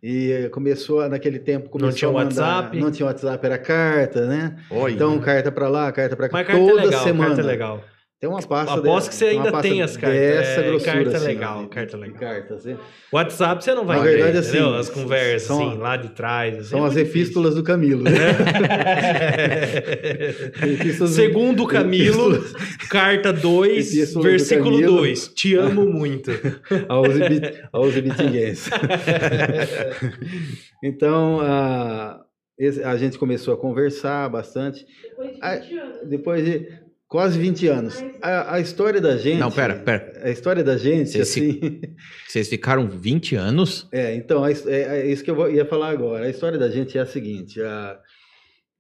e 0.03 0.49
começou 0.53 1.01
a- 1.01 1.09
naquele 1.09 1.39
tempo 1.39 1.69
começou 1.69 1.93
tinha 1.93 2.09
a 2.09 2.13
mandar- 2.13 2.57
WhatsApp? 2.57 2.79
não 2.81 2.91
tinha 2.91 3.07
WhatsApp, 3.07 3.45
era 3.47 3.59
carta, 3.59 4.27
né? 4.27 4.57
Olha. 4.71 4.93
Então 4.93 5.19
carta 5.19 5.51
pra 5.51 5.69
lá, 5.69 5.91
carta 5.91 6.15
pra 6.15 6.29
cá, 6.29 6.33
Mas 6.39 6.47
carta 6.47 6.63
toda 6.65 6.83
é 6.83 6.85
legal, 6.85 7.03
semana. 7.05 7.27
carta 7.29 7.41
é 7.41 7.45
legal. 7.45 7.85
Tem 8.25 8.31
uma 8.33 8.41
pasta 8.41 8.73
Aposto 8.79 9.11
que 9.11 9.15
você 9.17 9.27
dessa, 9.27 9.37
ainda 9.47 9.61
tem 9.61 9.83
as 9.83 9.99
cartas. 9.99 10.19
Dessa 10.19 10.61
É, 10.63 10.67
grossura, 10.67 10.93
carta 10.95 11.17
assim, 11.19 11.27
legal, 11.27 11.63
de- 11.63 11.69
carta 11.69 11.97
legal. 11.99 12.19
Cartas, 12.19 12.65
né? 12.65 12.79
WhatsApp 13.13 13.63
você 13.63 13.75
não 13.75 13.85
vai 13.85 13.99
Na 13.99 14.03
ver, 14.03 14.17
verdade, 14.23 14.49
entendeu? 14.49 14.69
assim, 14.71 14.79
As 14.81 14.89
conversas, 14.89 15.43
são- 15.43 15.69
assim, 15.69 15.79
lá 15.79 15.97
de 15.99 16.09
trás. 16.09 16.57
assim, 16.59 16.69
São 16.71 16.87
é 16.87 16.89
as 16.89 16.97
epístolas 16.97 17.55
do 17.55 17.63
Camilo, 17.63 18.03
né? 18.03 18.11
difícil. 20.65 21.07
Segundo 21.09 21.67
Camilo, 21.67 22.35
Epístolas 22.37 22.89
carta 22.89 23.31
2, 23.31 23.95
Epístola 23.95 24.25
do 24.25 24.31
versículo 24.31 24.71
Camilo. 24.71 24.97
2. 24.97 25.29
Te 25.35 25.55
amo 25.57 25.85
muito. 25.85 26.31
aos, 26.89 27.15
ibi- 27.17 27.63
aos 27.73 27.95
ibitinguenses. 27.95 28.71
então, 30.83 31.41
a, 31.43 32.23
esse- 32.59 32.83
a 32.83 32.97
gente 32.97 33.19
começou 33.19 33.53
a 33.53 33.57
conversar 33.59 34.31
bastante. 34.31 34.87
Depois 35.11 35.35
de 35.35 35.39
Ah, 35.43 35.57
20 35.57 35.79
anos. 35.79 36.09
Depois 36.09 36.43
de 36.45 36.84
quase 37.15 37.39
20 37.39 37.69
anos. 37.69 38.05
A, 38.21 38.57
a 38.57 38.61
história 38.61 39.01
da 39.01 39.17
gente... 39.17 39.39
Não, 39.39 39.49
pera, 39.49 39.77
pera. 39.77 40.21
A 40.21 40.31
história 40.31 40.65
da 40.65 40.77
gente, 40.77 41.11
Você 41.11 41.25
se- 41.25 41.41
assim... 41.61 41.81
Vocês 42.27 42.49
ficaram 42.49 42.89
20 42.89 43.37
anos? 43.37 43.87
É, 43.93 44.17
então, 44.17 44.45
é, 44.45 44.51
é 44.67 45.07
isso 45.07 45.23
que 45.23 45.31
eu 45.31 45.49
ia 45.49 45.65
falar 45.65 45.91
agora. 45.91 46.25
A 46.27 46.29
história 46.29 46.59
da 46.59 46.69
gente 46.69 46.99
é 46.99 47.03
a 47.03 47.07
seguinte: 47.07 47.63
a- 47.63 48.01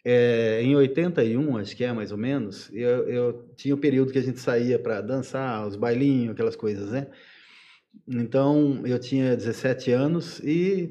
é, 0.05 0.61
em 0.65 0.75
81, 0.75 1.57
acho 1.59 1.77
que 1.77 1.85
é 1.85 1.93
mais 1.93 2.11
ou 2.11 2.19
menos, 2.19 2.69
eu, 2.73 3.09
eu 3.09 3.49
tinha 3.57 3.73
o 3.73 3.79
período 3.79 4.11
que 4.11 4.19
a 4.19 4.23
gente 4.23 4.41
saía 4.41 4.81
para 4.81 5.01
dançar, 5.01 5.65
os 5.65 5.77
bailinhos, 5.77 6.33
aquelas 6.33 6.57
coisas, 6.57 6.91
né? 6.91 7.07
Então, 8.09 8.83
eu 8.85 8.99
tinha 8.99 9.37
17 9.37 9.93
anos 9.93 10.41
e 10.41 10.91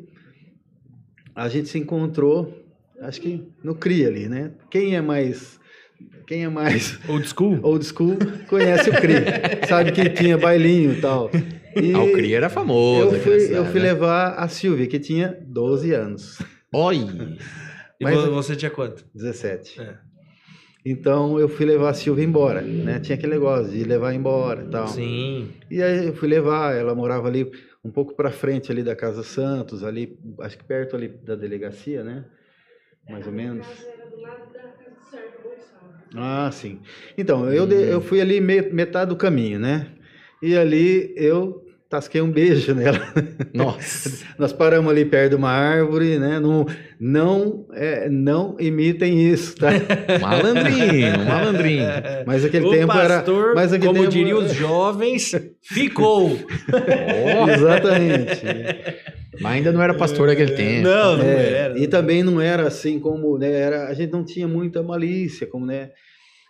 a 1.36 1.50
gente 1.50 1.68
se 1.68 1.78
encontrou, 1.78 2.58
acho 3.02 3.20
que 3.20 3.46
no 3.62 3.76
CRI 3.76 4.06
ali, 4.06 4.30
né? 4.30 4.52
Quem 4.72 4.96
é 4.96 5.02
mais. 5.02 5.62
Quem 6.28 6.43
é 6.45 6.49
mais 6.49 6.99
Old 7.07 7.28
school? 7.28 7.59
old 7.63 7.86
school 7.86 8.17
conhece 8.47 8.89
o 8.89 8.93
CRI, 8.93 9.67
sabe 9.67 9.91
que 9.91 10.09
tinha 10.09 10.38
bailinho 10.38 10.93
e 10.93 11.01
tal. 11.01 11.30
E 11.76 11.93
Ah, 11.93 12.03
o 12.03 12.11
Cria 12.13 12.38
era 12.38 12.49
famoso. 12.49 13.15
eu 13.15 13.21
fui, 13.21 13.57
eu 13.57 13.65
fui 13.65 13.80
né? 13.80 13.88
levar 13.93 14.34
a 14.36 14.47
Silvia, 14.47 14.86
que 14.88 14.99
tinha 14.99 15.38
12 15.41 15.91
anos, 15.93 16.39
Olha. 16.74 17.38
E 17.99 18.03
Mas- 18.03 18.15
vo- 18.15 18.32
você 18.32 18.55
tinha 18.55 18.71
quanto? 18.71 19.05
17. 19.13 19.80
É. 19.82 19.95
Então 20.86 21.39
eu 21.39 21.47
fui 21.47 21.65
levar 21.65 21.89
a 21.91 21.93
Silvia 21.93 22.24
embora, 22.26 22.61
né? 22.61 22.99
Tinha 22.99 23.15
aquele 23.15 23.34
negócio 23.34 23.71
de 23.71 23.84
levar 23.86 24.13
embora 24.13 24.63
e 24.63 24.67
tal. 24.69 24.88
Sim. 24.88 25.51
E 25.71 25.82
aí 25.82 26.07
eu 26.07 26.13
fui 26.15 26.28
levar, 26.28 26.76
ela 26.76 26.93
morava 26.93 27.28
ali 27.28 27.49
um 27.86 27.89
pouco 27.91 28.15
para 28.15 28.32
frente 28.32 28.71
ali 28.71 28.84
da 28.84 28.95
Casa 28.95 29.24
Santos, 29.24 29.84
ali, 29.84 30.17
acho 30.41 30.57
que 30.57 30.63
perto 30.63 30.95
ali 30.95 31.07
da 31.07 31.36
delegacia, 31.36 32.03
né? 32.03 32.26
Mais 33.09 33.26
ou 33.28 33.32
menos. 33.34 33.65
Era 33.86 34.09
do 34.09 34.21
lado 34.21 34.51
da 34.53 34.59
casa 34.59 34.89
do 34.89 35.09
Sérgio 35.09 35.39
Gonçalves. 35.43 36.03
Ah, 36.16 36.49
sim. 36.51 36.80
Então, 37.18 37.51
eu, 37.51 37.66
de- 37.66 37.89
eu 37.89 38.01
fui 38.01 38.22
ali 38.22 38.39
me- 38.39 38.61
metade 38.72 39.09
do 39.09 39.16
caminho, 39.16 39.59
né? 39.59 39.88
E 40.41 40.55
ali 40.55 41.14
eu 41.16 41.61
tasquei 41.89 42.22
um 42.22 42.30
beijo 42.32 42.74
nela. 42.76 42.99
Nossa. 43.53 44.26
Nós 44.38 44.51
paramos 44.51 44.91
ali 44.91 45.05
perto 45.05 45.32
de 45.32 45.36
uma 45.36 45.51
árvore, 45.51 46.18
né? 46.18 46.39
Não, 46.39 46.66
não, 46.99 47.66
é, 47.74 48.09
não 48.09 48.55
imitem 48.59 49.28
isso, 49.32 49.55
tá? 49.55 49.70
Malandrinho, 50.22 51.26
malandrinho. 51.26 51.86
Mas 52.26 52.43
aquele 52.43 52.66
o 52.66 52.72
tempo 52.72 52.88
pastor, 52.88 53.45
era. 53.45 53.55
Mas 53.55 53.74
aquele 53.74 53.88
como 53.88 53.99
tempo 54.01 54.11
diriam 54.11 54.39
os 54.39 54.53
jovens, 54.53 55.32
ficou. 55.61 56.38
Ó, 56.72 57.49
Exatamente. 57.49 58.41
Mas 59.42 59.54
ainda 59.54 59.72
não 59.72 59.82
era 59.82 59.94
pastor 59.94 60.28
naquele 60.28 60.52
tempo. 60.54 60.84
Não, 60.88 61.18
não 61.18 61.26
É, 61.26 61.52
era. 61.52 61.80
e 61.80 61.88
também 61.88 62.24
não 62.24 62.40
era 62.42 62.68
assim 62.68 63.00
como, 63.00 63.38
né? 63.38 63.52
Era, 63.52 63.88
a 63.88 63.94
gente 63.94 64.12
não 64.12 64.24
tinha 64.24 64.48
muita 64.48 64.82
malícia, 64.84 65.48
como, 65.48 65.66
né? 65.66 65.90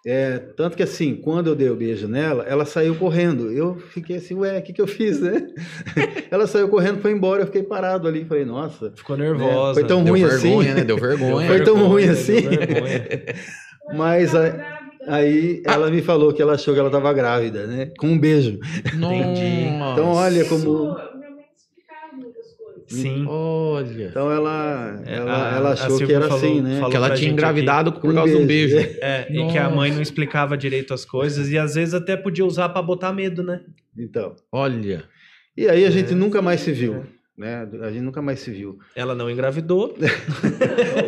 É, 0.05 0.37
tanto 0.57 0.75
que 0.75 0.83
assim, 0.83 1.15
quando 1.15 1.47
eu 1.47 1.55
dei 1.55 1.69
o 1.69 1.75
beijo 1.77 2.09
nela, 2.09 2.43
ela 2.43 2.65
saiu 2.65 2.93
correndo. 2.95 3.49
Eu 3.53 3.77
fiquei 3.77 4.17
assim, 4.17 4.33
ué, 4.33 4.57
o 4.59 4.61
que, 4.61 4.73
que 4.73 4.81
eu 4.81 4.87
fiz, 4.87 5.21
né? 5.21 5.47
ela 6.29 6.45
saiu 6.45 6.67
correndo, 6.67 6.99
foi 7.01 7.11
embora, 7.13 7.43
eu 7.43 7.45
fiquei 7.45 7.63
parado 7.63 8.05
ali. 8.05 8.25
Falei, 8.25 8.43
nossa, 8.43 8.91
Ficou 8.95 9.15
nervosa. 9.15 9.79
Foi 9.79 9.87
tão 9.87 10.03
Deu 10.03 10.13
ruim 10.13 10.25
vergonha, 10.25 10.71
assim. 10.71 10.79
né? 10.79 10.83
Deu 10.83 10.97
vergonha. 10.97 11.47
Foi 11.47 11.61
tão 11.63 11.75
Vergonha, 11.75 11.87
ruim 11.89 12.03
deu 12.03 12.11
assim. 12.13 12.41
vergonha. 12.41 13.05
Mas 13.95 14.35
a-. 14.35 14.79
Aí 15.07 15.61
ela 15.65 15.89
me 15.91 16.01
falou 16.01 16.33
que 16.33 16.41
ela 16.41 16.53
achou 16.53 16.73
que 16.73 16.79
ela 16.79 16.87
estava 16.89 17.11
grávida, 17.13 17.65
né? 17.67 17.91
Com 17.97 18.07
um 18.07 18.17
beijo. 18.19 18.59
Entendi. 18.85 19.67
Então, 19.91 20.11
olha 20.13 20.45
como. 20.45 20.61
Isso, 20.61 21.17
minha 21.17 21.29
mãe 21.29 21.45
explicava 21.55 22.13
muitas 22.13 22.53
coisas. 22.57 22.82
Sim. 23.01 23.25
Olha. 23.27 24.05
Então 24.09 24.31
ela, 24.31 25.01
É, 25.05 25.15
ela, 25.15 25.51
a- 25.51 25.55
ela 25.55 25.71
achou 25.73 25.97
que 25.97 26.11
era 26.13 26.27
falou- 26.27 26.37
assim, 26.37 26.61
né? 26.61 26.81
Que 26.89 26.95
ela 26.95 27.11
tinha 27.13 27.31
engravidado 27.31 27.91
por 27.93 28.11
Um 28.11 28.15
causa 28.15 28.35
de 28.35 28.41
um 28.41 28.45
beijo. 28.45 28.77
É, 28.77 29.27
e 29.29 29.47
que 29.51 29.57
a 29.57 29.69
mãe 29.69 29.91
não 29.91 30.01
explicava 30.01 30.57
direito 30.57 30.93
as 30.93 31.03
coisas 31.05 31.49
e 31.51 31.57
às 31.57 31.75
vezes 31.75 31.93
até 31.93 32.15
podia 32.17 32.45
usar 32.45 32.69
pra 32.69 32.81
botar 32.81 33.11
medo, 33.13 33.41
né? 33.43 33.61
Então. 33.97 34.35
Olha. 34.51 35.03
E 35.55 35.67
aí 35.69 35.85
a 35.85 35.89
gente 35.89 36.13
É. 36.13 36.15
nunca 36.15 36.41
mais 36.41 36.61
se 36.61 36.71
viu. 36.71 37.03
Né? 37.37 37.67
A 37.81 37.89
gente 37.91 38.01
nunca 38.03 38.21
mais 38.21 38.39
se 38.39 38.51
viu. 38.51 38.77
Ela 38.95 39.15
não 39.15 39.29
engravidou. 39.29 39.95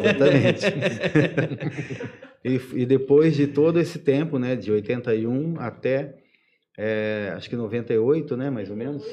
Exatamente. 0.03 0.65
e, 2.43 2.81
e 2.81 2.85
depois 2.85 3.35
de 3.35 3.47
todo 3.47 3.79
esse 3.79 3.99
tempo, 3.99 4.37
né? 4.39 4.55
De 4.55 4.71
81 4.71 5.55
até 5.59 6.15
é, 6.77 7.31
acho 7.35 7.49
que 7.49 7.55
98, 7.55 8.35
né? 8.35 8.49
Mais 8.49 8.69
ou 8.69 8.75
menos. 8.75 9.03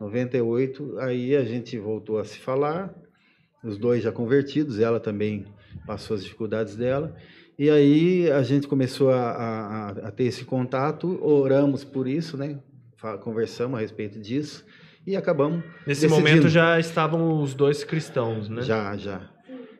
98, 0.00 0.98
aí 0.98 1.34
a 1.36 1.44
gente 1.44 1.78
voltou 1.78 2.18
a 2.18 2.24
se 2.24 2.38
falar, 2.38 2.94
os 3.62 3.78
dois 3.78 4.02
já 4.02 4.12
convertidos, 4.12 4.78
ela 4.80 5.00
também 5.00 5.44
passou 5.86 6.14
as 6.14 6.22
dificuldades 6.22 6.76
dela. 6.76 7.14
E 7.58 7.70
aí 7.70 8.30
a 8.30 8.42
gente 8.42 8.66
começou 8.66 9.10
a, 9.10 9.30
a- 9.30 9.88
a 9.90 10.10
ter 10.10 10.24
esse 10.24 10.44
contato, 10.44 11.18
oramos 11.24 11.84
por 11.84 12.06
isso, 12.08 12.36
né? 12.36 12.58
Conversamos 13.22 13.76
a 13.78 13.80
respeito 13.82 14.18
disso 14.18 14.64
e 15.06 15.14
acabamos 15.14 15.62
Nesse 15.86 16.02
decidindo. 16.02 16.14
momento 16.16 16.48
já 16.48 16.78
estavam 16.80 17.40
os 17.42 17.54
dois 17.54 17.84
cristãos, 17.84 18.48
né? 18.48 18.62
Já, 18.62 18.96
já. 18.96 19.30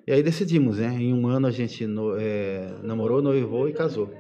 E 0.07 0.13
aí 0.13 0.23
decidimos, 0.23 0.79
né? 0.79 0.95
Em 1.01 1.15
um 1.15 1.27
ano 1.27 1.47
a 1.47 1.51
gente 1.51 1.87
no- 1.87 2.17
é, 2.19 2.75
namorou, 2.83 3.23
noivou 3.23 3.69
e 3.69 3.73
casou. 3.73 4.13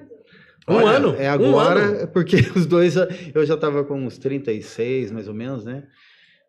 Um 0.68 0.74
Olha, 0.76 0.88
ano? 0.96 1.14
É 1.16 1.28
Um 1.28 1.32
agora, 1.32 1.80
ano? 1.80 2.08
porque 2.12 2.36
os 2.56 2.66
dois, 2.66 2.94
eu 3.34 3.44
já 3.44 3.56
tava 3.56 3.84
com 3.84 3.94
uns 4.00 4.16
36, 4.18 5.10
mais 5.10 5.28
ou 5.28 5.34
menos, 5.34 5.64
né? 5.64 5.86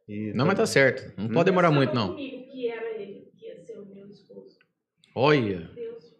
E 0.08 0.32
Não, 0.34 0.46
mas 0.46 0.56
tá 0.56 0.66
certo. 0.66 1.12
Não 1.18 1.30
pode 1.30 1.46
demorar 1.46 1.72
muito, 1.72 1.94
não. 1.94 2.14
comigo 2.14 2.46
que 2.50 2.68
era 2.68 2.98
ele, 2.98 3.28
que 3.38 3.46
ia 3.48 3.58
ser 3.60 3.80
o 3.80 3.86
meu 3.86 4.08
esposo. 4.08 4.58
Olha. 5.14 5.70
Deus 5.76 6.14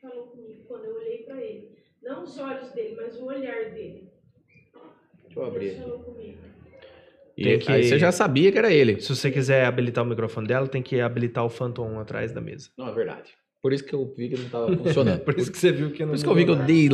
falou 0.00 0.24
comigo 0.28 0.64
quando 0.66 0.84
eu 0.84 0.96
olhei 0.96 1.18
para 1.18 1.40
ele. 1.42 1.78
Não 2.02 2.24
os 2.24 2.38
olhos 2.38 2.70
dele, 2.72 2.96
mas 2.96 3.16
o 3.16 3.24
olhar 3.24 3.70
dele. 3.70 4.10
Deixa 5.24 5.40
eu 5.40 5.44
abrir 5.44 5.70
Deus 5.74 5.84
falou 5.84 6.00
comigo. 6.00 6.38
E 7.36 7.58
que- 7.58 7.70
Aí 7.70 7.84
você 7.84 7.98
já 7.98 8.10
sabia 8.10 8.50
que 8.50 8.58
era 8.58 8.72
ele. 8.72 9.00
Se 9.00 9.14
você 9.14 9.30
quiser 9.30 9.64
habilitar 9.64 10.04
o 10.04 10.06
microfone 10.06 10.48
dela, 10.48 10.66
tem 10.66 10.82
que 10.82 11.00
habilitar 11.00 11.44
o 11.44 11.48
Phantom 11.50 11.98
atrás 12.00 12.32
da 12.32 12.40
mesa. 12.40 12.70
Não, 12.76 12.88
é 12.88 12.92
verdade. 12.92 13.32
Por 13.60 13.72
isso 13.72 13.84
que 13.84 13.92
eu 13.92 14.14
vi 14.16 14.28
que 14.28 14.36
não 14.36 14.48
tava 14.48 14.76
funcionando. 14.76 15.20
Por 15.26 15.36
isso 15.36 15.50
que 15.50 15.58
você 15.58 15.72
viu 15.72 15.90
que 15.90 16.02
não 16.02 16.10
Por 16.10 16.14
isso 16.14 16.24
que 16.24 16.30
eu 16.30 16.34
vi 16.34 16.44
que 16.44 16.50
eu 16.50 16.56
dei 16.56 16.88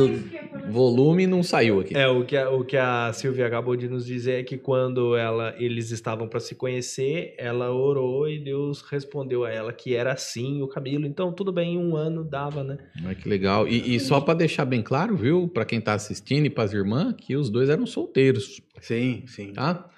volume 0.69 1.23
e 1.23 1.27
não 1.27 1.43
saiu 1.43 1.79
aqui. 1.79 1.95
É, 1.95 2.07
o 2.07 2.25
que 2.25 2.35
a, 2.35 2.49
o 2.49 2.65
que 2.65 2.75
a 2.75 3.13
Silvia 3.13 3.45
acabou 3.45 3.75
de 3.75 3.87
nos 3.87 4.05
dizer 4.05 4.39
é 4.39 4.43
que 4.43 4.57
quando 4.57 5.15
ela, 5.15 5.53
eles 5.59 5.91
estavam 5.91 6.27
para 6.27 6.39
se 6.39 6.55
conhecer, 6.55 7.35
ela 7.37 7.71
orou 7.71 8.27
e 8.27 8.39
Deus 8.39 8.81
respondeu 8.81 9.45
a 9.45 9.51
ela 9.51 9.71
que 9.71 9.93
era 9.95 10.13
assim 10.13 10.61
o 10.63 10.67
cabelo. 10.67 11.05
Então, 11.05 11.31
tudo 11.31 11.51
bem, 11.51 11.75
em 11.75 11.77
um 11.77 11.95
ano 11.95 12.23
dava, 12.23 12.63
né? 12.63 12.77
Olha 13.05 13.15
que 13.15 13.29
legal. 13.29 13.67
E, 13.67 13.95
e 13.95 13.99
só 13.99 14.19
pra 14.19 14.33
deixar 14.33 14.65
bem 14.65 14.81
claro, 14.81 15.15
viu, 15.15 15.47
Pra 15.47 15.65
quem 15.65 15.79
tá 15.79 15.93
assistindo 15.93 16.45
e 16.45 16.49
pras 16.49 16.73
irmãs, 16.73 17.13
que 17.17 17.35
os 17.35 17.49
dois 17.49 17.69
eram 17.69 17.85
solteiros, 17.85 18.61
Sim, 18.81 19.23
sim. 19.27 19.53
tá? 19.53 19.89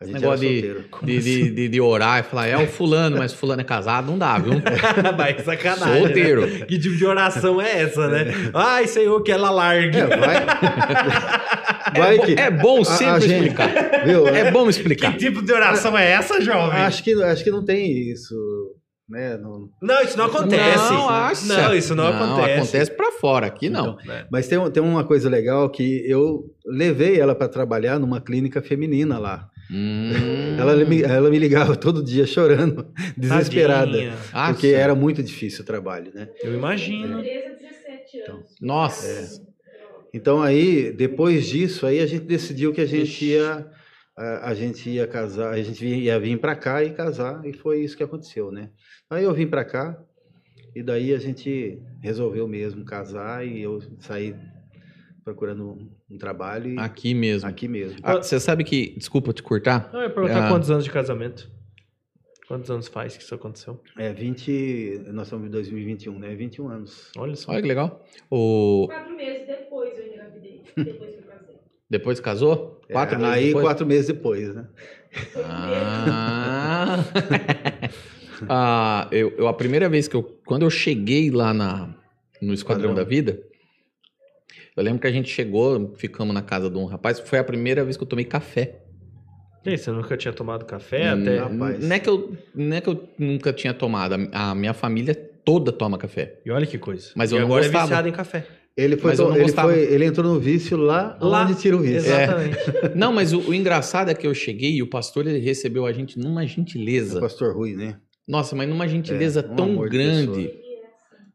A 0.00 0.04
Esse 0.04 0.12
negócio 0.12 0.48
de, 0.48 0.62
de, 1.02 1.18
de, 1.20 1.50
de, 1.50 1.68
de 1.68 1.80
orar 1.80 2.20
e 2.20 2.22
falar, 2.22 2.46
é 2.46 2.56
o 2.56 2.68
fulano, 2.68 3.18
mas 3.18 3.32
fulano 3.32 3.62
é 3.62 3.64
casado, 3.64 4.06
não 4.06 4.16
dá, 4.16 4.38
viu? 4.38 4.52
Vai, 5.16 5.36
sacanagem. 5.42 6.02
Solteiro. 6.04 6.46
Né? 6.46 6.66
Que 6.66 6.78
tipo 6.78 6.96
de 6.96 7.04
oração 7.04 7.60
é 7.60 7.80
essa, 7.82 8.06
né? 8.06 8.26
Ai, 8.54 8.86
Senhor, 8.86 9.20
que 9.24 9.32
ela 9.32 9.50
largue. 9.50 9.98
É, 9.98 10.06
vai. 10.16 10.36
É, 11.94 11.98
vai 12.00 12.16
bo- 12.18 12.22
que. 12.26 12.32
é 12.38 12.50
bom 12.50 12.80
a 12.82 12.84
sempre 12.84 13.20
gente- 13.28 13.32
explicar. 13.46 14.04
Viu? 14.04 14.28
É 14.28 14.50
bom 14.50 14.64
Que 14.64 14.70
explicar. 14.70 15.16
tipo 15.16 15.40
de 15.42 15.52
oração 15.52 15.96
é 15.96 16.10
essa, 16.10 16.38
jovem? 16.40 16.80
Acho 16.80 17.02
que, 17.02 17.14
acho 17.22 17.42
que 17.42 17.50
não 17.50 17.64
tem 17.64 18.10
isso, 18.12 18.34
né? 19.08 19.38
Não- 19.38 19.70
Não, 19.82 20.02
isso 20.02 20.16
não 20.18 20.26
acontece. 20.26 20.92
Não, 20.92 21.08
acha. 21.08 21.46
Não, 21.46 21.74
isso 21.74 21.94
não, 21.94 22.06
acontece. 22.08 22.58
acontece 22.60 22.90
pra 22.90 23.10
fora, 23.12 23.46
aqui 23.46 23.70
não. 23.70 23.96
Então, 24.02 24.14
Mas 24.30 24.46
tem, 24.46 24.70
tem 24.70 24.82
uma 24.82 25.02
coisa 25.02 25.30
legal 25.30 25.70
que 25.70 26.04
eu 26.06 26.44
levei 26.66 27.18
ela 27.18 27.34
para 27.34 27.48
trabalhar 27.48 27.98
numa 27.98 28.20
clínica 28.20 28.60
feminina 28.60 29.18
lá. 29.18 29.48
Hum. 29.70 30.56
Ela, 30.58 30.74
me- 30.84 31.02
ela 31.02 31.30
me 31.30 31.38
ligava 31.38 31.76
todo 31.76 32.02
dia 32.02 32.26
chorando, 32.26 32.90
desesperada. 33.16 33.92
Tadinha. 34.02 34.14
Acha? 34.32 34.52
Porque 34.52 34.68
era 34.68 34.94
muito 34.94 35.22
difícil 35.22 35.62
o 35.62 35.66
trabalho, 35.66 36.12
né? 36.14 36.30
Eu 36.42 36.54
imagino. 36.54 37.28
13 37.28 37.28
a 37.46 37.52
17 37.52 38.30
anos. 38.30 38.54
Nossa. 38.60 39.40
Então 40.12 40.42
aí, 40.42 40.92
depois 40.92 41.46
disso, 41.46 41.86
aí 41.86 42.00
a 42.00 42.06
gente 42.06 42.24
decidiu 42.24 42.72
que 42.72 42.80
a 42.80 42.86
gente 42.86 43.24
ia 43.26 43.70
a, 44.16 44.50
a 44.50 44.54
gente 44.54 44.88
ia 44.90 45.06
casar, 45.06 45.52
a 45.52 45.62
gente 45.62 45.84
ia 45.86 46.18
vir 46.18 46.40
para 46.40 46.56
cá 46.56 46.82
e 46.82 46.92
casar 46.92 47.44
e 47.46 47.52
foi 47.52 47.82
isso 47.84 47.96
que 47.96 48.02
aconteceu, 48.02 48.50
né? 48.50 48.70
Aí 49.10 49.24
eu 49.24 49.32
vim 49.34 49.46
para 49.46 49.64
cá 49.64 49.96
e 50.74 50.82
daí 50.82 51.12
a 51.14 51.18
gente 51.18 51.80
resolveu 52.02 52.48
mesmo 52.48 52.84
casar 52.84 53.46
e 53.46 53.60
eu 53.62 53.80
saí 54.00 54.34
procurando 55.28 55.62
um, 55.72 55.90
um 56.10 56.16
trabalho 56.18 56.70
e 56.72 56.78
Aqui 56.78 57.12
mesmo. 57.12 57.48
aqui 57.48 57.68
mesmo. 57.68 57.98
Ah, 58.02 58.16
Você 58.16 58.40
sabe 58.40 58.64
que. 58.64 58.94
Desculpa 58.96 59.32
te 59.32 59.42
cortar. 59.42 59.90
Eu 59.92 60.00
ia 60.00 60.10
perguntar 60.10 60.46
Ah. 60.46 60.48
quantos 60.50 60.70
anos 60.70 60.84
de 60.84 60.90
casamento. 60.90 61.50
Quantos 62.46 62.70
anos 62.70 62.88
faz 62.88 63.14
que 63.14 63.22
isso 63.22 63.34
aconteceu? 63.34 63.78
É 63.98 64.10
20, 64.10 65.02
nós 65.12 65.26
estamos 65.26 65.46
em 65.46 65.50
2021, 65.50 66.18
né? 66.18 66.34
21 66.34 66.68
anos. 66.68 67.12
Olha 67.18 67.36
só. 67.36 67.52
Olha 67.52 67.60
que 67.60 67.68
legal. 67.68 68.02
O... 68.30 68.86
Quatro 68.88 69.14
meses 69.14 69.46
depois 69.46 69.98
eu 69.98 70.06
engravidei. 70.06 70.62
Depois 70.74 71.10
que 71.10 71.18
eu 71.18 71.22
casei. 71.28 71.56
Depois 71.90 72.20
casou? 72.20 72.80
Quatro 72.90 73.16
É, 73.16 73.18
meses 73.18 73.34
aí 73.34 73.46
depois? 73.48 73.64
quatro 73.66 73.86
meses 73.86 74.06
depois, 74.06 74.54
né? 74.54 74.66
Ah. 75.44 77.04
Ah, 78.48 79.08
eu, 79.10 79.30
eu- 79.36 79.48
a 79.48 79.52
primeira 79.52 79.88
vez 79.88 80.06
que 80.06 80.14
eu. 80.14 80.22
Quando 80.46 80.62
eu 80.62 80.70
cheguei 80.70 81.28
lá 81.28 81.52
na, 81.52 81.88
no 82.40 82.54
Esquadrão 82.54 82.90
Esquadrão. 82.90 82.94
da 82.94 83.02
Vida, 83.02 83.42
eu 84.78 84.84
lembro 84.84 85.00
que 85.00 85.06
a 85.06 85.12
gente 85.12 85.28
chegou, 85.28 85.92
ficamos 85.96 86.32
na 86.34 86.42
casa 86.42 86.70
de 86.70 86.76
um 86.78 86.86
rapaz. 86.86 87.18
Foi 87.20 87.38
a 87.38 87.44
primeira 87.44 87.84
vez 87.84 87.96
que 87.96 88.02
eu 88.02 88.06
tomei 88.08 88.24
café. 88.24 88.80
E 89.66 89.70
aí, 89.70 89.76
você 89.78 89.90
nunca 89.90 90.16
tinha 90.16 90.32
tomado 90.32 90.64
café 90.64 91.14
Hum, 91.14 91.20
até. 91.22 91.38
rapaz. 91.38 91.84
Não 91.86 91.94
é, 91.96 91.98
que 91.98 92.08
eu, 92.08 92.32
não 92.54 92.76
é 92.76 92.80
que 92.80 92.88
eu 92.88 93.08
nunca 93.18 93.52
tinha 93.52 93.74
tomado. 93.74 94.14
A, 94.32 94.50
a 94.50 94.54
minha 94.54 94.72
família 94.72 95.14
toda 95.44 95.70
toma 95.72 95.98
café. 95.98 96.38
E 96.46 96.50
olha 96.50 96.66
que 96.66 96.78
coisa. 96.78 97.10
Mas 97.14 97.30
e 97.30 97.34
eu 97.34 97.40
não 97.40 97.46
agora 97.46 97.62
gostava. 97.64 97.84
é 97.84 97.86
viciado 97.86 98.08
em 98.08 98.12
café. 98.12 98.46
Ele 98.76 98.96
foi, 98.96 99.10
Mas 99.10 99.18
eu 99.18 99.26
não 99.28 99.34
ele, 99.34 99.42
gostava. 99.44 99.72
foi 99.72 99.80
ele 99.92 100.04
entrou 100.04 100.32
no 100.34 100.38
vício 100.38 100.76
lá, 100.76 101.18
Lá, 101.20 101.42
onde 101.44 101.56
tira 101.56 101.76
o 101.76 101.80
vício. 101.80 101.96
Exatamente. 101.96 102.56
Não, 102.94 103.12
mas 103.12 103.32
o, 103.32 103.40
o 103.40 103.52
engraçado 103.52 104.08
é 104.08 104.14
que 104.14 104.24
eu 104.24 104.32
cheguei 104.32 104.70
e 104.76 104.82
o 104.82 104.86
pastor 104.86 105.26
ele 105.26 105.40
recebeu 105.40 105.84
a 105.84 105.92
gente 105.92 106.16
numa 106.16 106.44
É 106.44 106.46
gentileza. 106.46 107.18
o 107.18 107.20
pastor 107.20 107.52
Rui, 107.56 107.74
né? 107.74 107.96
Nossa, 108.28 108.54
mas 108.54 108.68
numa 108.68 108.86
gentileza 108.86 109.40
É, 109.40 109.52
um 109.52 109.56
tão 109.56 109.76
grande. 109.88 110.48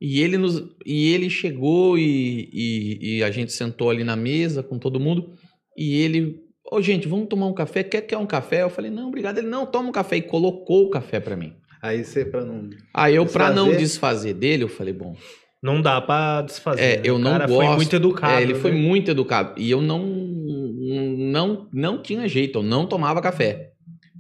E 0.06 0.20
ele, 0.22 0.38
nos, 0.38 0.62
e 0.86 1.14
ele 1.14 1.30
chegou 1.30 1.98
e, 1.98 2.50
e, 2.52 3.20
e 3.20 3.24
a 3.24 3.32
gente 3.32 3.54
sentou 3.54 3.90
ali 3.90 4.04
na 4.04 4.18
mesa 4.18 4.62
com 4.62 4.78
todo 4.78 5.00
mundo. 5.00 5.32
E 5.78 6.02
ele, 6.02 6.42
ô 6.70 6.82
gente, 6.82 7.08
vamos 7.08 7.30
tomar 7.30 7.46
um 7.46 7.54
café? 7.54 7.84
Quer, 7.84 8.02
quer 8.02 8.18
um 8.18 8.26
café? 8.26 8.64
Eu 8.64 8.70
falei, 8.70 8.92
não, 8.92 9.08
obrigado. 9.08 9.38
Ele, 9.38 9.48
não, 9.48 9.66
toma 9.66 9.88
um 9.88 9.94
café. 9.94 10.18
E 10.18 10.22
colocou 10.22 10.88
o 10.88 10.90
café 10.90 11.22
pra 11.22 11.38
mim. 11.38 11.54
Aí 11.82 12.04
você, 12.04 12.26
pra 12.26 12.44
não. 12.44 12.70
Aí 12.94 13.16
eu, 13.16 13.26
pra 13.26 13.50
não 13.50 13.72
Desfazer? 13.72 14.34
dele, 14.34 14.66
eu 14.66 14.68
falei, 14.68 14.94
bom, 14.94 15.16
Não 15.62 15.82
dá 15.82 16.02
pra 16.02 16.42
desfazer. 16.42 16.82
É, 16.82 16.98
né? 16.98 17.04
eu 17.06 17.18
não 17.18 17.32
cara 17.32 17.48
gosto. 17.48 17.66
foi 17.66 17.76
muito 17.78 17.96
educado. 17.96 18.34
É, 18.34 18.42
ele 18.42 18.56
foi 18.56 18.72
né? 18.72 18.78
muito 18.82 19.10
educado. 19.10 19.54
E 19.58 19.72
eu 19.72 19.82
não, 19.82 20.06
não, 20.06 21.70
não 21.72 22.02
tinha 22.02 22.28
jeito, 22.28 22.60
eu 22.60 22.64
não 22.64 22.86
tomava 22.86 23.22
café. 23.22 23.72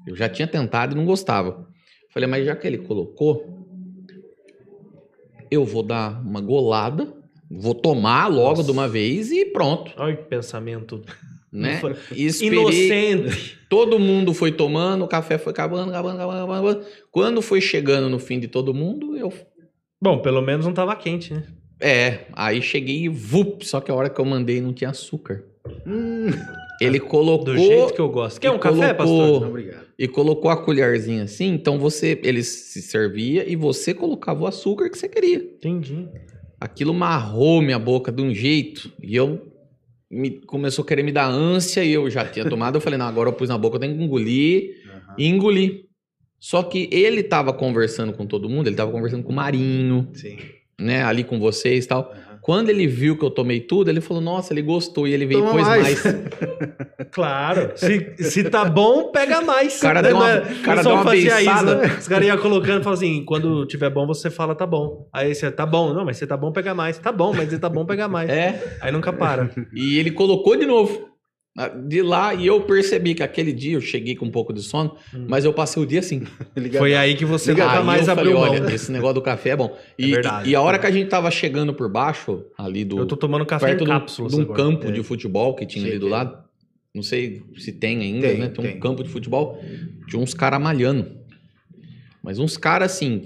Eu 0.07 0.15
já 0.15 0.29
tinha 0.29 0.47
tentado 0.47 0.93
e 0.93 0.97
não 0.97 1.03
gostava. 1.03 1.67
Falei, 2.13 2.29
mas 2.29 2.45
já 2.45 2.55
que 2.55 2.65
ele 2.65 2.77
colocou, 2.77 3.62
eu 5.53 5.65
vou 5.65 5.83
dar 5.83 6.21
uma 6.25 6.41
golada, 6.41 7.13
vou 7.49 7.73
tomar 7.75 8.27
logo 8.27 8.49
Nossa. 8.57 8.63
de 8.63 8.71
uma 8.71 8.87
vez 8.87 9.31
e 9.31 9.45
pronto, 9.45 9.91
Olha 9.97 10.15
que 10.15 10.23
pensamento 10.23 11.01
né? 11.51 11.79
Esperei, 12.11 12.57
inocente. 12.59 13.59
todo 13.69 13.99
mundo 13.99 14.33
foi 14.33 14.51
tomando, 14.51 15.05
o 15.05 15.07
café 15.07 15.37
foi 15.37 15.51
acabando, 15.51 15.89
acabando, 15.91 16.15
acabando, 16.17 16.51
acabando. 16.51 16.81
Quando 17.11 17.41
foi 17.43 17.61
chegando 17.61 18.09
no 18.09 18.17
fim 18.17 18.39
de 18.39 18.47
todo 18.47 18.73
mundo, 18.73 19.15
eu 19.15 19.31
Bom, 20.01 20.17
pelo 20.19 20.41
menos 20.41 20.65
não 20.65 20.73
tava 20.73 20.95
quente, 20.95 21.31
né? 21.33 21.43
é, 21.79 22.21
aí 22.33 22.61
cheguei 22.61 23.03
e 23.03 23.07
vup, 23.09 23.63
só 23.63 23.79
que 23.79 23.91
a 23.91 23.93
hora 23.95 24.09
que 24.09 24.19
eu 24.19 24.25
mandei 24.25 24.59
não 24.61 24.73
tinha 24.73 24.89
açúcar. 24.89 25.43
Hum, 25.85 26.27
Ele 26.81 26.99
colocou 26.99 27.45
Do 27.45 27.57
jeito 27.57 27.93
que 27.93 28.01
eu 28.01 28.09
gosto. 28.09 28.39
Quer 28.41 28.49
um 28.51 28.57
café, 28.57 28.93
colocou- 28.93 28.95
pastor? 28.97 29.41
não, 29.41 29.49
obrigado. 29.49 29.82
E 29.97 30.07
colocou 30.07 30.49
a 30.49 30.57
colherzinha 30.57 31.23
assim, 31.23 31.53
então 31.53 31.77
você, 31.77 32.19
ele 32.23 32.43
se 32.43 32.81
servia 32.81 33.49
e 33.49 33.55
você 33.55 33.93
colocava 33.93 34.43
o 34.43 34.47
açúcar 34.47 34.89
que 34.89 34.97
você 34.97 35.07
queria. 35.07 35.37
Entendi. 35.37 36.07
Aquilo 36.59 36.93
marrou 36.93 37.61
minha 37.61 37.77
boca 37.77 38.11
de 38.11 38.21
um 38.21 38.33
jeito 38.33 38.91
e 39.01 39.15
eu 39.15 39.51
me, 40.09 40.31
começou 40.41 40.83
a 40.83 40.87
querer 40.87 41.03
me 41.03 41.11
dar 41.11 41.27
ânsia 41.27 41.83
e 41.83 41.91
eu 41.91 42.09
já 42.09 42.25
tinha 42.25 42.47
tomado, 42.47 42.75
eu 42.75 42.81
falei, 42.81 42.97
não, 42.97 43.07
agora 43.07 43.29
eu 43.29 43.33
pus 43.33 43.49
na 43.49 43.57
boca, 43.57 43.75
eu 43.75 43.79
tenho 43.81 43.97
que 43.97 44.03
engolir 44.03 44.77
Aham. 44.87 45.15
e 45.17 45.27
engoli. 45.27 45.85
Só 46.39 46.61
que 46.63 46.89
ele 46.91 47.23
tava 47.23 47.53
conversando 47.53 48.13
com 48.13 48.25
todo 48.25 48.49
mundo, 48.49 48.67
ele 48.67 48.75
tava 48.75 48.91
conversando 48.91 49.23
com 49.23 49.31
o 49.31 49.35
Marinho, 49.35 50.09
Sim. 50.13 50.37
né, 50.79 51.03
ali 51.03 51.23
com 51.23 51.39
vocês 51.39 51.85
e 51.85 51.87
tal. 51.87 52.11
Aham. 52.11 52.32
Quando 52.43 52.69
ele 52.69 52.85
viu 52.85 53.17
que 53.17 53.23
eu 53.23 53.29
tomei 53.31 53.61
tudo, 53.61 53.89
ele 53.89 54.01
falou, 54.01 54.22
nossa, 54.22 54.53
ele 54.53 54.61
gostou 54.61 55.07
e 55.07 55.13
ele 55.13 55.26
veio 55.26 55.39
e 55.39 55.41
Toma 55.43 55.53
pôs 55.53 55.65
mais. 55.68 56.03
mais. 56.03 56.15
Claro. 57.11 57.72
Se, 57.76 58.15
se 58.18 58.43
tá 58.49 58.65
bom, 58.65 59.11
pega 59.11 59.41
mais. 59.41 59.77
O 59.77 59.81
cara 59.81 60.01
Né? 60.01 60.07
deu 60.09 60.18
uma- 60.18 60.30
é- 60.31 60.39
o 60.41 60.61
cara 60.63 60.81
deu 60.84 60.93
uma 60.93 61.03
né? 61.76 61.95
Os 61.99 62.07
caras 62.07 62.27
iam 62.27 62.38
colocando 62.38 62.81
e 62.81 62.84
falavam 62.84 62.93
assim: 62.93 63.23
quando 63.26 63.65
tiver 63.68 63.89
bom, 63.91 64.05
você 64.07 64.30
fala 64.31 64.55
tá 64.55 64.65
bom. 64.65 65.07
Aí 65.13 65.34
você 65.35 65.51
tá 65.51 65.65
bom. 65.65 65.93
Não, 65.93 66.03
mas 66.03 66.18
você 66.18 66.26
tá 66.27 66.35
bom, 66.35 66.51
pega 66.51 66.73
mais. 66.73 66.97
Tá 66.97 67.11
bom, 67.11 67.31
mas 67.34 67.49
você 67.49 67.59
tá 67.59 67.69
bom, 67.69 67.85
pega 67.85 68.07
mais. 68.07 68.30
É, 68.30 68.77
Aí 68.81 68.91
nunca 68.91 69.13
para. 69.13 69.49
E 69.73 69.97
ele 69.99 70.11
colocou 70.11 70.55
de 70.57 70.65
novo. 70.65 71.12
Ah, 71.55 71.67
De 71.67 72.01
lá, 72.01 72.34
e 72.34 72.47
eu 72.47 72.61
percebi 72.61 73.13
que 73.13 73.21
aquele 73.21 73.53
dia 73.53 73.73
eu 73.73 73.81
cheguei 73.81 74.15
com 74.15 74.25
um 74.25 74.31
pouco 74.31 74.51
de 74.51 74.61
sono, 74.63 74.95
Hum. 75.13 75.25
mas 75.30 75.45
eu 75.45 75.53
passei 75.53 75.81
o 75.81 75.85
dia 75.85 75.99
assim. 75.99 76.21
Foi 76.80 76.95
aí 76.95 77.15
que 77.15 77.25
você 77.25 77.51
nunca 77.51 77.71
Aí 77.80 77.84
mais 77.85 78.07
eu 78.07 78.13
abriu 78.13 78.38
falei, 78.39 78.59
olha, 78.61 78.73
esse 78.73 78.91
negócio 78.91 79.13
do 79.15 79.21
café 79.21 79.49
é 79.49 79.55
bom. 79.55 79.77
E, 79.99 80.05
É 80.05 80.15
verdade. 80.15 80.49
e, 80.49 80.53
e 80.53 80.55
a 80.55 80.61
hora 80.61 80.80
que 80.80 80.88
a 80.88 80.91
gente 80.91 81.09
tava 81.09 81.30
chegando 81.30 81.71
por 81.71 81.88
baixo, 81.88 82.43
ali 82.57 82.84
do. 82.84 82.97
Eu 82.97 83.05
tô 83.05 83.15
tomando 83.15 83.45
café 83.45 83.67
perto 83.67 83.81
em 83.81 83.85
de 83.85 83.91
um- 83.91 83.93
cápsulas 83.93 84.31
de 84.34 84.39
um 84.39 84.41
agora. 84.43 84.57
campo 84.63 84.88
É. 84.88 84.91
de 84.91 85.03
futebol 85.03 85.55
que 85.55 85.65
tinha 85.67 85.85
ali 85.85 85.93
do 85.99 86.05
Cheguei. 86.07 86.09
lado. 86.11 86.43
não 86.95 87.01
sei 87.03 87.41
se 87.57 87.71
tem 87.71 88.01
ainda, 88.01 88.27
Tem, 88.27 88.38
né? 88.39 88.47
Tem, 88.49 88.65
tem. 88.65 88.75
um 88.77 88.80
campo 88.80 89.03
de 89.03 89.09
futebol, 89.09 89.59
tinha 90.07 90.21
uns 90.21 90.34
caras 90.35 90.61
malhando. 90.61 91.07
Mas 92.23 92.38
uns 92.39 92.55
caras 92.57 92.91
assim, 92.93 93.23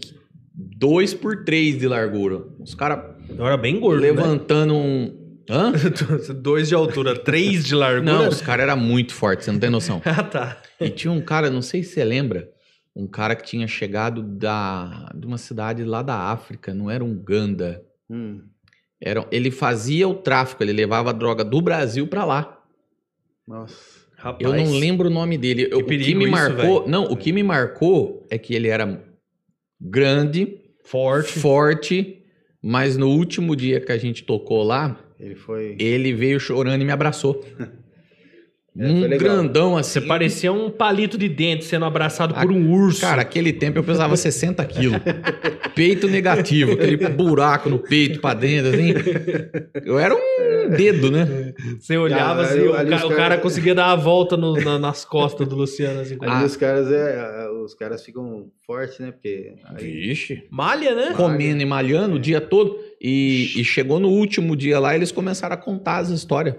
dois 0.53 1.13
por 1.13 1.43
três 1.43 1.77
de 1.77 1.87
largura. 1.87 2.43
Uns 2.59 2.73
caras 2.73 3.15
Eu 3.29 3.45
era 3.45 3.57
bem 3.57 3.77
gordo, 3.79 4.01
né? 4.01 4.07
levantando 4.07 4.73
um. 4.73 5.16
Hã? 5.49 5.71
Dois 6.41 6.67
de 6.67 6.75
altura, 6.75 7.17
três 7.17 7.63
de 7.65 7.73
largura. 7.75 8.03
Não, 8.13 8.27
os 8.29 8.41
caras 8.41 8.63
eram 8.63 8.77
muito 8.77 9.13
fortes, 9.13 9.45
você 9.45 9.51
não 9.51 9.59
tem 9.59 9.69
noção. 9.69 10.01
Ah, 10.05 10.23
tá. 10.23 10.61
E 10.79 10.89
tinha 10.89 11.11
um 11.11 11.21
cara, 11.21 11.49
não 11.49 11.61
sei 11.61 11.83
se 11.83 11.93
você 11.93 12.03
lembra, 12.03 12.49
um 12.95 13.07
cara 13.07 13.35
que 13.35 13.43
tinha 13.43 13.67
chegado 13.67 14.21
da, 14.21 15.09
de 15.15 15.25
uma 15.25 15.37
cidade 15.37 15.83
lá 15.83 16.01
da 16.01 16.15
África, 16.15 16.73
não 16.73 16.89
era 16.91 17.03
um 17.03 17.11
Uganda. 17.11 17.83
Hum, 18.09 18.41
Era, 18.99 19.25
ele 19.31 19.51
fazia 19.51 20.07
o 20.07 20.15
tráfico, 20.15 20.63
ele 20.63 20.73
levava 20.73 21.11
a 21.11 21.13
droga 21.13 21.43
do 21.43 21.61
Brasil 21.61 22.07
pra 22.07 22.25
lá. 22.25 22.61
nossa. 23.47 23.97
Rapaz. 24.19 24.43
Eu 24.43 24.55
não 24.57 24.71
lembro 24.79 25.09
o 25.09 25.11
nome 25.13 25.37
dele. 25.37 25.67
Eu- 25.69 25.77
o 25.77 25.83
que 25.85 26.15
me 26.15 26.23
isso, 26.23 26.31
marcou, 26.31 26.79
velho. 26.79 26.87
não, 26.91 27.03
o 27.05 27.15
que 27.15 27.31
me 27.31 27.43
marcou 27.43 28.25
é 28.31 28.37
que 28.39 28.55
ele 28.55 28.67
era 28.67 28.99
grande, 29.79 30.59
Forte. 30.83 31.39
forte, 31.39 32.23
mas 32.59 32.97
no 32.97 33.09
último 33.09 33.55
dia 33.55 33.79
que 33.79 33.91
a 33.91 33.97
gente 33.97 34.23
tocou 34.23 34.63
lá, 34.63 34.99
Ele 35.19 35.35
foi. 35.35 35.75
ele 35.79 36.13
veio 36.13 36.39
chorando 36.39 36.81
e 36.81 36.85
me 36.85 36.91
abraçou. 36.91 37.43
É, 38.79 38.87
um 38.87 38.99
foi 38.99 39.07
legal. 39.07 39.19
grandão 39.35 39.77
assim. 39.77 39.99
Você 39.99 40.01
parecia 40.01 40.51
um 40.51 40.69
palito 40.69 41.17
de 41.17 41.27
dente 41.29 41.65
sendo 41.65 41.85
abraçado 41.85 42.33
Ah, 42.37 42.41
por 42.41 42.51
um 42.51 42.71
urso. 42.71 43.01
Cara, 43.01 43.21
aquele 43.21 43.51
tempo 43.53 43.77
eu 43.79 43.83
pesava 43.83 44.15
60 44.17 44.63
quilos. 44.65 44.99
Peito 45.75 46.07
negativo, 46.07 46.73
aquele 46.73 46.97
buraco 47.09 47.69
no 47.69 47.79
peito 47.79 48.19
pra 48.19 48.33
dentro, 48.33 48.71
assim. 48.73 48.93
Eu 49.85 49.97
era 49.99 50.15
um 50.15 50.69
dedo, 50.75 51.11
né? 51.11 51.53
você 51.79 51.97
olhava 51.97 52.41
Ah, 52.41 52.45
assim, 52.45 52.59
ali- 52.59 52.67
o, 52.67 52.73
ali 52.75 52.89
ca- 52.89 52.97
cara- 53.01 53.15
cara 53.15 53.37
conseguia 53.41 53.75
dar 53.75 53.91
a 53.91 53.95
volta 53.95 54.35
no- 54.35 54.55
na- 54.55 54.79
nas 54.79 55.05
costas 55.05 55.47
do 55.47 55.55
Luciano. 55.55 56.01
Assim, 56.01 56.15
Ali 56.21 56.31
Ah. 56.31 56.43
os 56.45 56.55
caras 56.57 56.91
é, 56.91 57.47
os 57.63 57.73
caras 57.73 58.03
ficam 58.03 58.47
fortes, 58.65 58.99
né? 58.99 59.11
Porque 59.11 59.53
aí, 59.65 59.83
Vixe. 60.07 60.43
Malha, 60.49 60.95
né? 60.95 61.13
Comendo 61.15 61.61
e 61.61 61.65
malhando 61.65 62.15
o 62.15 62.19
dia 62.19 62.41
todo. 62.41 62.77
E, 63.01 63.51
e 63.59 63.63
chegou 63.63 63.99
no 63.99 64.09
último 64.09 64.55
dia 64.55 64.79
lá, 64.79 64.95
eles 64.95 65.11
começaram 65.11 65.53
a 65.53 65.57
contar 65.57 65.97
as 65.97 66.09
histórias. 66.09 66.55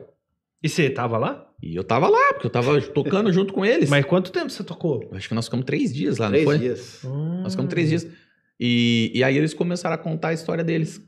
E 0.62 0.68
você 0.68 0.90
tava 0.90 1.18
lá? 1.18 1.46
E 1.62 1.74
eu 1.74 1.84
tava 1.84 2.08
lá, 2.08 2.32
porque 2.32 2.46
eu 2.46 2.50
tava 2.50 2.80
tocando 2.92 3.32
junto 3.32 3.52
com 3.52 3.64
eles. 3.64 3.88
Mas 3.88 4.04
quanto 4.04 4.32
tempo 4.32 4.50
você 4.50 4.62
tocou? 4.64 5.08
Acho 5.12 5.28
que 5.28 5.34
nós 5.34 5.46
ficamos 5.46 5.66
três 5.66 5.94
dias 5.94 6.18
lá, 6.18 6.26
não 6.26 6.32
três 6.32 6.44
foi? 6.44 6.58
dias. 6.58 7.00
Nós 7.04 7.52
ficamos 7.52 7.70
três 7.70 7.88
dias. 7.88 8.06
E, 8.60 9.12
e 9.14 9.22
aí 9.22 9.36
eles 9.36 9.54
começaram 9.54 9.94
a 9.94 9.98
contar 9.98 10.28
a 10.28 10.32
história 10.32 10.64
deles. 10.64 11.00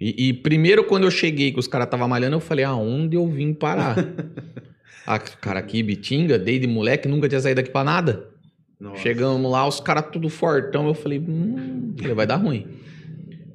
E, 0.00 0.28
e 0.28 0.32
primeiro, 0.32 0.84
quando 0.84 1.04
eu 1.04 1.10
cheguei, 1.10 1.52
que 1.52 1.58
os 1.58 1.66
caras 1.66 1.86
estavam 1.86 2.08
malhando, 2.08 2.36
eu 2.36 2.40
falei, 2.40 2.64
aonde 2.64 3.16
eu 3.16 3.26
vim 3.26 3.52
parar? 3.52 3.96
ah, 5.06 5.18
cara, 5.18 5.58
aqui, 5.58 5.82
Bitinga, 5.82 6.38
desde 6.38 6.66
moleque, 6.66 7.08
nunca 7.08 7.28
tinha 7.28 7.40
saído 7.40 7.60
daqui 7.60 7.70
pra 7.70 7.84
nada. 7.84 8.28
Nossa. 8.80 9.02
Chegamos 9.02 9.50
lá, 9.50 9.66
os 9.66 9.80
caras 9.80 10.06
tudo 10.12 10.28
fortão. 10.28 10.86
Eu 10.86 10.94
falei, 10.94 11.18
hum, 11.18 11.94
vai 12.14 12.26
dar 12.26 12.36
ruim. 12.36 12.66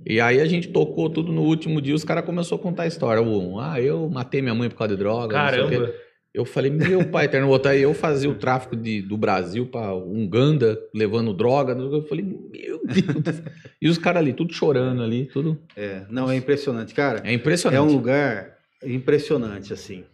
E 0.06 0.20
aí 0.20 0.42
a 0.42 0.46
gente 0.46 0.68
tocou 0.70 1.10
tudo 1.10 1.32
no 1.32 1.42
último 1.42 1.82
dia, 1.82 1.96
os 1.96 2.04
caras 2.04 2.26
começaram 2.26 2.58
a 2.58 2.60
contar 2.60 2.84
a 2.84 2.88
história. 2.88 3.22
Um, 3.22 3.60
ah, 3.60 3.80
eu 3.82 4.10
matei 4.10 4.42
minha 4.42 4.56
mãe 4.56 4.70
por 4.70 4.78
causa 4.78 4.96
de 4.96 5.00
droga. 5.00 5.36
Caramba. 5.36 5.94
Eu 6.34 6.46
falei, 6.46 6.72
meu 6.72 7.06
pai 7.06 7.26
eterno, 7.26 7.48
outro 7.48 7.70
aí 7.70 7.84
eu 7.84 7.94
fazia 7.94 8.28
o 8.28 8.34
tráfico 8.34 8.76
de, 8.76 9.04
do 9.04 9.16
Brasil 9.16 9.68
pra 9.68 9.94
Uganda, 9.94 10.80
levando 10.94 11.32
droga. 11.32 11.74
Eu 11.74 12.02
falei, 12.08 12.26
meu 12.26 12.50
Deus. 12.50 13.42
E 13.80 13.88
os 13.88 14.00
caras 14.00 14.24
ali, 14.24 14.34
tudo 14.34 14.52
chorando 14.52 15.04
ali, 15.04 15.26
tudo. 15.26 15.60
É, 15.78 16.06
não, 16.10 16.32
é 16.32 16.36
impressionante. 16.36 16.92
Cara, 16.96 17.22
É 17.24 17.32
impressionante. 17.32 17.78
é 17.78 17.82
um 17.84 17.92
lugar 17.94 18.58
impressionante, 18.84 19.72
assim. 19.72 20.06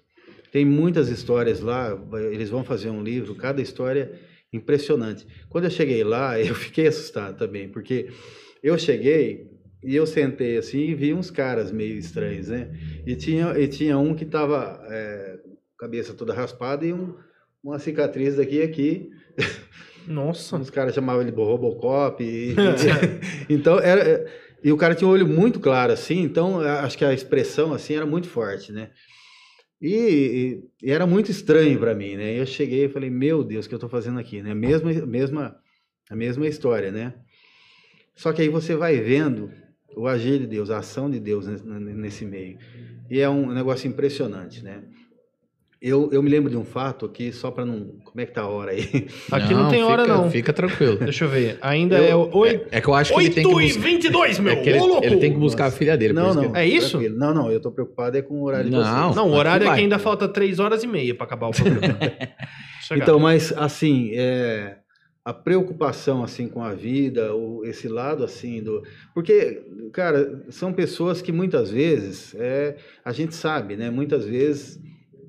Tem 0.51 0.65
muitas 0.65 1.07
histórias 1.07 1.61
lá, 1.61 1.97
eles 2.31 2.49
vão 2.49 2.65
fazer 2.65 2.89
um 2.89 3.01
livro, 3.01 3.33
cada 3.35 3.61
história 3.61 4.11
impressionante. 4.51 5.25
Quando 5.47 5.65
eu 5.65 5.71
cheguei 5.71 6.03
lá, 6.03 6.37
eu 6.41 6.53
fiquei 6.53 6.87
assustado 6.87 7.37
também, 7.37 7.69
porque 7.69 8.09
eu 8.61 8.77
cheguei 8.77 9.48
e 9.83 9.95
eu 9.95 10.05
sentei 10.05 10.57
assim 10.57 10.79
e 10.79 10.95
vi 10.95 11.13
uns 11.13 11.31
caras 11.31 11.71
meio 11.71 11.97
estranhos, 11.97 12.49
né? 12.49 12.69
E 13.05 13.15
tinha, 13.15 13.57
e 13.57 13.67
tinha 13.67 13.97
um 13.97 14.13
que 14.13 14.25
tava 14.25 14.79
é, 14.89 15.39
cabeça 15.77 16.13
toda 16.13 16.33
raspada 16.33 16.85
e 16.85 16.93
um, 16.93 17.15
uma 17.63 17.79
cicatriz 17.79 18.35
daqui 18.35 18.57
e 18.57 18.61
aqui. 18.61 19.09
Nossa. 20.05 20.57
Os 20.57 20.69
caras 20.69 20.93
chamavam 20.93 21.21
ele 21.21 21.31
de 21.31 21.37
Robocop. 21.37 22.23
E, 22.23 22.55
então, 23.49 23.79
era, 23.79 24.25
e 24.63 24.71
o 24.71 24.77
cara 24.77 24.95
tinha 24.95 25.07
um 25.07 25.11
olho 25.11 25.27
muito 25.27 25.59
claro, 25.59 25.93
assim, 25.93 26.19
então 26.21 26.59
a- 26.59 26.81
acho 26.81 26.97
que 26.97 27.05
a 27.05 27.13
expressão, 27.13 27.73
assim, 27.73 27.95
era 27.95 28.05
muito 28.05 28.27
forte, 28.27 28.71
né? 28.71 28.91
E, 29.81 29.93
e- 30.81 30.87
e 30.87 30.91
era 30.91 31.07
muito 31.07 31.31
estranho 31.31 31.79
para 31.79 31.95
mim, 31.95 32.17
né? 32.17 32.37
Eu 32.37 32.45
cheguei 32.45 32.85
e 32.85 32.89
falei, 32.89 33.09
meu 33.09 33.43
Deus, 33.45 33.65
o 33.65 33.69
que 33.69 33.75
eu 33.75 33.79
tô 33.79 33.87
fazendo 33.87 34.19
aqui, 34.19 34.41
né? 34.41 34.53
Mesma, 34.53 34.91
mesma, 35.05 35.55
a 36.09 36.15
mesma 36.15 36.45
história, 36.47 36.91
né? 36.91 37.13
Só 38.13 38.33
que 38.33 38.41
aí 38.41 38.49
você 38.49 38.75
vai 38.75 38.97
vendo 38.97 39.49
o 39.95 40.07
agir 40.07 40.39
de 40.39 40.47
Deus, 40.47 40.69
a 40.69 40.77
ação 40.79 41.09
de 41.09 41.19
Deus 41.19 41.45
nesse, 41.47 42.25
meio. 42.25 42.57
E 43.09 43.19
é 43.19 43.29
um 43.29 43.51
negócio 43.51 43.87
impressionante, 43.87 44.63
né? 44.63 44.81
Eu, 45.81 46.09
eu 46.11 46.21
me 46.21 46.29
lembro 46.29 46.49
de 46.49 46.57
um 46.57 46.65
fato 46.65 47.05
aqui, 47.05 47.31
só 47.31 47.49
para 47.51 47.65
não... 47.65 47.95
Como 48.03 48.19
é 48.19 48.25
que 48.25 48.33
tá 48.33 48.41
a 48.41 48.47
hora 48.49 48.71
aí? 48.71 49.07
Aqui 49.31 49.53
não, 49.53 49.69
tem 49.69 49.81
hora, 49.81 50.03
fica- 50.03 50.13
não. 50.17 50.29
Fica 50.29 50.51
tranquilo. 50.51 50.97
Deixa 50.97 51.23
eu 51.23 51.29
ver. 51.29 51.57
Ainda 51.61 51.97
Eu- 51.99 52.03
é 52.03 52.15
o- 52.17 52.35
oito 52.37 52.67
É 52.69 52.81
que 52.81 52.87
eu 52.89 52.93
acho 52.93 53.13
que 53.13 53.19
ele 53.21 53.29
tem 53.29 53.45
que 53.45 53.49
e 53.49 53.53
buscar. 53.53 53.79
22, 53.81 54.39
meu. 54.39 54.51
é 54.51 54.55
que 54.57 54.69
ele, 54.69 54.79
Ô, 54.79 54.99
ele 55.01 55.17
tem 55.17 55.31
que 55.31 55.39
buscar 55.39 55.67
a 55.67 55.71
filha 55.71 55.95
dele. 55.95 56.11
Não, 56.11 56.33
não. 56.33 56.53
É 56.53 56.67
isso? 56.67 56.91
tranquilo. 56.97 57.17
Não, 57.17 57.33
não, 57.33 57.49
eu 57.49 57.61
tô 57.61 57.71
preocupado 57.71 58.17
é 58.17 58.21
com 58.21 58.41
o 58.41 58.43
horário 58.43 58.65
de 58.69 58.75
Não. 58.75 58.83
vocês. 59.03 59.15
Não, 59.15 59.29
o 59.29 59.33
horário 59.33 59.65
é 59.69 59.73
que 59.73 59.79
ainda 59.79 59.97
falta 59.97 60.27
3 60.27 60.59
horas 60.59 60.83
e 60.83 60.87
meia 60.87 61.15
pra 61.15 61.25
acabar 61.25 61.47
o 61.47 61.51
programa. 61.51 61.97
Então, 62.91 63.19
mas 63.19 63.53
assim, 63.55 64.09
é, 64.15 64.77
a 65.23 65.33
preocupação 65.33 66.23
assim 66.23 66.47
com 66.47 66.63
a 66.63 66.73
vida, 66.73 67.35
o, 67.35 67.63
esse 67.65 67.87
lado 67.87 68.23
assim 68.23 68.63
do, 68.63 68.81
porque, 69.13 69.61
cara, 69.91 70.45
são 70.49 70.71
pessoas 70.73 71.21
que 71.21 71.31
muitas 71.31 71.69
vezes 71.69 72.33
é, 72.35 72.77
a 73.03 73.11
gente 73.11 73.35
sabe, 73.35 73.75
né? 73.75 73.89
Muitas 73.89 74.25
vezes, 74.25 74.79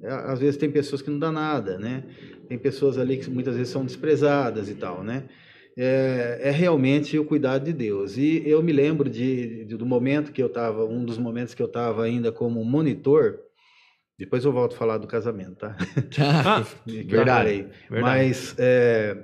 às 0.03 0.39
vezes 0.39 0.57
tem 0.57 0.71
pessoas 0.71 1.03
que 1.03 1.11
não 1.11 1.19
dá 1.19 1.31
nada, 1.33 1.79
né? 1.79 2.05
Tem 2.49 2.59
pessoas 2.59 2.99
ali 2.99 3.17
que 3.19 3.29
muitas 3.31 3.55
vezes 3.57 3.73
são 3.73 3.85
desprezadas 3.85 4.69
e 4.69 4.75
tal, 4.75 5.03
né? 5.05 5.25
É, 5.77 6.41
é 6.45 6.51
realmente 6.51 7.19
o 7.19 7.25
cuidado 7.25 7.65
de 7.65 7.73
Deus. 7.73 8.17
E 8.17 8.43
eu 8.45 8.63
me 8.63 8.73
lembro 8.73 9.09
de, 9.09 9.65
de- 9.65 9.77
do 9.77 9.87
momento 9.87 10.33
que 10.33 10.43
eu 10.43 10.47
estava, 10.49 10.85
um 10.85 11.05
dos 11.05 11.17
momentos 11.17 11.55
que 11.55 11.63
eu 11.63 11.67
estava 11.67 12.05
ainda 12.05 12.33
como 12.33 12.65
monitor. 12.65 13.39
Depois 14.19 14.45
eu 14.45 14.53
volto 14.53 14.75
a 14.75 14.77
falar 14.77 14.99
do 14.99 15.07
casamento, 15.07 15.55
tá? 15.57 15.77
Ah, 16.19 16.65
Verdade, 16.85 17.67
verdade. 17.89 18.03
Mas 18.03 18.55
é, 18.59 19.17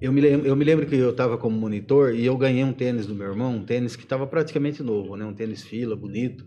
eu, 0.00 0.12
me 0.12 0.20
lembro, 0.20 0.46
eu 0.46 0.56
me 0.56 0.64
lembro 0.64 0.86
que 0.86 0.96
eu 0.96 1.10
estava 1.10 1.38
como 1.38 1.56
monitor 1.56 2.14
e 2.14 2.24
eu 2.24 2.36
ganhei 2.36 2.64
um 2.64 2.72
tênis 2.72 3.06
do 3.06 3.14
meu 3.14 3.28
irmão, 3.28 3.56
um 3.56 3.64
tênis 3.64 3.96
que 3.96 4.02
estava 4.02 4.26
praticamente 4.26 4.82
novo, 4.82 5.16
né? 5.16 5.24
um 5.24 5.34
tênis 5.34 5.62
fila, 5.62 5.96
bonito. 5.96 6.46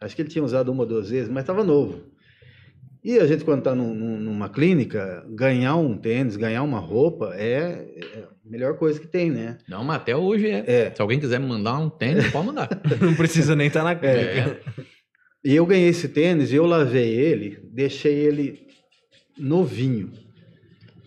Acho 0.00 0.16
que 0.16 0.22
ele 0.22 0.28
tinha 0.28 0.44
usado 0.44 0.72
uma 0.72 0.82
ou 0.82 0.88
duas 0.88 1.10
vezes, 1.10 1.28
mas 1.28 1.42
estava 1.42 1.62
novo. 1.62 2.10
E 3.02 3.18
a 3.18 3.26
gente, 3.26 3.44
quando 3.44 3.60
está 3.60 3.74
numa 3.74 4.48
clínica, 4.50 5.24
ganhar 5.30 5.76
um 5.76 5.96
tênis, 5.96 6.36
ganhar 6.36 6.62
uma 6.62 6.78
roupa 6.78 7.32
é, 7.34 7.88
é 7.96 8.24
a 8.24 8.50
melhor 8.50 8.76
coisa 8.76 9.00
que 9.00 9.06
tem, 9.06 9.30
né? 9.30 9.56
Não, 9.66 9.82
mas 9.82 9.96
até 9.96 10.14
hoje 10.14 10.48
é. 10.48 10.64
É. 10.66 10.94
Se 10.94 11.00
alguém 11.00 11.18
quiser 11.18 11.40
me 11.40 11.46
mandar 11.46 11.78
um 11.78 11.88
tênis, 11.88 12.30
pode 12.30 12.46
mandar. 12.46 12.68
não 13.00 13.14
precisa 13.14 13.56
nem 13.56 13.68
estar 13.68 13.82
na 13.82 13.92
É. 13.92 14.60
E 15.42 15.56
eu 15.56 15.64
ganhei 15.64 15.88
esse 15.88 16.08
tênis 16.08 16.52
e 16.52 16.56
eu 16.56 16.66
lavei 16.66 17.08
ele, 17.08 17.58
deixei 17.72 18.14
ele 18.14 18.66
novinho. 19.38 20.12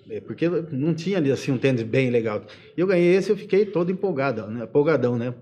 É, 0.09 0.19
Porque 0.19 0.47
não 0.49 0.93
tinha 0.93 1.17
ali 1.17 1.31
assim 1.31 1.51
um 1.51 1.57
tênis 1.57 1.83
bem 1.83 2.09
legal. 2.09 2.45
E 2.75 2.79
eu 2.81 2.87
ganhei 2.87 3.15
esse, 3.15 3.29
eu 3.29 3.37
fiquei 3.37 3.65
todo 3.65 3.91
empolgado, 3.91 4.47
né? 4.47 4.63
empolgadão, 4.65 5.17
né? 5.17 5.33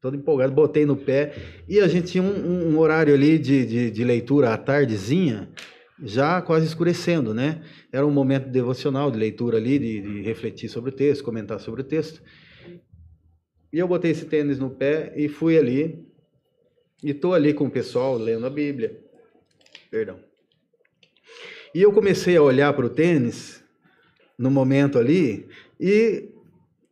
Todo 0.00 0.16
empolgado, 0.16 0.52
botei 0.52 0.86
no 0.86 0.96
pé. 0.96 1.34
E 1.68 1.78
a 1.80 1.86
gente 1.86 2.12
tinha 2.12 2.22
um, 2.22 2.72
um- 2.72 2.78
horário 2.78 3.14
ali 3.14 3.38
de, 3.38 3.66
de, 3.66 3.90
de 3.90 4.04
leitura 4.04 4.52
à 4.52 4.56
tardezinha, 4.56 5.50
já 6.02 6.40
quase 6.40 6.64
escurecendo, 6.66 7.34
né? 7.34 7.62
Era 7.92 8.06
um 8.06 8.10
momento 8.10 8.48
devocional 8.48 9.10
de 9.10 9.18
leitura 9.18 9.58
ali, 9.58 9.78
de, 9.78 10.00
de 10.00 10.22
refletir 10.22 10.68
sobre 10.70 10.90
o 10.90 10.94
texto, 10.94 11.22
comentar 11.22 11.60
sobre 11.60 11.82
o 11.82 11.84
texto. 11.84 12.22
E 13.72 13.78
eu 13.78 13.86
botei 13.86 14.10
esse 14.10 14.24
tênis 14.24 14.58
no 14.58 14.70
pé 14.70 15.12
e 15.14 15.28
fui 15.28 15.58
ali. 15.58 16.04
E 17.04 17.14
tô 17.14 17.32
ali 17.34 17.52
com 17.54 17.66
o 17.66 17.70
pessoal 17.70 18.16
lendo 18.16 18.46
a 18.46 18.50
Bíblia. 18.50 18.98
Perdão. 19.90 20.18
E 21.74 21.80
eu 21.82 21.92
comecei 21.92 22.36
a 22.36 22.42
olhar 22.42 22.72
para 22.72 22.86
o 22.86 22.90
tênis 22.90 23.59
no 24.40 24.50
momento 24.50 24.98
ali 24.98 25.46
e, 25.78 26.24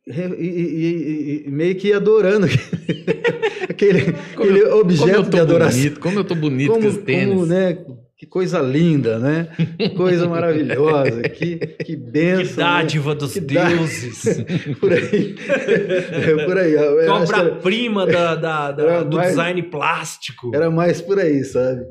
e- 0.06 0.12
e- 0.38 1.44
e- 1.46 1.50
meio 1.50 1.74
que 1.76 1.92
adorando 1.92 2.46
aquele, 3.68 4.12
Como 4.34 4.50
aquele 4.50 4.58
eu- 4.60 4.78
objeto 4.78 5.30
de 5.30 5.40
adoração. 5.40 5.78
bonito, 5.80 6.00
como 6.00 6.18
eu 6.18 6.24
tô 6.24 6.34
bonito 6.34 6.70
Como, 6.70 6.82
com 6.82 6.88
esse 6.88 6.98
tênis. 6.98 7.28
como, 7.34 7.46
né? 7.46 7.78
Que 8.16 8.26
coisa 8.26 8.58
linda, 8.60 9.16
né? 9.20 9.46
Que 9.78 9.90
coisa 9.90 10.26
maravilhosa. 10.28 11.22
Que, 11.22 11.56
que 11.56 11.66
Que 11.86 11.96
benção. 11.96 12.56
né? 12.56 12.70
dádiva 12.80 13.14
dos 13.14 13.32
Que 13.34 13.40
deuses. 13.40 14.24
Por 14.80 14.92
aí. 14.92 15.36
É 15.38 16.44
por 16.44 16.58
aí. 16.58 16.72
Eu 16.72 16.96
Que 16.96 17.06
acho 17.10 17.26
que 17.32 17.38
era- 17.38 17.48
obra-prima 17.48 18.06
da, 18.06 18.34
da- 18.34 18.72
da- 18.72 19.02
do 19.04 19.16
mais- 19.16 19.28
design 19.30 19.62
plástico. 19.62 20.50
Era 20.52 20.68
mais 20.68 21.00
por 21.00 21.18
aí, 21.20 21.44
sabe? 21.44 21.82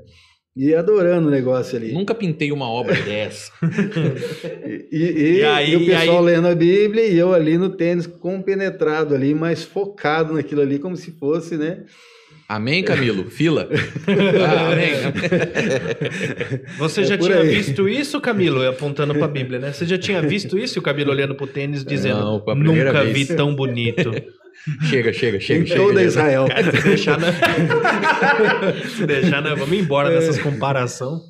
E 0.57 0.73
adorando 0.73 1.27
o 1.27 1.31
negócio 1.31 1.77
ali. 1.77 1.91
Nunca 1.93 2.15
pintei 2.15 2.51
uma 2.51 2.67
obra 2.67 2.95
dessa. 3.03 3.51
E, 4.91 4.97
e- 4.97 5.37
E 5.39 5.43
aí- 5.43 5.71
e 5.71 5.75
o 5.75 5.81
e 5.81 5.85
pessoal 5.85 6.19
aí- 6.19 6.33
lendo 6.33 6.47
a 6.47 6.55
Bíblia 6.55 7.05
e 7.05 7.17
eu 7.17 7.33
ali 7.33 7.57
no 7.57 7.69
tênis 7.69 8.07
compenetrado 8.07 9.13
ali, 9.13 9.35
mas 9.35 9.63
focado 9.63 10.33
naquilo 10.33 10.61
ali, 10.61 10.79
como 10.79 10.95
se 10.97 11.11
fosse, 11.11 11.57
né? 11.57 11.83
Amém, 12.49 12.81
Camilo? 12.81 13.29
Fila. 13.29 13.67
Ah, 14.07 14.71
amém. 14.71 14.91
Você 16.77 17.01
É 17.01 17.03
já 17.03 17.17
tinha 17.17 17.39
aí. 17.39 17.49
visto 17.49 17.89
isso, 17.89 18.21
Camilo? 18.21 18.65
Apontando 18.67 19.13
pra 19.13 19.27
Bíblia, 19.27 19.59
né? 19.59 19.73
Você 19.73 19.85
já 19.85 19.97
tinha 19.97 20.21
visto 20.21 20.57
isso? 20.57 20.77
E 20.77 20.79
o 20.79 20.81
Camilo 20.81 21.11
olhando 21.11 21.35
pro 21.35 21.45
tênis 21.45 21.83
dizendo: 21.83 22.19
Não, 22.19 22.55
Nunca 22.55 23.03
vez." 23.03 23.13
vi 23.27 23.35
tão 23.35 23.53
bonito. 23.53 24.11
Chega, 24.89 25.13
chega, 25.13 25.39
chega. 25.39 25.63
em 25.63 25.65
chega, 25.67 25.79
toda 25.81 25.93
chega. 25.99 26.07
Israel. 26.07 26.45
Se 26.81 26.83
deixar, 26.87 27.19
né? 27.19 27.27
Se 28.97 29.05
deixar, 29.05 29.41
né? 29.41 29.55
Vamos 29.55 29.77
embora 29.77 30.09
dessas 30.09 30.39
comparação. 30.39 31.21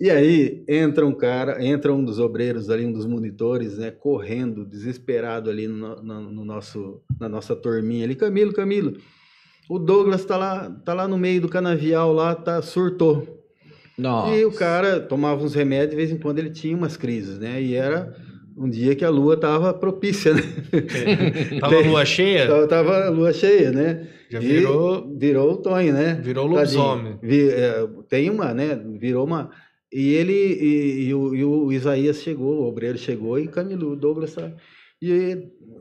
E 0.00 0.10
aí 0.10 0.64
entra 0.68 1.06
um 1.06 1.12
cara, 1.14 1.64
entra 1.64 1.92
um 1.92 2.04
dos 2.04 2.18
obreiros 2.18 2.68
ali, 2.68 2.84
um 2.84 2.92
dos 2.92 3.06
monitores, 3.06 3.78
né, 3.78 3.92
correndo, 3.92 4.64
desesperado 4.66 5.48
ali 5.48 5.68
no, 5.68 6.02
no- 6.02 6.32
no 6.32 6.44
nosso, 6.44 7.00
na 7.20 7.28
nossa 7.28 7.54
turminha 7.54 8.04
ali. 8.04 8.16
Camilo, 8.16 8.52
Camilo, 8.52 8.94
o 9.70 9.78
Douglas 9.78 10.24
tá 10.24 10.36
lá, 10.36 10.68
tá 10.84 10.92
lá 10.92 11.06
no 11.06 11.16
meio 11.16 11.40
do 11.40 11.48
canavial 11.48 12.12
lá, 12.12 12.34
tá 12.34 12.60
surtou. 12.62 13.44
Nossa. 13.96 14.34
E 14.34 14.44
o 14.44 14.50
cara 14.50 14.98
tomava 14.98 15.44
uns 15.44 15.54
remédios, 15.54 15.90
de 15.90 15.96
vez 15.96 16.10
em 16.10 16.18
quando 16.18 16.40
ele 16.40 16.50
tinha 16.50 16.76
umas 16.76 16.96
crises, 16.96 17.38
né? 17.38 17.62
E 17.62 17.74
era 17.76 18.12
um 18.56 18.68
dia 18.68 18.94
que 18.94 19.04
a 19.04 19.10
lua 19.10 19.36
tava 19.36 19.72
propícia, 19.74 20.34
né? 20.34 20.42
Tava 21.60 21.80
lua 21.80 22.04
cheia, 22.04 22.66
Tava, 22.66 23.08
lua 23.08 23.32
cheia, 23.32 23.70
né? 23.72 24.06
já 24.30 24.40
E 24.40 24.46
virou. 24.46 25.10
virou 25.18 25.52
o 25.52 25.56
Tonho, 25.56 25.92
né? 25.92 26.20
Virou 26.22 26.46
lobisomem. 26.46 27.18
Vi- 27.22 27.50
é, 27.50 27.86
tem 28.08 28.30
uma, 28.30 28.52
né? 28.54 28.80
Virou 28.98 29.26
uma. 29.26 29.50
E 29.92 30.14
ele 30.14 30.32
e, 30.32 31.08
e 31.08 31.14
o, 31.14 31.34
e 31.34 31.44
o 31.44 31.72
Isaías 31.72 32.22
chegou, 32.22 32.60
o 32.62 32.68
obreiro 32.68 32.96
chegou 32.96 33.38
e 33.38 33.46
Camilo, 33.48 33.94
Douglas. 33.94 34.34
E 35.00 35.36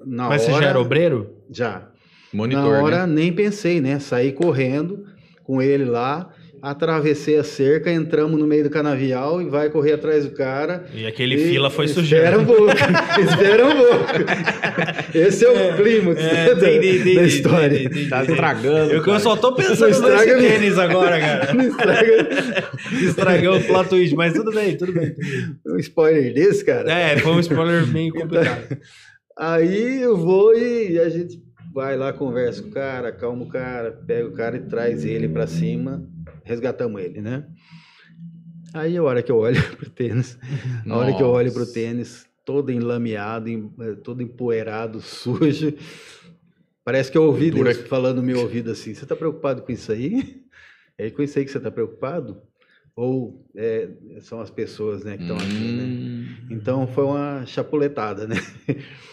na 0.06 0.27
Mas 0.30 0.43
hora. 0.43 0.53
você 0.53 0.60
já 0.64 0.69
era 0.69 0.80
obreiro? 0.80 1.30
Já. 1.49 1.89
Monitor, 2.34 2.64
na 2.64 2.81
hora 2.84 3.07
né? 3.07 3.14
nem 3.14 3.34
pensei, 3.34 3.80
né? 3.81 3.99
Saí 3.99 4.31
correndo 4.31 5.06
com 5.43 5.61
ele 5.61 5.85
lá, 5.85 6.30
atravessei 6.62 7.38
a 7.38 7.44
cerca, 7.44 7.92
entramos 7.92 8.40
no 8.40 8.46
meio 8.46 8.64
do 8.64 8.70
canavial 8.70 9.42
e 9.42 9.46
vai 9.50 9.70
correr 9.70 9.94
atrás 9.94 10.26
do 10.26 10.32
cara. 10.32 10.86
E 10.94 11.06
aquele 11.08 11.36
E 11.36 11.50
fila 11.50 11.70
foi 11.70 11.86
Espera 11.86 12.38
sujando. 12.38 12.40
um 12.42 12.46
pouco, 12.46 12.72
espera 13.22 13.66
um 13.66 13.76
pouco. 13.76 15.18
Esse 15.18 15.46
é 15.46 15.50
o 15.50 15.56
É, 15.56 16.56
da, 16.56 16.70
entendi, 16.72 16.96
entendi, 17.00 17.16
da 17.16 17.24
história. 17.24 17.84
entendi. 17.84 18.10
Tá 18.10 18.24
estragando. 18.24 18.92
Eu, 18.94 19.04
eu 19.04 19.20
só 19.20 19.36
tô 19.36 19.54
pensando 19.56 19.88
nesse 19.88 20.00
estraga 20.02 20.38
minha- 20.38 20.50
tênis 20.52 20.78
agora, 20.78 21.20
cara. 21.20 21.54
Não 21.54 21.64
estraga 21.68 22.28
Estragou 23.04 23.58
o 23.58 23.64
plot 23.64 23.90
twist, 23.90 24.16
mas 24.16 24.34
tudo 24.34 24.52
bem, 24.52 24.78
tudo 24.78 24.92
bem. 24.94 25.16
um 25.68 25.78
spoiler 25.78 26.34
desse, 26.34 26.64
cara. 26.64 26.92
É, 26.92 27.18
foi 27.18 27.32
um 27.32 27.40
spoiler 27.40 27.88
meio 27.88 28.14
complicado. 28.14 28.78
Aí 29.38 30.02
eu 30.02 30.16
vou 30.18 30.56
e 30.56 31.00
a 31.00 31.10
gente 31.10 31.42
vai 31.74 31.96
lá, 31.98 32.12
conversa 32.14 32.62
com 32.62 32.70
o 32.70 32.72
cara, 32.72 33.08
acalma 33.10 33.44
o 33.44 33.48
cara, 33.50 33.92
pega 34.06 34.28
o 34.28 34.34
cara 34.34 34.58
e 34.58 34.62
traz 34.62 35.06
ele 35.06 35.30
pra 35.30 35.48
cima, 35.48 36.04
resgatamos 36.52 37.02
ele, 37.02 37.22
né? 37.22 37.48
Aí 38.73 38.95
a 38.98 39.03
hora 39.03 39.23
que 39.23 39.32
eu 39.32 39.38
olho 39.38 39.56
pro 39.78 39.90
tênis, 39.90 40.38
a 40.88 40.95
hora 40.98 41.14
que 41.14 41.22
eu 41.23 41.28
olho 41.30 41.52
pro 41.52 41.65
tênis, 41.65 42.26
todo 42.45 42.72
enlameado, 42.72 43.49
em- 43.49 43.72
eh, 43.80 43.95
todo 43.95 44.22
empoeirado, 44.22 44.99
sujo, 45.02 45.73
parece 46.84 47.11
que 47.11 47.18
eu 47.18 47.23
ouvi 47.23 47.52
Dura- 47.52 47.73
Deus 47.73 47.88
falando 47.88 48.18
no 48.18 48.23
meu 48.23 48.40
ouvido 48.40 48.72
assim, 48.72 48.94
você 48.94 49.06
tá 49.06 49.15
preocupado 49.15 49.61
com 49.61 49.72
isso 49.72 49.91
aí? 49.91 50.41
É 50.98 51.10
com 51.10 51.22
isso 51.22 51.38
aí 51.40 51.45
que 51.45 51.52
você 51.52 51.60
tá 51.60 51.72
preocupado? 51.72 52.41
Ou 52.96 53.46
é, 53.56 53.88
são 54.20 54.42
as 54.42 54.50
pessoas, 54.50 55.04
né, 55.04 55.16
que 55.16 55.24
estão 55.24 55.38
aqui, 55.38 55.48
né? 55.48 55.84
Hum. 55.84 56.26
Então 56.52 56.86
foi 56.88 57.06
uma 57.06 57.46
chapuletada, 57.46 58.28
né? 58.28 58.36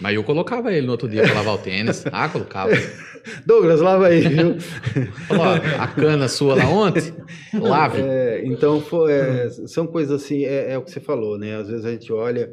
Mas 0.00 0.14
eu 0.16 0.24
colocava 0.24 0.72
ele 0.72 0.84
no 0.86 0.92
outro 0.92 1.08
dia 1.08 1.22
pra 1.22 1.34
lavar 1.34 1.54
o 1.54 1.58
tênis. 1.58 2.04
Ah, 2.10 2.28
colocava. 2.28 2.72
Douglas, 3.46 3.80
lava 3.80 4.08
aí, 4.08 4.20
viu? 4.28 4.56
Ó, 5.30 5.80
a 5.80 5.86
cana 5.86 6.28
sua 6.28 6.56
lá 6.56 6.68
ontem, 6.68 7.14
lave. 7.54 8.00
É, 8.02 8.42
então, 8.44 8.80
foi, 8.80 9.12
é, 9.12 9.50
são 9.68 9.86
coisas 9.86 10.22
assim, 10.22 10.44
é, 10.44 10.72
é 10.72 10.78
o 10.78 10.82
que 10.82 10.90
você 10.90 11.00
falou, 11.00 11.38
né? 11.38 11.54
Às 11.56 11.68
vezes 11.68 11.84
a 11.84 11.90
gente 11.92 12.12
olha 12.12 12.52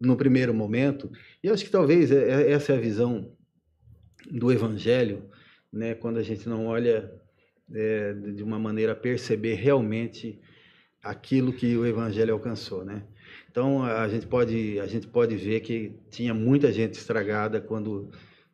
no 0.00 0.16
primeiro 0.16 0.54
momento, 0.54 1.10
e 1.42 1.48
acho 1.48 1.64
que 1.64 1.70
talvez 1.70 2.10
é- 2.10 2.42
é- 2.48 2.52
essa 2.52 2.72
é 2.72 2.76
a 2.76 2.80
visão 2.80 3.30
do 4.30 4.50
evangelho, 4.52 5.24
né? 5.72 5.94
Quando 5.94 6.18
a 6.18 6.22
gente 6.22 6.48
não 6.48 6.66
olha 6.66 7.10
é, 7.74 8.12
de 8.12 8.42
uma 8.42 8.58
maneira 8.58 8.92
a 8.92 8.96
perceber 8.96 9.54
realmente 9.54 10.40
aquilo 11.02 11.52
que 11.52 11.76
o 11.76 11.86
evangelho 11.86 12.32
alcançou, 12.32 12.84
né? 12.84 13.04
Então 13.50 13.82
a 13.82 14.08
gente 14.08 14.26
pode 14.26 14.78
a 14.80 14.86
gente 14.86 15.06
pode 15.06 15.36
ver 15.36 15.60
que 15.60 15.94
tinha 16.10 16.34
muita 16.34 16.72
gente 16.72 16.94
estragada 16.94 17.60
quando 17.60 18.10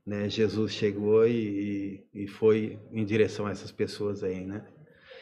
né, 0.07 0.29
Jesus 0.29 0.73
chegou 0.73 1.27
e, 1.27 2.05
e 2.15 2.27
foi 2.27 2.79
em 2.93 3.05
direção 3.05 3.47
a 3.47 3.51
essas 3.51 3.73
pessoas 3.73 4.23
aí, 4.23 4.45
né? 4.45 4.65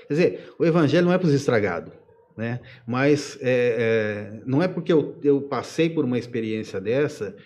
Quer 0.08 0.14
dizer, 0.14 0.54
o 0.58 0.64
evangelho 0.64 1.06
não 1.06 1.12
é 1.12 1.18
para 1.18 1.28
os 1.28 1.34
estragados, 1.34 1.92
né? 2.36 2.60
Mas 2.86 3.38
é, 3.40 4.32
é, 4.32 4.42
não 4.44 4.62
é 4.62 4.68
porque 4.68 4.92
eu, 4.92 5.18
eu 5.22 5.42
passei 5.42 5.88
por 5.88 6.04
uma 6.04 6.18
experiência 6.18 6.80
dessa 6.80 7.36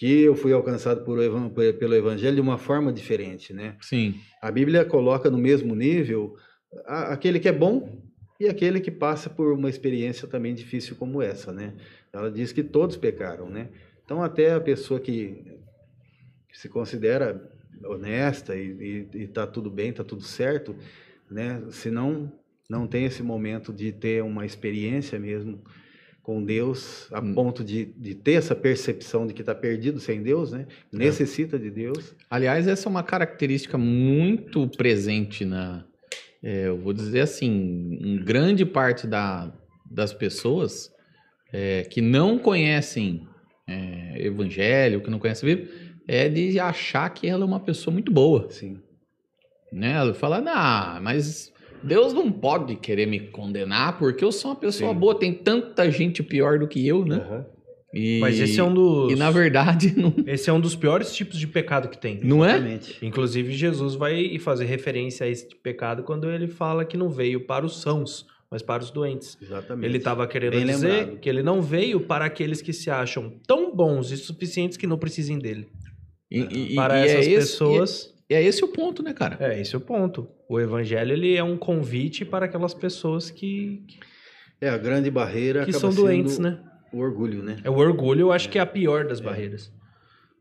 que 0.00 0.22
eu 0.22 0.34
fui 0.34 0.50
alcançado 0.50 1.04
por, 1.04 1.18
pelo 1.78 1.94
evangelho 1.94 2.36
de 2.36 2.40
uma 2.40 2.56
forma 2.56 2.90
diferente, 2.90 3.52
né? 3.52 3.76
Sim. 3.82 4.14
A 4.40 4.50
Bíblia 4.50 4.82
coloca 4.82 5.28
no 5.28 5.36
mesmo 5.36 5.74
nível 5.74 6.34
aquele 6.86 7.38
que 7.38 7.46
é 7.46 7.52
bom 7.52 8.02
e 8.40 8.48
aquele 8.48 8.80
que 8.80 8.90
passa 8.90 9.28
por 9.28 9.52
uma 9.52 9.68
experiência 9.68 10.26
também 10.26 10.54
difícil 10.54 10.96
como 10.96 11.20
essa, 11.20 11.52
né? 11.52 11.74
Ela 12.10 12.30
diz 12.30 12.50
que 12.50 12.62
todos 12.62 12.96
pecaram, 12.96 13.50
né? 13.50 13.68
Então 14.02 14.22
até 14.22 14.54
a 14.54 14.60
pessoa 14.60 14.98
que, 14.98 15.44
que 16.48 16.58
se 16.58 16.70
considera 16.70 17.52
honesta 17.84 18.56
e 18.56 19.06
está 19.12 19.46
tudo 19.46 19.70
bem, 19.70 19.90
está 19.90 20.02
tudo 20.02 20.22
certo, 20.22 20.74
né? 21.30 21.62
Se 21.68 21.90
não 21.90 22.32
não 22.70 22.86
tem 22.86 23.04
esse 23.04 23.22
momento 23.22 23.70
de 23.70 23.92
ter 23.92 24.22
uma 24.22 24.46
experiência 24.46 25.18
mesmo 25.18 25.62
com 26.22 26.42
Deus, 26.44 27.08
a 27.12 27.20
Hum. 27.20 27.34
ponto 27.34 27.64
de, 27.64 27.86
de 27.96 28.14
ter 28.14 28.32
essa 28.32 28.54
percepção 28.54 29.26
de 29.26 29.34
que 29.34 29.42
está 29.42 29.54
perdido 29.54 29.98
sem 29.98 30.22
Deus, 30.22 30.52
né? 30.52 30.66
Necessita 30.92 31.58
de 31.58 31.70
Deus. 31.70 32.14
Aliás, 32.30 32.66
essa 32.68 32.88
é 32.88 32.90
uma 32.90 33.02
característica 33.02 33.78
muito 33.78 34.68
presente 34.68 35.44
na. 35.44 35.84
é, 36.42 36.68
eu 36.68 36.78
vou 36.78 36.92
dizer 36.92 37.20
assim, 37.20 37.98
em 38.00 38.16
grande 38.24 38.64
parte 38.64 39.06
da, 39.06 39.52
das 39.90 40.12
pessoas 40.12 40.92
é, 41.52 41.82
que 41.82 42.00
não 42.00 42.38
conhecem 42.38 43.26
é, 43.66 44.26
evangelho, 44.26 45.00
que 45.00 45.10
não 45.10 45.18
conhecem 45.18 45.50
a 45.50 45.56
Bíblia, 45.56 45.74
é 46.06 46.28
de 46.28 46.58
achar 46.58 47.08
que 47.10 47.26
ela 47.26 47.44
é 47.44 47.46
uma 47.46 47.60
pessoa 47.60 47.92
muito 47.92 48.12
boa. 48.12 48.48
Sim. 48.50 48.78
Né? 49.72 49.92
Ela 49.92 50.14
fala, 50.14 50.40
nah, 50.40 50.98
mas 51.00 51.52
Deus 51.82 52.12
não 52.12 52.30
pode 52.30 52.76
querer 52.76 53.06
me 53.06 53.20
condenar 53.20 53.98
porque 53.98 54.24
eu 54.24 54.32
sou 54.32 54.50
uma 54.52 54.56
pessoa 54.56 54.92
Sim. 54.92 54.98
boa, 54.98 55.14
tem 55.14 55.32
tanta 55.32 55.90
gente 55.90 56.22
pior 56.22 56.58
do 56.58 56.68
que 56.68 56.86
eu, 56.86 57.04
né? 57.04 57.16
Aham. 57.16 57.46
E, 57.92 58.20
Mas 58.20 58.38
esse 58.38 58.60
é 58.60 58.62
um 58.62 58.72
dos. 58.72 59.10
E 59.12 59.16
na 59.16 59.32
verdade, 59.32 59.92
não, 59.98 60.14
Esse 60.24 60.48
é 60.48 60.52
um 60.52 60.60
dos 60.60 60.76
piores 60.76 61.12
tipos 61.12 61.36
de 61.38 61.48
pecado 61.48 61.88
que 61.88 61.98
tem. 61.98 62.20
não 62.22 62.44
é? 62.44 62.50
Exatamente. 62.52 62.98
Inclusive, 63.04 63.52
Jesus 63.52 63.96
vai 63.96 64.38
fazer 64.38 64.64
referência 64.66 65.26
a 65.26 65.28
esse 65.28 65.48
pecado 65.56 66.04
quando 66.04 66.30
ele 66.30 66.46
fala 66.46 66.84
que 66.84 66.96
não 66.96 67.08
veio 67.08 67.46
para 67.46 67.66
os 67.66 67.80
sãos, 67.80 68.26
mas 68.48 68.62
para 68.62 68.80
os 68.82 68.92
doentes. 68.92 69.36
Exatamente. 69.42 69.86
Ele 69.90 69.98
estava 69.98 70.24
querendo 70.28 70.52
Bem 70.52 70.66
dizer 70.66 70.88
lembrado. 70.88 71.18
que 71.18 71.28
ele 71.28 71.42
não 71.42 71.60
veio 71.60 71.98
para 72.00 72.24
aqueles 72.26 72.62
que 72.62 72.72
se 72.72 72.88
acham 72.90 73.32
tão 73.44 73.74
bons 73.74 74.12
e 74.12 74.16
suficientes 74.16 74.76
que 74.76 74.86
não 74.86 74.96
precisem 74.96 75.36
dele. 75.38 75.66
E, 76.30 76.72
e- 76.72 76.74
para 76.76 76.96
e 76.96 77.02
é 77.02 77.06
essas 77.12 77.26
esse- 77.26 77.34
pessoas. 77.34 78.14
E 78.30 78.34
é 78.34 78.40
esse 78.44 78.64
o 78.64 78.68
ponto, 78.68 79.02
né, 79.02 79.12
cara? 79.12 79.36
É, 79.40 79.60
esse 79.60 79.74
é 79.74 79.78
o 79.78 79.80
ponto. 79.80 80.28
O 80.50 80.58
evangelho 80.58 81.12
ele 81.12 81.36
é 81.36 81.44
um 81.44 81.56
convite 81.56 82.24
para 82.24 82.46
aquelas 82.46 82.74
pessoas 82.74 83.30
que, 83.30 83.84
É, 84.60 84.68
a 84.68 84.76
grande 84.76 85.08
barreira 85.08 85.64
que 85.64 85.70
acaba 85.70 85.92
são 85.92 85.94
doentes, 86.04 86.40
né? 86.40 86.58
o 86.92 86.98
orgulho, 86.98 87.40
né? 87.40 87.58
É 87.62 87.70
o 87.70 87.76
orgulho, 87.76 88.22
eu 88.22 88.32
acho 88.32 88.48
que 88.48 88.58
é 88.58 88.60
a 88.60 88.66
pior 88.66 89.06
das 89.06 89.20
barreiras. 89.20 89.72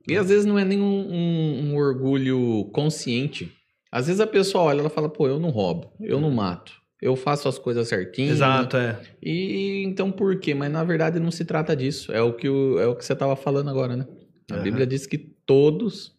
E 0.08 0.18
às 0.18 0.30
vezes 0.30 0.46
não 0.46 0.58
é 0.58 0.66
nem 0.66 0.82
um, 0.82 1.14
um- 1.14 1.70
um 1.70 1.76
orgulho 1.78 2.66
consciente. 2.74 3.54
Às 3.92 4.08
vezes 4.08 4.20
a 4.20 4.26
pessoa 4.26 4.64
olha, 4.64 4.80
ela 4.80 4.90
fala, 4.90 5.08
pô, 5.10 5.28
eu 5.28 5.40
não 5.40 5.52
roubo, 5.52 5.94
eu 6.02 6.20
não 6.20 6.32
mato, 6.32 6.74
eu 7.00 7.16
faço 7.16 7.48
as 7.48 7.60
coisas 7.60 7.88
certinho. 7.88 8.32
Exato, 8.32 8.78
é. 8.78 9.00
E 9.22 9.84
então 9.86 10.12
por 10.12 10.40
quê? 10.40 10.56
Mas 10.56 10.72
na 10.72 10.84
verdade 10.84 11.20
não 11.20 11.30
se 11.30 11.46
trata 11.46 11.76
disso. 11.76 12.12
É 12.12 12.20
o 12.22 12.34
que, 12.34 12.50
o- 12.50 12.80
é 12.80 12.88
o 12.88 12.96
que 12.96 13.06
você 13.06 13.14
estava 13.14 13.36
falando 13.36 13.70
agora, 13.70 13.96
né? 13.96 14.08
A 14.50 14.56
Aham. 14.56 14.64
Bíblia 14.64 14.88
diz 14.88 15.06
que 15.06 15.20
todos 15.20 16.18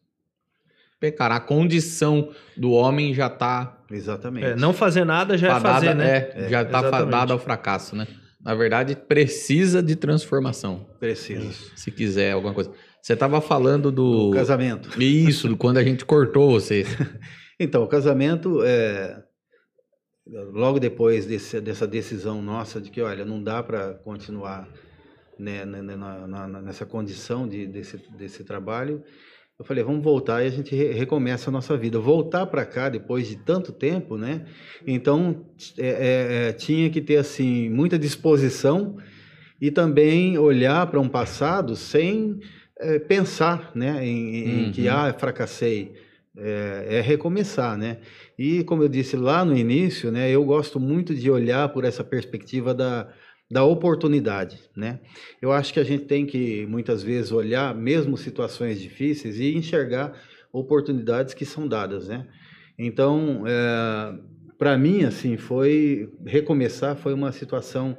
pecaram. 1.00 1.34
A 1.34 1.40
condição 1.40 2.30
do 2.56 2.70
homem 2.72 3.14
já 3.14 3.26
está 3.26 3.78
Exatamente. 3.90 4.46
É, 4.46 4.54
Não 4.56 4.72
fazer 4.72 5.04
nada 5.04 5.36
já 5.36 5.48
é 5.48 5.50
fadada, 5.50 5.74
fazer, 5.74 5.94
né? 5.94 6.30
é, 6.34 6.48
já 6.48 6.62
está 6.62 6.88
fadada 6.88 7.32
ao 7.32 7.38
fracasso, 7.38 7.96
né? 7.96 8.06
Na 8.40 8.54
verdade, 8.54 8.94
precisa 8.94 9.82
de 9.82 9.96
transformação, 9.96 10.86
Precisa. 10.98 11.52
se 11.76 11.90
quiser 11.90 12.32
alguma 12.32 12.54
coisa. 12.54 12.70
Você 13.02 13.12
estava 13.12 13.40
falando 13.40 13.90
do... 13.90 14.30
O 14.30 14.30
casamento. 14.30 15.02
Isso, 15.02 15.48
do 15.48 15.56
quando 15.56 15.78
a 15.78 15.84
gente 15.84 16.04
cortou 16.04 16.50
vocês. 16.50 16.88
Então, 17.62 17.82
o 17.82 17.86
casamento 17.86 18.62
é 18.64 19.22
logo 20.26 20.80
depois 20.80 21.26
desse, 21.26 21.60
dessa 21.60 21.86
decisão 21.86 22.40
nossa 22.40 22.80
de 22.80 22.90
que, 22.90 23.02
olha, 23.02 23.22
não 23.22 23.42
dá 23.42 23.62
para 23.62 23.92
continuar 23.94 24.66
né, 25.38 25.66
né, 25.66 25.82
né, 25.82 25.94
na, 25.94 26.26
na, 26.26 26.48
na, 26.48 26.62
nessa 26.62 26.86
condição 26.86 27.46
de, 27.46 27.66
desse, 27.66 27.98
desse 28.16 28.44
trabalho, 28.44 29.02
eu 29.60 29.64
falei, 29.66 29.84
vamos 29.84 30.02
voltar 30.02 30.42
e 30.42 30.46
a 30.46 30.50
gente 30.50 30.74
re 30.74 30.92
recomeça 30.94 31.50
a 31.50 31.52
nossa 31.52 31.76
vida. 31.76 31.98
Voltar 31.98 32.46
para 32.46 32.64
cá 32.64 32.88
depois 32.88 33.28
de 33.28 33.36
tanto 33.36 33.72
tempo, 33.72 34.16
né? 34.16 34.46
Então, 34.86 35.44
é, 35.76 35.86
é, 35.86 36.48
é, 36.48 36.52
tinha 36.54 36.88
que 36.88 36.98
ter, 37.02 37.18
assim, 37.18 37.68
muita 37.68 37.98
disposição 37.98 38.96
e 39.60 39.70
também 39.70 40.38
olhar 40.38 40.86
para 40.86 40.98
um 40.98 41.10
passado 41.10 41.76
sem 41.76 42.40
é, 42.78 42.98
pensar, 42.98 43.70
né? 43.74 44.02
Em, 44.02 44.36
em 44.36 44.64
Uhum. 44.64 44.72
que, 44.72 44.88
ah, 44.88 45.14
fracassei. 45.18 45.92
É, 46.38 46.86
é 46.88 47.00
recomeçar, 47.02 47.76
né? 47.76 47.98
E, 48.38 48.64
como 48.64 48.82
eu 48.82 48.88
disse 48.88 49.14
lá 49.14 49.44
no 49.44 49.54
início, 49.54 50.10
né? 50.10 50.30
Eu 50.30 50.42
gosto 50.42 50.80
muito 50.80 51.14
de 51.14 51.30
olhar 51.30 51.68
por 51.68 51.84
essa 51.84 52.02
perspectiva 52.02 52.72
da, 52.72 53.08
da 53.50 53.64
oportunidade, 53.64 54.58
né? 54.76 55.00
Eu 55.42 55.50
acho 55.50 55.72
que 55.74 55.80
a 55.80 55.84
gente 55.84 56.04
tem 56.04 56.24
que 56.24 56.64
muitas 56.66 57.02
vezes 57.02 57.32
olhar 57.32 57.74
mesmo 57.74 58.16
situações 58.16 58.80
difíceis 58.80 59.40
e 59.40 59.56
enxergar 59.56 60.12
oportunidades 60.52 61.34
que 61.34 61.44
são 61.44 61.66
dadas, 61.66 62.08
né? 62.08 62.26
Então, 62.78 63.42
para 64.56 64.78
mim, 64.78 65.04
assim, 65.04 65.36
foi 65.36 66.12
recomeçar 66.24 66.96
foi 66.96 67.12
uma 67.12 67.32
situação 67.32 67.96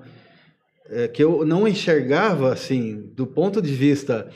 é, 0.91 1.07
que 1.07 1.23
eu 1.23 1.45
não 1.45 1.67
enxergava 1.67 2.51
assim 2.51 3.09
do 3.15 3.25
ponto 3.25 3.61
de 3.61 3.73
vista 3.73 4.29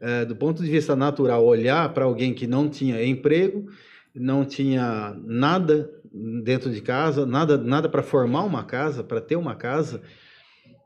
é, 0.00 0.24
do 0.24 0.34
ponto 0.34 0.62
de 0.62 0.70
vista 0.70 0.96
natural 0.96 1.44
olhar 1.44 1.92
para 1.92 2.04
alguém 2.04 2.32
que 2.32 2.46
não 2.46 2.68
tinha 2.68 3.04
emprego, 3.04 3.66
não 4.14 4.44
tinha 4.44 5.16
nada 5.24 5.90
dentro 6.42 6.70
de 6.70 6.80
casa, 6.80 7.26
nada 7.26 7.58
nada 7.58 7.88
para 7.88 8.02
formar 8.02 8.44
uma 8.44 8.64
casa, 8.64 9.04
para 9.04 9.20
ter 9.20 9.36
uma 9.36 9.54
casa 9.54 10.02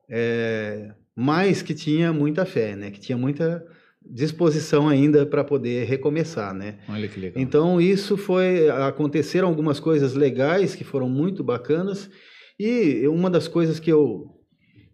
é, 0.09 0.91
mas 1.15 1.63
que 1.63 1.75
tinha 1.75 2.13
muita 2.13 2.45
fé, 2.45 2.75
né? 2.77 2.91
Que 2.91 3.01
tinha 3.01 3.17
muita 3.17 3.65
disposição 4.05 4.89
ainda 4.89 5.25
para 5.25 5.45
poder 5.45 5.85
recomeçar, 5.87 6.53
né? 6.55 6.79
Olha 6.89 7.09
que 7.09 7.21
legal. 7.21 7.43
Então 7.43 7.81
isso 7.81 8.17
foi 8.17 8.69
aconteceram 8.69 9.49
algumas 9.49 9.79
coisas 9.79 10.15
legais 10.15 10.75
que 10.75 10.85
foram 10.85 11.09
muito 11.09 11.45
bacanas 11.45 12.11
e 12.59 13.07
uma 13.09 13.31
das 13.31 13.47
coisas 13.47 13.79
que 13.79 13.91
eu 13.91 14.27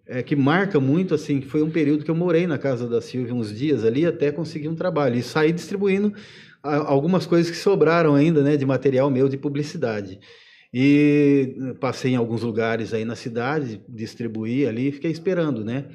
é, 0.06 0.22
que 0.22 0.36
marca 0.36 0.80
muito 0.80 1.14
assim 1.14 1.40
que 1.40 1.46
foi 1.46 1.62
um 1.62 1.70
período 1.70 2.04
que 2.04 2.10
eu 2.10 2.14
morei 2.14 2.46
na 2.46 2.58
casa 2.58 2.88
da 2.88 3.00
Silvia 3.00 3.34
uns 3.34 3.54
dias 3.56 3.84
ali 3.84 4.06
até 4.06 4.30
conseguir 4.30 4.68
um 4.68 4.74
trabalho 4.74 5.16
e 5.16 5.22
saí 5.22 5.52
distribuindo 5.52 6.12
algumas 6.62 7.24
coisas 7.24 7.50
que 7.50 7.56
sobraram 7.56 8.14
ainda, 8.14 8.42
né? 8.42 8.56
De 8.56 8.66
material 8.66 9.10
meu 9.10 9.28
de 9.28 9.36
publicidade. 9.36 10.18
E 10.72 11.54
passei 11.80 12.12
em 12.12 12.16
alguns 12.16 12.42
lugares 12.42 12.92
aí 12.92 13.04
na 13.04 13.16
cidade, 13.16 13.80
distribuí 13.88 14.66
ali, 14.66 14.92
fiquei 14.92 15.10
esperando, 15.10 15.64
né? 15.64 15.86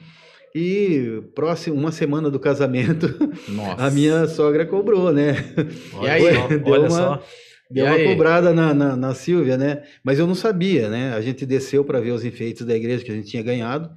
E 0.56 1.22
próximo, 1.36 1.76
uma 1.76 1.92
semana 1.92 2.30
do 2.30 2.40
casamento, 2.40 3.08
Nossa. 3.50 3.86
a 3.86 3.92
minha 3.92 4.28
sogra 4.28 4.66
cobrou, 4.66 5.12
né? 5.12 5.36
E 6.04 6.08
aí? 6.08 6.24
Deu 6.64 6.74
olha 6.74 6.82
uma- 6.82 6.90
só. 6.90 7.24
Deu 7.72 7.86
E 7.86 7.88
uma 7.90 7.96
aí? 7.96 8.06
cobrada 8.08 8.54
na, 8.54 8.74
na, 8.74 8.96
na 8.96 9.14
Silvia, 9.16 9.58
né? 9.58 9.82
Mas 10.04 10.20
eu 10.20 10.28
não 10.28 10.36
sabia, 10.36 10.90
né? 10.90 11.14
A 11.14 11.22
gente 11.22 11.44
desceu 11.46 11.84
para 11.84 12.00
ver 12.00 12.12
os 12.12 12.24
enfeites 12.24 12.64
da 12.66 12.76
igreja 12.76 13.04
que 13.04 13.12
a 13.12 13.16
gente 13.16 13.30
tinha 13.30 13.42
ganhado. 13.42 13.90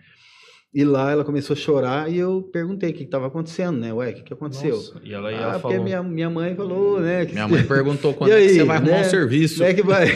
E 0.79 0.85
lá 0.85 1.11
ela 1.11 1.25
começou 1.25 1.55
a 1.55 1.57
chorar 1.57 2.11
e 2.13 2.19
eu 2.19 2.43
perguntei 2.53 2.91
o 2.91 2.93
que 2.93 3.05
estava 3.05 3.29
acontecendo, 3.29 3.79
né? 3.79 3.95
Ué, 3.95 4.11
o 4.11 4.15
que, 4.17 4.23
que 4.25 4.33
aconteceu? 4.35 4.77
Nossa, 4.77 5.01
E 5.03 5.15
ela, 5.15 5.33
e 5.33 5.35
ah, 5.35 5.39
ela 5.41 5.53
porque 5.55 5.69
falou. 5.77 5.83
minha, 5.85 6.03
minha 6.03 6.29
mãe 6.29 6.55
falou, 6.55 7.01
né? 7.01 7.25
Que, 7.25 7.33
Minha 7.33 7.49
mãe 7.49 7.65
perguntou 7.65 8.13
quando 8.15 8.29
E 8.31 8.35
é 8.35 8.37
que 8.37 8.43
aí, 8.43 8.55
você 8.57 8.65
vai 8.65 8.77
arrumar 8.77 8.93
né? 8.93 9.01
um 9.01 9.05
serviço. 9.05 9.55
Como 9.57 9.71
é 9.71 9.75
que 9.75 9.83
vai? 9.83 10.07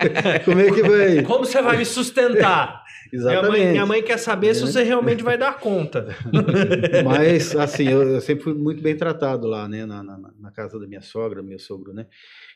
Como 0.46 0.60
é 0.60 0.70
que 0.70 0.82
vai? 0.82 1.22
Como 1.22 1.44
você 1.44 1.60
vai 1.60 1.76
me 1.76 1.84
sustentar? 1.84 2.82
Minha 3.12 3.22
Exatamente. 3.22 3.50
mãe, 3.62 3.70
minha 3.70 3.86
mãe 3.86 4.02
quer 4.02 4.18
saber 4.18 4.54
se 4.54 4.62
É. 4.62 4.66
você 4.66 4.82
realmente 4.82 5.22
vai 5.22 5.38
dar 5.38 5.60
conta. 5.60 6.08
Mas, 7.04 7.54
assim, 7.54 7.88
eu, 7.88 8.02
eu 8.02 8.20
sempre 8.20 8.42
fui 8.44 8.54
muito 8.54 8.82
bem 8.82 8.96
tratado 8.96 9.46
lá, 9.46 9.68
né, 9.68 9.86
na, 9.86 10.02
na, 10.02 10.18
na 10.40 10.50
casa 10.50 10.78
da 10.78 10.86
minha 10.86 11.00
sogra, 11.00 11.42
meu 11.42 11.58
sogro, 11.58 11.92
né? 11.92 12.06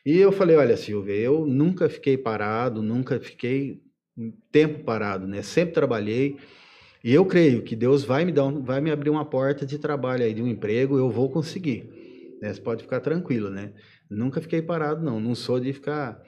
E 0.05 0.17
eu 0.17 0.31
falei, 0.31 0.55
olha, 0.57 0.75
Silvia, 0.75 1.15
eu 1.15 1.45
nunca 1.45 1.87
fiquei 1.89 2.17
parado, 2.17 2.81
nunca 2.81 3.19
fiquei 3.19 3.79
um 4.17 4.33
tempo 4.51 4.83
parado, 4.83 5.27
né? 5.27 5.41
Sempre 5.41 5.73
trabalhei. 5.73 6.35
E 7.03 7.13
eu 7.13 7.25
creio 7.25 7.63
que 7.63 7.75
Deus 7.75 8.03
vai 8.03 8.23
me 8.25 8.31
dar, 8.31 8.45
um- 8.45 8.61
vai 8.61 8.79
me 8.79 8.91
abrir 8.91 9.09
uma 9.09 9.25
porta 9.25 9.65
de 9.65 9.77
trabalho 9.79 10.23
aí, 10.23 10.33
de 10.33 10.41
um 10.41 10.47
emprego, 10.47 10.97
eu 10.97 11.09
vou 11.09 11.29
conseguir. 11.29 11.89
Né? 12.41 12.53
Você 12.53 12.61
pode 12.61 12.83
ficar 12.83 12.99
tranquilo, 12.99 13.49
né? 13.49 13.73
Nunca 14.09 14.41
fiquei 14.41 14.61
parado, 14.61 15.03
não. 15.03 15.19
Não 15.19 15.33
sou 15.33 15.59
de 15.59 15.71
ficar. 15.73 16.21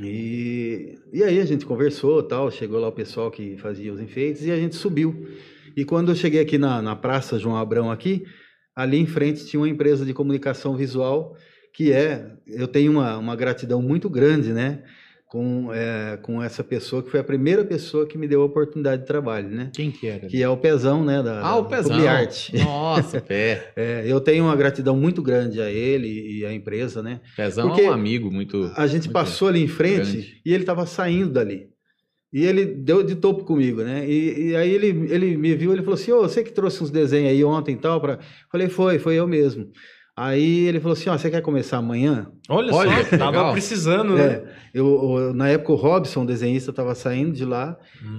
E, 0.00 0.96
e 1.12 1.24
aí 1.24 1.40
a 1.40 1.44
gente 1.44 1.66
conversou, 1.66 2.22
tal. 2.22 2.50
Chegou 2.50 2.78
lá 2.78 2.88
o 2.88 2.92
pessoal 2.92 3.30
que 3.30 3.56
fazia 3.56 3.92
os 3.92 4.00
enfeites 4.00 4.44
e 4.44 4.50
a 4.50 4.56
gente 4.56 4.76
subiu. 4.76 5.28
E 5.76 5.84
quando 5.84 6.10
eu 6.10 6.14
cheguei 6.14 6.40
aqui 6.40 6.58
na, 6.58 6.80
na 6.82 6.94
Praça 6.94 7.38
João 7.38 7.56
Abrão 7.56 7.90
aqui, 7.90 8.24
ali 8.74 8.98
em 8.98 9.06
frente 9.06 9.46
tinha 9.46 9.60
uma 9.60 9.68
empresa 9.68 10.04
de 10.04 10.14
comunicação 10.14 10.76
visual 10.76 11.36
que 11.74 11.92
é, 11.92 12.32
eu 12.46 12.66
tenho 12.66 12.92
uma, 12.92 13.18
uma 13.18 13.36
gratidão 13.36 13.80
muito 13.80 14.10
grande, 14.10 14.52
né, 14.52 14.82
com, 15.28 15.70
é, 15.72 16.16
com 16.22 16.42
essa 16.42 16.64
pessoa 16.64 17.02
que 17.02 17.10
foi 17.10 17.20
a 17.20 17.24
primeira 17.24 17.62
pessoa 17.62 18.06
que 18.06 18.16
me 18.16 18.26
deu 18.26 18.40
a 18.40 18.46
oportunidade 18.46 19.02
de 19.02 19.06
trabalho, 19.08 19.48
né, 19.50 19.70
Quem 19.74 19.90
que 19.90 20.06
era? 20.06 20.26
que 20.26 20.42
é 20.42 20.48
o 20.48 20.56
Pezão, 20.56 21.04
né, 21.04 21.22
da, 21.22 21.40
Ah, 21.42 21.56
o 21.58 21.62
da 21.62 21.68
Pezão. 21.68 21.92
Publiarte. 21.92 22.56
Nossa, 22.56 23.20
pé. 23.22 23.72
É, 23.76 24.04
eu 24.06 24.20
tenho 24.20 24.44
uma 24.44 24.56
gratidão 24.56 24.96
muito 24.96 25.20
grande 25.22 25.60
a 25.60 25.70
ele 25.70 26.38
e 26.38 26.46
à 26.46 26.52
empresa, 26.52 27.02
né, 27.02 27.20
Pezão 27.36 27.68
Porque 27.68 27.82
é 27.82 27.90
um 27.90 27.92
amigo 27.92 28.30
muito. 28.30 28.72
a 28.74 28.86
gente 28.86 29.02
muito 29.04 29.12
passou 29.12 29.48
ali 29.48 29.62
em 29.62 29.68
frente 29.68 30.12
grande. 30.12 30.40
e 30.46 30.54
ele 30.54 30.62
estava 30.62 30.86
saindo 30.86 31.30
dali. 31.30 31.68
E 32.32 32.44
ele 32.44 32.66
deu 32.66 33.02
de 33.02 33.14
topo 33.14 33.42
comigo, 33.44 33.82
né? 33.82 34.06
E, 34.06 34.48
e 34.50 34.56
aí 34.56 34.70
ele, 34.70 34.88
ele 35.10 35.34
me 35.34 35.54
viu, 35.54 35.72
ele 35.72 35.80
falou 35.80 35.94
assim: 35.94 36.12
Ô, 36.12 36.20
você 36.20 36.44
que 36.44 36.52
trouxe 36.52 36.82
uns 36.84 36.90
desenhos 36.90 37.30
aí 37.30 37.42
ontem 37.42 37.74
e 37.74 37.78
tal? 37.78 37.98
Pra... 38.02 38.18
Falei: 38.52 38.68
Foi, 38.68 38.98
foi 38.98 39.14
eu 39.14 39.26
mesmo. 39.26 39.66
Aí 40.20 40.66
ele 40.66 40.80
falou 40.80 40.94
assim: 40.94 41.08
Ó, 41.10 41.16
você 41.16 41.30
quer 41.30 41.40
começar 41.42 41.76
amanhã? 41.78 42.26
Olha, 42.48 42.74
Olha, 42.74 43.04
só, 43.04 43.16
tava 43.16 43.30
legal. 43.30 43.52
precisando, 43.52 44.14
né? 44.16 44.26
É, 44.26 44.44
eu, 44.74 44.86
eu- 45.18 45.34
na 45.34 45.48
época 45.48 45.72
o 45.72 45.76
Robson, 45.76 46.26
desenhista, 46.26 46.70
estava 46.70 46.94
saindo 46.94 47.32
de 47.32 47.44
lá 47.44 47.76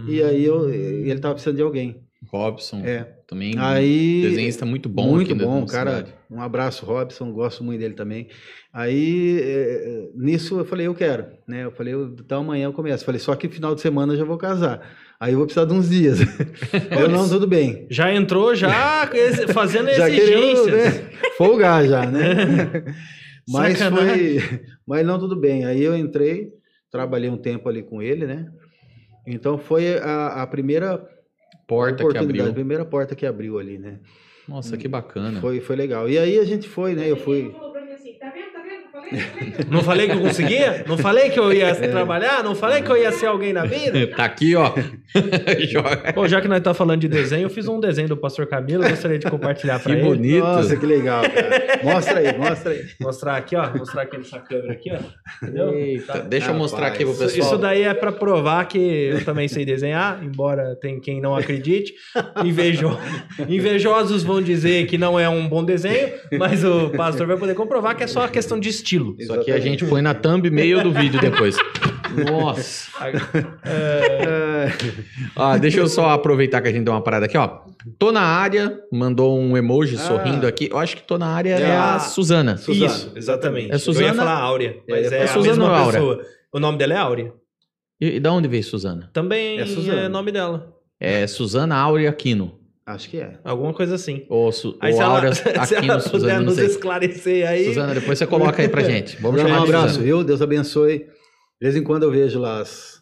e 0.07 0.23
aí 0.23 0.45
eu, 0.45 0.69
ele 0.69 1.11
estava 1.11 1.33
precisando 1.33 1.57
de 1.57 1.61
alguém. 1.63 2.01
Robson. 2.27 2.81
É. 2.85 3.15
Também 3.27 3.53
Aí 3.57 4.21
desenhista 4.23 4.65
muito 4.65 4.89
bom 4.89 5.07
muito 5.11 5.35
bom, 5.35 5.65
cara. 5.65 5.97
cidade. 5.97 6.13
Um 6.29 6.41
abraço, 6.41 6.85
Robson, 6.85 7.31
gosto 7.31 7.63
muito 7.63 7.79
dele 7.79 7.93
também. 7.93 8.27
Aí, 8.73 9.39
é, 9.41 10.09
nisso 10.15 10.59
eu 10.59 10.65
falei, 10.65 10.87
eu 10.87 10.93
quero, 10.95 11.25
né? 11.47 11.63
Eu 11.63 11.71
falei, 11.71 11.93
eu- 11.93 12.15
então 12.19 12.41
amanhã 12.41 12.65
eu 12.65 12.73
começo. 12.73 13.05
Falei, 13.05 13.19
só 13.19 13.35
que 13.35 13.47
final 13.47 13.73
de 13.73 13.81
semana 13.81 14.13
eu 14.13 14.17
já 14.17 14.23
vou 14.25 14.37
casar. 14.37 14.81
Aí 15.19 15.33
eu 15.33 15.37
vou 15.37 15.45
precisar 15.47 15.65
de 15.65 15.73
uns 15.73 15.89
dias. 15.89 16.19
eu 16.99 17.07
não, 17.09 17.27
tudo 17.27 17.47
bem. 17.47 17.87
Já 17.89 18.13
entrou 18.13 18.53
já 18.55 19.07
fazendo 19.53 19.89
Já 19.91 20.09
querendo 20.09 20.43
exigências. 20.43 20.95
né, 21.01 21.09
folgar 21.37 21.85
já, 21.87 22.05
né? 22.05 22.83
mas 23.47 23.77
Sacanagem. 23.77 24.39
foi, 24.39 24.61
mas 24.87 25.05
não 25.05 25.17
tudo 25.19 25.35
bem. 25.35 25.65
Aí 25.65 25.81
eu 25.83 25.95
entrei, 25.97 26.49
trabalhei 26.91 27.29
um 27.29 27.37
tempo 27.37 27.67
ali 27.69 27.81
com 27.83 28.01
ele, 28.01 28.25
né? 28.25 28.47
Então 29.27 29.57
foi 29.57 29.97
a, 29.99 30.41
a 30.43 30.47
primeira 30.47 31.03
Porta 31.69 31.97
que 31.97 32.03
oportunidade, 32.03 32.39
abriu. 32.39 32.51
a 32.51 32.53
primeira 32.53 32.85
porta 32.85 33.15
que 33.15 33.25
abriu 33.25 33.59
ali, 33.59 33.77
né? 33.77 33.99
Nossa, 34.47 34.75
que 34.75 34.87
bacana. 34.87 35.39
Foi, 35.39 35.59
foi 35.61 35.75
legal. 35.75 36.09
E 36.09 36.17
aí 36.17 36.39
a 36.39 36.43
gente 36.43 36.67
foi, 36.67 36.95
né? 36.95 37.09
Eu 37.09 37.15
fui. 37.15 37.51
falou 37.51 37.71
pra 37.71 37.85
mim 37.85 37.91
assim, 37.91 38.13
tá 38.13 38.31
vendo, 38.31 38.51
tá 38.51 38.59
vendo? 38.59 38.69
Falei, 38.69 38.79
falei. 38.81 38.89
Não 39.69 39.81
falei 39.83 40.07
que 40.07 40.13
eu 40.13 40.19
conseguia? 40.21 40.83
Não 40.87 40.97
falei 40.97 41.29
que 41.29 41.39
eu 41.39 41.51
ia 41.51 41.67
É. 41.69 41.73
trabalhar? 41.87 42.43
Não 42.43 42.53
falei 42.55 42.81
que 42.81 42.89
eu 42.91 42.97
ia 42.97 43.11
ser 43.11 43.25
alguém 43.27 43.53
na 43.53 43.65
vida? 43.65 44.07
Tá 44.15 44.25
aqui, 44.25 44.55
ó. 44.55 44.73
Bom, 46.13 46.27
já 46.27 46.41
que 46.41 46.47
nós 46.47 46.61
tá 46.61 46.73
falando 46.73 47.01
de 47.01 47.07
desenho, 47.07 47.43
eu 47.43 47.49
fiz 47.49 47.67
um 47.67 47.79
desenho 47.79 48.07
do 48.07 48.17
Pastor 48.17 48.45
Camilo, 48.47 48.87
gostaria 48.87 49.17
de 49.19 49.29
compartilhar 49.29 49.79
pra 49.79 49.93
Que 49.93 49.99
ele. 50.01 50.07
bonito. 50.09 50.43
Nossa, 50.43 50.75
que 50.75 50.85
legal, 50.85 51.21
cara. 51.23 51.79
Mostra 51.83 52.19
aí, 52.19 52.37
mostra 52.37 52.71
aí. 52.71 52.85
Mostrar 52.99 53.37
aqui, 53.37 53.55
ó. 53.55 53.69
Mostrar 53.77 54.01
aqui 54.03 54.17
nessa 54.17 54.39
câmera 54.39 54.73
aqui, 54.73 54.91
ó. 54.91 54.99
Entendeu? 55.45 55.73
Eita, 55.73 56.13
Tá. 56.13 56.19
deixa 56.19 56.49
eu 56.51 56.55
mostrar 56.55 56.87
aqui 56.87 57.03
pro 57.03 57.13
Rapaz, 57.13 57.31
pessoal. 57.33 57.47
isso 57.53 57.57
daí 57.61 57.83
é 57.83 57.93
pra 57.93 58.11
provar 58.11 58.65
que 58.67 58.77
eu 58.77 59.23
também 59.25 59.47
sei 59.47 59.65
desenhar, 59.65 60.19
embora 60.23 60.75
tem 60.81 60.99
quem 60.99 61.21
não 61.21 61.35
acredite. 61.35 61.93
Invejo... 62.43 62.97
Invejosos 63.47 64.23
vão 64.23 64.41
dizer 64.41 64.85
que 64.87 64.97
não 64.97 65.19
é 65.19 65.27
um 65.29 65.47
bom 65.47 65.63
desenho, 65.63 66.09
mas 66.37 66.63
o 66.63 66.89
pastor 66.89 67.25
vai 67.27 67.37
poder 67.37 67.55
comprovar 67.55 67.95
que 67.95 68.03
é 68.03 68.07
só 68.07 68.27
questão 68.27 68.59
de 68.59 68.69
estilo. 68.69 68.98
Isso 69.17 69.33
aqui 69.33 69.51
a 69.51 69.59
gente 69.59 69.85
põe 69.85 70.01
na 70.01 70.13
thumb 70.13 70.49
meio 70.49 70.81
do 70.83 70.91
vídeo 70.91 71.19
depois. 71.19 71.55
Nossa. 72.31 72.89
É, 73.63 74.67
Ah, 75.35 75.57
deixa 75.57 75.79
eu 75.79 75.87
só 75.87 76.09
aproveitar 76.09 76.61
que 76.61 76.67
a 76.67 76.71
gente 76.71 76.83
deu 76.83 76.93
uma 76.93 77.01
parada 77.03 77.25
aqui, 77.25 77.37
ó. 77.37 77.59
Tô 77.97 78.11
na 78.11 78.21
área, 78.21 78.77
mandou 78.91 79.39
um 79.39 79.55
emoji 79.55 79.95
Ah. 79.95 79.99
sorrindo 79.99 80.45
aqui. 80.47 80.69
Eu 80.71 80.77
acho 80.77 80.97
que 80.97 81.03
tô 81.03 81.17
na 81.17 81.27
área 81.27 81.55
é, 81.57 81.61
É 81.61 81.71
a 81.75 81.95
a- 81.95 81.99
Suzana. 81.99 82.57
Suzana, 82.57 82.85
Isso, 82.85 83.11
exatamente. 83.15 83.71
É 83.71 83.77
Suzana- 83.77 84.05
Eu 84.07 84.09
ia 84.11 84.15
falar 84.15 84.33
Áurea, 84.39 84.77
mas 84.87 85.11
É, 85.11 85.15
é, 85.15 85.19
é 85.19 85.23
a 85.23 85.27
Suzana 85.27 85.47
mesma 85.47 85.77
Áurea? 85.77 85.91
pessoa. 85.99 86.21
O 86.53 86.59
nome 86.59 86.77
dela 86.77 86.93
é 86.93 86.97
Áurea. 86.97 87.33
E, 88.01 88.15
e 88.15 88.19
da 88.19 88.31
onde 88.31 88.47
veio 88.47 88.63
Suzana? 88.63 89.09
Também 89.13 89.59
É 89.59 89.61
é, 89.61 89.65
Suzana. 89.65 90.09
nome 90.09 90.31
dela. 90.31 90.73
É 90.99 91.25
Suzana 91.27 91.75
Áurea 91.77 92.09
Aquino. 92.09 92.58
Acho 92.93 93.09
que 93.09 93.17
é. 93.17 93.37
Alguma 93.43 93.73
coisa 93.73 93.95
assim. 93.95 94.25
Ou, 94.29 94.51
Su, 94.51 94.77
Aí 94.81 94.91
ou 94.93 94.97
se 94.97 95.03
ela, 95.03 95.19
ela 95.25 95.35
puder 95.35 95.99
Suzana, 96.01 96.33
não 96.39 96.45
nos 96.45 96.55
sei. 96.55 96.65
esclarecer 96.65 97.47
aí. 97.47 97.65
Suzana, 97.65 97.93
depois 97.93 98.17
você 98.17 98.25
coloca 98.27 98.61
aí 98.61 98.67
pra 98.69 98.81
gente. 98.89 99.15
Vamos 99.21 99.39
Suzana, 99.41 99.49
chamar 99.49 99.61
um 99.61 99.63
abraço, 99.67 99.87
Suzana. 99.89 100.05
viu? 100.05 100.23
Deus 100.23 100.41
abençoe. 100.41 100.97
De 100.99 101.05
vez 101.61 101.75
em 101.75 101.83
quando 101.83 102.03
eu 102.03 102.11
vejo 102.11 102.39
lá 102.39 102.61
as, 102.61 103.01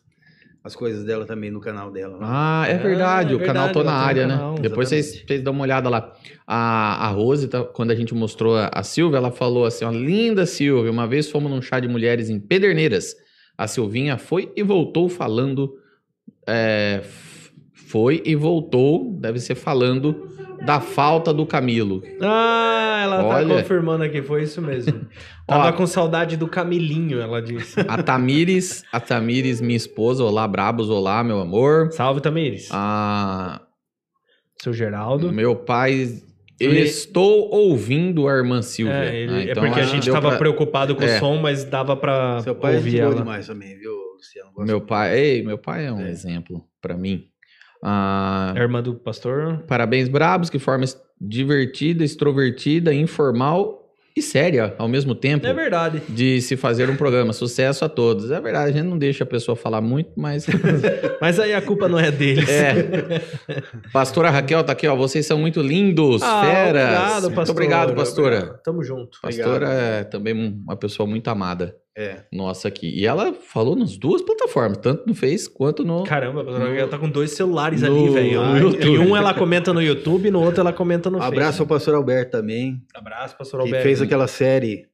as 0.63 0.75
coisas 0.75 1.03
dela 1.05 1.25
também 1.25 1.49
no 1.51 1.61
canal 1.61 1.89
dela. 1.91 2.17
lá. 2.17 2.63
Ah, 2.63 2.67
é 2.67 2.73
Ah, 2.73 2.77
verdade. 2.77 3.33
é 3.33 3.35
o 3.35 3.39
canal 3.39 3.65
verdade, 3.67 3.73
Tô 3.73 3.83
na 3.83 3.91
ela 3.91 3.99
tem 3.99 4.03
um 4.03 4.07
área, 4.07 4.27
canal, 4.27 4.53
né? 4.55 4.59
Depois 4.61 4.89
vocês, 4.89 5.23
vocês 5.25 5.41
dão 5.41 5.53
uma 5.53 5.63
olhada 5.63 5.87
lá. 5.89 6.11
A, 6.45 7.07
a 7.07 7.09
Rose, 7.09 7.47
tá- 7.47 7.63
quando 7.63 7.91
a 7.91 7.95
gente 7.95 8.13
mostrou 8.13 8.57
a, 8.57 8.69
a 8.73 8.83
Silvia, 8.83 9.17
ela 9.17 9.31
falou 9.31 9.65
assim: 9.65 9.85
ó, 9.85 9.91
linda 9.91 10.45
Silvia, 10.45 10.91
uma 10.91 11.07
vez 11.07 11.29
fomos 11.29 11.49
num 11.49 11.61
chá 11.61 11.79
de 11.79 11.87
mulheres 11.87 12.29
em 12.29 12.39
Pederneiras. 12.39 13.15
A 13.57 13.67
Silvinha 13.67 14.17
foi 14.17 14.51
e 14.55 14.63
voltou 14.63 15.07
falando. 15.07 15.73
é, 16.47 17.01
foi 17.89 18.21
e 18.25 18.35
voltou, 18.35 19.11
deve 19.19 19.39
ser 19.39 19.55
falando 19.55 20.27
da 20.65 20.79
falta 20.79 21.33
do 21.33 21.45
Camilo. 21.45 22.01
Ah, 22.21 22.99
ela 23.03 23.23
Olha. 23.25 23.47
tá 23.55 23.61
confirmando 23.61 24.03
aqui, 24.03 24.21
foi 24.21 24.43
isso 24.43 24.61
mesmo. 24.61 25.07
Tava 25.47 25.71
com 25.73 25.85
saudade 25.87 26.35
do 26.35 26.47
Camilinho, 26.47 27.21
ela 27.21 27.41
disse. 27.41 27.79
A 27.87 28.01
Tamires, 28.01 28.83
a 28.91 28.99
Tamires, 28.99 29.61
minha 29.61 29.77
esposa, 29.77 30.23
olá, 30.23 30.47
Brabos, 30.47 30.89
olá, 30.89 31.23
meu 31.23 31.39
amor. 31.39 31.91
Salve, 31.91 32.19
Tamires. 32.21 32.69
A, 32.71 33.61
Seu 34.61 34.73
Geraldo. 34.73 35.31
Meu 35.31 35.55
pai. 35.55 36.21
Eu 36.59 36.71
Ele- 36.71 36.81
estou 36.81 37.51
ouvindo 37.51 38.27
a 38.27 38.33
irmã 38.35 38.63
Silvia. 38.63 38.95
É, 38.95 39.15
ele- 39.15 39.31
Ah, 39.33 39.39
é 39.41 39.51
então 39.51 39.63
porque 39.63 39.79
a 39.79 39.83
gente 39.85 40.05
deu 40.05 40.13
tava 40.15 40.29
pra- 40.29 40.37
preocupado 40.39 40.95
com 40.95 41.03
É. 41.03 41.15
o 41.15 41.19
som, 41.19 41.37
mas 41.37 41.63
dava 41.63 41.95
pra 41.95 42.41
Seu 42.41 42.55
pai 42.55 42.73
é 42.73 42.77
ouvir 42.77 42.89
gente 42.89 42.99
boa 43.01 43.11
ela. 43.13 43.21
demais 43.21 43.45
também, 43.45 43.77
viu, 43.77 43.91
Luciano? 44.15 44.51
Gosto 44.53 44.67
Meu 44.67 44.81
pai, 44.81 45.19
ei, 45.19 45.43
meu 45.43 45.59
pai 45.59 45.85
é 45.85 45.93
um 45.93 45.99
É. 46.01 46.09
exemplo 46.09 46.65
pra 46.81 46.97
mim. 46.97 47.25
Ah, 47.83 48.53
A 48.55 48.59
irmã 48.59 48.81
do 48.81 48.95
pastor. 48.95 49.63
Parabéns, 49.67 50.07
Brabos, 50.09 50.49
que 50.49 50.59
forma 50.59 50.85
divertida, 51.19 52.03
extrovertida, 52.03 52.93
informal 52.93 53.83
e 54.15 54.21
séria 54.21 54.73
ao 54.79 54.87
mesmo 54.87 55.13
tempo. 55.13 55.45
É 55.45 55.53
verdade. 55.53 56.01
De 56.09 56.41
se 56.41 56.57
fazer 56.57 56.89
um 56.89 56.95
programa. 56.95 57.33
Sucesso 57.33 57.85
a 57.85 57.89
todos. 57.89 58.31
É 58.31 58.41
verdade, 58.41 58.71
a 58.71 58.73
gente 58.73 58.87
não 58.89 58.97
deixa 58.97 59.23
a 59.23 59.27
pessoa 59.27 59.55
falar 59.55 59.79
muito, 59.79 60.09
mas. 60.17 60.47
Mas 61.21 61.39
aí 61.39 61.53
a 61.53 61.61
culpa 61.61 61.87
não 61.87 61.99
é 61.99 62.11
deles. 62.11 62.47
É. 62.49 63.21
Pastora 63.91 64.29
Raquel 64.29 64.63
tá 64.63 64.71
aqui, 64.73 64.87
ó. 64.87 64.95
Vocês 64.95 65.25
são 65.25 65.37
muito 65.39 65.61
lindos, 65.61 66.21
Ah, 66.23 66.41
feras. 66.43 66.83
Obrigado, 66.89 67.21
Muito 67.23 67.35
pastor. 67.35 67.55
obrigado, 67.55 67.95
pastora. 67.95 68.35
Obrigado. 68.37 68.61
Tamo 68.63 68.83
junto. 68.83 69.19
Pastora 69.21 69.67
é 69.69 70.03
também 70.03 70.33
um- 70.35 70.61
uma 70.63 70.75
pessoa 70.75 71.07
muito 71.07 71.27
amada 71.27 71.75
É. 71.97 72.25
nossa 72.31 72.67
aqui. 72.67 72.87
E 72.87 73.07
ela 73.07 73.33
falou 73.33 73.75
nas 73.75 73.97
duas 73.97 74.21
plataformas, 74.21 74.77
tanto 74.77 75.07
no 75.07 75.15
Face 75.15 75.49
quanto 75.49 75.83
no. 75.83 76.03
Caramba, 76.03 76.41
a 76.41 76.45
pastora 76.45 76.79
ela 76.79 76.87
tá 76.87 76.99
com 76.99 77.09
dois 77.09 77.31
celulares 77.31 77.81
No 77.81 77.87
ali, 77.87 78.09
velho. 78.13 78.41
Em 78.79 78.99
um 78.99 79.17
ela 79.17 79.33
comenta 79.33 79.73
no 79.73 79.81
YouTube, 79.81 80.29
no 80.29 80.39
outro 80.39 80.61
ela 80.61 80.71
comenta 80.71 81.09
no 81.09 81.17
Um 81.17 81.21
abraço 81.23 81.63
ao 81.63 81.67
pastor 81.67 81.95
Alberto 81.95 82.33
também, 82.33 82.73
Face. 82.73 82.81
Abraço, 82.93 83.35
pastor 83.35 83.61
que 83.61 83.65
Alberto. 83.65 83.83
fez 83.83 83.99
aquela 83.99 84.27
série, 84.27 84.85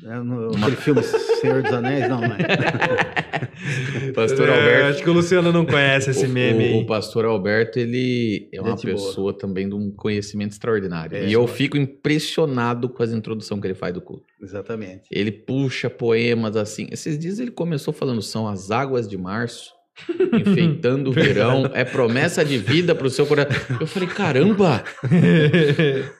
né, 0.00 0.18
no, 0.18 0.48
aquele 0.56 0.74
filme 0.74 1.00
Senhor 1.42 1.62
dos 1.62 1.72
Anéis, 1.72 2.08
não, 2.08 2.20
não 2.20 2.28
é? 2.34 4.12
Pastor 4.14 4.48
É, 4.48 4.52
Alberto. 4.58 4.86
Acho 4.90 5.02
que 5.02 5.10
o 5.10 5.12
Luciano 5.12 5.52
não 5.52 5.64
conhece 5.66 6.10
esse 6.10 6.26
o, 6.26 6.28
meme 6.28 6.72
o, 6.74 6.78
o 6.80 6.86
pastor 6.86 7.24
Alberto, 7.24 7.78
ele 7.78 8.48
é 8.52 8.60
uma 8.60 8.70
Gente 8.70 8.86
boa. 8.86 8.94
pessoa 8.96 9.32
também 9.36 9.68
de 9.68 9.74
um 9.74 9.90
conhecimento 9.90 10.52
extraordinário. 10.52 11.16
É, 11.16 11.26
e 11.26 11.32
eu 11.32 11.46
fico 11.46 11.76
impressionado 11.76 12.88
com 12.88 13.02
as 13.02 13.12
introduções 13.12 13.60
que 13.60 13.66
ele 13.66 13.74
faz 13.74 13.92
do 13.94 14.00
culto. 14.00 14.24
Exatamente. 14.40 15.02
Ele 15.10 15.30
puxa 15.30 15.88
poemas 15.90 16.56
assim. 16.56 16.88
Esses 16.90 17.18
dias 17.18 17.38
ele 17.38 17.50
começou 17.50 17.92
falando: 17.92 18.22
são 18.22 18.48
as 18.48 18.70
águas 18.70 19.06
de 19.08 19.16
março, 19.18 19.72
enfeitando 20.32 21.08
o 21.10 21.12
verão, 21.12 21.70
é 21.74 21.84
promessa 21.84 22.44
de 22.44 22.58
vida 22.58 22.94
pro 22.94 23.10
seu 23.10 23.26
coração. 23.26 23.54
Eu 23.80 23.86
falei: 23.86 24.08
caramba! 24.08 24.82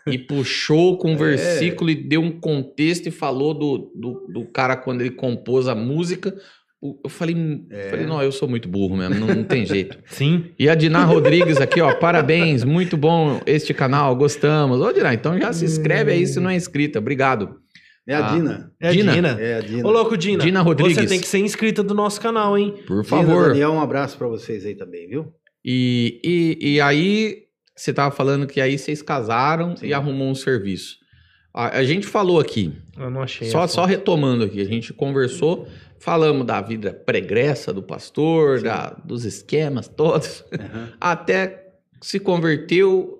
E 0.07 0.19
puxou 0.19 0.99
com 0.99 1.13
um 1.13 1.17
versículo 1.17 1.91
e 1.91 1.95
deu 1.95 2.21
um 2.21 2.31
contexto 2.41 3.07
e 3.07 3.11
falou 3.11 3.55
do, 3.55 3.93
do, 3.95 4.27
do 4.33 4.45
cara 4.47 4.77
quando 4.77 5.01
ele 5.01 5.11
compôs 5.11 5.69
a 5.69 5.75
música. 5.75 6.35
O- 6.81 6.99
Eu 7.05 7.09
falei, 7.11 7.37
É. 7.71 7.91
falei, 7.91 8.07
não, 8.07 8.21
eu 8.21 8.33
sou 8.33 8.49
muito 8.49 8.69
burro 8.69 8.97
mesmo, 8.97 9.15
não, 9.15 9.29
não 9.37 9.45
tem 9.45 9.65
jeito. 9.65 9.97
Sim. 10.07 10.47
E 10.59 10.69
a 10.69 10.75
Diná 10.75 11.05
Rodrigues 11.05 11.59
aqui, 11.61 11.81
ó, 11.81 11.95
parabéns, 11.95 12.65
muito 12.65 12.97
bom 12.97 13.41
este 13.47 13.73
canal, 13.73 14.17
gostamos. 14.17 14.81
Ô, 14.81 14.93
Diná, 14.93 15.15
então 15.15 15.39
já 15.39 15.53
se 15.53 15.65
inscreve 15.65 16.11
aí 16.13 16.27
se 16.27 16.41
não 16.41 16.51
é 16.51 16.57
inscrita, 16.57 16.99
obrigado. 16.99 17.62
É 18.07 18.15
a 18.15 18.27
Ah. 18.27 18.35
Dina. 18.35 18.73
É 18.81 18.91
Dina. 18.93 19.13
a 19.13 19.15
Dina. 19.15 19.29
É 19.41 19.55
a 19.55 19.61
Dina. 19.61 19.87
Ô, 19.87 19.91
louco, 19.93 20.17
Dina. 20.17 20.43
Dina 20.45 20.61
Rodrigues. 20.61 20.97
Você 20.97 21.07
tem 21.07 21.21
que 21.21 21.27
ser 21.29 21.39
inscrita 21.39 21.83
do 21.83 21.95
nosso 21.95 22.21
canal, 22.21 22.57
hein? 22.59 22.75
Por 22.87 23.03
Dina, 23.03 23.05
favor. 23.05 23.49
Daniel, 23.49 23.71
um 23.73 23.81
abraço 23.81 24.19
pra 24.19 24.27
vocês 24.27 24.65
aí 24.67 24.75
também, 24.75 25.07
viu? 25.09 25.33
E, 25.65 26.21
e, 26.25 26.75
e 26.75 26.81
aí, 26.81 27.45
você 27.77 27.93
tava 27.93 28.15
falando 28.15 28.47
que 28.47 28.61
aí 28.61 28.77
vocês 28.77 29.01
casaram 29.03 29.77
Sim. 29.77 29.87
e 29.87 29.95
arrumou 29.95 30.29
um 30.29 30.35
serviço. 30.35 30.97
A, 31.55 31.79
a 31.79 31.85
gente 31.85 32.07
falou 32.07 32.41
aqui, 32.41 32.73
Eu 32.99 33.11
não 33.11 33.23
achei. 33.23 33.49
só, 33.51 33.67
só 33.69 33.85
retomando 33.85 34.43
aqui, 34.45 34.61
a 34.61 34.65
gente 34.65 34.93
conversou, 34.93 35.69
falamos 36.01 36.45
da 36.47 36.61
vida 36.63 36.93
pregressa 36.93 37.73
do 37.73 37.83
pastor, 37.83 38.59
Sim. 38.59 38.65
da, 38.65 38.91
dos 39.05 39.25
esquemas 39.25 39.87
todos, 39.87 40.43
Aham, 40.53 40.89
até 41.01 41.69
se 42.01 42.19
converteu, 42.19 43.19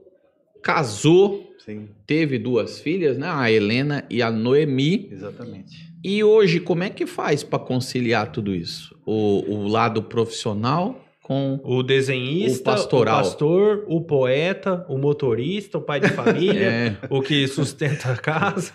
casou, 0.63 1.52
Sim, 1.65 1.89
teve 2.07 2.39
duas 2.39 2.81
filhas, 2.81 3.17
né? 3.19 3.29
A 3.29 3.51
Helena 3.51 4.05
e 4.11 4.21
a 4.23 4.31
Noemi. 4.31 5.09
exatamente. 5.13 5.91
E 6.05 6.25
hoje, 6.25 6.59
como 6.59 6.83
é 6.83 6.91
que 6.91 7.07
faz 7.07 7.45
para 7.45 7.59
conciliar 7.61 8.33
tudo 8.33 8.53
isso? 8.55 8.97
O, 9.07 9.45
o 9.49 9.69
lado 9.69 10.03
profissional 10.03 11.01
com. 11.23 11.61
O 11.63 11.83
desenhista, 11.85 12.61
O 12.73 12.75
pastoral. 12.75 13.15
o 13.15 13.23
pastor, 13.23 13.85
o 13.87 14.01
poeta, 14.01 14.85
o 14.89 14.99
motorista, 14.99 15.79
o 15.79 15.81
pai 15.81 16.01
de 16.01 16.09
família, 16.15 16.61
É, 16.61 16.97
o 17.09 17.23
que 17.23 17.47
sustenta 17.47 18.11
a 18.11 18.17
casa, 18.17 18.73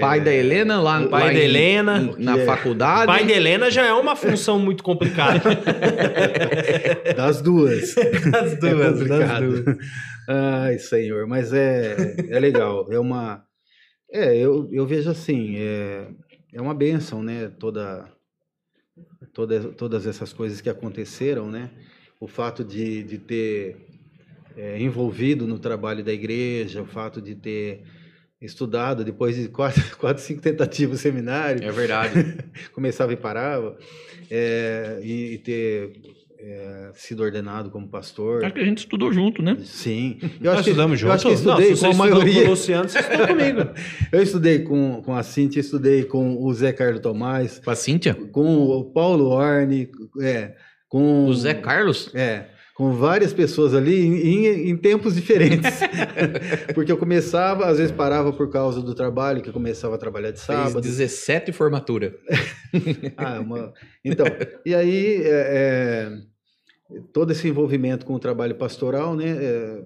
pai 0.00 0.18
É, 0.18 0.22
da 0.22 0.32
Helena 0.34 0.80
lá, 0.80 1.06
pai 1.08 1.20
lá 1.28 1.32
da 1.32 1.38
em- 1.38 1.42
Helena. 1.44 2.14
na 2.18 2.38
é- 2.38 2.44
faculdade. 2.44 3.06
pai 3.06 3.24
de 3.24 3.32
Helena 3.32 3.70
já 3.70 3.86
é 3.86 3.92
uma 3.92 4.14
função 4.14 4.58
muito 4.58 4.82
complicada. 4.82 5.40
Das 7.16 7.40
duas. 7.40 7.94
das 8.30 8.58
duas, 8.58 8.98
das 9.00 9.08
complicado. 9.08 9.62
duas. 9.64 9.76
Ai, 10.28 10.78
senhor, 10.78 11.26
mas 11.26 11.52
é, 11.52 12.16
é 12.28 12.38
legal. 12.38 12.86
É 12.92 12.98
uma. 12.98 13.42
É, 14.10 14.36
eu, 14.36 14.68
eu 14.70 14.86
vejo 14.86 15.10
assim, 15.10 15.56
é, 15.58 16.08
é 16.52 16.60
uma 16.60 16.74
bênção, 16.74 17.22
né? 17.22 17.50
Toda, 17.58 18.04
toda, 19.32 19.60
todas 19.72 20.06
essas 20.06 20.32
coisas 20.32 20.60
que 20.60 20.68
aconteceram, 20.70 21.50
né? 21.50 21.70
O 22.20 22.26
fato 22.26 22.64
de, 22.64 23.02
de 23.04 23.18
ter 23.18 23.76
é, 24.56 24.78
envolvido 24.80 25.46
no 25.46 25.58
trabalho 25.58 26.02
da 26.04 26.12
igreja, 26.12 26.82
o 26.82 26.86
fato 26.86 27.20
de 27.22 27.34
ter 27.34 27.82
estudado 28.40 29.04
depois 29.04 29.36
de 29.36 29.48
quatro, 29.48 29.82
quatro 29.98 30.22
cinco 30.22 30.40
tentativas 30.40 31.00
seminário, 31.00 31.62
É 31.64 31.72
verdade. 31.72 32.36
começava 32.72 33.12
e 33.12 33.16
parava, 33.16 33.76
é, 34.30 35.00
e, 35.02 35.34
e 35.34 35.38
ter 35.38 35.92
é, 36.40 36.90
sido 36.94 37.22
ordenado 37.22 37.68
como 37.70 37.88
pastor. 37.88 38.44
Acho 38.44 38.54
que 38.54 38.60
a 38.60 38.64
gente 38.64 38.78
estudou 38.78 39.12
junto, 39.12 39.42
né? 39.42 39.56
Sim. 39.64 40.18
Eu 40.40 40.50
Nós 40.52 40.54
acho 40.54 40.64
que, 40.64 40.70
estudamos 40.70 41.02
eu 41.02 41.10
acho 41.12 41.28
que 41.28 41.36
juntos? 41.36 41.44
Não, 41.46 41.54
estudei 41.54 41.74
se 41.74 41.80
você 41.80 41.86
com 41.86 41.92
a 41.92 41.96
maioria. 41.96 42.34
com 42.42 42.46
o 42.46 42.50
Luciano, 42.50 42.88
você 42.88 42.98
estudou 43.00 43.26
comigo. 43.26 43.60
Eu 44.12 44.22
estudei 44.22 44.58
com, 44.60 45.02
com 45.02 45.14
a 45.16 45.22
Cintia, 45.24 45.60
estudei 45.60 46.04
com 46.04 46.40
o 46.40 46.54
Zé 46.54 46.72
Carlos 46.72 47.00
Tomás, 47.00 47.58
Com 47.58 47.70
a 47.70 47.74
Cíntia? 47.74 48.14
com 48.14 48.62
o 48.68 48.84
Paulo 48.84 49.26
Orne, 49.30 49.90
é, 50.20 50.54
com 50.88 51.26
O 51.26 51.34
Zé 51.34 51.54
Carlos? 51.54 52.14
É, 52.14 52.46
com 52.78 52.92
várias 52.92 53.32
pessoas 53.32 53.74
ali 53.74 54.06
em, 54.06 54.14
em- 54.46 54.70
em 54.70 54.76
tempos 54.76 55.16
diferentes. 55.16 55.80
Porque 56.72 56.92
eu 56.92 56.96
começava, 56.96 57.66
às 57.66 57.76
vezes 57.78 57.90
parava 57.90 58.32
por 58.32 58.48
causa 58.50 58.80
do 58.80 58.94
trabalho, 58.94 59.42
que 59.42 59.48
eu 59.48 59.52
começava 59.52 59.96
a 59.96 59.98
trabalhar 59.98 60.30
de 60.30 60.40
Fez 60.40 60.56
sábado. 60.58 60.80
17 60.80 61.50
formatura. 61.50 62.14
Ah, 63.16 63.40
uma- 63.40 63.72
Então, 64.04 64.26
e 64.64 64.74
aí 64.74 65.22
é, 65.24 66.12
é, 66.92 66.98
todo 67.12 67.32
esse 67.32 67.48
envolvimento 67.48 68.06
com 68.06 68.14
o 68.14 68.18
trabalho 68.20 68.54
pastoral, 68.54 69.16
né, 69.16 69.26
é, 69.26 69.82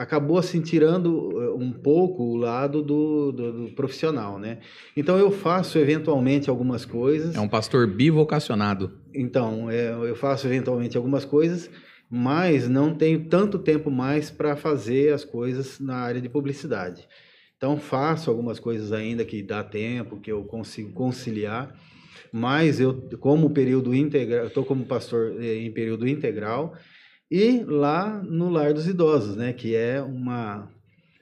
acabou 0.00 0.38
assim 0.38 0.60
tirando 0.62 1.30
é, 1.42 1.50
um 1.52 1.70
pouco 1.72 2.22
o 2.22 2.36
lado 2.36 2.82
do, 2.82 3.30
do- 3.32 3.52
do 3.66 3.74
profissional, 3.74 4.38
né? 4.38 4.58
Então 4.96 5.18
eu 5.18 5.30
faço 5.30 5.78
eventualmente 5.78 6.48
algumas 6.48 6.84
coisas. 6.86 7.34
É 7.36 7.40
um 7.40 7.48
pastor 7.48 7.86
bivocacionado. 7.86 8.92
Então, 9.14 9.70
é, 9.70 9.90
eu 9.92 10.16
faço 10.16 10.46
eventualmente 10.46 10.96
algumas 10.96 11.24
coisas, 11.24 11.70
mas 12.10 12.68
não 12.68 12.94
tenho 12.94 13.26
tanto 13.26 13.58
tempo 13.58 13.90
mais 13.90 14.30
para 14.30 14.56
fazer 14.56 15.12
as 15.12 15.24
coisas 15.24 15.78
na 15.78 15.96
área 15.96 16.20
de 16.20 16.28
publicidade. 16.28 17.06
Então, 17.56 17.76
faço 17.76 18.30
algumas 18.30 18.58
coisas 18.58 18.90
ainda 18.92 19.22
que 19.24 19.42
dá 19.42 19.62
tempo, 19.62 20.18
que 20.18 20.32
eu 20.32 20.42
consigo 20.44 20.92
conciliar, 20.92 21.74
mas 22.32 22.80
eu, 22.80 22.94
como 23.18 23.50
período 23.50 23.94
integral, 23.94 24.46
estou 24.46 24.64
como 24.64 24.84
pastor 24.86 25.34
eh, 25.40 25.56
em 25.58 25.70
período 25.70 26.08
integral, 26.08 26.74
e 27.30 27.62
lá 27.64 28.22
no 28.22 28.50
Lar 28.50 28.74
dos 28.74 28.88
Idosos, 28.88 29.36
né, 29.36 29.52
que 29.52 29.76
é 29.76 30.02
uma, 30.02 30.68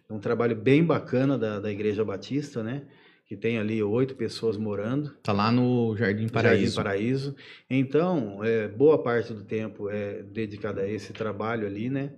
um 0.08 0.18
trabalho 0.18 0.56
bem 0.56 0.82
bacana 0.82 1.36
da, 1.36 1.60
da 1.60 1.70
Igreja 1.70 2.04
Batista, 2.04 2.62
né, 2.62 2.82
que 3.26 3.36
tem 3.36 3.58
ali 3.58 3.82
oito 3.82 4.14
pessoas 4.14 4.56
morando. 4.56 5.10
Tá 5.22 5.32
lá 5.32 5.52
no 5.52 5.94
Jardim 5.96 6.28
Paraíso. 6.28 6.76
Jardim 6.76 6.76
Paraíso. 6.76 7.36
Então, 7.68 8.42
é, 8.42 8.66
boa 8.68 9.02
parte 9.02 9.34
do 9.34 9.44
tempo 9.44 9.90
é 9.90 10.22
dedicada 10.22 10.80
a 10.80 10.90
esse 10.90 11.12
trabalho 11.12 11.66
ali, 11.66 11.90
né? 11.90 12.12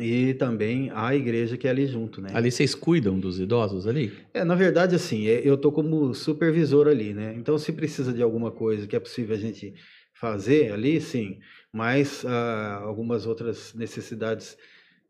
E 0.00 0.32
também 0.34 0.90
a 0.94 1.14
igreja 1.14 1.58
que 1.58 1.66
é 1.66 1.70
ali 1.70 1.86
junto, 1.86 2.22
né? 2.22 2.30
Ali 2.32 2.50
vocês 2.50 2.74
cuidam 2.74 3.18
dos 3.18 3.38
idosos 3.38 3.86
ali? 3.86 4.12
É, 4.32 4.44
na 4.44 4.54
verdade, 4.54 4.94
assim, 4.94 5.26
é, 5.26 5.42
eu 5.44 5.58
tô 5.58 5.70
como 5.70 6.14
supervisor 6.14 6.88
ali, 6.88 7.12
né? 7.12 7.34
Então, 7.36 7.58
se 7.58 7.70
precisa 7.72 8.10
de 8.10 8.22
alguma 8.22 8.50
coisa 8.50 8.86
que 8.86 8.96
é 8.96 9.00
possível 9.00 9.36
a 9.36 9.38
gente 9.38 9.74
fazer 10.14 10.72
ali, 10.72 11.00
sim. 11.00 11.38
Mas 11.72 12.24
ah, 12.26 12.80
algumas 12.82 13.26
outras 13.26 13.74
necessidades 13.74 14.56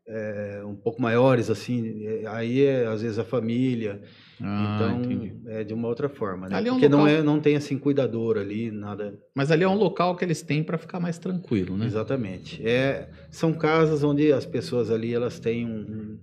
é, 0.07 0.61
um 0.65 0.75
pouco 0.75 1.01
maiores, 1.01 1.49
assim, 1.49 2.05
é, 2.05 2.25
aí 2.27 2.63
é 2.65 2.85
às 2.87 3.01
vezes 3.01 3.17
a 3.19 3.23
família. 3.23 4.01
Ah, 4.41 4.73
então, 4.75 4.99
entendi. 5.13 5.33
é 5.47 5.63
de 5.63 5.73
uma 5.73 5.87
outra 5.87 6.09
forma, 6.09 6.47
né? 6.49 6.55
Ali 6.57 6.67
é 6.69 6.71
um 6.71 6.75
Porque 6.75 6.89
não, 6.89 6.99
local- 7.01 7.13
é, 7.15 7.21
não 7.21 7.39
tem, 7.39 7.55
assim, 7.55 7.77
cuidador 7.77 8.37
ali, 8.37 8.71
nada... 8.71 9.17
Mas 9.35 9.51
ali 9.51 9.63
é 9.63 9.67
um 9.69 9.75
local 9.75 10.15
que 10.15 10.23
eles 10.25 10.41
têm 10.41 10.63
para 10.63 10.77
ficar 10.77 10.99
mais 10.99 11.17
tranquilo, 11.19 11.77
né? 11.77 11.85
Exatamente. 11.85 12.65
É, 12.65 13.09
são 13.29 13.53
casas 13.53 14.03
onde 14.03 14.31
as 14.31 14.45
pessoas 14.45 14.89
ali, 14.89 15.13
elas 15.13 15.39
têm 15.39 15.65
um... 15.65 16.17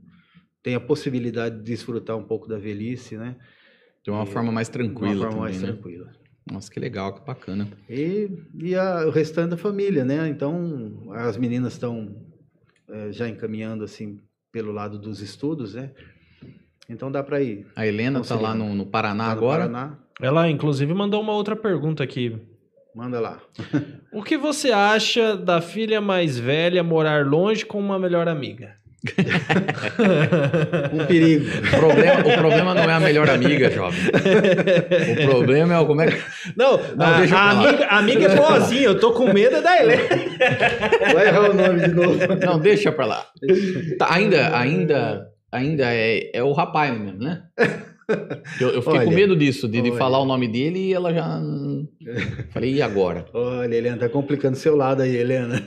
têm 0.62 0.74
a 0.74 0.80
possibilidade 0.80 1.58
de 1.58 1.62
desfrutar 1.62 2.16
um 2.16 2.24
pouco 2.24 2.48
da 2.48 2.58
velhice, 2.58 3.16
né? 3.16 3.36
De 4.02 4.10
uma 4.10 4.24
E- 4.24 4.26
forma 4.26 4.50
mais 4.50 4.68
De 4.68 4.76
uma 4.78 4.88
tranquila 4.88 5.14
forma 5.14 5.28
também, 5.28 5.40
mais 5.42 5.60
né? 5.62 5.68
tranquila. 5.72 6.10
Nossa, 6.50 6.70
que 6.70 6.78
legal, 6.78 7.12
que 7.14 7.26
bacana. 7.26 7.68
E, 7.90 8.30
e 8.54 8.74
a- 8.74 9.04
o 9.06 9.10
restante 9.10 9.50
da 9.50 9.56
família, 9.56 10.04
né? 10.04 10.28
Então, 10.28 11.08
as 11.12 11.36
meninas 11.36 11.72
estão 11.72 12.14
eh, 12.88 13.10
já 13.10 13.28
encaminhando, 13.28 13.82
assim, 13.82 14.20
pelo 14.52 14.70
lado 14.72 14.96
dos 14.98 15.20
estudos, 15.20 15.74
né? 15.74 15.90
Então, 16.88 17.10
dá 17.10 17.20
para 17.22 17.42
ir. 17.42 17.66
A 17.74 17.84
Helena 17.84 18.20
tá 18.22 18.36
lá 18.36 18.54
no, 18.54 18.72
no 18.74 18.86
Paraná 18.86 19.24
Lá 19.26 19.32
no 19.32 19.38
agora. 19.38 19.68
Paraná, 19.68 19.98
Ela, 20.20 20.48
inclusive, 20.48 20.94
mandou 20.94 21.20
uma 21.20 21.32
outra 21.32 21.56
pergunta 21.56 22.04
aqui. 22.04 22.38
manda 22.94 23.18
lá. 23.18 23.40
O 24.12 24.22
que 24.22 24.38
você 24.38 24.70
acha 24.70 25.36
da 25.36 25.60
filha 25.60 26.00
mais 26.00 26.38
velha 26.38 26.82
morar 26.82 27.26
longe 27.26 27.66
com 27.66 27.78
uma 27.78 27.98
melhor 27.98 28.28
amiga? 28.28 28.76
Um 30.92 31.06
perigo. 31.06 31.46
O 31.66 31.70
problema, 31.78 32.20
o 32.20 32.38
problema 32.38 32.74
não 32.74 32.82
é 32.90 32.92
a 32.92 33.00
melhor 33.00 33.28
amiga, 33.30 33.70
jovem. 33.70 34.00
O 34.06 35.26
problema 35.28 35.74
é 35.74 35.78
o 35.78 35.86
como 35.86 36.00
é 36.02 36.10
que. 36.12 36.22
Não, 36.56 36.78
Não, 36.96 37.06
a, 37.06 37.18
deixa 37.18 37.34
eu 37.34 37.38
a 37.38 37.40
falar. 37.48 37.68
amiga, 37.68 37.86
a 37.86 37.98
amiga 37.98 38.26
é 38.26 38.36
boazinha, 38.36 38.82
eu 38.82 38.98
tô 38.98 39.12
com 39.12 39.32
medo 39.32 39.62
da 39.62 39.80
Helena. 39.80 40.02
Vai 41.14 41.28
errar 41.28 41.50
o 41.50 41.54
nome 41.54 41.80
de 41.80 41.94
novo. 41.94 42.18
Não, 42.44 42.58
deixa 42.58 42.92
pra 42.92 43.06
lá. 43.06 43.26
Tá, 43.98 44.12
ainda, 44.12 44.56
ainda, 44.56 45.26
ainda 45.50 45.84
é, 45.94 46.30
é 46.32 46.42
o 46.42 46.52
rapaz 46.52 46.98
mesmo, 46.98 47.18
né? 47.18 47.42
Eu, 48.60 48.68
eu 48.68 48.82
fiquei 48.82 49.00
com 49.00 49.06
Olha, 49.06 49.16
medo 49.16 49.34
disso, 49.34 49.66
de, 49.66 49.82
de 49.82 49.90
falar 49.96 50.20
o 50.20 50.24
nome 50.24 50.46
dele 50.46 50.78
e 50.78 50.94
ela 50.94 51.12
já. 51.12 51.40
Falei, 52.50 52.74
e 52.74 52.82
agora? 52.82 53.26
Olha, 53.34 53.74
Helena, 53.74 53.96
tá 53.96 54.08
complicando 54.08 54.56
seu 54.56 54.76
lado 54.76 55.02
aí, 55.02 55.16
Helena. 55.16 55.60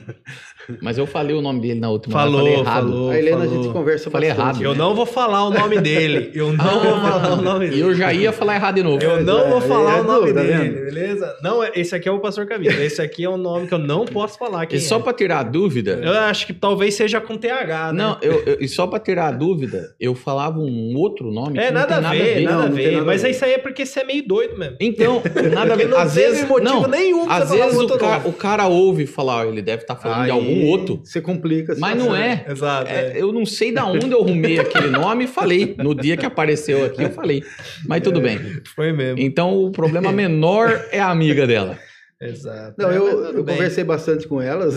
Mas 0.80 0.98
eu 0.98 1.06
falei 1.06 1.34
o 1.36 1.40
nome 1.42 1.60
dele 1.60 1.80
na 1.80 1.90
última 1.90 2.12
Falou, 2.12 2.40
eu 2.40 2.44
falei 2.46 2.60
errado. 2.60 2.86
falou. 2.90 3.10
a 3.10 3.18
Helena 3.18 3.36
a 3.36 3.40
falou. 3.48 3.62
gente 3.62 3.72
conversa 3.72 4.10
Falei 4.10 4.28
bastante. 4.30 4.46
errado. 4.62 4.62
Eu 4.64 4.74
não 4.74 4.94
vou 4.94 5.06
falar 5.06 5.44
o 5.46 5.50
nome 5.50 5.80
dele. 5.80 6.30
Eu 6.34 6.52
não 6.56 6.80
vou 6.80 7.00
falar 7.00 7.32
o 7.38 7.42
nome 7.42 7.66
E 7.66 7.70
dele. 7.70 7.80
eu 7.82 7.94
já 7.94 8.12
ia 8.12 8.32
falar 8.32 8.54
errado 8.56 8.74
de 8.76 8.82
novo. 8.82 9.02
Eu 9.02 9.22
não 9.22 9.48
vou 9.48 9.58
É, 9.58 9.60
falar 9.62 9.98
é 9.98 10.00
o 10.00 10.04
nome 10.04 10.32
tá 10.32 10.40
dele, 10.42 10.52
vendo? 10.70 10.84
beleza? 10.84 11.36
Não, 11.42 11.62
esse 11.64 11.94
aqui 11.94 12.08
é 12.08 12.12
o 12.12 12.18
Pastor 12.20 12.46
Camilo. 12.46 12.80
Esse 12.82 13.00
aqui 13.02 13.24
é 13.24 13.30
um 13.30 13.36
nome 13.36 13.66
que 13.66 13.74
eu 13.74 13.78
não 13.78 14.04
posso 14.04 14.38
falar. 14.38 14.66
Quem 14.66 14.78
E 14.78 14.80
só 14.80 14.96
é. 14.96 15.02
pra 15.02 15.12
tirar 15.12 15.38
a 15.40 15.42
dúvida. 15.42 16.00
Eu 16.02 16.12
acho 16.12 16.46
que 16.46 16.52
talvez 16.52 16.94
seja 16.94 17.20
com 17.20 17.36
TH, 17.36 17.92
né? 17.92 17.98
Não, 18.02 18.18
eu, 18.22 18.42
eu- 18.46 18.56
e 18.60 18.68
só 18.68 18.86
pra 18.86 18.98
tirar 18.98 19.28
a 19.28 19.32
dúvida, 19.32 19.94
eu 20.00 20.14
falava 20.14 20.58
um 20.58 20.94
outro 20.96 21.30
nome. 21.30 21.58
É, 21.58 21.66
que 21.66 21.72
não 21.72 21.80
nada, 21.80 21.96
tem 21.96 22.04
a 22.06 22.10
ver, 22.10 22.40
nada 22.42 22.62
a 22.64 22.68
ver. 22.68 22.90
nada 22.92 23.02
a 23.02 23.04
Mas 23.06 23.22
ver. 23.22 23.30
isso 23.30 23.44
aí 23.44 23.52
é 23.54 23.58
porque 23.58 23.84
você 23.86 24.00
é 24.00 24.04
meio 24.04 24.26
doido 24.26 24.58
mesmo. 24.58 24.76
Então, 24.80 25.22
nada 25.54 25.72
a 25.72 25.76
ver. 25.76 25.88
não 25.88 25.98
Às 25.98 26.14
teve 26.14 26.26
vezes, 26.28 26.48
motivo 26.48 26.80
não, 26.80 26.88
nenhum 26.88 27.26
pra 27.26 27.36
às 27.36 27.50
vezes 27.50 27.76
o, 27.78 27.86
ca- 27.98 28.18
nome. 28.18 28.28
o 28.28 28.32
cara 28.32 28.66
ouve 28.66 29.06
falar, 29.06 29.46
ó, 29.46 29.50
ele 29.50 29.62
deve 29.62 29.82
estar 29.82 29.96
falando 29.96 30.24
de 30.24 30.30
Aí 30.30 30.36
algum 30.60 30.70
outro. 30.70 31.00
Você 31.04 31.20
complica. 31.20 31.74
Mas 31.78 31.96
não 31.96 32.14
é. 32.14 32.44
Exato. 32.48 32.90
É, 32.90 33.12
eu 33.16 33.32
não 33.32 33.44
sei 33.46 33.72
da 33.72 33.84
onde 33.86 34.10
eu 34.10 34.20
arrumei 34.20 34.58
aquele 34.58 34.88
nome 34.88 35.24
e 35.24 35.26
falei. 35.26 35.74
No 35.78 35.94
dia 35.94 36.16
que 36.16 36.26
apareceu 36.26 36.84
aqui, 36.84 37.02
eu 37.02 37.10
falei. 37.10 37.42
Mas 37.86 38.02
tudo 38.02 38.20
bem. 38.20 38.38
Foi 38.74 38.92
mesmo. 38.92 39.20
Então 39.20 39.64
o 39.64 39.70
problema 39.70 40.12
menor 40.12 40.86
é 40.90 41.00
a 41.00 41.08
amiga 41.10 41.46
dela. 41.46 41.78
Exato. 42.20 42.74
Não, 42.78 42.90
É, 42.90 42.96
eu, 42.98 43.24
eu 43.32 43.44
conversei 43.44 43.82
bastante 43.82 44.28
com 44.28 44.42
elas 44.42 44.74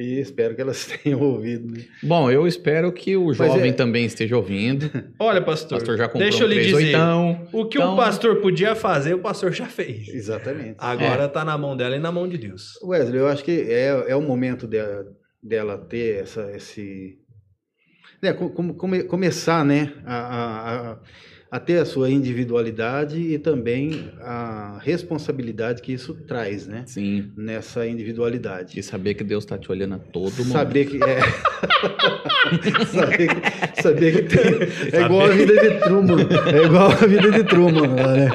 e 0.00 0.20
espero 0.20 0.54
que 0.54 0.60
elas 0.62 0.84
tenham 1.02 1.20
ouvido. 1.20 1.72
Né? 1.72 1.84
Bom, 2.02 2.30
eu 2.30 2.46
espero 2.46 2.92
que 2.92 3.16
o 3.16 3.32
jovem 3.32 3.70
é- 3.70 3.72
também 3.72 4.04
esteja 4.04 4.36
ouvindo. 4.36 4.90
Olha, 5.18 5.42
pastor, 5.42 5.78
pastor 5.78 5.96
já 5.96 6.04
comprou 6.08 6.22
deixa 6.22 6.44
eu 6.44 6.48
um 6.48 6.50
lhe 6.50 6.60
dizer. 6.60 6.74
oitão. 6.74 7.46
O 7.52 7.66
que 7.66 7.78
Então- 7.78 7.94
o 7.94 7.96
pastor 7.96 8.36
podia 8.40 8.74
fazer, 8.74 9.14
o 9.14 9.18
pastor 9.20 9.52
já 9.52 9.66
fez. 9.66 10.08
Exatamente. 10.08 10.76
Agora 10.78 11.28
tá 11.28 11.44
na 11.44 11.56
mão 11.58 11.76
dela 11.76 11.96
e 11.96 12.00
na 12.00 12.10
mão 12.10 12.26
de 12.28 12.38
Deus. 12.38 12.72
Wesley, 12.82 13.18
eu 13.20 13.28
acho 13.28 13.44
que 13.44 13.50
é, 13.68 14.04
é 14.08 14.16
o 14.16 14.22
momento 14.22 14.66
dela, 14.66 15.04
dela 15.42 15.78
ter 15.78 16.22
essa, 16.22 16.50
esse. 16.54 17.18
Né, 18.22 18.32
com- 18.34 18.50
com- 18.50 18.74
come- 18.74 19.04
começar 19.04 19.64
né, 19.64 19.92
a, 20.04 20.14
a, 20.16 20.90
a- 20.92 20.98
a 21.50 21.58
ter 21.58 21.78
a 21.78 21.84
sua 21.84 22.08
individualidade 22.08 23.18
e 23.18 23.36
também 23.36 24.08
a 24.20 24.78
responsabilidade 24.80 25.82
que 25.82 25.92
isso 25.92 26.14
traz 26.14 26.66
né, 26.66 26.84
Sim. 26.86 27.32
nessa 27.36 27.84
individualidade. 27.86 28.78
E 28.78 28.82
saber 28.82 29.14
que 29.14 29.24
Deus 29.24 29.44
tá 29.44 29.58
te 29.58 29.70
olhando 29.70 29.96
a 29.96 29.98
todo 29.98 30.32
momento. 30.38 30.52
Saber 30.52 30.84
que 30.86 31.00
é. 31.02 31.20
saber, 32.86 33.28
que, 33.28 33.82
saber 33.82 34.12
que 34.12 34.36
tem. 34.36 35.00
É 35.00 35.04
igual 35.04 35.22
a 35.22 35.30
vida 35.30 35.54
de 35.54 35.80
Truman. 35.80 36.28
É 36.54 36.64
igual 36.64 36.90
a 36.90 37.06
vida 37.06 37.30
de 37.32 37.44
Truman. 37.44 37.88
né? 37.88 38.30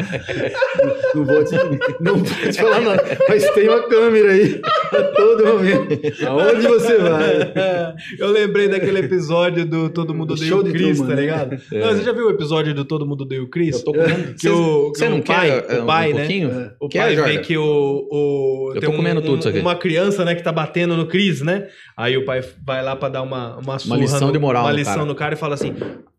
Não 1.15 1.25
vou 1.25 1.45
te, 1.45 1.55
não 2.01 2.15
vou 2.17 2.51
te 2.51 2.59
falar 2.59 2.81
nada. 2.81 3.17
Mas 3.29 3.49
tem 3.51 3.69
uma 3.69 3.87
câmera 3.87 4.31
aí 4.33 4.61
a 4.91 5.03
todo 5.03 5.45
momento. 5.45 6.01
Aonde 6.27 6.67
você 6.67 6.97
vai? 6.97 7.95
Eu 8.19 8.29
lembrei 8.31 8.67
daquele 8.67 8.99
episódio 8.99 9.65
do 9.65 9.89
Todo 9.89 10.13
Mundo 10.13 10.31
O 10.31 10.33
Odeia 10.33 10.49
show 10.49 10.59
o 10.59 10.63
de 10.63 10.71
Chris, 10.71 10.97
Truman, 10.97 11.07
tá 11.07 11.15
né? 11.15 11.21
ligado? 11.21 11.61
Não, 11.71 11.87
você 11.95 12.03
já 12.03 12.11
viu 12.11 12.27
o 12.27 12.31
episódio 12.31 12.73
do 12.73 12.83
Todo 12.83 13.04
Mundo 13.07 13.21
Odeia 13.21 13.41
o 13.43 13.47
Chris? 13.49 13.75
Eu 13.77 13.83
tô 13.85 13.91
comendo. 13.93 14.33
Que 14.35 14.49
o, 14.49 14.91
que 14.91 14.99
Você 14.99 15.07
o 15.07 15.09
não 15.09 15.21
pai, 15.21 15.61
quer 15.61 15.79
o 15.79 15.83
uh, 15.83 15.85
pai, 15.85 16.11
um 16.11 16.15
né? 16.15 16.19
pouquinho? 16.21 16.71
O 16.79 16.89
Quer, 16.89 16.99
pai 16.99 17.09
vê 17.09 17.15
Jordan? 17.15 17.41
que 17.41 17.57
o. 17.57 18.07
o 18.11 18.71
Eu 18.75 18.81
tem 18.81 18.89
tô 18.89 18.95
comendo 18.95 19.21
tudo 19.21 19.39
isso 19.39 19.49
aqui. 19.49 19.59
Uma 19.59 19.75
criança, 19.75 20.23
né, 20.25 20.35
que 20.35 20.43
tá 20.43 20.51
batendo 20.51 20.95
no 20.97 21.07
Cris, 21.07 21.41
né? 21.41 21.67
Aí 21.97 22.17
o 22.17 22.25
pai 22.25 22.43
vai 22.65 22.83
lá 22.83 22.95
pra 22.95 23.09
dar 23.09 23.21
uma, 23.21 23.57
uma 23.57 23.79
surra. 23.79 23.97
lição 23.99 24.27
no- 24.27 24.33
de 24.33 24.39
moral 24.39 24.63
Uma 24.65 24.71
lição 24.71 24.93
cara. 24.95 25.05
no 25.05 25.15
cara 25.15 25.33
e 25.33 25.37
fala 25.37 25.53
assim: 25.55 25.73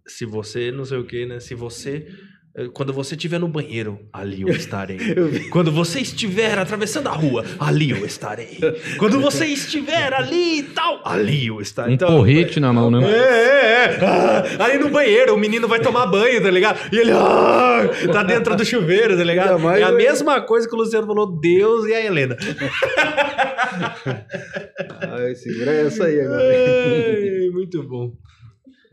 se 0.07 0.25
você, 0.25 0.71
não 0.71 0.85
sei 0.85 0.99
o 0.99 1.05
que, 1.05 1.27
né? 1.27 1.41
Se 1.41 1.55
você. 1.55 2.07
Eh, 2.57 2.69
Quando 2.73 2.93
você 2.93 3.15
estiver 3.15 3.39
no 3.39 3.49
banheiro, 3.49 4.01
ali 4.13 4.43
eu 4.43 4.49
estarei. 4.49 4.99
Quando 5.51 5.71
você 5.71 6.01
estiver 6.01 6.59
atravessando 6.59 7.09
a 7.09 7.13
rua, 7.13 7.45
ali 7.59 7.91
eu 7.91 8.05
estarei. 8.05 8.59
Quando 8.99 9.21
você 9.21 9.47
estiver 9.47 10.13
ali 10.15 10.61
e 10.61 10.63
tal, 10.63 11.01
ali 11.05 11.47
eu 11.47 11.61
estarei. 11.61 11.93
Um 11.93 11.95
Então, 11.95 12.09
porrete 12.09 12.59
na 12.61 12.73
mão, 12.73 12.89
é, 12.89 13.01
né? 13.01 13.11
é, 13.11 13.85
é. 13.85 13.99
Ah, 14.05 14.65
aí 14.65 14.79
no 14.79 14.89
banheiro, 14.89 15.35
o 15.35 15.39
menino 15.39 15.69
vai 15.69 15.81
tomar 15.81 16.07
banho, 16.07 16.43
tá 16.43 16.51
ligado? 16.51 16.79
E 16.93 16.99
ele 16.99 17.13
ah, 17.13 17.89
tá 18.13 18.23
dentro 18.23 18.57
do 18.57 18.65
chuveiro, 18.65 19.17
tá 19.17 19.25
ligado? 19.25 19.69
É 19.71 19.83
a 19.83 19.93
mesma 19.93 20.41
coisa 20.41 20.69
que 20.69 20.75
o 20.75 20.79
Luciano 20.79 21.07
falou, 21.07 21.39
Deus 21.41 21.87
e 21.87 21.95
a 21.95 22.05
Helena. 22.05 22.37
Ai, 25.01 25.35
segura 25.35 25.73
essa 25.73 26.05
aí 26.05 26.21
agora. 26.21 26.43
Ai, 26.43 27.51
muito 27.53 27.83
bom. 27.83 28.13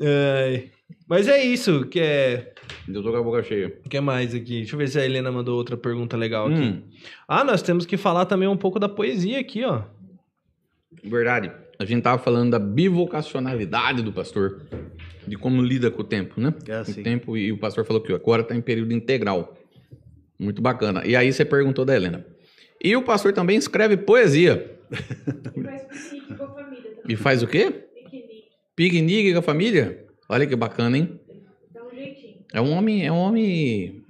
Ai. 0.02 0.72
Mas 1.08 1.28
é 1.28 1.44
isso, 1.44 1.86
que 1.86 2.00
é. 2.00 2.53
Eu 2.88 3.02
tô 3.02 3.12
com 3.12 3.18
a 3.18 3.24
boca 3.24 3.44
cheia. 3.44 3.74
O 3.86 3.90
que 3.90 4.00
mais 4.02 4.34
aqui? 4.36 4.58
Deixa 4.58 4.76
eu 4.76 4.78
ver 4.80 4.88
se 4.90 5.00
a 5.00 5.06
Helena 5.06 5.32
mandou 5.32 5.56
outra 5.58 5.78
pergunta 5.78 6.18
legal 6.18 6.48
aqui. 6.48 6.60
Hum, 6.62 6.82
Ah, 7.28 7.44
nós 7.44 7.62
temos 7.62 7.86
que 7.86 7.96
falar 7.98 8.26
também 8.26 8.48
um 8.48 8.58
pouco 8.58 8.80
da 8.80 8.90
poesia 8.90 9.40
aqui, 9.40 9.64
ó. 9.64 9.84
verdade. 11.04 11.52
A 11.80 11.86
gente 11.86 12.04
tava 12.04 12.22
falando 12.22 12.52
da 12.52 12.60
bivocacionalidade 12.60 14.02
do 14.02 14.12
pastor. 14.14 14.62
De 15.28 15.38
como 15.38 15.62
lida 15.62 15.90
com 15.90 16.02
o 16.02 16.04
tempo, 16.04 16.40
né? 16.42 16.54
É 16.68 16.74
assim. 16.74 17.00
O 17.00 17.04
tempo, 17.04 17.38
e 17.38 17.52
o 17.52 17.58
pastor 17.58 17.86
falou 17.86 18.02
que 18.02 18.12
agora 18.14 18.44
tá 18.44 18.54
em 18.56 18.62
período 18.62 18.94
integral. 18.94 19.58
Muito 20.38 20.62
bacana. 20.62 21.02
E 21.06 21.16
aí 21.16 21.32
você 21.32 21.46
perguntou 21.46 21.86
da 21.86 21.96
Helena. 21.96 22.26
E 22.84 22.96
o 22.98 23.02
pastor 23.04 23.32
também 23.32 23.56
escreve 23.58 23.96
poesia. 23.96 24.78
E 25.56 25.62
faz 25.64 25.84
piquenique 25.86 26.36
com 26.36 26.44
a 26.44 26.48
família 26.50 26.92
também. 26.92 27.04
E 27.08 27.16
faz 27.16 27.42
o 27.44 27.48
quê? 27.48 27.72
Piquenique. 27.72 28.44
Piquenique 28.76 29.34
com 29.34 29.40
a 29.40 29.42
família? 29.42 30.06
Olha 30.28 30.46
que 30.46 30.56
bacana, 30.56 30.98
hein? 30.98 31.20
É 32.54 32.62
um 32.62 32.72
homem. 32.72 33.06
É 33.06 33.12
um 33.12 33.18
homem. 33.18 34.04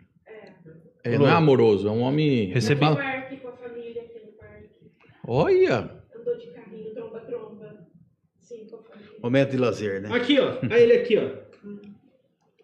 É, 1.04 1.18
não 1.18 1.28
é 1.28 1.32
amoroso, 1.32 1.88
é 1.88 1.92
um 1.92 2.02
homem. 2.02 2.52
Recebi- 2.54 2.80
como 2.82 2.92
No 2.92 2.98
fala? 2.98 3.12
parque 3.12 3.38
com 3.38 3.48
a 3.50 3.52
família, 3.54 4.02
aqui 4.04 4.20
no 4.26 4.32
parque. 4.34 4.70
Olha! 5.28 5.78
Andou 6.18 6.38
de 6.38 6.48
carrinho, 6.48 6.94
tromba-tromba. 6.94 7.78
Sim, 8.40 8.66
com 8.70 8.78
a 8.78 8.84
família. 8.84 9.12
Momento 9.22 9.52
de 9.52 9.58
lazer, 9.58 10.02
né? 10.02 10.10
Aqui, 10.16 10.40
ó. 10.40 10.54
Aí 10.70 10.84
ele 10.84 10.94
aqui, 10.94 11.18
ó. 11.18 11.44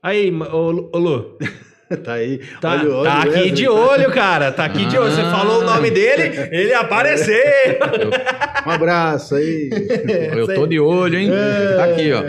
Aí, 0.01 0.31
ô, 0.31 0.71
Lu- 0.71 0.89
ô 0.93 0.97
Lu. 0.97 1.37
Tá 2.03 2.13
aí. 2.13 2.37
Tá, 2.61 2.73
Olha 2.73 2.87
o- 2.87 2.93
olha 2.97 3.09
tá 3.09 3.19
aqui 3.21 3.29
Wesley. 3.29 3.51
de 3.51 3.67
olho, 3.67 4.11
cara. 4.11 4.51
Tá 4.51 4.65
aqui 4.65 4.85
de 4.85 4.95
olho. 4.95 5.11
Você 5.11 5.21
Ah. 5.21 5.31
falou 5.31 5.61
o 5.61 5.65
nome 5.65 5.89
dele, 5.89 6.37
ele 6.55 6.71
apareceu. 6.71 7.33
Um 8.67 8.69
abraço 8.69 9.33
aí. 9.33 9.71
Eu 10.37 10.45
tô 10.53 10.67
de 10.67 10.79
olho, 10.79 11.17
hein? 11.17 11.31
Tá 11.75 11.85
aqui, 11.85 12.11
ó. 12.13 12.21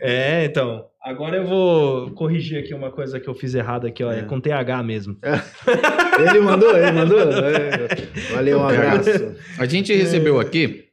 É, 0.00 0.44
então. 0.44 0.86
Agora 1.06 1.36
eu 1.36 1.46
vou 1.46 2.10
corrigir 2.10 2.58
aqui 2.58 2.74
uma 2.74 2.90
coisa 2.90 3.20
que 3.20 3.28
eu 3.28 3.34
fiz 3.34 3.54
errado 3.54 3.86
aqui, 3.86 4.02
ó. 4.02 4.10
É, 4.12 4.20
É. 4.20 4.22
com 4.22 4.40
TH 4.40 4.82
mesmo. 4.82 5.16
Ele 6.18 6.40
mandou, 6.40 6.76
ele 6.76 6.90
mandou. 6.92 7.20
É. 7.20 7.86
Valeu, 8.34 8.58
um 8.58 8.64
abraço. 8.68 9.10
A 9.58 9.66
gente 9.66 9.92
recebeu 9.94 10.40
aqui 10.40 10.86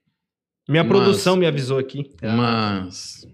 Minha 0.70 0.84
Mas- 0.84 0.92
produção 0.92 1.36
me 1.36 1.46
avisou 1.48 1.80
aqui. 1.80 2.04
Mas. 2.22 3.26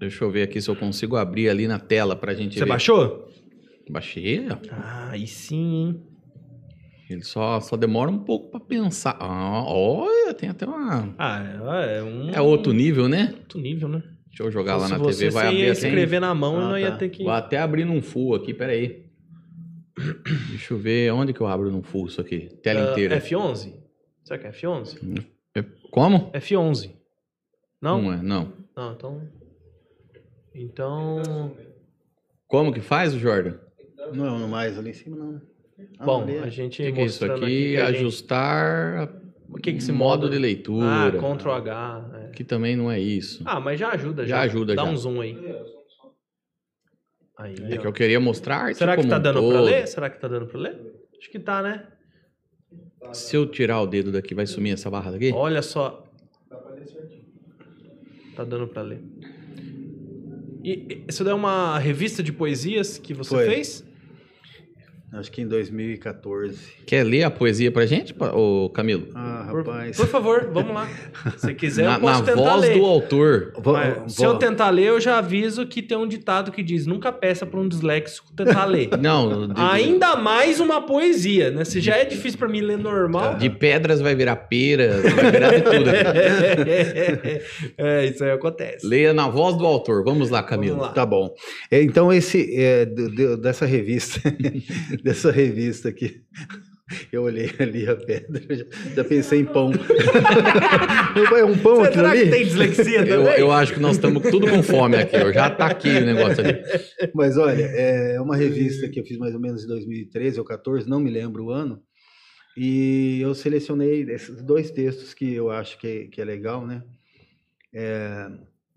Deixa 0.00 0.24
eu 0.24 0.30
ver 0.30 0.42
aqui 0.42 0.60
se 0.60 0.68
eu 0.68 0.74
consigo 0.74 1.16
abrir 1.16 1.48
ali 1.48 1.68
na 1.68 1.78
tela 1.78 2.16
pra 2.16 2.34
gente 2.34 2.54
Você 2.54 2.64
ver. 2.64 2.70
baixou? 2.70 3.28
Baixei. 3.90 4.48
ó. 4.50 4.56
Ah, 4.72 5.10
aí 5.12 5.26
sim, 5.26 5.74
hein? 5.86 6.02
Ele 7.08 7.22
só, 7.22 7.60
só 7.60 7.76
demora 7.76 8.10
um 8.10 8.18
pouco 8.18 8.50
pra 8.50 8.58
pensar. 8.60 9.16
Ah, 9.20 9.62
olha, 9.66 10.32
tem 10.34 10.48
até 10.48 10.66
uma. 10.66 11.14
Ah, 11.18 11.40
é 11.86 12.02
um 12.02 12.30
É 12.30 12.40
outro 12.40 12.72
nível, 12.72 13.08
né? 13.08 13.32
outro 13.40 13.60
nível, 13.60 13.88
né? 13.88 14.02
Deixa 14.36 14.42
eu 14.42 14.50
jogar 14.50 14.76
lá 14.76 14.86
Se 14.86 14.92
na 14.92 14.98
você, 14.98 15.18
TV. 15.26 15.30
Vai 15.30 15.42
você 15.44 15.48
abrir 15.48 15.60
ia 15.66 15.72
assim. 15.72 15.86
escrever 15.86 16.20
na 16.20 16.34
mão 16.34 16.56
Ah, 16.58 16.68
não 16.70 16.78
ia 16.78 16.90
tá. 16.90 16.96
ter 16.98 17.08
que... 17.08 17.22
Vou 17.22 17.32
até 17.32 17.58
abrir 17.58 17.84
num 17.84 18.02
full 18.02 18.34
aqui, 18.34 18.52
peraí. 18.52 19.04
Deixa 20.50 20.74
eu 20.74 20.78
ver 20.78 21.12
onde 21.12 21.32
que 21.32 21.40
eu 21.40 21.46
abro 21.46 21.70
num 21.70 21.82
full 21.82 22.06
isso 22.06 22.20
aqui. 22.20 22.48
Tela 22.62 22.88
Ah, 22.88 22.92
inteira. 22.92 23.20
F11? 23.20 23.72
Será 24.24 24.38
que 24.40 24.46
é 24.48 24.50
F11? 24.50 25.24
É- 25.54 25.62
Como? 25.90 26.32
F11. 26.32 26.90
Não? 27.80 28.02
Não 28.02 28.12
é, 28.12 28.22
não. 28.22 28.52
Não, 28.76 28.92
então... 28.92 29.22
Então... 30.54 31.52
Como 32.48 32.72
que 32.72 32.80
faz, 32.80 33.12
Jordan? 33.12 33.54
Não, 34.12 34.38
no 34.38 34.48
mais 34.48 34.76
ali 34.78 34.90
em 34.90 34.94
cima 34.94 35.16
não. 35.16 35.40
Ah, 35.98 36.04
Bom, 36.04 36.22
ali 36.22 36.36
é- 36.36 36.40
a 36.40 36.48
gente 36.48 36.82
O 36.82 36.86
que, 36.86 36.92
que 36.92 37.00
é 37.00 37.04
isso 37.04 37.24
aqui? 37.24 37.40
que 37.40 37.76
a 37.76 37.86
gente- 37.92 37.98
Ajustar 37.98 39.08
O 39.48 39.54
que 39.58 39.72
que 39.72 39.78
esse 39.78 39.92
modo 39.92 40.22
modo- 40.22 40.30
de 40.30 40.36
Ah, 40.36 40.40
leitura. 40.40 41.12
Ctrl 41.36 41.50
H. 41.50 42.13
Que 42.34 42.42
também 42.44 42.74
não 42.76 42.90
é 42.90 42.98
isso. 43.00 43.42
Ah, 43.46 43.60
mas 43.60 43.78
já 43.78 43.90
ajuda. 43.90 44.26
Já 44.26 44.40
ajuda, 44.40 44.74
Dá 44.74 44.84
já. 44.84 44.90
um 44.90 44.96
zoom 44.96 45.20
aí. 45.20 45.36
Aí, 47.38 47.54
É 47.72 47.78
ó. 47.78 47.80
que 47.80 47.86
eu 47.86 47.92
queria 47.92 48.18
mostrar 48.20 48.74
Será 48.74 48.96
que 48.96 49.06
tá 49.06 49.18
um 49.18 49.22
dando 49.22 49.40
pra 49.40 49.42
todo. 49.42 49.64
ler? 49.64 49.86
Será 49.86 50.10
que 50.10 50.20
tá 50.20 50.28
dando 50.28 50.46
pra 50.46 50.58
ler? 50.60 50.80
Acho 51.18 51.30
que 51.30 51.38
tá, 51.38 51.62
né? 51.62 51.86
Se 53.12 53.36
eu 53.36 53.46
tirar 53.46 53.80
o 53.80 53.86
dedo 53.86 54.10
daqui, 54.12 54.34
vai 54.34 54.46
sumir 54.46 54.72
essa 54.72 54.90
barra 54.90 55.12
daqui? 55.12 55.30
Olha 55.32 55.62
só. 55.62 56.04
Tá 58.34 58.44
dando 58.44 58.66
pra 58.68 58.82
ler. 58.82 59.00
E 60.62 60.72
e- 60.72 61.04
isso 61.08 61.22
daí 61.22 61.32
é 61.32 61.36
uma 61.36 61.78
revista 61.78 62.22
de 62.22 62.32
poesias 62.32 62.98
que 62.98 63.12
você 63.14 63.30
Foi. 63.34 63.46
fez? 63.46 63.84
Acho 65.16 65.30
que 65.30 65.42
em 65.42 65.46
2014. 65.46 66.58
Quer 66.86 67.04
ler 67.04 67.22
a 67.22 67.30
poesia 67.30 67.70
pra 67.70 67.86
gente, 67.86 68.14
ô 68.34 68.68
Camilo? 68.70 69.08
Ah, 69.14 69.46
Por, 69.48 69.64
rapaz. 69.64 69.96
por 69.96 70.08
favor, 70.08 70.50
vamos 70.52 70.74
lá. 70.74 70.88
Se 71.36 71.54
quiser, 71.54 71.84
na 71.86 71.94
eu 71.94 72.00
posso 72.00 72.20
na 72.20 72.26
tentar 72.26 72.50
voz 72.56 72.60
ler. 72.62 72.78
do 72.78 72.84
autor. 72.84 73.52
Vou- 73.62 73.74
Mas, 73.74 74.12
se 74.12 74.18
vou- 74.24 74.32
eu 74.32 74.38
tentar 74.38 74.70
ler, 74.70 74.86
eu 74.88 75.00
já 75.00 75.18
aviso 75.18 75.66
que 75.66 75.80
tem 75.80 75.96
um 75.96 76.06
ditado 76.08 76.50
que 76.50 76.62
diz: 76.62 76.84
nunca 76.86 77.12
peça 77.12 77.46
pra 77.46 77.60
um 77.60 77.68
disléxico 77.68 78.32
tentar 78.34 78.64
ler. 78.64 78.88
Não, 79.00 79.46
de, 79.48 79.54
Ainda 79.60 80.16
mais 80.16 80.58
uma 80.58 80.82
poesia, 80.82 81.50
né? 81.50 81.64
Se 81.64 81.80
já 81.80 81.96
é 81.96 82.04
difícil 82.04 82.38
pra 82.38 82.48
mim 82.48 82.60
ler 82.60 82.76
normal. 82.78 83.36
de 83.36 83.48
pedras 83.48 84.00
vai 84.00 84.14
virar 84.16 84.34
pera, 84.36 85.00
vai 85.14 85.30
virar 85.30 85.50
de 85.54 85.62
tudo. 85.62 85.90
aqui. 85.90 87.74
é, 87.78 88.06
isso 88.06 88.24
aí 88.24 88.30
acontece. 88.32 88.86
Leia 88.86 89.12
na 89.14 89.28
voz 89.28 89.56
do 89.56 89.64
autor. 89.64 90.02
Vamos 90.04 90.28
lá, 90.30 90.42
Camilo. 90.42 90.74
Vamos 90.76 90.88
lá. 90.88 90.92
Tá 90.94 91.06
bom. 91.06 91.32
É, 91.70 91.82
Então, 91.82 92.12
esse 92.12 92.52
é, 92.56 92.86
dessa 93.40 93.64
revista, 93.66 94.20
dessa 95.04 95.30
revista 95.30 95.90
aqui, 95.90 96.22
eu 97.12 97.22
olhei 97.22 97.50
ali 97.58 97.86
a 97.88 97.94
pedra, 97.94 98.42
já, 98.56 98.64
já 98.96 99.04
pensei 99.04 99.40
em 99.40 99.44
pão. 99.44 99.70
é 101.38 101.44
um 101.44 101.58
pão 101.58 101.82
aquilo 101.82 102.04
Será 102.04 102.12
que 102.12 102.22
ali? 102.22 102.30
tem 102.30 102.44
dislexia 102.44 103.00
Eu, 103.06 103.24
também? 103.24 103.38
eu 103.40 103.52
acho 103.52 103.74
que 103.74 103.80
nós 103.80 103.96
estamos 103.96 104.22
tudo 104.30 104.48
com 104.48 104.62
fome 104.62 104.96
aqui. 104.96 105.16
Eu 105.16 105.32
já 105.32 105.50
tá 105.50 105.66
aqui 105.66 105.88
o 105.88 106.04
negócio 106.04 106.44
ali. 106.44 106.58
Mas 107.14 107.36
olha, 107.36 107.64
é 107.64 108.20
uma 108.20 108.36
revista 108.36 108.88
que 108.88 108.98
eu 109.00 109.04
fiz 109.04 109.18
mais 109.18 109.34
ou 109.34 109.40
menos 109.40 109.64
em 109.64 109.68
2013 109.68 110.38
ou 110.38 110.44
14, 110.44 110.88
não 110.88 111.00
me 111.00 111.10
lembro 111.10 111.44
o 111.44 111.50
ano. 111.50 111.82
E 112.56 113.18
eu 113.20 113.34
selecionei 113.34 114.02
esses 114.10 114.40
dois 114.42 114.70
textos 114.70 115.12
que 115.12 115.32
eu 115.34 115.50
acho 115.50 115.78
que, 115.78 116.06
que 116.06 116.20
é 116.20 116.24
legal, 116.24 116.64
né? 116.66 116.82
É, 117.74 118.28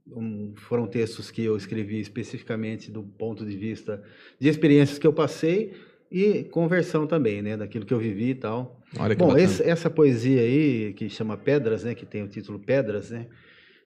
um- 0.08 0.54
foram 0.58 0.88
textos 0.88 1.30
que 1.30 1.44
eu 1.44 1.56
escrevi 1.56 2.00
especificamente 2.00 2.90
do 2.92 3.04
ponto 3.04 3.46
de 3.46 3.56
vista 3.56 4.02
de 4.40 4.50
experiências 4.50 4.98
que 4.98 5.06
eu 5.06 5.14
passei 5.14 5.74
e 6.12 6.44
conversão 6.46 7.06
também, 7.08 7.42
né? 7.42 7.58
Daquilo 7.58 7.86
que 7.86 7.94
eu 7.94 8.00
vivi 8.00 8.30
e 8.32 8.36
tal. 8.36 8.80
Olha 9.00 9.16
que 9.16 9.22
Bom, 9.22 9.38
esse- 9.38 9.64
essa 9.64 9.90
poesia 9.90 10.42
aí, 10.42 10.94
que 10.94 11.10
chama 11.10 11.36
Pedras, 11.38 11.84
né? 11.84 11.94
Que 11.94 12.06
tem 12.06 12.24
o 12.24 12.28
título 12.28 12.60
Pedras, 12.60 13.12
né? 13.12 13.28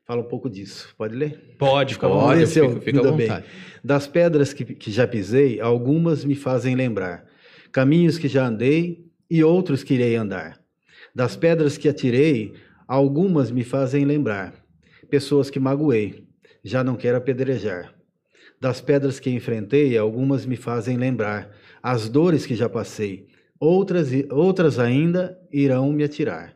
Fala 0.05 0.21
um 0.21 0.27
pouco 0.27 0.49
disso. 0.49 0.93
Pode 0.97 1.15
ler? 1.15 1.55
Pode, 1.57 1.93
fica 1.95 2.07
se 2.47 2.59
eu 2.59 2.69
fica, 2.69 2.81
fica 2.81 2.99
à 2.99 3.03
dou 3.03 3.13
bem. 3.15 3.27
vontade. 3.27 3.45
Das 3.83 4.07
pedras 4.07 4.51
que, 4.53 4.65
que 4.65 4.91
já 4.91 5.07
pisei, 5.07 5.59
algumas 5.61 6.25
me 6.25 6.35
fazem 6.35 6.75
lembrar. 6.75 7.25
Caminhos 7.71 8.17
que 8.17 8.27
já 8.27 8.45
andei 8.45 9.05
e 9.29 9.43
outros 9.43 9.83
que 9.83 9.93
irei 9.93 10.15
andar. 10.15 10.59
Das 11.15 11.35
pedras 11.35 11.77
que 11.77 11.87
atirei, 11.87 12.53
algumas 12.87 13.51
me 13.51 13.63
fazem 13.63 14.03
lembrar. 14.05 14.53
Pessoas 15.09 15.49
que 15.49 15.59
magoei, 15.59 16.25
já 16.63 16.83
não 16.83 16.95
quero 16.95 17.17
apedrejar. 17.17 17.93
Das 18.59 18.79
pedras 18.81 19.19
que 19.19 19.29
enfrentei, 19.29 19.97
algumas 19.97 20.45
me 20.45 20.55
fazem 20.55 20.97
lembrar. 20.97 21.49
As 21.83 22.07
dores 22.09 22.45
que 22.45 22.55
já 22.55 22.69
passei, 22.69 23.27
outras, 23.59 24.09
outras 24.29 24.77
ainda 24.79 25.39
irão 25.51 25.91
me 25.91 26.03
atirar. 26.03 26.55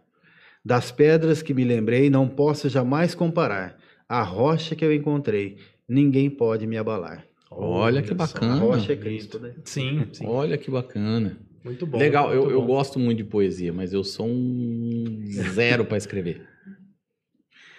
Das 0.63 0.91
pedras 0.91 1.41
que 1.41 1.53
me 1.53 1.63
lembrei, 1.63 2.09
não 2.09 2.27
posso 2.27 2.69
jamais 2.69 3.13
comparar. 3.15 3.77
A 4.07 4.21
rocha 4.21 4.75
que 4.75 4.83
eu 4.85 4.93
encontrei, 4.93 5.57
ninguém 5.87 6.29
pode 6.29 6.67
me 6.67 6.77
abalar. 6.77 7.25
Olha 7.49 8.01
que 8.01 8.09
só. 8.09 8.15
bacana. 8.15 8.53
A 8.53 8.57
rocha 8.57 8.93
é 8.93 8.95
Cristo, 8.95 9.39
né? 9.39 9.53
Sim, 9.63 10.07
sim. 10.11 10.25
Olha 10.27 10.57
que 10.57 10.69
bacana. 10.69 11.37
Muito 11.63 11.87
bom. 11.87 11.97
Legal, 11.97 12.31
eu, 12.31 12.41
muito 12.41 12.51
eu 12.51 12.61
bom. 12.61 12.67
gosto 12.67 12.99
muito 12.99 13.17
de 13.19 13.23
poesia, 13.23 13.73
mas 13.73 13.93
eu 13.93 14.03
sou 14.03 14.27
um 14.27 15.23
zero 15.53 15.85
para 15.85 15.97
escrever. 15.97 16.41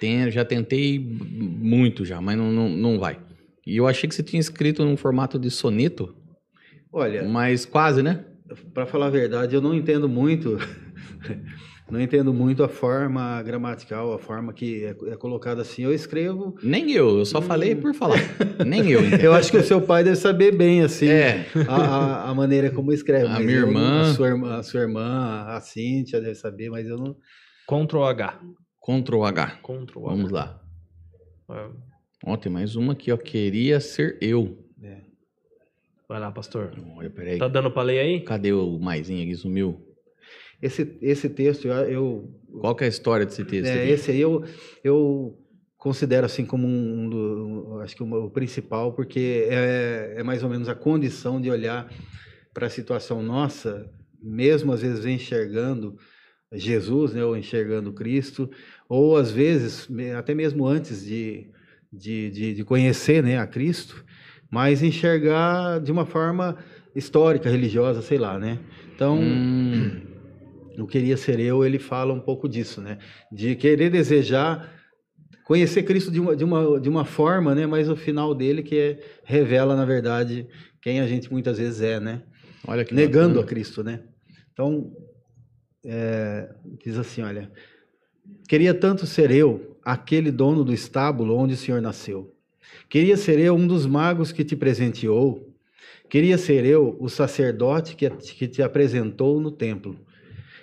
Tem- 0.00 0.30
já 0.30 0.44
tentei 0.44 0.98
muito 0.98 2.04
já, 2.04 2.20
mas 2.20 2.36
não, 2.36 2.50
não, 2.50 2.68
não 2.68 2.98
vai. 2.98 3.20
E 3.66 3.76
eu 3.76 3.86
achei 3.86 4.08
que 4.08 4.14
você 4.14 4.22
tinha 4.22 4.40
escrito 4.40 4.84
num 4.84 4.96
formato 4.96 5.38
de 5.38 5.50
soneto, 5.50 6.15
Olha, 6.98 7.24
mas 7.28 7.64
quase, 7.66 8.02
né? 8.02 8.24
para 8.72 8.86
falar 8.86 9.06
a 9.06 9.10
verdade, 9.10 9.54
eu 9.56 9.60
não 9.60 9.74
entendo 9.74 10.08
muito, 10.08 10.56
não 11.90 12.00
entendo 12.00 12.32
muito 12.32 12.62
a 12.62 12.68
forma 12.68 13.42
gramatical, 13.42 14.12
a 14.12 14.18
forma 14.18 14.52
que 14.52 14.84
é, 14.84 14.90
é 15.12 15.16
colocada 15.16 15.62
assim. 15.62 15.82
Eu 15.82 15.92
escrevo. 15.92 16.54
Nem 16.62 16.92
eu, 16.92 17.18
eu 17.18 17.24
só 17.24 17.42
falei 17.42 17.74
por 17.74 17.92
falar. 17.92 18.18
Nem 18.64 18.88
eu. 18.90 19.04
entendo. 19.04 19.20
Eu 19.26 19.32
acho 19.34 19.50
que 19.50 19.56
o 19.56 19.62
seu 19.64 19.80
pai 19.80 20.04
deve 20.04 20.16
saber 20.16 20.56
bem 20.56 20.80
assim 20.82 21.08
É, 21.08 21.44
a, 21.68 22.30
a- 22.30 22.34
maneira 22.34 22.70
como 22.70 22.92
escreve. 22.92 23.26
A 23.26 23.30
mas 23.30 23.44
minha 23.44 23.58
eu 23.58 23.66
irmã- 23.66 24.00
a 24.02 24.14
sua 24.14 24.28
irmã, 24.28 24.54
a 24.58 24.62
sua 24.62 24.80
irmã, 24.80 25.44
a 25.48 25.60
Cíntia 25.60 26.20
deve 26.20 26.34
saber, 26.36 26.70
mas 26.70 26.86
eu 26.86 26.96
não. 26.96 27.16
Ctrl 27.68 28.04
H. 28.04 28.40
Ctrl 28.80 29.24
H. 29.24 29.46
Ctrl 29.62 30.06
H. 30.06 30.14
Vamos 30.14 30.30
lá. 30.30 30.60
É. 31.50 31.66
Ó, 32.24 32.36
tem 32.36 32.50
mais 32.50 32.76
uma 32.76 32.92
aqui, 32.92 33.10
ó. 33.12 33.16
Queria 33.16 33.80
ser 33.80 34.16
eu. 34.20 34.64
Vai 36.08 36.20
lá, 36.20 36.30
pastor. 36.30 36.72
Olha, 36.96 37.10
peraí. 37.10 37.38
Tá 37.38 37.48
dando 37.48 37.70
pra 37.70 37.82
ler 37.82 37.98
aí? 37.98 38.20
Cadê 38.20 38.52
o 38.52 38.78
maisinho 38.78 39.22
aqui? 39.24 39.34
Sumiu. 39.34 39.80
Esse, 40.62 40.96
esse 41.02 41.28
texto 41.28 41.66
eu, 41.66 41.74
eu 41.88 42.30
Qual 42.60 42.74
que 42.74 42.84
é 42.84 42.86
a 42.86 42.90
história 42.90 43.26
desse 43.26 43.44
texto? 43.44 43.68
É, 43.70 43.82
aqui? 43.82 43.88
esse 43.90 44.10
aí 44.12 44.20
eu, 44.20 44.44
eu 44.82 45.36
considero 45.76 46.24
assim 46.24 46.46
como 46.46 46.66
um, 46.66 47.08
do, 47.10 47.46
um- 47.76 47.80
acho 47.80 47.94
que 47.94 48.02
o 48.02 48.30
principal, 48.30 48.92
porque 48.92 49.46
é, 49.50 50.14
é 50.18 50.22
mais 50.22 50.42
ou 50.42 50.48
menos 50.48 50.68
a 50.68 50.74
condição 50.74 51.40
de 51.40 51.50
olhar 51.50 51.92
para 52.54 52.68
a 52.68 52.70
situação 52.70 53.22
nossa, 53.22 53.90
mesmo 54.22 54.72
às 54.72 54.80
vezes 54.80 55.04
enxergando 55.04 55.96
Jesus, 56.52 57.12
né, 57.12 57.22
ou 57.24 57.36
enxergando 57.36 57.92
Cristo, 57.92 58.48
ou 58.88 59.16
às 59.16 59.30
vezes, 59.30 59.88
até 60.16 60.34
mesmo 60.34 60.64
antes 60.66 61.04
de, 61.04 61.50
de, 61.92 62.30
de, 62.30 62.54
de 62.54 62.64
conhecer 62.64 63.22
né, 63.22 63.36
a 63.38 63.46
Cristo, 63.46 64.02
mas 64.50 64.82
enxergar 64.82 65.80
de 65.80 65.90
uma 65.90 66.06
forma 66.06 66.56
histórica, 66.94 67.50
religiosa, 67.50 68.00
sei 68.02 68.18
lá, 68.18 68.38
né? 68.38 68.58
Então, 68.94 69.18
Hum, 69.18 70.00
o 70.78 70.86
Queria 70.86 71.16
Ser 71.16 71.38
Eu, 71.40 71.64
ele 71.64 71.78
fala 71.78 72.12
um 72.12 72.20
pouco 72.20 72.48
disso, 72.48 72.80
né? 72.80 72.98
De 73.30 73.54
querer 73.54 73.90
desejar 73.90 74.74
conhecer 75.44 75.84
Cristo 75.84 76.10
de 76.10 76.18
uma, 76.18 76.34
de 76.34 76.42
uma, 76.42 76.80
de 76.80 76.88
uma 76.88 77.04
forma, 77.04 77.54
né? 77.54 77.66
Mas 77.66 77.88
o 77.88 77.94
final 77.94 78.34
dele 78.34 78.62
que 78.62 78.76
é, 78.76 79.00
revela, 79.24 79.76
na 79.76 79.84
verdade, 79.84 80.48
quem 80.82 81.00
a 81.00 81.06
gente 81.06 81.30
muitas 81.30 81.58
vezes 81.58 81.80
é, 81.80 82.00
né? 82.00 82.22
olha 82.66 82.84
que 82.84 82.92
Negando 82.92 83.38
a 83.38 83.42
bacana. 83.42 83.46
Cristo, 83.46 83.84
né? 83.84 84.02
Então, 84.52 84.92
é, 85.84 86.48
diz 86.84 86.98
assim, 86.98 87.22
olha... 87.22 87.50
Queria 88.48 88.74
tanto 88.74 89.06
ser 89.06 89.30
eu, 89.30 89.76
aquele 89.84 90.32
dono 90.32 90.64
do 90.64 90.72
estábulo 90.72 91.36
onde 91.36 91.54
o 91.54 91.56
Senhor 91.56 91.80
nasceu. 91.80 92.35
Queria 92.88 93.16
ser 93.16 93.38
eu 93.38 93.54
um 93.54 93.66
dos 93.66 93.86
magos 93.86 94.32
que 94.32 94.44
te 94.44 94.54
presenteou. 94.54 95.52
Queria 96.08 96.38
ser 96.38 96.64
eu 96.64 96.96
o 97.00 97.08
sacerdote 97.08 97.96
que, 97.96 98.08
que 98.08 98.46
te 98.46 98.62
apresentou 98.62 99.40
no 99.40 99.50
templo. 99.50 99.98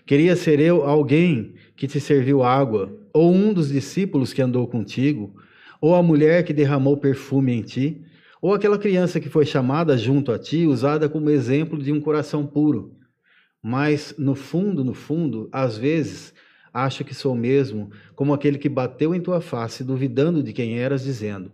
Queria 0.05 0.35
ser 0.35 0.59
eu 0.59 0.83
alguém 0.83 1.55
que 1.75 1.87
te 1.87 1.99
serviu 1.99 2.43
água, 2.43 2.93
ou 3.13 3.33
um 3.33 3.53
dos 3.53 3.69
discípulos 3.69 4.33
que 4.33 4.41
andou 4.41 4.67
contigo, 4.67 5.33
ou 5.79 5.95
a 5.95 6.03
mulher 6.03 6.43
que 6.43 6.53
derramou 6.53 6.97
perfume 6.97 7.53
em 7.53 7.61
ti, 7.61 8.01
ou 8.41 8.53
aquela 8.53 8.77
criança 8.77 9.19
que 9.19 9.29
foi 9.29 9.45
chamada 9.45 9.97
junto 9.97 10.31
a 10.31 10.39
ti, 10.39 10.65
usada 10.65 11.07
como 11.07 11.29
exemplo 11.29 11.81
de 11.81 11.91
um 11.91 12.01
coração 12.01 12.45
puro. 12.45 12.97
Mas, 13.61 14.13
no 14.17 14.35
fundo, 14.35 14.83
no 14.83 14.93
fundo, 14.93 15.47
às 15.51 15.77
vezes, 15.77 16.33
acho 16.73 17.05
que 17.05 17.13
sou 17.13 17.33
mesmo 17.33 17.89
como 18.15 18.33
aquele 18.33 18.57
que 18.57 18.67
bateu 18.67 19.15
em 19.15 19.21
tua 19.21 19.39
face, 19.39 19.85
duvidando 19.85 20.43
de 20.43 20.51
quem 20.51 20.79
eras, 20.79 21.03
dizendo: 21.03 21.53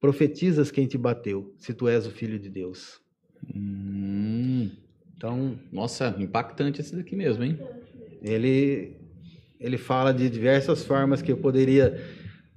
Profetizas 0.00 0.70
quem 0.70 0.86
te 0.86 0.96
bateu, 0.96 1.52
se 1.58 1.74
tu 1.74 1.88
és 1.88 2.06
o 2.06 2.10
filho 2.10 2.38
de 2.38 2.48
Deus. 2.48 3.00
Hum, 3.54 4.70
Então, 5.16 5.58
nossa, 5.72 6.14
impactante 6.18 6.80
esse 6.80 6.94
daqui 6.94 7.16
mesmo, 7.16 7.42
hein? 7.44 7.58
ele 8.22 8.96
ele 9.60 9.76
fala 9.76 10.14
de 10.14 10.30
diversas 10.30 10.84
formas 10.84 11.20
que 11.20 11.32
eu 11.32 11.36
poderia 11.36 12.00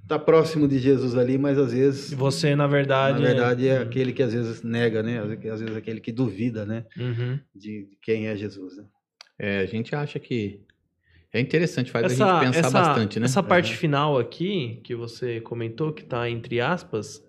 estar 0.04 0.20
próximo 0.20 0.68
de 0.68 0.78
Jesus 0.78 1.16
ali, 1.16 1.36
mas 1.36 1.58
às 1.58 1.72
vezes, 1.72 2.12
Você, 2.12 2.54
na 2.54 2.68
verdade. 2.68 3.20
na 3.20 3.26
verdade, 3.26 3.66
é 3.66 3.78
aquele 3.78 4.12
que 4.12 4.22
às 4.22 4.32
vezes 4.32 4.62
nega, 4.62 5.02
né? 5.02 5.18
Às 5.52 5.60
vezes 5.60 5.76
aquele 5.76 5.98
que 6.00 6.12
duvida, 6.12 6.64
né? 6.64 6.84
Uhum. 6.96 7.40
De 7.52 7.88
quem 8.00 8.28
é 8.28 8.36
Jesus. 8.36 8.76
Né? 8.76 8.84
É, 9.36 9.58
a 9.60 9.66
gente 9.66 9.96
acha 9.96 10.20
que 10.20 10.60
é 11.32 11.40
interessante, 11.40 11.90
faz 11.90 12.04
a 12.04 12.06
Essa, 12.06 12.14
gente 12.40 12.46
pensar 12.54 12.68
essa, 12.68 12.70
bastante, 12.70 13.18
né? 13.18 13.24
essa 13.24 13.42
parte 13.42 13.74
final 13.76 14.16
aqui, 14.16 14.80
que 14.84 14.94
você 14.94 15.40
comentou, 15.40 15.92
que 15.92 16.04
tá 16.04 16.30
entre 16.30 16.60
aspas, 16.60 17.20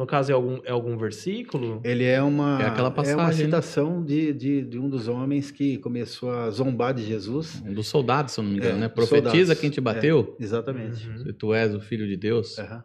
no 0.00 0.06
caso 0.06 0.32
é 0.32 0.34
algum, 0.34 0.60
é 0.64 0.70
algum 0.70 0.96
versículo? 0.96 1.82
Ele 1.84 2.04
é 2.04 2.22
uma, 2.22 2.58
É 2.62 2.64
aquela 2.66 2.88
uma 2.88 2.94
passagem, 2.94 3.40
né? 3.42 3.44
citação 3.44 4.02
de, 4.02 4.32
de, 4.32 4.62
de 4.62 4.78
um 4.78 4.88
dos 4.88 5.08
homens 5.08 5.50
que 5.50 5.76
começou 5.76 6.30
a 6.30 6.50
zombar 6.50 6.94
de 6.94 7.04
Jesus. 7.04 7.62
Um 7.66 7.74
dos 7.74 7.86
soldados, 7.88 8.32
se 8.32 8.40
eu 8.40 8.44
não 8.44 8.50
me 8.50 8.56
engano, 8.56 8.78
É, 8.78 8.80
né? 8.80 8.88
Profetiza 8.88 9.28
soldados. 9.28 9.60
quem 9.60 9.68
te 9.68 9.78
bateu, 9.78 10.34
Exatamente. 10.40 11.06
Uhum. 11.06 11.18
se 11.18 11.32
tu 11.34 11.52
és 11.52 11.74
o 11.74 11.80
filho 11.80 12.08
de 12.08 12.16
Deus. 12.16 12.58
Aham, 12.58 12.82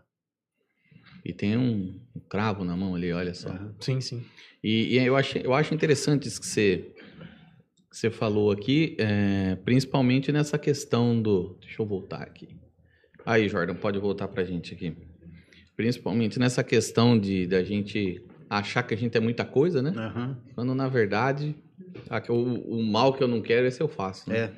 E 1.24 1.32
tem 1.32 1.56
um, 1.58 1.98
um 2.14 2.20
cravo 2.20 2.66
na 2.66 2.76
mão 2.76 2.96
ali, 2.96 3.14
olha 3.14 3.34
só. 3.34 3.50
aham. 3.50 3.74
Sim, 3.80 4.02
sim. 4.02 4.22
E, 4.62 4.96
e 4.96 4.98
eu, 4.98 5.16
acho, 5.16 5.38
eu 5.38 5.54
acho 5.54 5.74
interessante 5.74 6.28
isso 6.28 6.42
que 6.42 6.48
você, 6.48 6.94
que 7.90 7.98
você 7.98 8.12
falou 8.12 8.52
aqui, 8.52 8.98
é, 9.00 9.56
principalmente 9.64 10.34
nessa 10.34 10.58
questão 10.60 11.22
do. 11.22 11.58
Deixa 11.62 11.82
eu 11.82 11.86
voltar 11.86 12.24
aqui. 12.24 12.50
Aí, 13.26 13.48
Jordan, 13.48 13.76
pode 13.76 13.98
voltar 14.00 14.28
pra 14.28 14.44
gente 14.44 14.74
aqui. 14.74 14.94
Principalmente 15.76 16.40
nessa 16.40 16.64
questão 16.64 17.18
de 17.20 17.46
da 17.48 17.64
gente 17.64 18.22
achar 18.50 18.84
que 18.84 18.94
a 18.94 18.98
gente 18.98 19.18
é 19.18 19.20
muita 19.20 19.44
coisa, 19.44 19.82
né? 19.82 19.94
Aham. 19.96 20.38
Quando 20.54 20.74
na 20.76 20.88
verdade 20.88 21.56
a 22.10 22.22
que- 22.22 22.32
o, 22.32 22.36
o 22.38 22.84
mal 22.84 23.14
que 23.14 23.22
eu 23.24 23.28
não 23.28 23.42
quero, 23.42 23.68
esse 23.68 23.82
eu 23.82 23.88
faço. 23.88 24.30
Né? 24.30 24.52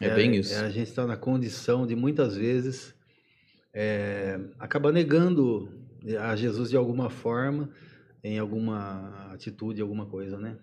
É. 0.00 0.06
É, 0.08 0.14
bem 0.14 0.34
isso. 0.34 0.52
é, 0.52 0.58
a 0.66 0.70
gente 0.70 0.88
está 0.88 1.06
na 1.06 1.16
condição 1.16 1.86
de 1.86 1.94
muitas 1.94 2.36
vezes 2.36 2.92
é, 3.72 4.38
acabar 4.58 4.92
negando 4.92 5.68
a 6.20 6.34
Jesus 6.36 6.70
de 6.70 6.76
alguma 6.76 7.08
forma, 7.08 7.70
em 8.22 8.38
alguma 8.38 9.28
atitude, 9.32 9.80
alguma 9.80 10.06
coisa, 10.06 10.38
né? 10.38 10.56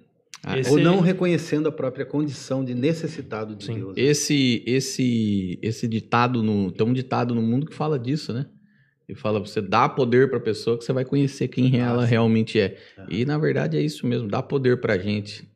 Ah, 0.44 0.58
Esse- 0.58 0.72
Ou 0.72 0.80
não 0.80 0.99
reconhecendo 1.02 1.68
a 1.68 1.72
própria 1.72 2.06
condição 2.06 2.66
de 2.66 2.74
necessitado 2.74 3.56
de 3.56 3.66
Sim. 3.66 3.76
Deus. 3.76 3.95
né? 3.95 4.02
Esse, 4.03 4.64
esse, 4.66 5.60
esse 5.62 5.88
ditado 5.88 6.41
no, 6.44 6.72
tem 6.72 6.86
um 6.86 6.94
ditado 6.94 7.34
no 7.36 7.41
mundo 7.41 7.66
que 7.68 7.76
fala 7.76 7.98
disso, 7.99 8.34
né? 8.34 8.48
E 9.11 9.15
fala 9.15 9.39
você 9.39 9.61
dá 9.61 9.89
poder 9.89 10.29
para 10.29 10.38
a 10.38 10.41
pessoa 10.41 10.77
que 10.77 10.85
você 10.85 10.93
vai 10.93 11.03
conhecer 11.03 11.49
quem 11.49 11.81
Ah, 11.81 11.88
ela 11.88 12.05
realmente 12.05 12.57
é. 12.57 12.77
Ah. 12.97 13.05
E 13.09 13.25
na 13.25 13.38
verdade 13.38 13.77
é 13.77 13.81
isso 13.81 14.07
mesmo, 14.07 14.27
dá 14.29 14.41
poder 14.41 14.79
para 14.79 14.97
gente 14.97 15.51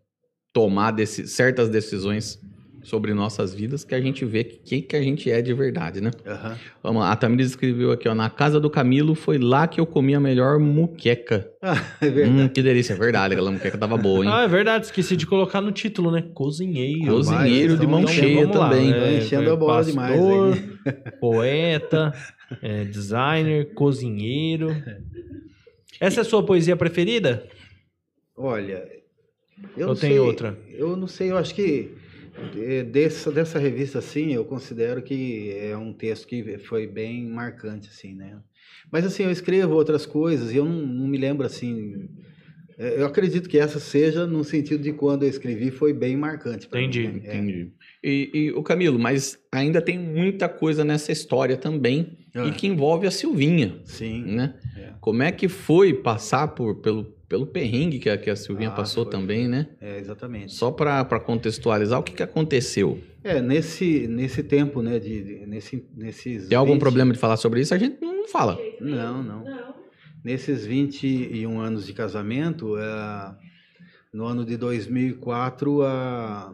tomar 0.51 0.91
desse, 0.91 1.25
certas 1.25 1.69
decisões 1.69 2.37
sobre 2.85 3.13
nossas 3.13 3.53
vidas 3.53 3.83
que 3.83 3.95
a 3.95 3.99
gente 3.99 4.23
vê 4.23 4.43
que- 4.43 4.57
quem 4.63 4.81
que 4.81 4.95
a 4.95 5.01
gente 5.01 5.29
é 5.29 5.41
de 5.41 5.53
verdade, 5.53 5.99
né? 5.99 6.11
Aham. 6.25 6.57
Vamos 6.83 7.01
lá, 7.01 7.11
a 7.11 7.15
Tamires 7.15 7.47
escreveu 7.49 7.91
aqui, 7.91 8.07
ó, 8.07 8.13
na 8.15 8.29
casa 8.29 8.59
do 8.59 8.69
Camilo 8.69 9.15
foi 9.15 9.37
lá 9.39 9.67
que 9.67 9.79
eu 9.81 9.85
comi 9.85 10.13
a 10.13 10.19
melhor 10.19 10.59
muqueca. 10.59 11.49
Ah, 11.61 11.73
é 11.99 12.09
verdade. 12.09 12.41
Hum, 12.43 12.47
que 12.49 12.61
delícia, 12.61 12.93
é 12.93 12.95
verdade, 12.95 13.33
aquela 13.33 13.51
muqueca 13.51 13.77
tava 13.77 13.97
boa, 13.97 14.23
hein? 14.23 14.31
Ah, 14.31 14.43
é 14.43 14.47
verdade, 14.47 14.85
esqueci 14.85 15.17
de 15.17 15.25
colocar 15.25 15.61
no 15.61 15.71
título, 15.71 16.11
né? 16.11 16.21
Cozinheiro. 16.33 17.07
Cozinheiro 17.15 17.77
de 17.77 17.87
mão 17.87 18.01
então 18.01 18.13
cheia 18.13 18.41
vamos 18.45 18.55
lá, 18.57 18.69
também. 18.69 18.91
né? 18.91 18.99
Tá 18.99 19.11
enchendo 19.13 19.51
a 19.51 19.55
bola 19.55 19.83
demais 19.83 20.15
pastor, 20.15 20.53
aí. 20.53 20.75
Poeta, 21.19 22.13
é, 22.61 22.83
designer, 22.85 23.73
cozinheiro. 23.73 24.75
Essa 25.99 26.19
é 26.19 26.21
a 26.21 26.25
sua 26.25 26.45
poesia 26.45 26.75
preferida? 26.75 27.47
Olha, 28.37 28.85
eu 29.77 29.87
não 29.87 29.95
tem 29.95 30.11
sei, 30.11 30.19
outra? 30.19 30.57
Eu 30.69 30.95
não 30.95 31.07
sei, 31.07 31.31
eu 31.31 31.37
acho 31.37 31.55
que 31.55 31.91
dessa, 32.91 33.31
dessa 33.31 33.59
revista, 33.59 33.99
assim, 33.99 34.33
eu 34.33 34.43
considero 34.45 35.01
que 35.01 35.51
é 35.57 35.75
um 35.77 35.93
texto 35.93 36.27
que 36.27 36.57
foi 36.59 36.87
bem 36.87 37.27
marcante, 37.27 37.89
assim, 37.89 38.13
né? 38.13 38.37
Mas, 38.91 39.05
assim, 39.05 39.23
eu 39.23 39.31
escrevo 39.31 39.73
outras 39.73 40.05
coisas 40.05 40.51
e 40.53 40.57
eu 40.57 40.65
não, 40.65 40.85
não 40.85 41.07
me 41.07 41.17
lembro, 41.17 41.45
assim... 41.45 42.07
eh, 42.77 42.95
Eu 43.01 43.05
acredito 43.05 43.47
que 43.49 43.57
essa 43.57 43.79
seja 43.79 44.25
no 44.27 44.43
sentido 44.43 44.81
de 44.83 44.91
quando 44.93 45.23
eu 45.23 45.29
escrevi 45.29 45.71
foi 45.71 45.93
bem 45.93 46.15
marcante. 46.17 46.67
pra 46.67 46.79
mim, 46.79 46.85
Entendi, 46.87 47.07
né? 47.07 47.21
É. 47.25 47.35
Entendi. 47.37 47.71
E, 48.03 48.29
e 48.33 48.51
o 48.51 48.61
Camilo, 48.61 48.99
mas 48.99 49.37
ainda 49.51 49.81
tem 49.81 49.97
muita 49.97 50.47
coisa 50.49 50.83
nessa 50.83 51.11
história 51.11 51.57
também 51.57 52.17
Ah. 52.35 52.45
e 52.47 52.51
que 52.51 52.67
envolve 52.67 53.07
a 53.07 53.11
Silvinha, 53.11 53.79
Sim. 53.85 54.23
né? 54.25 54.55
É. 54.77 54.93
Como 55.01 55.23
é 55.23 55.31
que 55.31 55.47
foi 55.47 55.93
passar 55.93 56.49
por, 56.49 56.81
pelo, 56.81 57.14
pelo 57.27 57.47
perrengue 57.47 57.99
que 57.99 58.09
a, 58.09 58.17
que 58.17 58.29
a 58.29 58.35
Silvinha 58.35 58.69
Ah, 58.69 58.73
passou 58.73 59.03
foi. 59.03 59.11
também, 59.11 59.47
né? 59.47 59.67
É, 59.81 59.97
exatamente. 59.99 60.53
Só 60.53 60.71
para 60.71 61.03
contextualizar, 61.19 61.99
o 61.99 62.03
que, 62.03 62.13
que 62.13 62.23
aconteceu? 62.23 62.99
É, 63.23 63.41
nesse, 63.41 64.07
nesse 64.07 64.43
tempo, 64.43 64.81
né, 64.81 64.99
de, 64.99 65.23
de- 65.23 65.45
nesse, 65.47 65.83
nesses... 65.95 66.47
Tem 66.47 66.57
algum 66.57 66.73
20 66.73 66.81
problema 66.81 67.13
de 67.13 67.19
falar 67.19 67.37
sobre 67.37 67.61
isso? 67.61 67.73
A 67.73 67.77
gente 67.77 67.99
não 68.01 68.27
fala. 68.27 68.57
Não, 68.79 69.23
não. 69.23 69.43
Não. 69.43 69.75
Nesses 70.23 70.65
21 70.65 71.59
anos 71.59 71.85
de 71.85 71.93
casamento, 71.93 72.77
eh, 72.77 73.35
no 74.13 74.25
ano 74.25 74.43
de 74.45 74.57
2004, 74.57 75.83
a, 75.83 76.53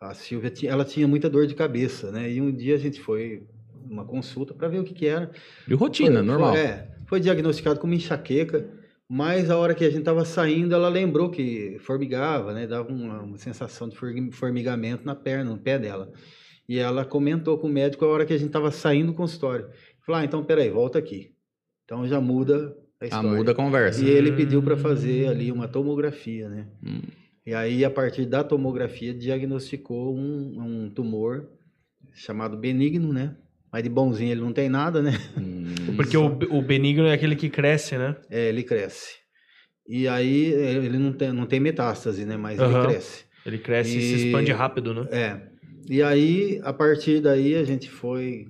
a 0.00 0.14
Silvia 0.14 0.50
tinha, 0.50 0.70
ela 0.72 0.84
tinha 0.84 1.06
muita 1.08 1.28
dor 1.28 1.46
de 1.46 1.54
cabeça, 1.54 2.10
né? 2.12 2.30
E 2.30 2.40
um 2.40 2.52
dia 2.52 2.74
a 2.76 2.78
gente 2.78 3.00
foi 3.00 3.42
numa 3.88 4.04
consulta 4.04 4.54
para 4.54 4.68
ver 4.68 4.78
o 4.80 4.84
que, 4.84 4.94
que 4.94 5.06
era. 5.06 5.30
De 5.66 5.74
rotina, 5.74 6.18
Foi- 6.18 6.22
normal. 6.26 6.52
Foi, 6.52 6.60
é, 6.60 6.88
foi 7.06 7.20
diagnosticado 7.20 7.80
como 7.80 7.92
enxaqueca, 7.94 8.68
mas 9.08 9.50
a 9.50 9.56
hora 9.56 9.74
que 9.74 9.84
a 9.84 9.88
gente 9.88 10.00
estava 10.00 10.24
saindo, 10.24 10.74
ela 10.74 10.88
lembrou 10.88 11.30
que 11.30 11.78
formigava, 11.80 12.52
né? 12.52 12.66
Dava 12.66 12.92
uma, 12.92 13.22
uma 13.22 13.38
sensação 13.38 13.88
de 13.88 13.96
formi- 13.96 14.32
formigamento 14.32 15.04
na 15.04 15.14
perna, 15.14 15.50
no 15.50 15.58
pé 15.58 15.78
dela. 15.78 16.12
E 16.68 16.78
ela 16.78 17.04
comentou 17.04 17.56
com 17.58 17.68
o 17.68 17.72
médico 17.72 18.04
a 18.04 18.08
hora 18.08 18.26
que 18.26 18.32
a 18.32 18.36
gente 18.36 18.48
estava 18.48 18.70
saindo 18.70 19.12
do 19.12 19.14
consultório. 19.14 19.68
Falou, 20.04 20.20
ah, 20.20 20.24
então 20.24 20.44
peraí, 20.44 20.68
volta 20.70 20.98
aqui. 20.98 21.32
Então 21.84 22.06
já 22.06 22.20
muda 22.20 22.76
a 23.00 23.04
a 23.04 23.06
história. 23.06 23.30
muda 23.30 23.52
a 23.52 23.54
conversa. 23.54 24.04
E 24.04 24.08
ele 24.08 24.32
pediu 24.32 24.62
para 24.62 24.76
fazer 24.76 25.28
ali 25.28 25.52
uma 25.52 25.68
tomografia, 25.68 26.48
né? 26.48 26.66
Hum. 26.84 27.02
E 27.44 27.54
aí, 27.54 27.84
a 27.84 27.90
partir 27.90 28.26
da 28.26 28.42
tomografia, 28.42 29.14
diagnosticou 29.14 30.16
um, 30.16 30.60
um 30.86 30.90
tumor 30.90 31.48
chamado 32.12 32.56
benigno, 32.56 33.12
né? 33.12 33.36
Mas 33.76 33.82
de 33.82 33.90
bonzinho 33.90 34.30
ele 34.32 34.40
não 34.40 34.54
tem 34.54 34.70
nada, 34.70 35.02
né? 35.02 35.12
Hum, 35.36 35.96
Porque 35.96 36.16
o, 36.16 36.24
o 36.48 36.62
benigno 36.62 37.04
é 37.06 37.12
aquele 37.12 37.36
que 37.36 37.50
cresce, 37.50 37.98
né? 37.98 38.16
É, 38.30 38.48
ele 38.48 38.62
cresce. 38.62 39.16
E 39.86 40.08
aí, 40.08 40.46
ele 40.46 40.96
não 40.96 41.12
tem, 41.12 41.30
não 41.30 41.44
tem 41.44 41.60
metástase, 41.60 42.24
né? 42.24 42.38
Mas 42.38 42.58
Aham. 42.58 42.72
ele 42.84 42.88
cresce. 42.88 43.24
Ele 43.44 43.58
cresce 43.58 43.98
e 43.98 44.00
se 44.00 44.14
E- 44.14 44.26
expande 44.28 44.50
rápido, 44.50 44.94
né? 44.94 45.06
É. 45.12 45.40
E 45.90 46.02
aí, 46.02 46.58
a 46.64 46.72
partir 46.72 47.20
daí, 47.20 47.54
a 47.54 47.64
gente 47.64 47.90
foi 47.90 48.48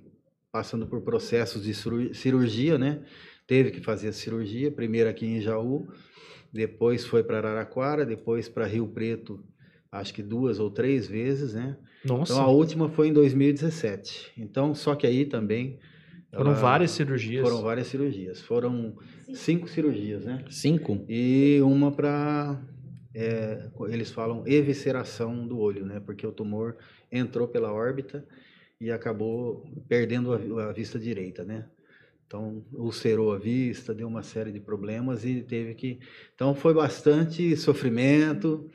passando 0.53 0.87
por 0.87 1.01
processos 1.03 1.65
de 1.65 1.75
ciru- 1.75 2.15
cirurgia, 2.15 2.79
né? 2.79 3.01
Teve 3.49 3.73
que 3.73 3.81
fazer 3.81 4.07
a 4.07 4.13
cirurgia, 4.13 4.71
primeiro 4.71 5.11
aqui 5.11 5.27
em 5.27 5.41
Jaú, 5.41 5.89
depois 6.53 7.05
foi 7.05 7.25
para 7.25 7.39
Araraquara, 7.39 8.07
depois 8.07 8.49
para 8.49 8.65
Rio 8.65 8.87
Preto, 8.87 9.43
acho 9.99 10.15
que 10.15 10.23
duas 10.23 10.59
ou 10.59 10.71
três 10.71 11.07
vezes, 11.07 11.55
né? 11.55 11.77
Nossa, 12.05 12.33
Então 12.33 12.45
a 12.45 12.49
última 12.49 12.89
foi 12.89 13.09
em 13.09 13.13
2017. 13.13 14.33
Então, 14.39 14.75
só 14.75 14.95
que 14.95 15.07
aí 15.07 15.25
também 15.25 15.79
foram 16.35 16.53
ela- 16.53 16.61
várias 16.61 16.91
cirurgias. 16.93 17.43
Foram 17.49 17.63
várias 17.63 17.87
cirurgias. 17.89 18.41
Foram 18.41 18.97
cinco 19.35 19.69
cirurgias, 19.69 20.25
né? 20.25 20.45
Cinco? 20.51 21.05
E 21.09 21.61
uma 21.63 21.91
para 21.91 22.61
eles 23.89 24.11
falam 24.11 24.43
evisceração 24.47 25.47
do 25.47 25.59
olho, 25.59 25.85
né? 25.87 26.01
Porque 26.05 26.27
o 26.27 26.33
tumor 26.33 26.77
entrou 27.11 27.49
pela 27.49 27.73
órbita 27.73 28.25
e 28.81 28.91
acabou 28.91 29.65
perdendo 29.89 30.33
a, 30.59 30.69
a 30.69 30.73
vista 30.73 30.99
direita, 30.99 31.43
né? 31.45 31.65
Então, 32.27 32.65
ulcerou 32.73 33.33
a 33.33 33.39
vista, 33.39 33.95
deu 33.95 34.09
uma 34.09 34.23
série 34.23 34.51
de 34.53 34.61
problemas 34.61 35.25
e 35.25 35.43
teve 35.43 35.75
que. 35.75 35.99
Então, 36.35 36.55
foi 36.55 36.75
bastante 36.75 37.57
sofrimento, 37.57 38.69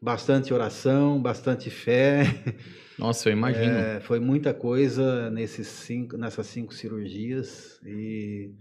bastante 0.00 0.52
oração, 0.54 1.20
bastante 1.20 1.70
fé. 1.70 2.22
Nossa, 2.98 3.28
eu 3.28 3.32
imagino. 3.32 3.72
É, 3.76 4.00
foi 4.00 4.20
muita 4.20 4.52
coisa 4.54 5.30
nesses 5.30 5.66
cinco, 5.68 6.16
nessas 6.16 6.46
cinco 6.46 6.72
cirurgias. 6.74 7.80
E, 7.84 8.52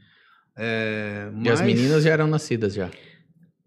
é, 0.58 1.30
E 1.44 1.50
as 1.50 1.60
mas- 1.62 1.68
meninas 1.68 2.04
já 2.04 2.12
eram 2.12 2.28
nascidas 2.28 2.74
já. 2.74 2.90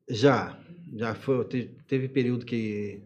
Já, 0.09 0.59
já 0.95 1.15
foi, 1.15 1.45
te- 1.47 1.77
teve 1.87 2.09
período 2.09 2.45
que. 2.45 3.03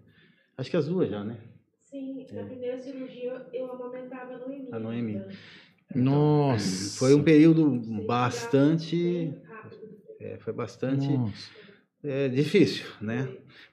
Acho 0.57 0.71
que 0.71 0.77
as 0.77 0.87
duas 0.89 1.11
já, 1.11 1.23
né? 1.23 1.37
Sim, 1.85 2.25
na 2.33 2.45
primeira 2.47 2.79
cirurgia 2.79 3.47
eu 3.53 3.71
amamentava 3.73 4.35
a 4.35 4.39
Noemi. 4.39 4.69
A 4.73 4.79
Noemi. 4.79 5.13
ainda. 5.95 6.05
Nossa. 6.11 6.99
Foi 6.99 7.15
um 7.15 7.23
período 7.23 7.71
bastante. 8.05 9.35
rápido. 9.63 9.83
é, 10.21 10.39
foi 10.39 10.53
bastante. 10.53 11.09
Nossa. 11.09 11.51
É 12.07 12.29
difícil, 12.29 12.87
né? 13.01 13.29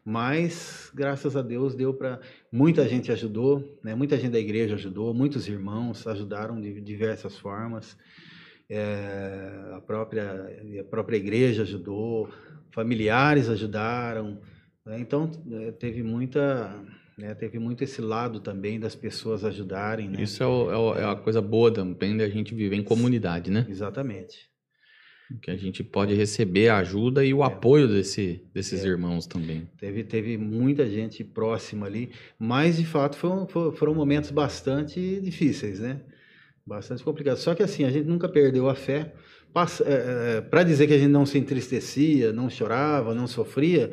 Mas 0.06 0.92
graças 0.94 1.36
a 1.38 1.42
Deus 1.42 1.76
deu 1.76 1.94
para 1.94 2.20
muita 2.52 2.88
gente 2.88 3.12
ajudou, 3.12 3.80
né? 3.84 3.96
Muita 3.96 4.18
gente 4.18 4.32
da 4.32 4.40
igreja 4.40 4.76
ajudou, 4.76 5.14
muitos 5.14 5.48
irmãos 5.48 6.06
ajudaram 6.08 6.60
de 6.60 6.82
diversas 6.82 7.38
formas. 7.38 7.98
É, 8.70 9.72
a 9.76 9.82
própria 9.82 10.50
a 10.80 10.84
própria 10.86 11.18
igreja 11.18 11.64
ajudou, 11.64 12.30
familiares 12.72 13.50
ajudaram. 13.50 14.40
né? 14.86 15.00
Então 15.00 15.30
é, 15.52 15.72
teve 15.72 16.02
muita 16.02 16.74
né? 17.18 17.36
teve 17.36 17.60
muito 17.60 17.84
esse 17.84 18.02
lado 18.02 18.40
também 18.40 18.80
das 18.80 18.96
pessoas 18.96 19.44
ajudarem, 19.46 20.10
né? 20.10 20.22
Isso 20.24 20.42
é, 20.42 20.48
o- 20.48 20.72
é 20.72 20.78
o- 20.78 20.96
é 20.96 21.06
a 21.06 21.16
coisa 21.16 21.42
boa 21.42 21.72
também 21.72 22.18
da 22.18 22.28
gente 22.28 22.56
viver 22.56 22.76
em 22.76 22.84
comunidade, 22.84 23.52
né? 23.52 23.66
Exatamente. 23.70 24.50
Que 25.42 25.50
a 25.52 25.56
gente 25.58 25.84
pode 25.84 26.14
receber 26.14 26.70
a 26.70 26.78
ajuda 26.78 27.26
e 27.26 27.34
o 27.34 27.44
apoio 27.44 27.88
desse, 27.88 28.44
desses 28.54 28.84
É. 28.84 28.88
irmãos 28.88 29.26
também. 29.26 29.68
Teve, 29.80 30.04
teve 30.04 30.38
muita 30.38 30.88
gente 30.90 31.24
próxima 31.24 31.86
ali, 31.88 32.12
mas 32.38 32.78
de 32.78 32.86
fato 32.86 33.16
foram, 33.18 33.48
fo- 33.48 33.72
foram 33.72 33.96
momentos 33.96 34.30
bastante 34.32 35.20
difíceis, 35.22 35.80
né? 35.80 36.02
Bastante 36.66 37.04
complicados. 37.04 37.42
Só 37.42 37.56
que 37.56 37.64
assim, 37.64 37.84
a 37.84 37.90
gente 37.90 38.08
nunca 38.08 38.30
perdeu 38.30 38.70
a 38.70 38.76
fé. 38.76 39.14
Para 40.50 40.64
dizer 40.64 40.88
que 40.88 40.94
a 40.94 40.98
gente 40.98 41.12
não 41.12 41.26
se 41.26 41.38
entristecia, 41.38 42.32
não 42.34 42.50
chorava, 42.50 43.14
não 43.14 43.28
sofria, 43.28 43.92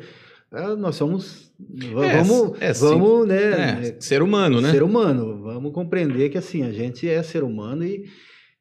nós 0.77 0.95
somos. 0.95 1.51
va- 1.93 2.05
É, 2.05 2.17
vamos, 2.21 2.61
é, 2.61 2.73
sim. 2.73 2.83
vamos 2.85 3.27
né? 3.27 3.89
É, 3.89 4.01
ser 4.01 4.21
humano, 4.21 4.59
né? 4.61 4.71
Ser 4.71 4.83
humano. 4.83 5.41
Vamos 5.41 5.71
compreender 5.71 6.29
que 6.29 6.37
assim, 6.37 6.63
a 6.63 6.71
gente 6.71 7.07
é 7.07 7.21
ser 7.23 7.43
humano 7.43 7.83
e, 7.85 8.05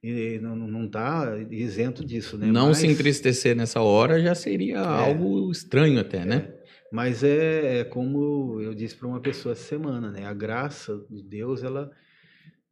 e 0.03 0.39
não, 0.39 0.57
não 0.57 0.89
tá 0.89 1.37
isento 1.51 2.05
disso, 2.05 2.39
né? 2.39 2.47
Não 2.47 2.69
Mas- 2.69 2.79
se 2.79 2.87
entristecer 2.87 3.55
nessa 3.55 3.83
hora 3.83 4.21
já 4.21 4.35
seria 4.35 4.81
algo 4.81 5.51
estranho 5.51 6.01
até, 6.01 6.25
né? 6.25 6.55
Mas 6.91 7.23
é, 7.23 7.81
é 7.81 7.85
como 7.85 8.61
eu 8.61 8.75
disse 8.75 8.97
para 8.97 9.07
uma 9.07 9.21
pessoa 9.21 9.53
essa 9.53 9.63
semana, 9.63 10.11
né? 10.11 10.25
A 10.27 10.33
graça 10.33 11.01
de 11.09 11.23
Deus, 11.23 11.63
ela, 11.63 11.91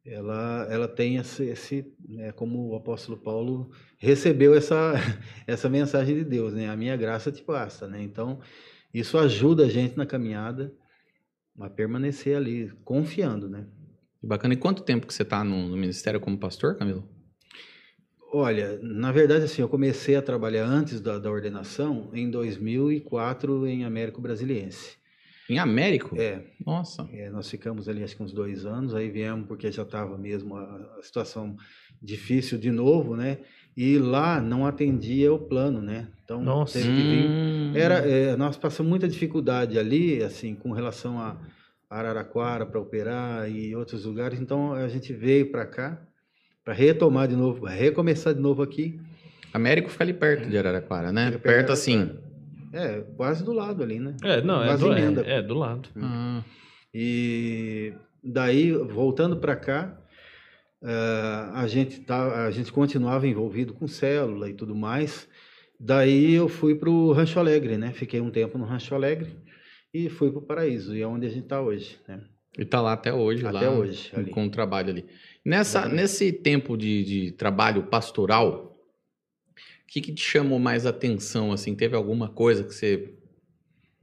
ela, 0.05 0.67
ela 0.69 0.87
tem 0.87 1.15
esse, 1.17 1.43
esse 1.43 1.85
né? 2.07 2.31
como 2.33 2.69
o 2.69 2.75
apóstolo 2.75 3.17
Paulo 3.17 3.71
recebeu 3.97 4.53
essa, 4.53 4.93
essa 5.47 5.69
mensagem 5.69 6.15
de 6.15 6.25
Deus, 6.25 6.53
né? 6.53 6.67
A 6.67 6.75
minha 6.75 6.97
graça 6.97 7.31
te 7.31 7.43
basta, 7.43 7.87
né? 7.87 8.01
Então, 8.01 8.39
isso 8.93 9.17
ajuda 9.17 9.65
a 9.65 9.69
gente 9.69 9.95
na 9.95 10.05
caminhada 10.05 10.73
a 11.59 11.69
permanecer 11.69 12.35
ali, 12.35 12.71
confiando, 12.83 13.47
né? 13.47 13.67
Bacana. 14.21 14.53
E 14.53 14.57
quanto 14.57 14.83
tempo 14.83 15.07
que 15.07 15.13
você 15.13 15.23
está 15.23 15.43
no, 15.43 15.69
no 15.69 15.77
ministério 15.77 16.19
como 16.19 16.37
pastor, 16.37 16.75
Camilo? 16.75 17.07
Olha, 18.31 18.79
na 18.81 19.11
verdade, 19.11 19.45
assim, 19.45 19.61
eu 19.61 19.69
comecei 19.69 20.15
a 20.15 20.21
trabalhar 20.21 20.65
antes 20.65 21.01
da, 21.01 21.17
da 21.17 21.31
ordenação 21.31 22.09
em 22.13 22.29
2004 22.29 23.65
em 23.65 23.83
Américo 23.83 24.21
Brasiliense. 24.21 24.97
Em 25.49 25.57
Américo? 25.57 26.15
É, 26.15 26.43
Nossa. 26.63 27.09
É, 27.11 27.27
nós 27.31 27.49
ficamos 27.49 27.89
ali 27.89 28.03
acho 28.03 28.15
que 28.15 28.21
uns 28.21 28.31
dois 28.31 28.67
anos, 28.67 28.93
aí 28.93 29.09
viemos 29.09 29.47
porque 29.47 29.71
já 29.71 29.81
estava 29.81 30.15
mesmo 30.15 30.55
a, 30.55 30.95
a 30.99 31.01
situação 31.01 31.57
difícil 31.99 32.59
de 32.59 32.69
novo, 32.69 33.15
né? 33.15 33.39
E 33.75 33.97
lá 33.97 34.39
não 34.39 34.67
atendia 34.67 35.33
o 35.33 35.39
plano, 35.39 35.81
né? 35.81 36.07
Então 36.23 36.43
Nossa. 36.43 36.73
teve 36.77 36.89
que 36.89 37.01
vir. 37.01 37.29
Hum. 37.29 37.73
Era, 37.75 37.95
é, 38.07 38.35
nós 38.35 38.57
passamos 38.57 38.89
muita 38.89 39.07
dificuldade 39.07 39.79
ali, 39.79 40.21
assim, 40.21 40.53
com 40.53 40.71
relação 40.71 41.19
a 41.19 41.35
Araraquara 41.89 42.67
para 42.67 42.79
operar 42.79 43.49
e 43.49 43.75
outros 43.75 44.05
lugares. 44.05 44.39
Então 44.39 44.73
a 44.73 44.87
gente 44.87 45.11
veio 45.13 45.49
para 45.49 45.65
cá 45.65 45.99
para 46.69 46.75
retomar 46.75 47.27
de 47.27 47.35
novo, 47.35 47.65
recomeçar 47.65 48.31
de 48.31 48.39
novo 48.39 48.61
aqui. 48.61 48.99
Américo 49.51 49.89
fica 49.89 50.03
ali 50.03 50.13
perto 50.13 50.47
de 50.47 50.55
Araraquara, 50.55 51.11
né? 51.11 51.31
Perto 51.31 51.41
Perto 51.41 51.71
assim. 51.71 52.11
É, 52.71 53.01
quase 53.17 53.43
do 53.43 53.51
lado 53.51 53.81
ali, 53.81 53.99
né? 53.99 54.15
É, 54.23 54.39
não, 54.39 54.63
é 54.63 54.77
do, 54.77 54.93
é, 54.93 55.37
é 55.37 55.41
do 55.41 55.55
lado. 55.55 55.89
Ah, 55.99 56.43
E 56.93 57.91
daí, 58.23 58.71
voltando 58.71 59.37
para 59.37 59.55
cá, 59.55 59.99
eh, 60.83 61.49
a, 61.55 61.65
gente 61.65 62.01
tá, 62.01 62.45
a 62.45 62.51
gente 62.51 62.71
continuava 62.71 63.27
envolvido 63.27 63.73
com 63.73 63.87
célula 63.87 64.47
e 64.47 64.53
tudo 64.53 64.75
mais. 64.75 65.27
Daí 65.79 66.35
eu 66.35 66.47
fui 66.47 66.75
para 66.75 66.91
o 66.91 67.11
Rancho 67.11 67.39
Alegre, 67.39 67.79
né? 67.79 67.91
Fiquei 67.93 68.21
um 68.21 68.29
tempo 68.29 68.59
no 68.59 68.65
Rancho 68.65 68.93
Alegre 68.93 69.35
e 69.91 70.07
fui 70.07 70.29
para 70.29 70.39
o 70.39 70.43
Paraíso, 70.43 70.95
e 70.95 71.01
é 71.01 71.07
onde 71.07 71.25
a 71.25 71.29
gente 71.29 71.45
está 71.45 71.59
hoje, 71.59 71.97
né? 72.07 72.21
e 72.57 72.65
tá 72.65 72.81
lá 72.81 72.93
até 72.93 73.13
hoje, 73.13 73.45
Até 73.45 73.67
lá, 73.67 73.71
hoje, 73.71 74.11
ali. 74.13 74.31
com 74.31 74.45
o 74.45 74.49
trabalho 74.49 74.89
ali. 74.89 75.05
Nessa, 75.49 75.79
Exatamente. 75.79 76.01
nesse 76.01 76.31
tempo 76.31 76.77
de, 76.77 77.03
de 77.03 77.31
trabalho 77.31 77.87
pastoral, 77.87 78.77
o 79.49 79.87
que, 79.87 79.99
que 79.99 80.13
te 80.13 80.21
chamou 80.21 80.59
mais 80.59 80.85
atenção, 80.85 81.51
assim? 81.51 81.73
Teve 81.73 81.95
alguma 81.95 82.29
coisa 82.29 82.63
que 82.63 82.71
você, 82.71 83.15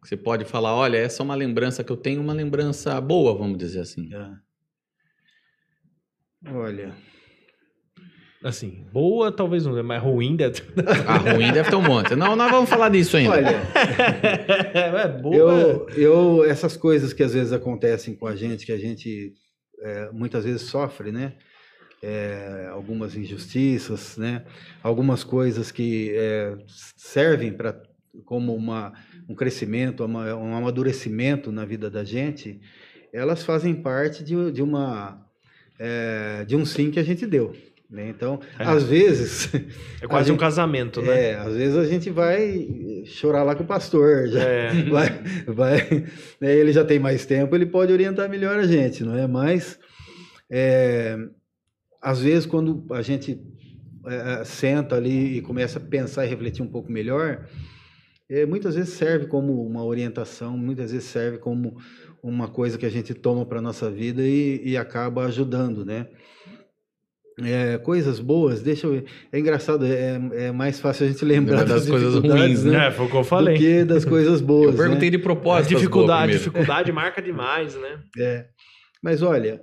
que 0.03 0.09
você 0.09 0.17
pode 0.17 0.45
falar, 0.45 0.75
olha, 0.75 0.97
essa 0.97 1.23
é 1.23 1.25
uma 1.25 1.37
lembrança 1.37 1.85
que 1.85 1.93
eu 1.93 1.97
tenho, 1.97 2.21
uma 2.21 2.33
lembrança 2.33 3.01
boa, 3.01 3.33
vamos 3.33 3.59
dizer 3.59 3.79
assim. 3.79 4.11
É. 4.13 4.29
Olha, 6.51 6.97
Assim, 8.43 8.85
boa 8.93 9.31
talvez 9.31 9.65
não, 9.65 9.81
mas 9.85 10.03
ruim 10.03 10.35
deve 10.35 10.63
A 11.07 11.17
ruim 11.17 11.53
deve 11.53 11.71
ter 11.71 11.77
um 11.77 11.83
monte. 11.83 12.17
Não, 12.17 12.35
nós 12.35 12.51
vamos 12.51 12.69
falar 12.69 12.89
disso 12.89 13.17
ainda. 13.17 13.31
olha, 13.31 13.63
é 14.75 15.09
boa. 15.09 15.37
eu, 15.37 15.89
eu 15.91 16.45
essas 16.45 16.77
coisas 16.77 17.13
que 17.13 17.23
às 17.23 17.35
vezes 17.35 17.53
acontecem 17.53 18.17
com 18.17 18.27
a 18.27 18.35
gente, 18.35 18.67
que 18.67 18.73
a 18.73 18.79
gente 18.79 19.33
é, 19.81 20.11
muitas 20.13 20.45
vezes 20.45 20.63
sofre, 20.63 21.13
né? 21.13 21.35
É, 22.03 22.69
algumas 22.71 23.17
injustiças, 23.17 24.17
né? 24.17 24.45
Algumas 24.83 25.25
coisas 25.25 25.71
que 25.71 26.13
é, 26.15 26.57
servem 26.97 27.53
para 27.53 27.83
como 28.25 28.55
uma, 28.55 28.93
um 29.29 29.35
crescimento, 29.35 30.05
uma, 30.05 30.35
um 30.35 30.55
amadurecimento 30.57 31.53
na 31.53 31.65
vida 31.65 31.91
da 31.91 32.05
gente, 32.05 32.61
elas 33.13 33.43
fazem 33.43 33.75
parte 33.75 34.25
de, 34.25 34.53
de 34.53 34.63
uma 34.63 35.27
é, 35.79 36.45
de 36.45 36.57
um 36.57 36.65
sim 36.65 36.91
que 36.91 36.99
a 36.99 37.03
gente 37.03 37.27
deu. 37.27 37.55
Né? 37.89 38.09
Então, 38.09 38.41
É. 38.59 38.65
às 38.65 38.83
vezes, 38.83 39.49
É 40.03 40.07
quase 40.09 40.29
a 40.31 40.33
um 40.33 40.35
gente- 40.35 40.41
casamento, 40.41 41.01
né? 41.01 41.31
é, 41.31 41.35
às 41.37 41.55
vezes 41.55 41.77
a 41.77 41.85
gente 41.85 42.11
vai 42.11 43.03
chorar 43.07 43.45
lá 43.45 43.55
com 43.55 43.63
o 43.63 43.67
pastor, 43.67 44.27
já, 44.29 44.43
É. 44.43 44.73
vai, 44.91 45.09
vai, 45.47 46.07
né, 46.41 46.55
ele 46.57 46.73
já 46.73 46.85
tem 46.85 46.99
mais 46.99 47.25
tempo, 47.25 47.55
ele 47.55 47.67
pode 47.67 47.93
orientar 47.93 48.29
melhor 48.29 48.59
a 48.59 48.67
gente, 48.67 49.05
não 49.05 49.17
é? 49.17 49.27
Mas 49.29 49.79
é, 50.51 51.17
às 52.03 52.21
vezes 52.21 52.45
quando 52.45 52.85
a 52.93 53.03
gente 53.03 53.41
é, 54.07 54.45
senta 54.45 54.97
ali 54.97 55.39
e 55.39 55.43
começa 55.43 55.79
a 55.79 55.83
pensar 55.83 56.27
e 56.27 56.29
refletir 56.29 56.63
um 56.63 56.69
pouco 56.69 56.91
melhor, 56.91 57.47
é, 58.29 58.45
muitas 58.47 58.75
vezes 58.75 58.95
serve 58.95 59.27
como 59.27 59.65
uma 59.65 59.85
orientação, 59.85 60.59
muitas 60.59 60.91
vezes 60.91 61.09
serve 61.09 61.39
como 61.39 61.77
uma 62.23 62.49
coisa 62.49 62.77
que 62.77 62.87
a 62.87 62.91
gente 62.91 63.15
toma 63.15 63.47
para 63.47 63.61
nossa 63.61 63.89
vida 63.91 64.23
e, 64.23 64.61
e 64.65 64.77
acaba 64.77 65.25
ajudando, 65.27 65.85
né? 65.85 66.09
É, 67.43 67.77
coisas 67.79 68.19
boas, 68.19 68.63
deixa 68.63 68.87
eu 68.87 68.93
ver. 68.93 69.05
É 69.31 69.39
engraçado, 69.39 69.85
é, 69.85 70.47
é 70.47 70.53
mais 70.53 70.81
fácil 70.81 71.05
a 71.07 71.11
gente 71.11 71.23
lembrar 71.23 71.59
Lembra 71.59 71.75
das 71.75 71.87
das, 71.87 71.91
coisas 71.91 72.15
ruins, 72.15 72.65
né? 72.65 72.87
É, 72.87 72.91
foi 72.91 73.05
o 73.05 73.11
que 73.11 73.17
eu 73.17 73.21
Do 73.21 73.27
falei. 73.27 73.59
que 73.59 73.85
das 73.85 74.05
coisas 74.07 74.41
boas. 74.41 74.73
Eu 74.73 74.79
perguntei 74.79 75.11
né? 75.11 75.17
de 75.17 75.23
propósito. 75.23 75.75
dificuldade, 75.75 76.33
dificuldade 76.33 76.91
marca 76.93 77.21
demais, 77.21 77.75
né? 77.75 78.03
É, 78.19 78.47
mas 79.03 79.21
olha, 79.21 79.63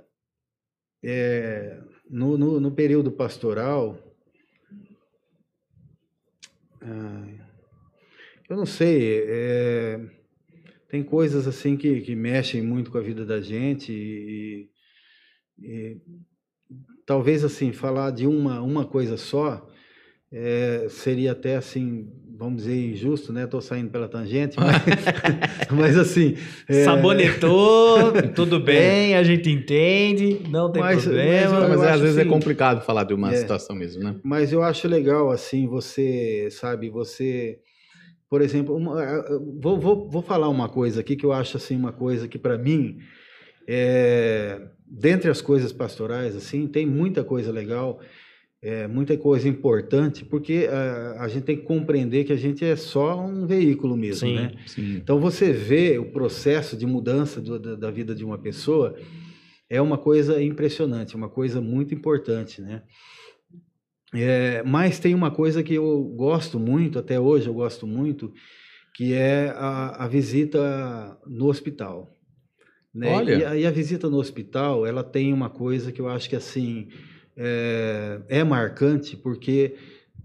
é, 1.02 1.80
no, 2.08 2.38
no, 2.38 2.60
no 2.60 2.70
período 2.70 3.10
pastoral, 3.10 3.98
eu 8.48 8.56
não 8.56 8.66
sei, 8.66 9.24
é, 9.26 10.00
tem 10.88 11.02
coisas 11.02 11.48
assim 11.48 11.76
que, 11.76 12.02
que 12.02 12.14
mexem 12.14 12.62
muito 12.62 12.90
com 12.90 12.98
a 12.98 13.02
vida 13.02 13.24
da 13.24 13.40
gente 13.40 13.90
e, 13.92 14.70
e 15.58 15.96
talvez 17.06 17.44
assim 17.44 17.72
falar 17.72 18.10
de 18.10 18.26
uma, 18.26 18.60
uma 18.62 18.84
coisa 18.84 19.16
só 19.16 19.66
é, 20.32 20.86
seria 20.88 21.32
até 21.32 21.56
assim 21.56 22.08
vamos 22.36 22.64
dizer 22.64 22.90
injusto 22.90 23.32
né 23.32 23.44
estou 23.44 23.60
saindo 23.60 23.90
pela 23.90 24.08
tangente 24.08 24.56
mas, 24.58 24.82
mas 25.70 25.96
assim 25.96 26.34
é, 26.68 26.82
Sabonetou, 26.84 28.12
tudo 28.34 28.58
bem, 28.58 29.14
a 29.14 29.22
gente 29.22 29.48
entende, 29.50 30.40
não 30.48 30.70
tem 30.72 30.82
Mas- 30.82 31.04
problema. 31.04 31.60
mas 31.60 31.68
Mas 31.78 31.82
é, 31.82 31.90
às 31.92 32.00
vezes 32.00 32.16
é 32.16 32.20
assim- 32.22 32.30
complicado 32.30 32.80
falar 32.84 33.04
de 33.04 33.14
uma 33.14 33.32
É. 33.32 33.36
situação 33.36 33.76
mesmo, 33.76 34.02
né? 34.02 34.16
Mas 34.24 34.52
eu 34.52 34.62
acho 34.62 34.88
legal, 34.88 35.30
assim, 35.30 35.66
você, 35.68 36.48
sabe, 36.50 36.90
você, 36.90 37.58
por 38.28 38.42
exemplo, 38.42 38.74
uma- 38.74 39.24
vou, 39.60 39.78
vou, 39.78 40.08
vou 40.10 40.22
falar 40.22 40.48
uma 40.48 40.68
coisa 40.68 41.00
aqui 41.00 41.14
que 41.14 41.24
eu 41.24 41.32
acho, 41.32 41.56
assim, 41.56 41.76
uma 41.76 41.92
coisa 41.92 42.26
que 42.26 42.38
para 42.38 42.58
mim, 42.58 42.98
é, 43.68 44.60
dentre 44.84 45.30
as 45.30 45.40
coisas 45.40 45.72
pastorais, 45.72 46.36
assim, 46.36 46.66
tem 46.66 46.84
muita 46.86 47.24
coisa 47.24 47.50
legal, 47.50 48.00
é, 48.62 48.86
muita 48.86 49.16
coisa 49.16 49.48
importante, 49.48 50.24
porque 50.24 50.68
a, 50.70 51.22
a 51.24 51.28
gente 51.28 51.44
tem 51.44 51.56
que 51.56 51.64
compreender 51.64 52.24
que 52.24 52.32
a 52.32 52.36
gente 52.36 52.64
é 52.64 52.76
só 52.76 53.20
um 53.24 53.46
veículo 53.46 53.96
mesmo, 53.96 54.28
Sim. 54.28 54.34
né? 54.36 54.52
Sim. 54.66 54.96
Então 54.96 55.18
você 55.20 55.52
vê 55.52 55.98
o 55.98 56.10
processo 56.12 56.76
de 56.76 56.86
mudança 56.86 57.40
do- 57.40 57.58
da, 57.58 57.74
da 57.74 57.90
vida 57.90 58.14
de 58.14 58.24
uma 58.24 58.38
pessoa 58.38 58.96
é 59.68 59.80
uma 59.80 59.98
coisa 59.98 60.42
impressionante, 60.42 61.16
uma 61.16 61.28
coisa 61.28 61.60
muito 61.60 61.94
importante, 61.94 62.60
né? 62.62 62.82
É, 64.14 64.62
mas 64.64 64.98
tem 65.00 65.14
uma 65.14 65.30
coisa 65.30 65.62
que 65.62 65.74
eu 65.74 66.04
gosto 66.16 66.58
muito, 66.60 66.98
até 66.98 67.18
hoje 67.18 67.48
eu 67.48 67.54
gosto 67.54 67.86
muito, 67.86 68.32
que 68.94 69.12
é 69.12 69.48
a, 69.56 70.04
a 70.04 70.08
visita 70.08 71.18
no 71.26 71.46
hospital. 71.48 72.13
Né? 72.94 73.10
Olha. 73.10 73.34
E, 73.34 73.44
a, 73.44 73.56
e 73.56 73.66
a 73.66 73.70
visita 73.70 74.08
no 74.08 74.18
hospital, 74.18 74.86
ela 74.86 75.02
tem 75.02 75.32
uma 75.32 75.50
coisa 75.50 75.90
que 75.90 76.00
eu 76.00 76.08
acho 76.08 76.28
que 76.28 76.36
assim 76.36 76.88
é, 77.36 78.20
é 78.28 78.44
marcante, 78.44 79.16
porque 79.16 79.74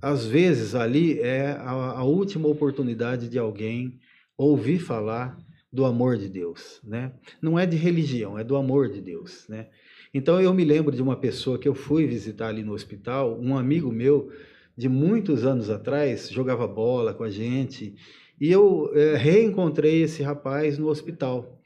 às 0.02 0.26
vezes 0.26 0.76
ali 0.76 1.20
é 1.20 1.52
a, 1.52 1.72
a 1.72 2.04
última 2.04 2.48
oportunidade 2.48 3.28
de 3.28 3.40
alguém 3.40 4.00
ouvir 4.38 4.80
falar 4.80 5.38
do 5.72 5.86
amor 5.86 6.18
de 6.18 6.30
Deus, 6.30 6.80
né? 6.84 7.12
Não 7.42 7.58
é 7.60 7.66
de 7.66 7.78
religião, 7.78 8.40
é 8.40 8.44
do 8.44 8.56
amor 8.56 8.90
de 8.90 9.02
Deus, 9.02 9.46
né? 9.48 9.68
Então 10.14 10.42
eu 10.42 10.54
me 10.54 10.64
lembro 10.64 10.96
de 10.96 11.02
uma 11.02 11.16
pessoa 11.16 11.60
que 11.60 11.68
eu 11.68 11.76
fui 11.76 12.08
visitar 12.08 12.48
ali 12.48 12.64
no 12.64 12.74
hospital, 12.74 13.40
um 13.40 13.56
amigo 13.56 13.92
meu 13.92 14.32
de 14.76 14.90
muitos 14.90 15.46
anos 15.46 15.70
atrás 15.70 16.30
jogava 16.30 16.68
bola 16.68 17.14
com 17.14 17.24
a 17.24 17.30
gente 17.30 17.96
e 18.42 18.52
eu 18.52 18.90
é, 18.96 19.16
reencontrei 19.16 20.02
esse 20.02 20.24
rapaz 20.24 20.78
no 20.78 20.88
hospital, 20.88 21.59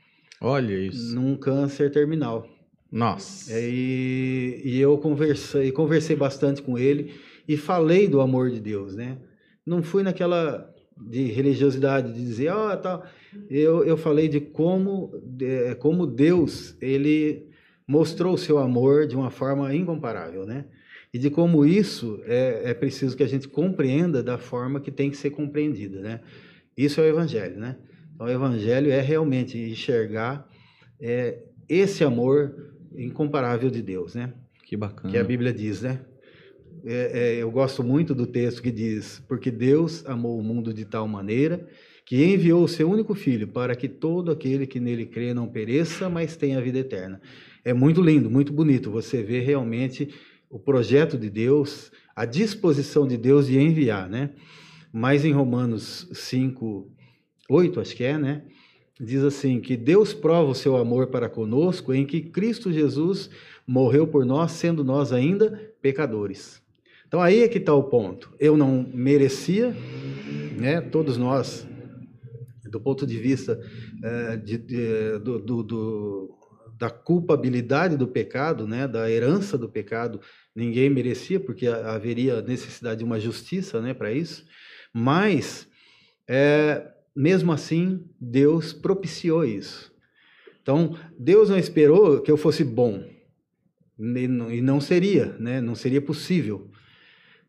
Olha 0.44 0.74
isso. 0.74 1.16
num 1.16 1.36
câncer 1.36 1.90
terminal. 1.92 2.48
Nossa. 2.92 3.52
É, 3.54 3.68
E, 3.68 4.62
e 4.64 4.80
eu 4.80 4.98
conversei, 4.98 5.72
conversei 5.72 6.16
bastante 6.16 6.62
com 6.62 6.78
ele 6.78 7.14
e 7.48 7.58
falei 7.58 8.08
do 8.08 8.22
amor 8.22 8.52
de 8.52 8.60
Deus, 8.60 8.96
né? 8.96 9.18
Não 9.66 9.82
fui 9.82 10.04
naquela 10.04 10.70
de 10.96 11.24
religiosidade 11.32 12.14
de 12.14 12.20
dizer, 12.24 12.50
ó, 12.50 12.76
tal. 12.76 13.04
Eu, 13.50 13.84
eu 13.84 13.98
falei 13.98 14.28
de 14.28 14.40
como, 14.40 15.12
de- 15.24 15.74
como 15.76 16.06
Deus 16.06 16.76
ele 16.80 17.48
mostrou 17.88 18.36
o 18.36 18.38
seu 18.38 18.60
amor 18.60 19.08
de 19.08 19.16
uma 19.16 19.32
forma 19.32 19.74
incomparável, 19.74 20.46
né? 20.46 20.66
E 21.14 21.18
de 21.18 21.30
como 21.30 21.66
isso 21.66 22.22
é, 22.26 22.62
é 22.66 22.74
preciso 22.74 23.16
que 23.18 23.24
a 23.24 23.28
gente 23.28 23.48
compreenda 23.48 24.22
da 24.22 24.38
forma 24.38 24.80
que 24.80 24.92
tem 24.92 25.10
que 25.10 25.18
ser 25.18 25.30
compreendida, 25.32 26.00
né? 26.02 26.20
Isso 26.78 27.00
é 27.02 27.04
o 27.06 27.08
Evangelho, 27.08 27.58
né? 27.60 27.76
Então, 28.14 28.28
o 28.28 28.30
Evangelho 28.30 28.92
é 28.92 29.02
realmente 29.02 29.58
enxergar 29.58 30.48
é, 31.00 31.40
esse 31.68 32.04
amor 32.04 32.74
incomparável 32.96 33.70
de 33.70 33.82
Deus, 33.82 34.16
né? 34.16 34.34
Que 34.66 34.78
bacana. 34.78 35.12
que 35.12 35.18
a 35.18 35.24
Bíblia 35.24 35.54
diz, 35.54 35.82
né? 35.82 36.02
É, 36.86 37.12
é, 37.14 37.36
eu 37.36 37.50
gosto 37.50 37.84
muito 37.84 38.14
do 38.14 38.26
texto 38.26 38.62
que 38.62 38.72
diz: 38.72 39.24
Porque 39.28 39.50
Deus 39.50 40.06
amou 40.06 40.38
o 40.38 40.44
mundo 40.44 40.74
de 40.74 40.86
tal 40.86 41.08
maneira 41.08 41.68
que 42.06 42.24
enviou 42.24 42.64
o 42.64 42.68
seu 42.68 42.90
único 42.90 43.16
filho 43.16 43.48
para 43.48 43.76
que 43.76 43.88
todo 43.88 44.32
aquele 44.32 44.68
que 44.68 44.80
nele 44.80 45.06
crê 45.06 45.34
não 45.34 45.48
pereça, 45.48 46.10
mas 46.10 46.36
tenha 46.36 46.62
vida 46.62 46.80
eterna. 46.80 47.22
É 47.64 47.74
muito 47.74 48.02
lindo, 48.02 48.30
muito 48.30 48.52
bonito 48.52 48.92
você 48.92 49.24
ver 49.24 49.42
realmente 49.42 50.10
o 50.50 50.60
projeto 50.60 51.18
de 51.18 51.30
Deus, 51.30 51.92
a 52.16 52.26
disposição 52.26 53.08
de 53.08 53.18
Deus 53.18 53.48
de 53.48 53.58
enviar, 53.58 54.10
né? 54.10 54.32
Mas 54.92 55.26
em 55.26 55.32
Romanos 55.32 56.08
5, 56.12 56.93
8, 57.50 57.80
acho 57.80 57.96
que 57.96 58.04
é, 58.04 58.18
né? 58.18 58.44
Diz 59.00 59.24
assim: 59.24 59.60
que 59.60 59.76
Deus 59.76 60.14
prova 60.14 60.52
o 60.52 60.56
seu 60.56 60.78
amor 60.78 61.08
para 61.08 61.28
conosco 61.30 61.94
em 61.94 62.06
que 62.06 62.22
Cristo 62.22 62.72
Jesus 62.72 63.30
morreu 63.68 64.08
por 64.08 64.26
nós, 64.26 64.52
sendo 64.52 64.84
nós 64.84 65.12
ainda 65.12 65.74
pecadores. 65.82 66.62
Então 67.08 67.22
aí 67.22 67.42
é 67.42 67.48
que 67.48 67.58
está 67.58 67.74
o 67.74 67.84
ponto. 67.84 68.34
Eu 68.40 68.56
não 68.58 68.88
merecia, 68.94 69.76
né? 70.58 70.82
Todos 70.82 71.18
nós, 71.18 71.68
do 72.70 72.80
ponto 72.80 73.06
de 73.06 73.18
vista 73.18 73.60
eh, 74.04 74.38
de- 74.38 74.58
de- 74.58 75.20
do, 75.20 75.40
do- 75.40 75.64
do- 75.64 76.38
da 76.78 76.90
culpabilidade 76.90 77.96
do 77.98 78.08
pecado, 78.08 78.68
né? 78.68 78.88
Da 78.88 79.10
herança 79.10 79.58
do 79.58 79.70
pecado, 79.70 80.20
ninguém 80.56 80.90
merecia, 80.90 81.40
porque 81.40 81.68
ha- 81.68 81.94
haveria 81.94 82.42
necessidade 82.42 83.00
de 83.00 83.04
uma 83.06 83.20
justiça, 83.20 83.80
né? 83.82 83.94
Para 83.94 84.12
isso. 84.12 84.44
Mas 84.94 85.68
eh, 86.28 86.88
mesmo 87.16 87.52
assim, 87.52 88.04
Deus 88.20 88.74
propiciou 88.74 89.46
isso. 89.46 89.92
Então, 90.62 90.96
Deus 91.18 91.50
não 91.50 91.58
esperou 91.58 92.22
que 92.22 92.32
eu 92.32 92.38
fosse 92.38 92.64
bom. 92.64 93.04
E 94.00 94.28
não- 94.28 94.52
seria, 94.82 95.36
né? 95.40 95.62
Não 95.62 95.76
seria 95.76 96.02
possível. 96.02 96.70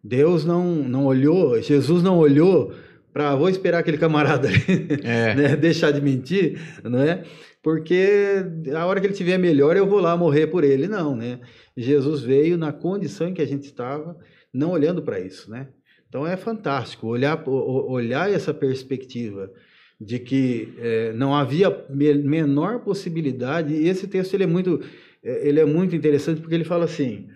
Deus 0.03 0.45
não, 0.45 0.75
não 0.85 1.07
olhou, 1.07 1.61
Jesus 1.63 2.03
não 2.03 2.19
olhou 2.19 2.75
para 3.13 3.35
vou 3.37 3.49
esperar 3.49 3.79
aquele 3.79 3.97
camarada 3.97 4.49
É. 5.03 5.35
né, 5.35 5.57
deixar 5.57 5.93
de 5.93 6.01
mentir, 6.01 6.61
não 6.83 7.01
é? 7.01 7.23
Porque 7.63 8.45
a 8.77 8.85
hora 8.85 9.01
que 9.01 9.07
ele 9.07 9.15
tiver 9.15 9.39
melhor 9.39 9.77
eu 9.77 9.87
vou 9.87 10.01
lá 10.01 10.15
morrer 10.17 10.49
por 10.49 10.65
ele, 10.65 10.87
não, 10.89 11.17
né? 11.17 11.41
Jesus 11.75 12.21
veio 12.23 12.59
na 12.59 12.73
condição 12.73 13.29
em 13.29 13.33
que 13.35 13.41
a 13.41 13.47
gente 13.47 13.65
estava, 13.65 14.19
não 14.53 14.73
olhando 14.73 15.01
para 15.01 15.19
isso, 15.21 15.51
né? 15.51 15.69
Então 16.15 16.25
é 16.25 16.37
fantástico 16.37 17.09
olhar 17.09 17.43
olhar 17.49 18.31
essa 18.31 18.55
perspectiva 18.55 19.51
de 20.01 20.21
que 20.21 20.73
eh, 20.79 21.13
não 21.13 21.35
havia 21.35 21.77
me- 21.91 22.15
menor 22.15 22.85
possibilidade. 22.85 23.75
E 23.75 23.89
esse 23.89 24.07
texto 24.07 24.33
ele 24.35 24.45
é 24.45 24.47
muito 24.47 24.81
eh, 25.25 25.49
ele 25.49 25.59
é 25.59 25.65
muito 25.65 25.97
interessante 25.97 26.41
porque 26.41 26.55
ele 26.55 26.63
fala 26.63 26.85
assim, 26.85 27.27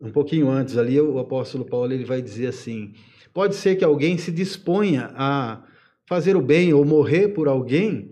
um 0.00 0.10
pouquinho 0.10 0.48
antes 0.48 0.78
ali 0.78 0.98
o 0.98 1.18
apóstolo 1.18 1.66
Paulo 1.66 1.92
ele 1.92 2.06
vai 2.06 2.22
dizer 2.22 2.46
assim: 2.46 2.94
pode 3.34 3.56
ser 3.56 3.76
que 3.76 3.84
alguém 3.84 4.16
se 4.16 4.32
disponha 4.32 5.10
a 5.14 5.62
fazer 6.06 6.34
o 6.34 6.40
bem 6.40 6.72
ou 6.72 6.82
morrer 6.82 7.28
por 7.28 7.46
alguém, 7.46 8.10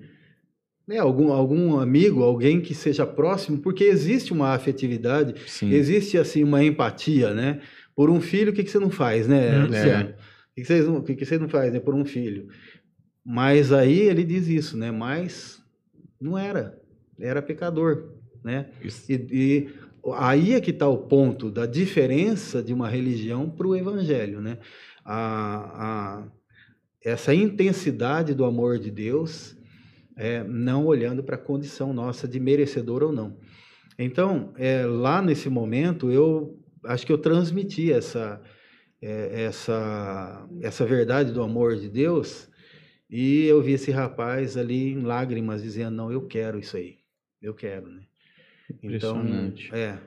né, 0.86 0.98
algum, 0.98 1.32
algum 1.32 1.80
amigo, 1.80 2.22
alguém 2.22 2.60
que 2.60 2.74
seja 2.74 3.06
próximo, 3.06 3.60
porque 3.60 3.84
existe 3.84 4.30
uma 4.30 4.52
afetividade, 4.52 5.34
Sim. 5.46 5.72
existe 5.72 6.18
assim 6.18 6.44
uma 6.44 6.62
empatia, 6.62 7.32
né? 7.32 7.62
Por 7.94 8.10
um 8.10 8.20
filho, 8.20 8.50
o 8.50 8.54
que, 8.54 8.64
que 8.64 8.70
você 8.70 8.78
não 8.78 8.90
faz, 8.90 9.26
né, 9.28 9.58
Hum, 9.58 9.66
Luciano? 9.66 10.10
O 10.10 10.54
que, 10.54 10.60
que, 10.62 10.64
vocês 10.66 10.88
o 10.88 11.02
que, 11.02 11.14
que 11.16 11.24
você 11.24 11.38
não 11.38 11.48
faz, 11.48 11.72
né, 11.72 11.80
por 11.80 11.94
um 11.94 12.04
filho? 12.04 12.48
Mas 13.24 13.72
aí 13.72 14.00
ele 14.00 14.24
diz 14.24 14.48
isso, 14.48 14.76
né? 14.76 14.90
Mas 14.90 15.62
não 16.20 16.36
era, 16.36 16.78
era 17.18 17.40
pecador, 17.40 18.14
né? 18.42 18.66
E, 19.08 19.14
e 19.14 19.68
aí 20.16 20.54
é 20.54 20.60
que 20.60 20.70
está 20.72 20.88
o 20.88 20.98
ponto 20.98 21.50
da 21.50 21.64
diferença 21.64 22.62
de 22.62 22.72
uma 22.74 22.88
religião 22.88 23.48
para 23.48 23.66
o 23.66 23.76
evangelho, 23.76 24.40
né? 24.40 24.58
A, 25.04 26.18
a- 26.24 26.28
essa 27.04 27.34
intensidade 27.34 28.32
do 28.34 28.44
amor 28.44 28.78
de 28.78 28.90
Deus, 28.90 29.56
é, 30.16 30.44
não 30.44 30.86
olhando 30.86 31.22
para 31.22 31.34
a 31.34 31.38
condição 31.38 31.92
nossa 31.92 32.28
de 32.28 32.38
merecedor 32.38 33.02
ou 33.02 33.12
não. 33.12 33.36
Então, 33.98 34.52
é, 34.56 34.84
lá 34.86 35.20
nesse 35.20 35.48
momento, 35.48 36.10
eu 36.10 36.61
acho 36.84 37.06
que 37.06 37.12
eu 37.12 37.18
transmiti 37.18 37.92
essa, 37.92 38.40
é, 39.00 39.44
essa, 39.44 40.48
essa 40.60 40.84
verdade 40.86 41.32
do 41.32 41.42
amor 41.42 41.76
de 41.76 41.88
Deus 41.88 42.48
e 43.10 43.44
eu 43.44 43.60
vi 43.62 43.72
esse 43.72 43.90
rapaz 43.90 44.56
ali 44.56 44.92
em 44.92 45.02
lágrimas 45.02 45.62
dizendo, 45.62 45.94
não, 45.96 46.12
eu 46.12 46.26
quero 46.26 46.58
isso 46.58 46.76
aí, 46.76 46.98
eu 47.40 47.54
quero, 47.54 47.88
né? 47.88 48.02
Então, 48.82 49.20
Impressionante. 49.24 49.70
é. 49.74 49.98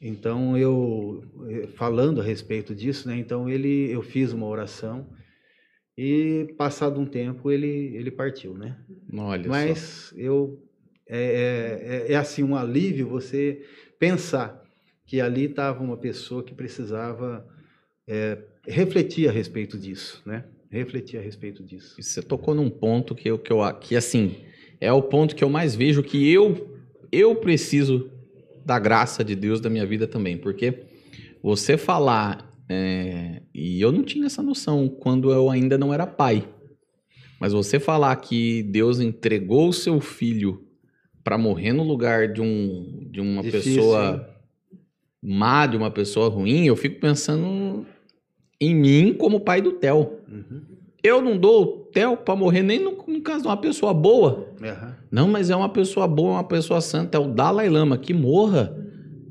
Então 0.00 0.56
eu 0.56 1.24
eh, 1.48 1.66
falando 1.74 2.20
a 2.20 2.24
respeito 2.24 2.74
disso, 2.74 3.08
né? 3.08 3.16
Então 3.16 3.48
ele 3.48 3.90
eu 3.90 4.00
fiz 4.02 4.32
uma 4.32 4.46
oração 4.46 5.08
e 5.96 6.54
passado 6.56 7.00
um 7.00 7.06
tempo 7.06 7.50
ele 7.50 7.96
ele 7.96 8.10
partiu, 8.10 8.54
né? 8.56 8.78
Olha 9.12 9.42
só. 9.42 9.48
Mas 9.48 10.14
eu 10.16 10.62
é, 11.06 11.18
é, 11.18 11.96
é- 12.10 12.12
é 12.12 12.16
assim 12.16 12.44
um 12.44 12.54
alívio 12.54 13.08
você 13.08 13.64
pensar 13.98 14.62
que 15.08 15.22
ali 15.22 15.46
estava 15.46 15.82
uma 15.82 15.96
pessoa 15.96 16.42
que 16.42 16.54
precisava 16.54 17.44
é, 18.06 18.38
refletir 18.66 19.26
a 19.26 19.32
respeito 19.32 19.78
disso, 19.78 20.22
né? 20.24 20.44
Refletir 20.70 21.18
a 21.18 21.22
respeito 21.22 21.64
disso. 21.64 21.96
Você 22.00 22.20
tocou 22.20 22.54
num 22.54 22.68
ponto 22.68 23.14
que 23.14 23.28
eu, 23.28 23.38
que 23.38 23.50
eu 23.50 23.58
que 23.80 23.96
assim 23.96 24.36
é 24.78 24.92
o 24.92 25.02
ponto 25.02 25.34
que 25.34 25.42
eu 25.42 25.48
mais 25.48 25.74
vejo 25.74 26.02
que 26.02 26.30
eu 26.30 26.78
eu 27.10 27.34
preciso 27.36 28.10
da 28.66 28.78
graça 28.78 29.24
de 29.24 29.34
Deus 29.34 29.62
da 29.62 29.70
minha 29.70 29.86
vida 29.86 30.06
também, 30.06 30.36
porque 30.36 30.84
você 31.42 31.78
falar 31.78 32.54
é, 32.68 33.40
e 33.54 33.80
eu 33.80 33.90
não 33.90 34.02
tinha 34.02 34.26
essa 34.26 34.42
noção 34.42 34.90
quando 34.90 35.32
eu 35.32 35.48
ainda 35.48 35.78
não 35.78 35.94
era 35.94 36.06
pai, 36.06 36.46
mas 37.40 37.54
você 37.54 37.80
falar 37.80 38.14
que 38.16 38.62
Deus 38.62 39.00
entregou 39.00 39.70
o 39.70 39.72
seu 39.72 40.02
filho 40.02 40.66
para 41.24 41.38
morrer 41.38 41.72
no 41.72 41.82
lugar 41.82 42.30
de 42.30 42.42
um 42.42 43.08
de 43.10 43.22
uma 43.22 43.42
Difícil, 43.42 43.76
pessoa 43.76 44.37
má, 45.28 45.66
de 45.66 45.76
uma 45.76 45.90
pessoa 45.90 46.28
ruim, 46.28 46.66
eu 46.66 46.74
fico 46.74 46.98
pensando 46.98 47.84
em 48.58 48.74
mim 48.74 49.12
como 49.12 49.40
pai 49.40 49.60
do 49.60 49.72
Theo. 49.72 50.20
Uhum. 50.26 50.62
Eu 51.02 51.20
não 51.20 51.36
dou 51.36 51.62
o 51.62 51.66
Theo 51.92 52.16
pra 52.16 52.34
morrer 52.34 52.62
nem 52.62 52.78
no, 52.78 53.04
no 53.06 53.20
caso 53.20 53.42
de 53.42 53.48
uma 53.48 53.56
pessoa 53.56 53.92
boa. 53.92 54.48
Aham. 54.62 54.96
Não, 55.10 55.28
mas 55.28 55.50
é 55.50 55.54
uma 55.56 55.68
pessoa 55.68 56.08
boa, 56.08 56.32
uma 56.32 56.44
pessoa 56.44 56.80
santa. 56.80 57.18
É 57.18 57.20
o 57.20 57.28
Dalai 57.28 57.68
Lama 57.68 57.98
que 57.98 58.14
morra. 58.14 58.74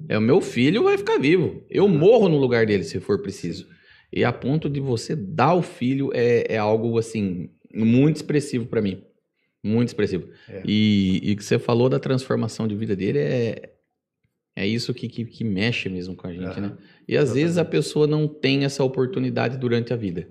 É 0.08 0.18
o 0.18 0.22
meu 0.22 0.40
filho, 0.40 0.84
vai 0.84 0.98
ficar 0.98 1.18
vivo. 1.18 1.64
Eu 1.70 1.88
morro 1.88 2.30
no 2.30 2.38
lugar 2.38 2.66
dele, 2.66 2.84
se 2.84 3.00
for 3.00 3.22
preciso. 3.22 3.68
E 4.14 4.24
a 4.24 4.32
ponto 4.32 4.70
de 4.70 4.80
você 4.80 5.16
dar 5.16 5.56
o 5.56 5.62
filho 5.62 6.12
é, 6.14 6.54
é 6.54 6.58
algo, 6.58 6.98
assim, 6.98 7.50
muito 7.74 8.16
expressivo 8.16 8.66
pra 8.68 8.82
mim. 8.82 9.02
Muito 9.62 9.90
expressivo. 9.90 10.30
É. 10.48 10.62
E, 10.64 11.20
e 11.24 11.36
que 11.36 11.44
você 11.44 11.60
falou 11.60 11.90
da 11.90 12.00
transformação 12.00 12.68
de 12.68 12.76
vida 12.76 12.96
dele 12.96 13.20
é, 13.20 13.77
é 14.58 14.66
isso 14.68 14.94
que, 14.94 15.08
que, 15.08 15.24
que 15.26 15.44
mexe 15.44 15.88
mesmo 15.88 16.16
com 16.16 16.28
a 16.28 16.34
gente, 16.34 16.46
Aham. 16.46 16.62
né? 16.62 16.78
E 17.08 17.16
às 17.16 17.34
vezes 17.34 17.58
a 17.58 17.62
Exatamente. 17.62 17.72
pessoa 17.72 18.08
não 18.08 18.28
tem 18.28 18.64
essa 18.66 18.84
oportunidade 18.84 19.58
durante 19.58 19.94
a 19.94 19.96
vida. 19.96 20.28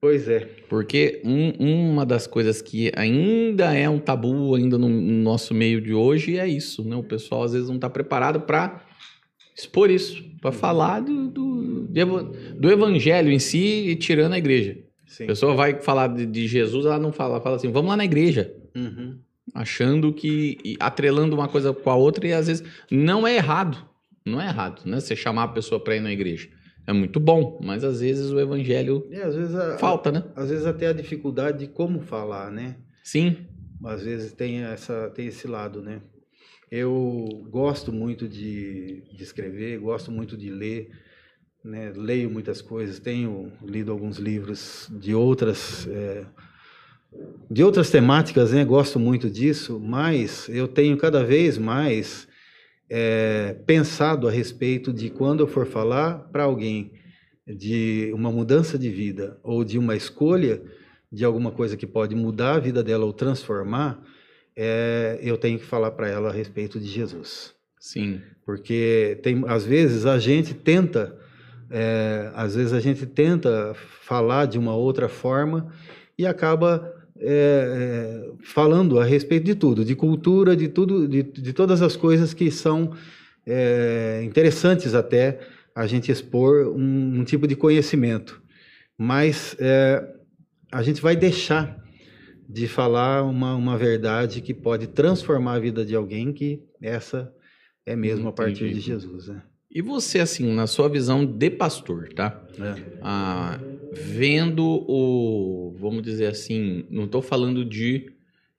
Pois 0.00 0.28
é. 0.28 0.40
Porque 0.68 1.20
um- 1.24 1.90
uma 1.90 2.06
das 2.06 2.26
coisas 2.28 2.62
que 2.62 2.92
ainda 2.94 3.74
é 3.74 3.88
um 3.90 3.98
tabu 3.98 4.54
ainda 4.54 4.78
no, 4.78 4.88
no 4.88 5.22
nosso 5.22 5.52
meio 5.52 5.80
de 5.80 5.92
hoje 5.92 6.38
é 6.38 6.46
isso, 6.46 6.84
né? 6.88 6.94
O 6.94 7.02
pessoal 7.02 7.42
às 7.42 7.52
vezes 7.52 7.68
não 7.68 7.74
está 7.74 7.90
preparado 7.90 8.40
para 8.42 8.84
expor 9.56 9.90
isso, 9.90 10.22
para 10.40 10.52
falar 10.52 11.00
do, 11.00 11.28
do, 11.28 11.88
do 12.56 12.70
evangelho 12.70 13.32
em 13.32 13.40
si 13.40 13.88
e 13.88 13.96
tirando 13.96 14.34
a 14.34 14.38
igreja. 14.38 14.78
Sim. 15.04 15.24
A 15.24 15.26
pessoa 15.26 15.54
vai 15.54 15.80
falar 15.80 16.06
de, 16.08 16.24
de 16.26 16.46
Jesus, 16.46 16.86
ela 16.86 16.98
não 16.98 17.10
fala, 17.12 17.34
ela 17.34 17.40
fala 17.42 17.56
assim, 17.56 17.72
vamos 17.72 17.88
lá 17.90 17.96
na 17.96 18.04
igreja. 18.04 18.54
Uhum. 18.76 19.18
Achando 19.54 20.12
que, 20.12 20.76
atrelando 20.80 21.34
uma 21.34 21.48
coisa 21.48 21.72
com 21.72 21.90
a 21.90 21.94
outra 21.96 22.26
e 22.26 22.32
às 22.32 22.46
vezes 22.46 22.62
não 22.90 23.26
é 23.26 23.36
errado. 23.36 23.86
Não 24.24 24.40
é 24.40 24.46
errado, 24.46 24.82
né? 24.84 25.00
Você 25.00 25.16
chamar 25.16 25.44
a 25.44 25.48
pessoa 25.48 25.82
para 25.82 25.96
ir 25.96 26.00
na 26.00 26.12
igreja. 26.12 26.48
É 26.86 26.92
muito 26.92 27.18
bom, 27.20 27.58
mas 27.62 27.84
às 27.84 28.00
vezes 28.00 28.30
o 28.30 28.40
evangelho 28.40 29.06
É, 29.10 29.22
às 29.22 29.34
vezes 29.34 29.54
a- 29.54 29.76
falta, 29.78 30.10
né? 30.10 30.24
às 30.34 30.48
vezes 30.50 30.64
até 30.66 30.86
a 30.86 30.92
dificuldade 30.92 31.58
de 31.58 31.66
como 31.66 32.00
falar, 32.00 32.50
né? 32.50 32.76
Sim. 33.04 33.36
Às 33.84 34.02
vezes 34.02 34.32
tem 34.32 34.62
essa 34.64 35.10
tem 35.14 35.26
esse 35.26 35.46
lado, 35.46 35.82
né? 35.82 36.00
Eu 36.70 37.26
gosto 37.50 37.92
muito 37.92 38.28
de, 38.28 39.02
de 39.14 39.22
escrever, 39.22 39.78
gosto 39.78 40.10
muito 40.10 40.36
de 40.36 40.50
ler, 40.50 40.90
né? 41.64 41.92
Leio 41.94 42.30
muitas 42.30 42.60
coisas, 42.60 42.98
tenho 42.98 43.52
lido 43.62 43.90
alguns 43.92 44.16
livros 44.18 44.88
de 45.00 45.14
outras 45.14 45.86
é, 45.88 46.24
de 47.50 47.62
outras 47.62 47.90
temáticas, 47.90 48.52
né? 48.52 48.64
Gosto 48.64 48.98
muito 48.98 49.30
disso, 49.30 49.80
mas 49.80 50.48
eu 50.48 50.68
tenho 50.68 50.96
cada 50.96 51.24
vez 51.24 51.56
mais 51.56 52.28
é, 52.90 53.56
pensado 53.66 54.28
a 54.28 54.30
respeito 54.30 54.92
de 54.92 55.10
quando 55.10 55.40
eu 55.40 55.46
for 55.46 55.66
falar 55.66 56.18
para 56.30 56.44
alguém 56.44 56.92
de 57.46 58.10
uma 58.14 58.30
mudança 58.30 58.78
de 58.78 58.90
vida 58.90 59.38
ou 59.42 59.64
de 59.64 59.78
uma 59.78 59.96
escolha 59.96 60.62
de 61.10 61.24
alguma 61.24 61.50
coisa 61.50 61.76
que 61.76 61.86
pode 61.86 62.14
mudar 62.14 62.56
a 62.56 62.58
vida 62.58 62.82
dela 62.82 63.06
ou 63.06 63.12
transformar, 63.14 64.02
é, 64.54 65.18
eu 65.22 65.38
tenho 65.38 65.58
que 65.58 65.64
falar 65.64 65.92
para 65.92 66.08
ela 66.08 66.28
a 66.28 66.32
respeito 66.32 66.78
de 66.78 66.86
Jesus. 66.86 67.54
Sim. 67.80 68.20
Porque 68.44 69.18
tem, 69.22 69.42
às 69.46 69.64
vezes 69.64 70.04
a 70.04 70.18
gente 70.18 70.52
tenta, 70.52 71.18
é, 71.70 72.30
às 72.34 72.54
vezes 72.54 72.74
a 72.74 72.80
gente 72.80 73.06
tenta 73.06 73.74
falar 74.02 74.46
de 74.46 74.58
uma 74.58 74.74
outra 74.74 75.08
forma 75.08 75.72
e 76.18 76.26
acaba 76.26 76.97
é, 77.20 78.24
é, 78.30 78.32
falando 78.42 78.98
a 78.98 79.04
respeito 79.04 79.44
de 79.44 79.54
tudo, 79.54 79.84
de 79.84 79.94
cultura, 79.94 80.56
de 80.56 80.68
tudo, 80.68 81.08
de, 81.08 81.22
de 81.22 81.52
todas 81.52 81.82
as 81.82 81.96
coisas 81.96 82.32
que 82.32 82.50
são 82.50 82.92
é, 83.46 84.22
interessantes 84.24 84.94
até 84.94 85.40
a 85.74 85.86
gente 85.86 86.10
expor 86.10 86.68
um, 86.68 87.20
um 87.20 87.24
tipo 87.24 87.46
de 87.46 87.54
conhecimento. 87.54 88.42
Mas 88.96 89.56
é, 89.60 90.04
a 90.72 90.82
gente 90.82 91.00
vai 91.00 91.14
deixar 91.14 91.82
de 92.48 92.66
falar 92.66 93.22
uma, 93.22 93.54
uma 93.54 93.76
verdade 93.76 94.40
que 94.40 94.54
pode 94.54 94.86
transformar 94.86 95.54
a 95.54 95.58
vida 95.60 95.84
de 95.84 95.94
alguém, 95.94 96.32
que 96.32 96.62
essa 96.80 97.32
é 97.84 97.94
mesmo 97.94 98.28
a 98.28 98.32
partir 98.32 98.64
Entendi. 98.64 98.74
de 98.74 98.80
Jesus. 98.80 99.28
Né? 99.28 99.42
E 99.70 99.82
você, 99.82 100.20
assim, 100.20 100.52
na 100.54 100.66
sua 100.66 100.88
visão 100.88 101.26
de 101.26 101.50
pastor, 101.50 102.08
tá? 102.14 102.42
É. 102.58 102.98
Ah, 103.02 103.60
vendo 103.92 104.64
o, 104.64 105.74
vamos 105.78 106.02
dizer 106.02 106.26
assim, 106.26 106.84
não 106.90 107.04
estou 107.04 107.22
falando 107.22 107.64
de, 107.64 108.12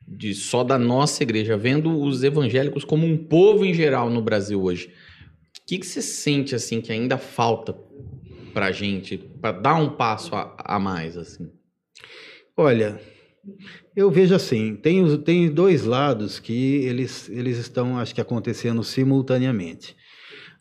de 0.07 0.33
só 0.33 0.63
da 0.63 0.77
nossa 0.77 1.23
igreja, 1.23 1.57
vendo 1.57 2.01
os 2.01 2.23
evangélicos 2.23 2.83
como 2.83 3.05
um 3.05 3.17
povo 3.17 3.65
em 3.65 3.73
geral 3.73 4.09
no 4.09 4.21
Brasil 4.21 4.61
hoje. 4.61 4.87
O 4.87 5.67
que, 5.67 5.77
que 5.77 5.85
você 5.85 6.01
sente, 6.01 6.55
assim, 6.55 6.81
que 6.81 6.91
ainda 6.91 7.17
falta 7.17 7.75
pra 8.53 8.71
gente, 8.71 9.17
para 9.17 9.51
dar 9.51 9.75
um 9.75 9.89
passo 9.89 10.35
a, 10.35 10.55
a 10.57 10.79
mais, 10.79 11.15
assim? 11.15 11.49
Olha, 12.57 12.99
eu 13.95 14.09
vejo 14.09 14.35
assim, 14.35 14.75
tem, 14.75 15.17
tem 15.17 15.49
dois 15.49 15.83
lados 15.83 16.39
que 16.39 16.83
eles, 16.85 17.29
eles 17.29 17.57
estão, 17.57 17.97
acho 17.97 18.13
que, 18.13 18.21
acontecendo 18.21 18.83
simultaneamente. 18.83 19.95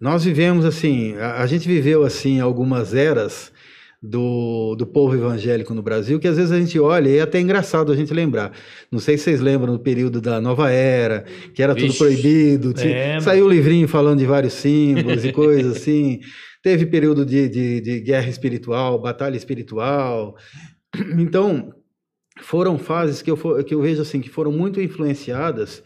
Nós 0.00 0.24
vivemos 0.24 0.64
assim, 0.64 1.14
a, 1.16 1.42
a 1.42 1.46
gente 1.46 1.66
viveu 1.66 2.04
assim 2.04 2.40
algumas 2.40 2.94
eras 2.94 3.52
do, 4.00 4.76
do 4.76 4.86
povo 4.86 5.14
evangélico 5.14 5.74
no 5.74 5.82
Brasil, 5.82 6.20
que 6.20 6.28
às 6.28 6.36
vezes 6.36 6.52
a 6.52 6.58
gente 6.60 6.78
olha 6.78 7.08
e 7.08 7.16
é 7.18 7.20
até 7.20 7.40
engraçado 7.40 7.90
a 7.90 7.96
gente 7.96 8.14
lembrar. 8.14 8.52
Não 8.92 9.00
sei 9.00 9.18
se 9.18 9.24
vocês 9.24 9.40
lembram 9.40 9.72
do 9.72 9.80
período 9.80 10.20
da 10.20 10.40
nova 10.40 10.70
era, 10.70 11.24
que 11.54 11.62
era 11.62 11.74
tudo 11.74 11.86
Vixe. 11.88 11.98
proibido, 11.98 12.72
tinha- 12.72 12.92
Lembro. 12.94 13.22
saiu 13.22 13.46
o 13.46 13.50
livrinho 13.50 13.88
falando 13.88 14.20
de 14.20 14.26
vários 14.26 14.52
símbolos 14.52 15.24
e 15.24 15.32
coisas 15.32 15.76
assim. 15.78 16.20
Teve 16.62 16.86
período 16.86 17.24
de, 17.26 17.48
de, 17.48 17.80
de 17.80 18.00
guerra 18.00 18.28
espiritual, 18.28 19.00
batalha 19.00 19.36
espiritual. 19.36 20.36
Então, 21.18 21.72
foram 22.40 22.78
fases 22.78 23.20
que 23.22 23.30
eu, 23.30 23.36
fo- 23.36 23.62
que 23.64 23.74
eu 23.74 23.80
vejo 23.82 24.02
assim 24.02 24.20
que 24.20 24.28
foram 24.28 24.52
muito 24.52 24.80
influenciadas 24.80 25.82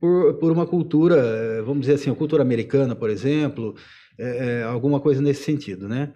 por, 0.00 0.34
por 0.34 0.52
uma 0.52 0.66
cultura, 0.66 1.16
eh, 1.16 1.62
vamos 1.62 1.80
dizer 1.80 1.94
assim, 1.94 2.10
a 2.10 2.14
cultura 2.14 2.42
americana, 2.42 2.94
por 2.94 3.10
exemplo, 3.10 3.74
eh, 4.18 4.62
alguma 4.66 5.00
coisa 5.00 5.20
nesse 5.20 5.42
sentido, 5.42 5.88
né? 5.88 6.12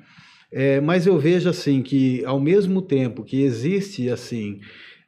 Eh, 0.52 0.80
mas 0.80 1.06
eu 1.06 1.18
vejo 1.18 1.48
assim 1.48 1.82
que 1.82 2.24
ao 2.24 2.38
mesmo 2.38 2.82
tempo 2.82 3.24
que 3.24 3.42
existe 3.42 4.10
assim 4.10 4.60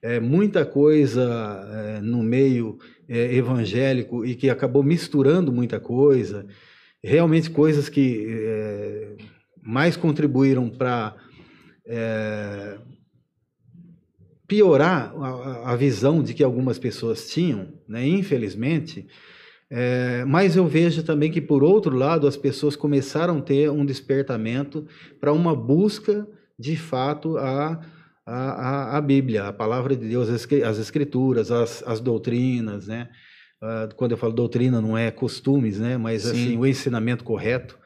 eh, 0.02 0.18
muita 0.20 0.64
coisa 0.64 1.22
eh, 1.70 2.00
no 2.00 2.22
meio 2.22 2.78
eh, 3.08 3.34
evangélico 3.36 4.24
e 4.24 4.34
que 4.34 4.48
acabou 4.48 4.82
misturando 4.82 5.52
muita 5.52 5.78
coisa, 5.78 6.46
realmente 7.02 7.50
coisas 7.50 7.88
que 7.90 8.26
eh, 8.28 9.16
mais 9.62 9.96
contribuíram 9.96 10.70
para 10.70 11.14
piorar 14.48 15.12
a, 15.16 15.28
a- 15.28 15.72
a 15.72 15.76
visão 15.76 16.22
de 16.22 16.34
que 16.34 16.42
algumas 16.42 16.78
pessoas 16.78 17.28
tinham, 17.28 17.68
né, 17.88 18.06
infelizmente. 18.06 19.06
É, 19.76 20.24
mas 20.24 20.54
eu 20.54 20.68
vejo 20.68 21.02
também 21.02 21.32
que, 21.32 21.40
por 21.40 21.64
outro 21.64 21.96
lado, 21.96 22.28
as 22.28 22.36
pessoas 22.36 22.76
começaram 22.76 23.38
a 23.38 23.42
ter 23.42 23.68
um 23.68 23.84
despertamento 23.84 24.86
para 25.20 25.32
uma 25.32 25.52
busca, 25.52 26.28
de 26.56 26.76
fato, 26.76 27.36
a, 27.38 27.80
a, 28.24 28.96
a, 28.96 29.00
Bíblia, 29.00 29.48
a 29.48 29.52
palavra 29.52 29.96
de 29.96 30.06
Deus, 30.06 30.28
as 30.28 30.78
escrituras, 30.78 31.50
as, 31.50 31.82
as 31.88 31.98
doutrinas, 31.98 32.86
né? 32.86 33.08
Ah, 33.60 33.88
quando 33.96 34.12
eu 34.12 34.16
falo 34.16 34.32
doutrina, 34.32 34.80
não 34.80 34.96
é 34.96 35.10
costumes, 35.10 35.80
né? 35.80 35.96
Mas 35.96 36.22
Sim. 36.22 36.30
assim, 36.30 36.56
o 36.56 36.64
ensinamento 36.64 37.24
correto. 37.24 37.76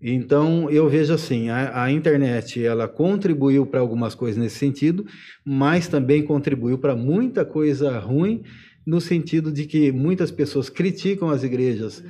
Então, 0.00 0.68
eu 0.68 0.88
vejo 0.88 1.14
assim, 1.14 1.50
a, 1.50 1.84
a 1.84 1.92
internet, 1.92 2.64
ela 2.64 2.88
contribuiu 2.88 3.64
para 3.64 3.78
algumas 3.78 4.16
coisas 4.16 4.36
nesse 4.36 4.56
sentido, 4.56 5.06
mas 5.44 5.86
também 5.86 6.24
contribuiu 6.24 6.78
para 6.78 6.96
muita 6.96 7.44
coisa 7.44 7.96
ruim, 8.00 8.42
no 8.86 9.00
sentido 9.00 9.52
de 9.52 9.66
que 9.66 9.92
muitas 9.92 10.30
pessoas 10.30 10.68
criticam 10.68 11.30
as 11.30 11.42
igrejas 11.42 12.02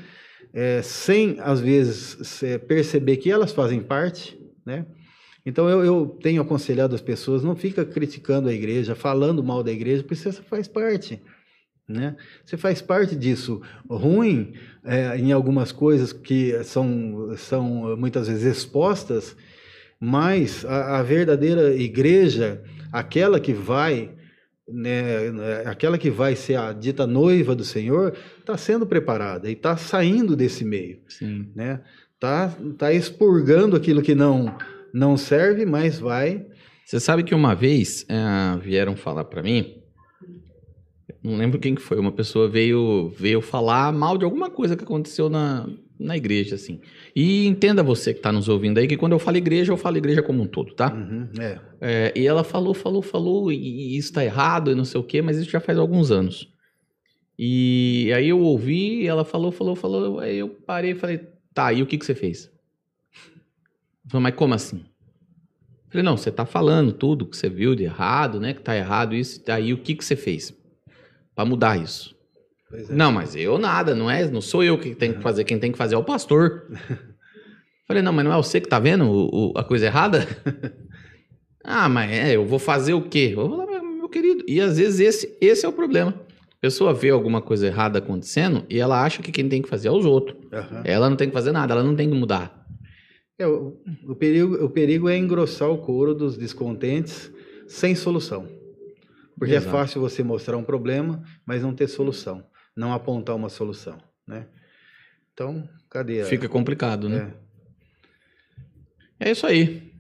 eh, 0.55 0.81
sem, 0.83 1.37
às 1.41 1.61
vezes, 1.61 2.19
se- 2.27 2.59
perceber 2.59 3.17
que 3.19 3.31
elas 3.31 3.53
fazem 3.53 3.81
parte, 3.81 4.39
né? 4.65 4.87
Então, 5.45 5.69
eu, 5.69 5.85
eu 5.85 6.07
tenho 6.23 6.41
aconselhado 6.41 6.95
as 6.95 7.01
pessoas, 7.01 7.43
não 7.43 7.57
fica 7.57 7.85
criticando 7.85 8.49
a 8.49 8.53
igreja, 8.53 8.95
falando 8.95 9.43
mal 9.43 9.63
da 9.63 9.73
igreja, 9.73 10.03
porque 10.03 10.15
você 10.15 10.33
faz 10.33 10.69
parte, 10.69 11.21
né? 11.89 12.17
Você 12.45 12.57
faz 12.57 12.81
parte 12.81 13.17
disso. 13.17 13.61
Ruim 13.91 14.55
é, 14.85 15.17
em 15.19 15.33
algumas 15.33 15.73
coisas 15.73 16.13
que 16.13 16.63
são, 16.63 17.35
são 17.37 17.97
muitas 17.97 18.29
vezes 18.29 18.45
expostas, 18.45 19.37
mas 19.99 20.65
a, 20.65 20.99
a 20.99 21.03
verdadeira 21.03 21.75
igreja, 21.75 22.63
aquela 22.93 23.41
que 23.41 23.53
vai, 23.53 24.11
né, 24.69 25.63
aquela 25.67 25.99
que 25.99 26.11
vai 26.11 26.37
ser 26.37 26.57
a 26.57 26.73
dita 26.73 27.07
noiva 27.07 27.55
do 27.55 27.65
Senhor, 27.65 28.17
está 28.39 28.57
sendo 28.57 28.87
preparada 28.87 29.49
e 29.49 29.53
está 29.53 29.77
saindo 29.77 30.37
desse 30.37 30.65
meio, 30.65 31.01
Sim. 31.09 31.51
né? 31.55 31.81
Tá, 32.19 32.55
tá 32.79 32.93
expurgando 32.93 33.75
aquilo 33.75 34.01
que 34.03 34.15
não 34.15 34.57
não 34.95 35.17
serve, 35.17 35.65
mas 35.65 35.99
vai. 35.99 36.47
Você 36.85 37.01
sabe 37.01 37.23
que 37.23 37.35
uma 37.35 37.55
vez 37.55 38.05
eh, 38.09 38.59
vieram 38.61 38.95
falar 38.95 39.25
pra 39.25 39.43
mim, 39.43 39.83
não 41.23 41.37
lembro 41.37 41.59
quem 41.59 41.75
que 41.75 41.81
foi, 41.81 41.99
uma 41.99 42.13
pessoa 42.13 42.49
veio 42.49 43.09
veio 43.17 43.41
falar 43.41 43.93
mal 43.93 44.19
de 44.19 44.25
alguma 44.25 44.51
coisa 44.51 44.77
que 44.77 44.85
aconteceu 44.85 45.31
na, 45.31 45.67
na 46.03 46.17
igreja, 46.17 46.55
assim. 46.55 46.81
E 47.15 47.47
entenda 47.47 47.83
você 47.83 48.13
que 48.13 48.21
tá 48.21 48.33
nos 48.33 48.49
ouvindo 48.49 48.79
aí, 48.79 48.87
que 48.87 48.97
quando 48.97 49.13
eu 49.13 49.19
falo 49.19 49.37
igreja, 49.37 49.73
eu 49.73 49.77
falo 49.77 49.97
igreja 49.97 50.23
como 50.23 50.43
um 50.43 50.47
todo, 50.47 50.75
tá? 50.75 50.93
Uhum, 50.93 51.29
é. 51.41 51.61
É, 51.81 52.13
e 52.17 52.27
ela 52.27 52.45
falou, 52.45 52.75
falou, 52.75 53.03
falou, 53.03 53.53
e, 53.53 53.57
e 53.57 53.97
isso 53.97 54.13
tá 54.13 54.25
errado 54.25 54.71
e 54.71 54.75
não 54.75 54.85
sei 54.85 55.01
o 55.01 55.05
quê, 55.05 55.23
mas 55.23 55.39
isso 55.39 55.51
já 55.51 55.61
faz 55.61 55.79
alguns 55.79 56.11
anos. 56.11 56.49
E 57.39 58.13
aí 58.15 58.29
eu 58.29 58.41
ouvi, 58.41 59.07
ela 59.07 59.25
falou, 59.25 59.51
falou, 59.51 59.75
falou, 59.75 60.21
aí 60.21 60.39
eu 60.39 60.49
parei 60.49 60.93
e 60.93 60.95
falei, 60.95 61.21
tá, 61.55 61.73
e 61.73 61.83
o 61.83 61.87
que 61.87 61.99
que 61.99 62.05
você 62.05 62.15
fez? 62.15 62.51
Falei, 64.09 64.25
mas 64.25 64.35
como 64.35 64.55
assim? 64.55 64.85
Falei, 65.89 66.05
não, 66.05 66.17
você 66.17 66.31
tá 66.31 66.47
falando 66.47 66.93
tudo 66.93 67.27
que 67.27 67.37
você 67.37 67.49
viu 67.49 67.75
de 67.75 67.85
errado, 67.85 68.39
né, 68.41 68.53
que 68.55 68.63
tá 68.63 68.77
errado 68.77 69.15
isso, 69.15 69.43
aí 69.49 69.73
o 69.73 69.79
que 69.79 69.95
que 69.95 70.05
você 70.05 70.17
fez 70.17 70.55
Pra 71.35 71.45
mudar 71.45 71.79
isso? 71.79 72.15
É. 72.73 72.93
Não, 72.95 73.13
mas 73.13 73.35
eu 73.37 73.59
nada, 73.59 73.95
não 73.95 74.11
é, 74.11 74.29
não 74.31 74.41
sou 74.41 74.63
eu 74.65 74.79
que 74.79 74.95
tenho 74.95 75.15
que 75.15 75.23
fazer, 75.23 75.45
quem 75.45 75.59
tem 75.59 75.71
que 75.73 75.79
fazer 75.79 75.95
é 75.95 75.99
o 75.99 76.05
pastor. 76.05 76.67
Falei, 77.87 78.03
não, 78.03 78.13
mas 78.13 78.25
não 78.25 78.33
é 78.33 78.37
você 78.37 78.61
que 78.61 78.69
tá 78.69 78.79
vendo 78.79 79.05
o- 79.05 79.51
o- 79.51 79.59
a 79.59 79.65
coisa 79.65 79.87
errada? 79.87 80.27
Ah, 81.65 81.89
mas 81.89 82.11
é, 82.11 82.35
eu 82.35 82.45
vou 82.45 82.59
fazer 82.59 82.93
o 82.93 83.03
quê? 83.03 83.35
Eu 83.37 83.49
vou 83.49 83.57
lá, 83.59 83.81
meu 83.81 84.09
querido. 84.09 84.45
E 84.49 84.61
às 84.61 84.79
vezes 84.79 84.99
esse, 84.99 85.39
esse 85.41 85.65
é 85.65 85.69
o 85.69 85.73
problema. 85.73 86.11
A 86.11 86.61
pessoa 86.61 86.93
vê 86.93 87.11
alguma 87.11 87.41
coisa 87.41 87.69
errada 87.69 88.01
acontecendo 88.01 88.65
e 88.69 88.81
ela 88.81 89.01
acha 89.01 89.23
que 89.23 89.31
quem 89.31 89.49
tem 89.49 89.63
que 89.63 89.69
fazer 89.69 89.87
é 89.87 89.91
os 89.93 90.05
outros. 90.05 90.37
Aham. 90.53 90.83
Ela 90.85 91.09
não 91.09 91.17
tem 91.17 91.29
que 91.29 91.33
fazer 91.33 91.53
nada, 91.53 91.73
ela 91.73 91.85
não 91.85 91.95
tem 91.95 92.11
que 92.11 92.17
mudar. 92.17 92.67
É, 93.39 93.47
o, 93.47 93.77
o 94.09 94.15
perigo, 94.17 94.57
o 94.65 94.69
perigo 94.71 95.09
é 95.09 95.17
engrossar 95.17 95.71
o 95.71 95.79
couro 95.79 96.15
dos 96.17 96.37
descontentes 96.37 97.31
sem 97.69 97.95
solução. 97.95 98.49
Porque 99.39 99.55
Exato. 99.55 99.69
é 99.69 99.79
fácil 99.79 100.01
você 100.01 100.23
mostrar 100.25 100.57
um 100.57 100.65
problema, 100.65 101.23
mas 101.47 101.63
não 101.63 101.73
ter 101.73 101.87
solução, 101.87 102.43
não 102.77 102.93
apontar 102.93 103.37
uma 103.37 103.49
solução, 103.49 103.99
né? 104.27 104.47
Então, 105.33 105.69
cadê 105.91 106.23
a... 106.23 106.25
Fica 106.27 106.49
complicado, 106.49 107.09
né? 107.09 107.33
É. 109.21 109.29
É 109.29 109.31
isso 109.31 109.47
aí. 109.47 109.93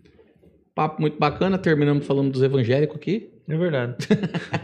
Papo 0.75 1.01
muito 1.01 1.19
bacana, 1.19 1.59
terminamos 1.59 2.07
falando 2.07 2.31
dos 2.33 2.43
evangélicos 2.43 2.97
aqui. 2.97 3.31
É 3.49 3.57
verdade. 3.57 3.97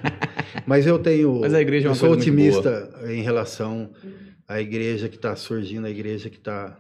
Mas 0.67 0.87
eu 0.87 0.99
tenho. 0.99 1.41
Mas 1.41 1.55
a 1.55 1.61
igreja 1.61 1.87
é 1.87 1.89
eu 1.89 1.91
uma 1.91 1.97
sou 1.97 2.09
coisa 2.11 2.33
muito 2.33 2.57
otimista 2.57 2.91
em 3.13 3.23
relação 3.23 3.93
à 4.47 4.61
igreja 4.61 5.09
que 5.09 5.17
está 5.17 5.37
surgindo, 5.37 5.87
a 5.87 5.91
igreja 5.91 6.31
que 6.31 6.39
está 6.39 6.79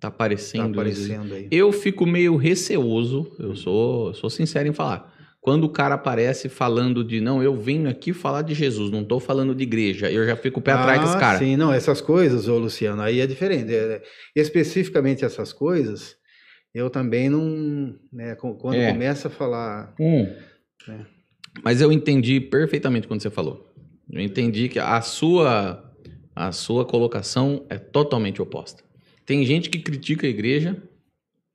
Tá 0.00 0.08
aparecendo. 0.08 0.72
aparecendo 0.80 1.34
aí. 1.34 1.48
Eu 1.50 1.70
fico 1.72 2.06
meio 2.06 2.36
receoso, 2.36 3.30
eu 3.38 3.54
sou, 3.54 4.08
eu 4.08 4.14
sou 4.14 4.30
sincero 4.30 4.66
em 4.66 4.72
falar. 4.72 5.12
Quando 5.40 5.64
o 5.64 5.68
cara 5.70 5.94
aparece 5.94 6.48
falando 6.50 7.02
de 7.02 7.18
não, 7.20 7.42
eu 7.42 7.56
venho 7.56 7.88
aqui 7.88 8.12
falar 8.12 8.42
de 8.42 8.52
Jesus, 8.54 8.90
não 8.90 9.02
tô 9.02 9.18
falando 9.18 9.54
de 9.54 9.62
igreja, 9.62 10.10
eu 10.10 10.26
já 10.26 10.36
fico 10.36 10.60
o 10.60 10.62
pé 10.62 10.72
atrás 10.72 11.00
desse 11.00 11.16
Ah, 11.16 11.18
cara. 11.18 11.38
Sim, 11.38 11.56
não, 11.56 11.72
essas 11.72 12.00
coisas, 12.00 12.46
ô 12.46 12.58
Luciano, 12.58 13.00
aí 13.00 13.20
é 13.20 13.26
diferente. 13.26 13.74
É, 13.74 14.02
especificamente 14.36 15.24
essas 15.24 15.50
coisas, 15.52 16.14
eu 16.74 16.90
também 16.90 17.30
não. 17.30 17.94
Né, 18.12 18.34
quando 18.34 18.74
É. 18.74 18.92
começa 18.92 19.28
a 19.28 19.30
falar. 19.30 19.94
Hum. 19.98 20.26
É. 20.88 20.98
Mas 21.64 21.80
eu 21.80 21.90
entendi 21.90 22.38
perfeitamente 22.40 23.08
quando 23.08 23.22
você 23.22 23.30
falou. 23.30 23.72
Eu 24.12 24.20
entendi 24.20 24.68
que 24.68 24.78
a 24.78 25.00
sua 25.00 25.86
a 26.36 26.52
sua 26.52 26.84
colocação 26.84 27.64
é 27.68 27.76
totalmente 27.78 28.40
oposta. 28.42 28.82
Tem 29.26 29.44
gente 29.44 29.68
que 29.70 29.78
critica 29.78 30.26
a 30.26 30.30
igreja, 30.30 30.76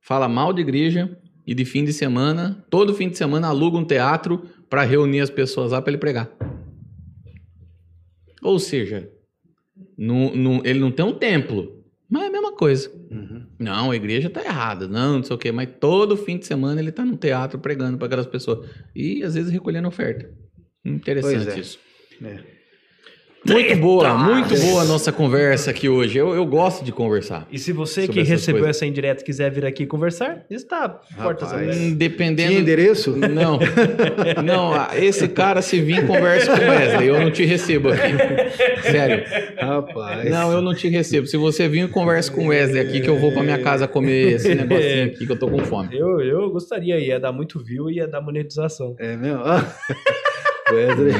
fala 0.00 0.28
mal 0.28 0.52
de 0.52 0.60
igreja 0.60 1.18
e 1.46 1.54
de 1.54 1.64
fim 1.64 1.84
de 1.84 1.92
semana, 1.92 2.64
todo 2.68 2.94
fim 2.94 3.08
de 3.08 3.16
semana 3.16 3.48
aluga 3.48 3.78
um 3.78 3.84
teatro 3.84 4.42
para 4.68 4.82
reunir 4.82 5.20
as 5.20 5.30
pessoas 5.30 5.72
lá 5.72 5.80
para 5.80 5.92
ele 5.92 5.98
pregar. 5.98 6.28
Ou 8.42 8.58
seja, 8.58 9.10
não- 9.96 10.34
não- 10.34 10.62
ele 10.64 10.78
não 10.78 10.90
tem 10.90 11.04
um 11.04 11.12
templo, 11.14 11.84
mas 12.08 12.22
é 12.24 12.26
a 12.26 12.30
mesma 12.30 12.52
coisa. 12.52 12.90
Uhum. 13.10 13.46
Não, 13.58 13.90
a 13.90 13.96
igreja 13.96 14.28
tá 14.30 14.44
errada, 14.44 14.86
não, 14.88 15.16
não 15.18 15.22
sei 15.22 15.34
o 15.36 15.38
quê, 15.38 15.52
mas 15.52 15.68
todo 15.80 16.16
fim 16.16 16.36
de 16.38 16.46
semana 16.46 16.80
ele 16.80 16.92
tá 16.92 17.04
no 17.04 17.16
teatro 17.16 17.58
pregando 17.58 17.96
para 17.98 18.06
aquelas 18.06 18.26
pessoas. 18.26 18.68
E 18.94 19.22
às 19.22 19.34
vezes 19.34 19.50
recolhendo 19.52 19.88
oferta. 19.88 20.30
Interessante 20.84 21.50
é. 21.50 21.58
isso. 21.58 21.78
É. 22.22 22.55
Muito 23.52 23.76
boa, 23.76 24.18
muito 24.18 24.58
boa 24.60 24.82
a 24.82 24.84
nossa 24.84 25.12
conversa 25.12 25.70
aqui 25.70 25.88
hoje. 25.88 26.18
Eu, 26.18 26.34
eu 26.34 26.44
gosto 26.44 26.84
de 26.84 26.90
conversar. 26.90 27.46
E 27.50 27.58
se 27.58 27.72
você 27.72 28.08
que 28.08 28.22
recebeu 28.22 28.62
coisas. 28.62 28.76
essa 28.76 28.86
indireta 28.86 29.24
quiser 29.24 29.50
vir 29.50 29.64
aqui 29.64 29.86
conversar, 29.86 30.44
está 30.50 30.88
portas 30.88 31.52
abertas. 31.52 31.76
Independendo. 31.76 32.48
Tinha 32.48 32.60
endereço? 32.60 33.16
Não, 33.16 33.58
não, 34.44 34.72
esse 34.94 35.28
cara 35.28 35.62
se 35.62 35.80
vir 35.80 36.06
conversa 36.06 36.56
com 36.56 36.64
o 36.64 36.68
Wesley, 36.68 37.08
eu 37.08 37.20
não 37.20 37.30
te 37.30 37.44
recebo 37.44 37.90
aqui. 37.90 38.82
Sério. 38.82 39.24
Rapaz. 39.58 40.28
Não, 40.30 40.52
eu 40.52 40.60
não 40.60 40.74
te 40.74 40.88
recebo. 40.88 41.26
Se 41.26 41.36
você 41.36 41.68
vir 41.68 41.88
conversa 41.90 42.32
com 42.32 42.46
o 42.46 42.48
Wesley 42.48 42.80
aqui, 42.80 43.00
que 43.00 43.08
eu 43.08 43.18
vou 43.18 43.32
pra 43.32 43.42
minha 43.42 43.58
casa 43.58 43.86
comer 43.86 44.34
esse 44.34 44.54
negocinho 44.54 45.06
aqui, 45.06 45.26
que 45.26 45.32
eu 45.32 45.38
tô 45.38 45.48
com 45.48 45.58
fome. 45.60 45.96
Eu, 45.96 46.20
eu 46.20 46.50
gostaria, 46.50 46.98
ia 46.98 47.20
dar 47.20 47.32
muito 47.32 47.62
view 47.62 47.90
e 47.90 47.96
ia 47.96 48.08
dar 48.08 48.20
monetização. 48.20 48.96
É 48.98 49.16
mesmo? 49.16 49.42
Wesley, 50.72 51.12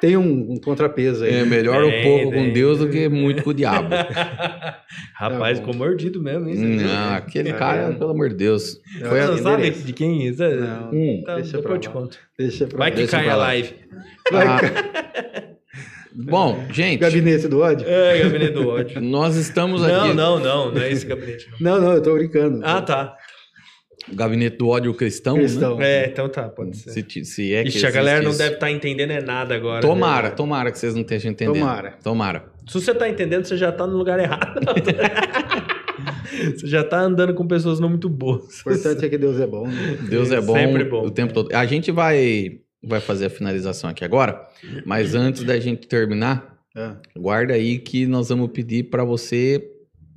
tem 0.00 0.16
um, 0.16 0.52
um 0.52 0.56
contrapeso 0.60 1.24
aí. 1.24 1.34
É 1.34 1.44
melhor 1.44 1.84
um 1.84 2.02
pouco 2.02 2.32
com 2.32 2.52
Deus 2.52 2.78
do 2.78 2.88
que 2.88 3.08
muito 3.08 3.42
com 3.42 3.50
o 3.50 3.54
diabo. 3.54 3.88
Rapaz, 5.14 5.58
Tá 5.58 5.64
ficou 5.66 5.74
mordido 5.74 6.22
mesmo, 6.22 6.48
hein? 6.48 6.56
Não, 6.56 7.14
aquele 7.14 7.52
Tá 7.52 7.58
cara, 7.58 7.92
pelo 7.92 8.10
amor 8.10 8.28
de 8.30 8.36
Deus. 8.36 8.80
Não, 9.00 9.08
Foi 9.10 9.20
não 9.20 9.38
sabe 9.38 9.70
de 9.70 9.92
quem 9.92 10.22
é 10.22 10.30
isso? 10.30 10.42
É- 10.42 10.56
Não, 10.56 10.90
Hum, 10.92 11.22
Tá, 11.26 11.34
deixa 11.36 11.58
pra 11.60 11.72
eu 11.72 11.78
te 11.78 11.88
conto. 11.90 12.18
Deixa 12.38 12.66
pra 12.66 12.78
Vai 12.78 12.90
que 12.90 12.96
Deixa 12.98 13.12
cai 13.18 13.28
a 13.28 13.36
live. 13.36 13.74
Ah, 14.32 14.58
Bom, 16.14 16.64
gente, 16.72 16.98
Gabinete 17.00 17.48
do 17.48 17.60
ódio? 17.60 17.86
É, 17.88 18.18
gabinete 18.22 18.52
do 18.52 18.68
ódio. 18.68 19.00
nós 19.00 19.36
estamos 19.36 19.82
Não, 19.82 20.04
aqui. 20.06 20.14
não, 20.14 20.38
não, 20.38 20.72
não 20.72 20.80
é 20.82 20.90
esse 20.90 21.04
gabinete. 21.06 21.46
não. 21.60 21.74
Não, 21.78 21.80
não, 21.88 21.92
eu 21.94 22.02
tô 22.02 22.14
brincando. 22.14 22.60
Ah, 22.64 22.80
tá. 22.80 23.14
O 24.10 24.14
Gabinete 24.14 24.56
do 24.56 24.68
ódio 24.68 24.94
cristão, 24.94 25.36
Cristão. 25.36 25.76
né? 25.76 26.04
É, 26.04 26.06
então 26.06 26.28
tá, 26.28 26.48
pode 26.48 26.76
ser. 26.76 26.90
Se, 26.90 27.24
se 27.24 27.54
é 27.54 27.62
que 27.62 27.70
Ixi, 27.70 27.86
a 27.86 27.90
galera 27.90 28.22
não 28.22 28.36
deve 28.36 28.54
estar 28.54 28.70
entendendo 28.70 29.10
é 29.10 29.20
nada 29.20 29.54
agora. 29.54 29.80
Tomara, 29.80 30.28
né? 30.28 30.34
tomara 30.34 30.70
que 30.70 30.78
vocês 30.78 30.94
não 30.94 31.02
estejam 31.02 31.32
entendendo. 31.32 31.54
Tomara. 31.58 31.98
Tomara. 32.02 32.44
Se 32.68 32.74
você 32.74 32.94
tá 32.94 33.08
entendendo, 33.08 33.44
você 33.44 33.56
já 33.56 33.72
tá 33.72 33.86
no 33.86 33.96
lugar 33.96 34.18
errado. 34.20 34.60
você 36.56 36.66
já 36.66 36.84
tá 36.84 37.00
andando 37.00 37.34
com 37.34 37.46
pessoas 37.46 37.80
não 37.80 37.88
muito 37.88 38.08
boas. 38.08 38.58
O 38.64 38.70
importante 38.70 39.04
é 39.04 39.08
que 39.08 39.18
Deus 39.18 39.40
é 39.40 39.46
bom. 39.46 39.66
Né? 39.66 39.98
Deus 40.08 40.30
é 40.30 40.40
bom, 40.40 40.54
Sempre 40.54 40.84
bom. 40.84 41.04
o 41.06 41.10
tempo 41.10 41.32
todo. 41.32 41.54
A 41.54 41.64
gente 41.66 41.90
vai, 41.90 42.60
vai 42.82 43.00
fazer 43.00 43.26
a 43.26 43.30
finalização 43.30 43.90
aqui 43.90 44.04
agora, 44.04 44.46
mas 44.84 45.14
antes 45.14 45.42
da 45.42 45.58
gente 45.58 45.86
terminar, 45.88 46.56
Ah, 46.76 46.96
guarda 47.16 47.54
aí 47.54 47.78
que 47.78 48.06
nós 48.06 48.28
vamos 48.28 48.50
pedir 48.52 48.84
para 48.84 49.02
você 49.04 49.66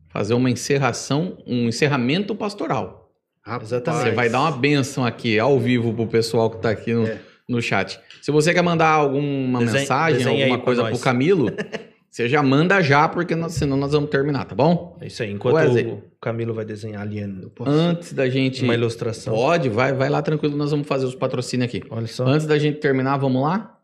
fazer 0.10 0.34
uma 0.34 0.49
encerração, 0.49 1.38
um 1.48 1.68
encerramento 1.70 2.36
pastoral. 2.36 3.09
Rapaz. 3.49 3.71
Exatamente. 3.71 4.03
Você 4.03 4.11
vai 4.11 4.30
dar 4.30 4.41
uma 4.41 4.51
benção 4.51 5.05
aqui 5.05 5.39
ao 5.39 5.59
vivo 5.59 5.93
pro 5.93 6.07
pessoal 6.07 6.49
que 6.49 6.57
tá 6.61 6.69
aqui 6.69 6.93
no, 6.93 7.05
É. 7.07 7.19
no 7.47 7.61
chat. 7.61 7.99
Se 8.21 8.31
você 8.31 8.53
quer 8.53 8.61
mandar 8.61 8.89
alguma 8.89 9.59
Desenha- 9.59 9.80
mensagem, 9.80 10.17
desenha 10.19 10.43
alguma 10.45 10.59
coisa 10.59 10.81
nós. 10.84 10.91
pro 10.91 10.99
Camilo, 10.99 11.47
você 12.09 12.27
já 12.30 12.41
manda 12.43 12.81
já, 12.81 13.07
porque 13.07 13.35
nós- 13.35 13.53
senão 13.53 13.77
nós 13.77 13.91
vamos 13.91 14.09
terminar, 14.09 14.45
tá 14.45 14.53
bom? 14.55 14.97
É 15.01 15.07
isso 15.07 15.23
aí, 15.23 15.31
enquanto 15.31 15.55
Wesley. 15.55 15.85
o 15.88 16.03
Camilo 16.21 16.53
vai 16.53 16.65
desenhar 16.65 17.01
ali 17.01 17.19
Antes 17.65 18.13
da 18.13 18.30
gente. 18.30 18.63
uma 18.63 18.73
ilustração. 18.73 19.34
Pode, 19.34 19.69
vai, 19.69 19.93
vai 19.93 20.09
lá 20.09 20.21
tranquilo, 20.21 20.55
nós 20.57 20.71
vamos 20.71 20.88
fazer 20.88 21.05
os 21.05 21.15
patrocínios 21.15 21.67
aqui. 21.69 21.84
Olha 21.89 22.07
só. 22.07 22.26
Antes 22.26 22.45
da 22.45 22.57
gente 22.57 22.80
terminar, 22.80 23.17
vamos 23.17 23.41
lá? 23.41 23.76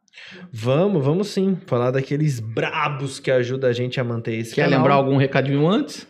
Vamos, 0.52 1.04
vamos 1.04 1.28
sim. 1.28 1.58
Falar 1.66 1.92
daqueles 1.92 2.40
brabos 2.40 3.20
que 3.20 3.30
ajudam 3.30 3.70
a 3.70 3.74
gente 3.74 4.00
a 4.00 4.04
manter 4.04 4.36
esse 4.36 4.56
Quer 4.56 4.64
canal. 4.64 4.80
lembrar 4.80 4.94
algum 4.96 5.18
recadinho 5.18 5.68
antes? 5.68 6.08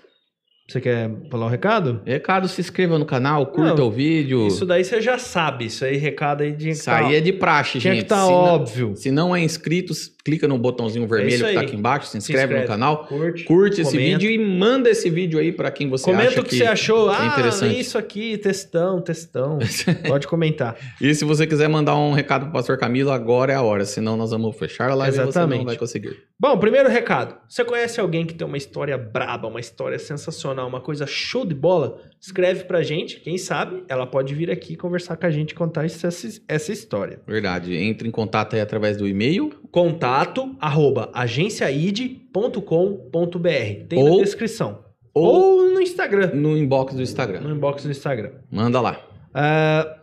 Você 0.67 0.81
quer 0.81 1.11
falar 1.29 1.45
o 1.45 1.49
recado? 1.49 2.01
Recado, 2.03 2.47
se 2.47 2.59
inscreva 2.59 2.97
no 2.97 3.05
canal, 3.05 3.45
curta 3.45 3.75
Não, 3.75 3.87
o 3.87 3.91
vídeo. 3.91 4.47
Isso 4.47 4.65
daí 4.65 4.83
você 4.83 4.99
já 4.99 5.19
sabe. 5.19 5.65
Isso 5.65 5.85
aí, 5.85 5.95
recado 5.95 6.41
aí 6.41 6.53
de 6.53 6.71
Isso 6.71 6.89
aí 6.89 7.13
é 7.15 7.21
de 7.21 7.31
praxe, 7.31 7.79
gente. 7.79 7.97
que 7.97 8.01
estar 8.01 8.15
se, 8.25 8.31
não, 8.31 8.33
óbvio. 8.33 8.95
se 8.95 9.11
não 9.11 9.35
é 9.35 9.39
inscrito, 9.43 9.93
clica 10.23 10.47
no 10.47 10.57
botãozinho 10.57 11.05
vermelho 11.07 11.35
isso 11.35 11.45
que 11.45 11.53
tá 11.53 11.61
aqui 11.61 11.75
embaixo, 11.75 12.07
se 12.07 12.13
Se 12.13 12.17
inscreve, 12.17 12.45
inscreve. 12.45 12.61
no 12.63 12.67
canal, 12.67 13.05
Curte, 13.05 13.43
curte 13.43 13.81
esse 13.81 13.91
comenta. 13.91 14.17
vídeo 14.17 14.31
e 14.31 14.39
manda 14.43 14.89
esse 14.89 15.07
vídeo 15.07 15.37
aí 15.37 15.51
pra 15.51 15.69
quem 15.69 15.87
você 15.87 16.05
Comenta 16.05 16.29
acha 16.29 16.41
o 16.41 16.43
que, 16.43 16.55
você 16.57 16.65
achou. 16.65 17.11
é 17.13 17.15
Ah, 17.19 17.25
interessante. 17.27 17.79
isso 17.79 17.95
aqui, 17.99 18.35
textão, 18.39 18.99
textão. 19.01 19.59
Pode 20.07 20.25
comentar. 20.27 20.75
E 20.99 21.13
se 21.13 21.23
você 21.23 21.45
quiser 21.45 21.67
mandar 21.69 21.95
um 21.95 22.11
recado 22.13 22.45
pro 22.45 22.53
pastor 22.53 22.75
Camilo, 22.79 23.11
agora 23.11 23.53
é 23.53 23.55
a 23.55 23.61
hora, 23.61 23.85
senão 23.85 24.17
nós 24.17 24.31
vamos 24.31 24.57
fechar 24.57 24.89
a 24.89 24.95
live 24.95 25.13
e 25.15 25.19
você 25.19 25.21
não 25.21 25.29
Exatamente. 25.29 25.65
vai 25.65 25.77
conseguir. 25.77 26.17
Bom, 26.39 26.57
primeiro 26.57 26.89
recado. 26.89 27.35
Você 27.47 27.63
conhece 27.63 27.99
alguém 27.99 28.25
que 28.25 28.33
tem 28.33 28.47
uma 28.47 28.57
história 28.57 28.97
braba, 28.97 29.47
uma 29.47 29.59
história 29.59 29.99
sensacional, 29.99 30.54
uma 30.63 30.79
coisa 30.79 31.07
show 31.07 31.43
de 31.43 31.55
bola? 31.55 31.99
Escreve 32.21 32.65
pra 32.65 32.83
gente. 32.83 33.19
Quem 33.19 33.37
sabe 33.39 33.83
ela 33.87 34.05
pode 34.05 34.35
vir 34.35 34.51
aqui 34.51 34.75
conversar 34.75 35.17
com 35.17 35.25
a 35.25 35.31
gente 35.31 35.51
e 35.51 35.55
contar 35.55 35.85
essa, 35.85 36.09
essa 36.47 36.71
história. 36.71 37.19
Verdade. 37.27 37.75
Entre 37.75 38.07
em 38.07 38.11
contato 38.11 38.53
aí 38.55 38.61
através 38.61 38.95
do 38.97 39.07
e-mail 39.07 39.49
Contato 39.71 40.55
arroba 40.61 41.09
agenciaid.com.br. 41.13 43.87
Tem 43.89 43.99
Ou- 43.99 44.17
na 44.17 44.23
descrição. 44.23 44.83
ou, 45.13 45.61
Ou 45.63 45.73
no 45.73 45.81
Instagram. 45.81 46.31
no 46.33 46.57
inbox 46.57 46.93
do 46.93 47.01
Instagram. 47.01 47.41
No 47.41 47.55
inbox 47.55 47.83
do 47.83 47.91
Instagram. 47.91 48.31
Manda 48.51 48.81
lá. 48.81 48.99
Ah, 49.33 49.97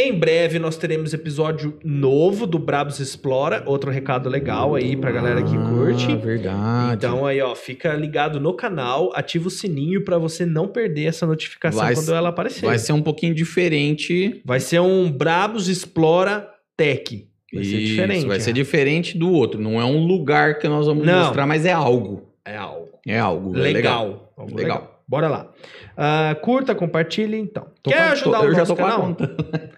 em 0.00 0.16
breve 0.16 0.58
nós 0.58 0.76
teremos 0.76 1.12
episódio 1.12 1.78
novo 1.84 2.46
do 2.46 2.58
Brabos 2.58 3.00
Explora. 3.00 3.62
Outro 3.66 3.90
recado 3.90 4.28
legal 4.28 4.74
aí 4.76 4.96
pra 4.96 5.10
galera 5.10 5.42
que 5.42 5.56
curte. 5.56 6.06
Ah, 6.12 6.16
verdade. 6.16 6.94
Então 6.94 7.26
aí, 7.26 7.40
ó, 7.40 7.54
fica 7.56 7.92
ligado 7.94 8.38
no 8.38 8.54
canal, 8.54 9.10
ativa 9.14 9.48
o 9.48 9.50
sininho 9.50 10.04
pra 10.04 10.16
você 10.16 10.46
não 10.46 10.68
perder 10.68 11.06
essa 11.06 11.26
notificação 11.26 11.80
Vai 11.82 11.94
quando 11.94 12.06
ser- 12.06 12.14
ela 12.14 12.28
aparecer. 12.28 12.64
vai 12.66 12.78
ser 12.78 12.92
um 12.92 13.02
pouquinho 13.02 13.34
diferente. 13.34 14.40
Vai 14.44 14.60
ser 14.60 14.80
um 14.80 15.10
Brabos 15.10 15.68
Explora 15.68 16.48
Tech. 16.76 17.26
Vai 17.52 17.64
ser 17.64 17.76
Isso, 17.78 17.86
diferente. 17.90 18.26
Vai 18.26 18.40
ser 18.40 18.50
né? 18.50 18.54
diferente 18.54 19.18
do 19.18 19.32
outro. 19.32 19.60
Não 19.60 19.80
é 19.80 19.84
um 19.84 20.06
lugar 20.06 20.58
que 20.58 20.68
nós 20.68 20.86
vamos 20.86 21.04
Não. 21.06 21.24
mostrar, 21.24 21.46
mas 21.46 21.64
é 21.64 21.72
algo. 21.72 22.28
É 22.44 22.56
algo 22.56 22.88
É 23.06 23.18
algo. 23.18 23.56
é 23.56 23.60
legal. 23.60 24.32
Algo 24.36 24.56
Legal. 24.56 24.97
Bora 25.08 25.26
lá. 25.26 25.50
Ah, 25.96 26.36
curta, 26.42 26.74
compartilhe, 26.74 27.38
então. 27.38 27.66
Tô 27.82 27.90
Quer 27.90 28.10
ajudar 28.10 28.40
tô- 28.40 28.44
o 28.44 28.48
eu 28.48 28.52
já 28.52 28.58
nosso 28.58 28.76
tô 28.76 28.82
canal? 28.82 29.00
conta. 29.08 29.36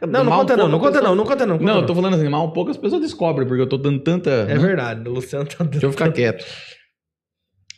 Não, 0.09 0.25
não 0.25 0.33
conta 0.33 0.57
não, 0.57 0.69
não 0.69 0.81
conta 0.81 1.01
não, 1.01 1.15
não 1.15 1.25
conta 1.25 1.47
não. 1.47 1.57
Não, 1.59 1.77
eu 1.77 1.87
tô 1.87 1.95
falando 1.95 2.15
assim, 2.15 2.29
mal 2.29 2.45
um 2.45 2.51
pouco 2.51 2.73
as 2.73 2.77
pessoas 2.77 3.01
descobrem, 3.01 3.47
porque 3.47 3.63
eu 3.63 3.69
tô 3.69 3.79
dando 3.79 4.01
tanta. 4.01 4.29
É 4.29 4.47
né? 4.47 4.59
verdade, 4.59 5.09
o 5.09 5.13
Luciano 5.13 5.47
tá 5.47 5.59
dando 5.59 5.71
Deixa 5.71 5.87
eu 5.87 5.93
ficar 5.93 6.11
quieto. 6.13 6.45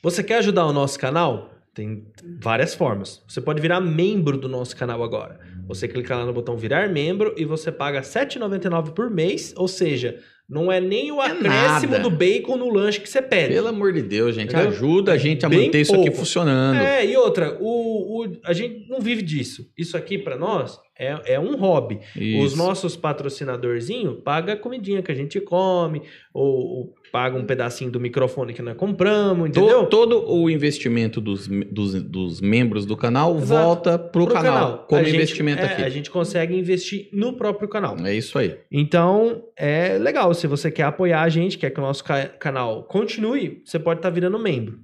Você 0.02 0.24
quer 0.24 0.38
ajudar 0.38 0.64
o 0.66 0.72
nosso 0.72 0.98
canal? 0.98 1.50
Tem 1.74 2.04
várias 2.40 2.74
formas. 2.74 3.22
Você 3.28 3.40
pode 3.40 3.60
virar 3.60 3.80
membro 3.80 4.36
do 4.36 4.48
nosso 4.48 4.76
canal 4.76 5.02
agora. 5.02 5.38
Você 5.68 5.86
clica 5.88 6.16
lá 6.16 6.24
no 6.26 6.32
botão 6.32 6.56
virar 6.56 6.88
membro 6.88 7.34
e 7.36 7.44
você 7.44 7.70
paga 7.70 7.98
R$ 8.00 8.04
7,99 8.04 8.92
por 8.92 9.08
mês, 9.10 9.54
ou 9.56 9.68
seja, 9.68 10.18
não 10.48 10.70
é 10.70 10.80
nem 10.80 11.10
o 11.12 11.22
É 11.22 11.26
acréscimo 11.26 11.92
nada. 11.92 12.02
do 12.02 12.10
bacon 12.10 12.56
no 12.56 12.68
lanche 12.68 13.00
que 13.00 13.08
você 13.08 13.22
pede. 13.22 13.54
Pelo 13.54 13.68
amor 13.68 13.92
de 13.92 14.02
Deus, 14.02 14.34
gente. 14.34 14.50
Entendeu? 14.52 14.68
Ajuda 14.68 15.12
a 15.12 15.16
gente 15.18 15.46
a 15.46 15.48
Bem 15.48 15.66
manter 15.66 15.80
isso 15.80 15.94
aqui 15.94 16.04
pouco. 16.04 16.18
funcionando. 16.18 16.76
É, 16.80 17.06
e 17.06 17.16
outra, 17.16 17.56
o, 17.60 18.24
o- 18.24 18.36
a 18.44 18.52
gente 18.52 18.86
não 18.88 19.00
vive 19.00 19.22
disso. 19.22 19.66
Isso 19.78 19.96
aqui 19.96 20.18
pra 20.18 20.36
nós 20.36 20.78
é, 20.98 21.34
é 21.34 21.40
um 21.40 21.56
hobby. 21.56 22.00
Os 22.16 22.20
Isso. 22.52 22.56
nossos 22.56 22.96
patrocinadorzinhos 22.96 24.20
pagam 24.24 24.54
a 24.54 24.56
comidinha 24.56 25.02
que 25.02 25.10
a 25.10 25.14
gente 25.14 25.40
come, 25.40 26.02
ou, 26.32 26.46
ou 26.56 26.94
paga 27.10 27.36
um 27.36 27.44
pedacinho 27.44 27.90
do 27.90 28.00
microfone 28.00 28.54
que 28.54 28.62
nós 28.62 28.76
compramos, 28.76 29.48
entendeu? 29.50 29.86
Todo 29.86 30.24
o 30.30 30.48
investimento 30.48 31.20
dos, 31.20 31.46
dos, 31.48 32.02
dos 32.02 32.40
membros 32.40 32.86
do 32.86 32.96
canal 32.96 33.36
Exato. 33.36 33.46
volta 33.62 33.98
pro, 33.98 34.24
Pro 34.26 34.34
canal, 34.34 34.86
como 34.88 35.00
A 35.00 35.04
gente- 35.04 35.16
investimento 35.16 35.60
é, 35.62 35.66
aqui. 35.66 35.82
A 35.82 35.88
gente 35.90 36.10
consegue 36.10 36.54
investir 36.56 37.08
no 37.12 37.34
próprio 37.34 37.68
canal. 37.68 37.96
É 38.04 38.14
isso 38.14 38.38
aí. 38.38 38.56
Então, 38.70 39.42
é 39.56 39.98
legal. 39.98 40.32
Se 40.34 40.46
você 40.46 40.70
quer 40.70 40.84
apoiar 40.84 41.22
a 41.22 41.28
gente, 41.28 41.58
quer 41.58 41.70
que 41.70 41.78
o 41.80 41.82
nosso 41.82 42.02
ca- 42.04 42.26
canal 42.28 42.84
continue, 42.84 43.60
você 43.64 43.78
pode 43.78 43.98
estar 43.98 44.10
virando 44.10 44.38
membro. 44.38 44.78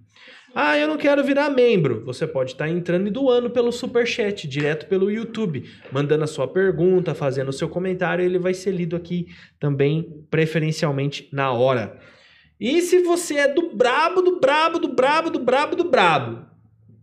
Ah, 0.61 0.77
eu 0.77 0.89
não 0.89 0.97
quero 0.97 1.23
virar 1.23 1.51
membro. 1.51 2.05
Você 2.05 2.27
pode 2.27 2.51
estar 2.51 2.69
entrando 2.69 3.07
e 3.07 3.11
doando 3.13 3.49
pelo 3.49 3.71
Superchat, 3.71 4.49
direto 4.49 4.87
pelo 4.87 5.09
YouTube, 5.09 5.71
mandando 5.93 6.25
a 6.25 6.27
sua 6.27 6.49
pergunta, 6.49 7.15
fazendo 7.15 7.51
o 7.51 7.53
seu 7.53 7.69
comentário, 7.69 8.25
ele 8.25 8.41
vai 8.41 8.53
ser 8.53 8.73
lido 8.73 8.97
aqui 8.97 9.29
também, 9.61 10.25
preferencialmente 10.29 11.29
na 11.33 11.53
hora. 11.53 11.97
E 12.59 12.83
se 12.83 13.05
você 13.05 13.35
é 13.37 13.47
do 13.47 13.71
brabo, 13.77 14.21
do 14.21 14.41
brabo, 14.41 14.81
do 14.81 14.89
brabo, 14.89 15.31
do 15.31 15.39
brabo, 15.39 15.77
do 15.77 15.85
brabo, 15.85 16.45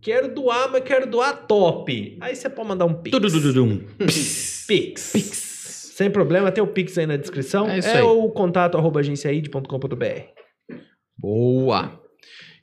quero 0.02 0.28
doar, 0.34 0.70
mas 0.70 0.84
quero 0.84 1.06
doar 1.06 1.46
top. 1.46 2.18
Aí 2.20 2.36
você 2.36 2.50
pode 2.50 2.68
mandar 2.68 2.84
um 2.84 2.92
pix. 2.92 3.16
Tududududum. 3.16 3.80
Pix. 3.96 4.66
Pix. 4.66 5.92
Sem 5.96 6.10
problema, 6.10 6.52
tem 6.52 6.62
o 6.62 6.66
Pix 6.66 6.98
aí 6.98 7.06
na 7.06 7.16
descrição. 7.16 7.70
É 7.70 7.78
isso 7.78 7.88
é 7.88 8.00
aí. 8.00 8.02
o 8.02 8.28
contato 8.28 8.76
arroba 8.76 9.00
agenciaid.com.br. 9.00 10.76
Boa! 11.16 12.04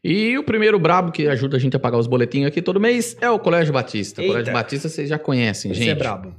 E 0.03 0.37
o 0.37 0.43
primeiro 0.43 0.77
brabo 0.77 1.11
que 1.11 1.27
ajuda 1.27 1.55
a 1.55 1.59
gente 1.59 1.75
a 1.77 1.79
pagar 1.79 1.97
os 1.97 2.07
boletinhos 2.07 2.47
aqui 2.47 2.61
todo 2.61 2.79
mês 2.79 3.15
é 3.21 3.29
o 3.29 3.39
Colégio 3.39 3.71
Batista. 3.73 4.19
O 4.19 4.23
Eita. 4.23 4.33
Colégio 4.33 4.53
Batista 4.53 4.89
vocês 4.89 5.07
já 5.07 5.17
conhecem, 5.17 5.71
Esse 5.71 5.79
gente. 5.79 5.91
é 5.91 5.95
brabo. 5.95 6.35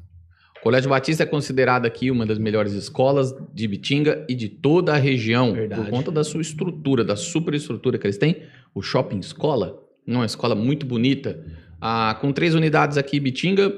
O 0.58 0.60
Colégio 0.60 0.90
Batista 0.90 1.22
é 1.22 1.26
considerado 1.26 1.86
aqui 1.86 2.10
uma 2.10 2.26
das 2.26 2.38
melhores 2.38 2.72
escolas 2.72 3.34
de 3.54 3.66
Bitinga 3.66 4.24
e 4.28 4.34
de 4.34 4.48
toda 4.48 4.92
a 4.92 4.96
região. 4.96 5.52
Verdade. 5.52 5.80
Por 5.82 5.90
conta 5.90 6.10
da 6.10 6.22
sua 6.22 6.42
estrutura, 6.42 7.02
da 7.04 7.16
superestrutura 7.16 7.98
que 7.98 8.06
eles 8.06 8.18
têm. 8.18 8.42
O 8.74 8.82
Shopping 8.82 9.18
Escola, 9.18 9.78
uma 10.06 10.26
escola 10.26 10.54
muito 10.54 10.84
bonita. 10.84 11.42
Ah, 11.80 12.16
com 12.20 12.32
três 12.32 12.54
unidades 12.54 12.98
aqui 12.98 13.16
em 13.16 13.20
Bitinga, 13.20 13.72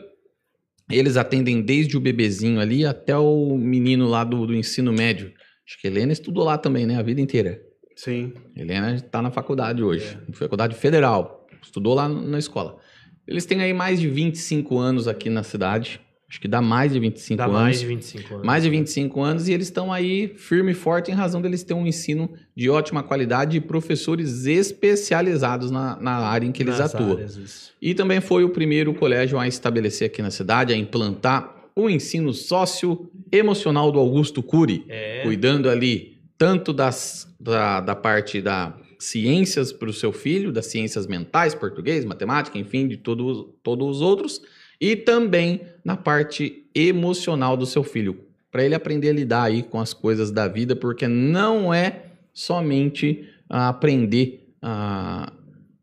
eles 0.91 1.17
atendem 1.17 1.61
desde 1.61 1.97
o 1.97 2.01
bebezinho 2.01 2.61
ali 2.61 2.85
até 2.87 3.17
o 3.17 3.57
menino 3.57 4.09
lá 4.09 4.23
do, 4.25 4.47
do 4.47 4.55
ensino 4.55 4.93
médio. 4.93 5.33
Acho 5.67 5.81
que 5.81 5.87
Helena 5.89 6.13
estudou 6.13 6.45
lá 6.45 6.57
também, 6.57 6.87
né? 6.87 6.97
A 6.97 7.03
vida 7.03 7.21
inteira. 7.21 7.61
Sim. 7.97 8.35
Helena 8.55 8.95
está 8.95 9.21
na 9.23 9.31
faculdade 9.31 9.83
hoje, 9.83 10.17
faculdade 10.33 10.77
federal, 10.77 11.47
estudou 11.63 11.95
lá 11.95 12.09
na 12.09 12.39
escola. 12.39 12.77
Eles 13.27 13.45
têm 13.47 13.61
aí 13.63 13.73
mais 13.73 13.99
de 13.99 14.09
25 14.09 14.79
anos 14.79 15.09
aqui 15.09 15.29
na 15.31 15.43
cidade, 15.43 16.01
acho 16.29 16.41
que 16.41 16.47
dá 16.47 16.61
mais 16.61 16.93
de 16.93 17.01
25 17.01 17.37
Dá 17.39 17.45
anos. 17.47 17.57
mais 17.57 17.81
de 17.81 17.87
25 17.87 18.35
anos. 18.35 18.47
Mais 18.47 18.63
de 18.63 18.71
25 18.71 19.21
anos 19.23 19.49
e 19.49 19.53
eles 19.53 19.67
estão 19.69 19.93
aí 19.93 20.29
firme 20.37 20.73
e 20.73 20.75
forte 20.75 21.11
em 21.11 21.15
razão 21.15 21.41
deles 21.41 21.63
ter 21.65 21.73
um 21.75 21.87
ensino 21.87 22.31
de 22.55 22.69
ótima 22.69 23.03
qualidade 23.03 23.57
e 23.57 23.61
professores 23.61 24.45
especializados 24.47 25.71
na, 25.71 25.97
na 26.01 26.19
área 26.19 26.47
em 26.47 26.53
que 26.53 26.63
eles 26.63 26.79
Nas 26.79 26.95
atuam. 26.95 27.13
áreas. 27.15 27.73
E 27.81 27.95
também 27.95 28.21
foi 28.21 28.45
o 28.45 28.51
primeiro 28.51 28.93
colégio 28.95 29.39
a 29.39 29.49
estabelecer 29.49 30.07
aqui 30.09 30.21
na 30.21 30.31
cidade, 30.31 30.73
a 30.73 30.77
implantar 30.77 31.55
o 31.75 31.89
ensino 31.91 32.33
socioemocional 32.33 33.91
do 33.93 33.99
Augusto 33.99 34.43
Cury 34.43 34.85
É. 34.89 35.23
cuidando 35.23 35.69
ali 35.69 36.16
tanto 36.39 36.73
das, 36.73 37.35
da, 37.41 37.81
da 37.81 37.95
parte 37.95 38.41
da 38.41 38.77
ciências 38.99 39.73
para 39.73 39.89
o 39.89 39.93
seu 39.93 40.13
filho, 40.13 40.53
das 40.53 40.67
ciências 40.67 41.07
mentais, 41.07 41.55
português, 41.55 42.05
matemática, 42.05 42.59
enfim, 42.59 42.89
de 42.89 42.97
todos, 42.97 43.47
todos 43.63 43.97
os 43.97 44.03
outros, 44.03 44.41
e 44.81 44.97
também 44.97 45.63
na 45.85 45.97
parte 45.97 46.67
emocional 46.75 47.57
do 47.57 47.67
seu 47.67 47.83
filho, 47.83 48.25
para 48.51 48.65
ele 48.65 48.75
aprender 48.75 49.11
a 49.11 49.13
lidar 49.13 49.43
aí 49.45 49.63
com 49.63 49.81
as 49.81 49.93
coisas 49.93 50.31
da 50.31 50.49
vida, 50.49 50.75
porque 50.75 51.07
não 51.07 51.73
é 51.73 52.07
somente 52.33 53.29
ah, 53.49 53.69
aprender 53.69 54.53
ah, 54.63 55.33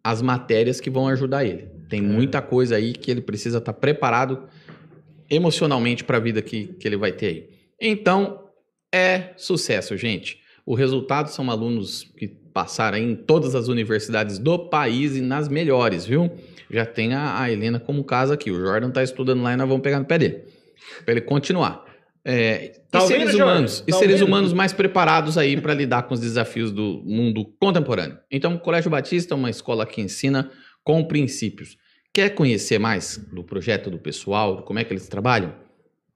as 0.04 0.22
matérias 0.22 0.80
que 0.80 0.90
vão 0.90 1.08
ajudar 1.08 1.46
ele. 1.46 1.68
Tem 1.90 2.02
muita 2.02 2.42
coisa 2.42 2.76
aí 2.76 2.94
que 2.94 3.10
ele 3.12 3.22
precisa 3.22 3.60
estar 3.60 3.74
preparado 3.74 4.44
emocionalmente 5.30 6.04
para 6.04 6.18
a 6.18 6.20
vida 6.20 6.42
que, 6.42 6.68
que 6.68 6.88
ele 6.88 6.98
vai 6.98 7.12
ter 7.12 7.26
aí. 7.28 7.50
Então, 7.80 8.44
é 8.92 9.34
sucesso, 9.38 9.98
gente. 9.98 10.43
O 10.66 10.76
resultado 10.76 11.28
são 11.28 11.50
alunos 11.52 12.04
que 12.18 12.28
passaram 12.28 12.98
em 12.98 13.16
todas 13.16 13.56
as 13.56 13.68
universidades 13.68 14.38
do 14.38 14.70
país 14.70 15.16
e 15.16 15.22
nas 15.22 15.50
melhores, 15.50 16.06
viu? 16.06 16.32
Já 16.70 16.86
tem 16.86 17.14
a, 17.14 17.42
a 17.42 17.52
Helena 17.52 17.80
como 17.80 18.04
caso 18.04 18.32
aqui. 18.32 18.50
O 18.52 18.60
Jordan 18.60 18.92
tá 18.92 19.04
estudando 19.04 19.42
lá 19.42 19.54
e 19.54 19.58
nós 19.58 19.68
vamos 19.68 19.84
pegar 19.84 20.00
no 20.00 20.06
pé 20.06 20.18
dele. 20.18 20.44
Para 21.04 21.14
ele 21.14 21.22
continuar. 21.22 21.84
É, 22.26 22.80
ouvindo, 22.94 23.08
seres 23.08 23.32
Jordan? 23.32 23.46
humanos, 23.46 23.84
e 23.86 23.94
seres 23.94 24.22
humanos 24.22 24.54
mais 24.54 24.72
preparados 24.72 25.38
aí 25.38 25.60
para 25.60 25.74
lidar 25.74 26.04
com 26.04 26.14
os 26.14 26.22
desafios 26.22 26.72
do 26.72 27.02
mundo 27.06 27.46
contemporâneo. 27.60 28.18
Então, 28.32 28.56
o 28.56 28.60
Colégio 28.60 28.90
Batista 28.90 29.34
é 29.34 29.38
uma 29.38 29.50
escola 29.50 29.86
que 29.86 30.00
ensina 30.00 30.50
com 30.84 31.04
princípios. 31.04 31.78
Quer 32.14 32.30
conhecer 32.30 32.80
mais 32.80 33.18
do 33.34 33.44
projeto 33.44 33.90
do 33.90 33.98
pessoal, 33.98 34.64
como 34.64 34.80
é 34.80 34.86
que 34.86 34.94
eles 34.94 35.08
trabalham? 35.10 35.54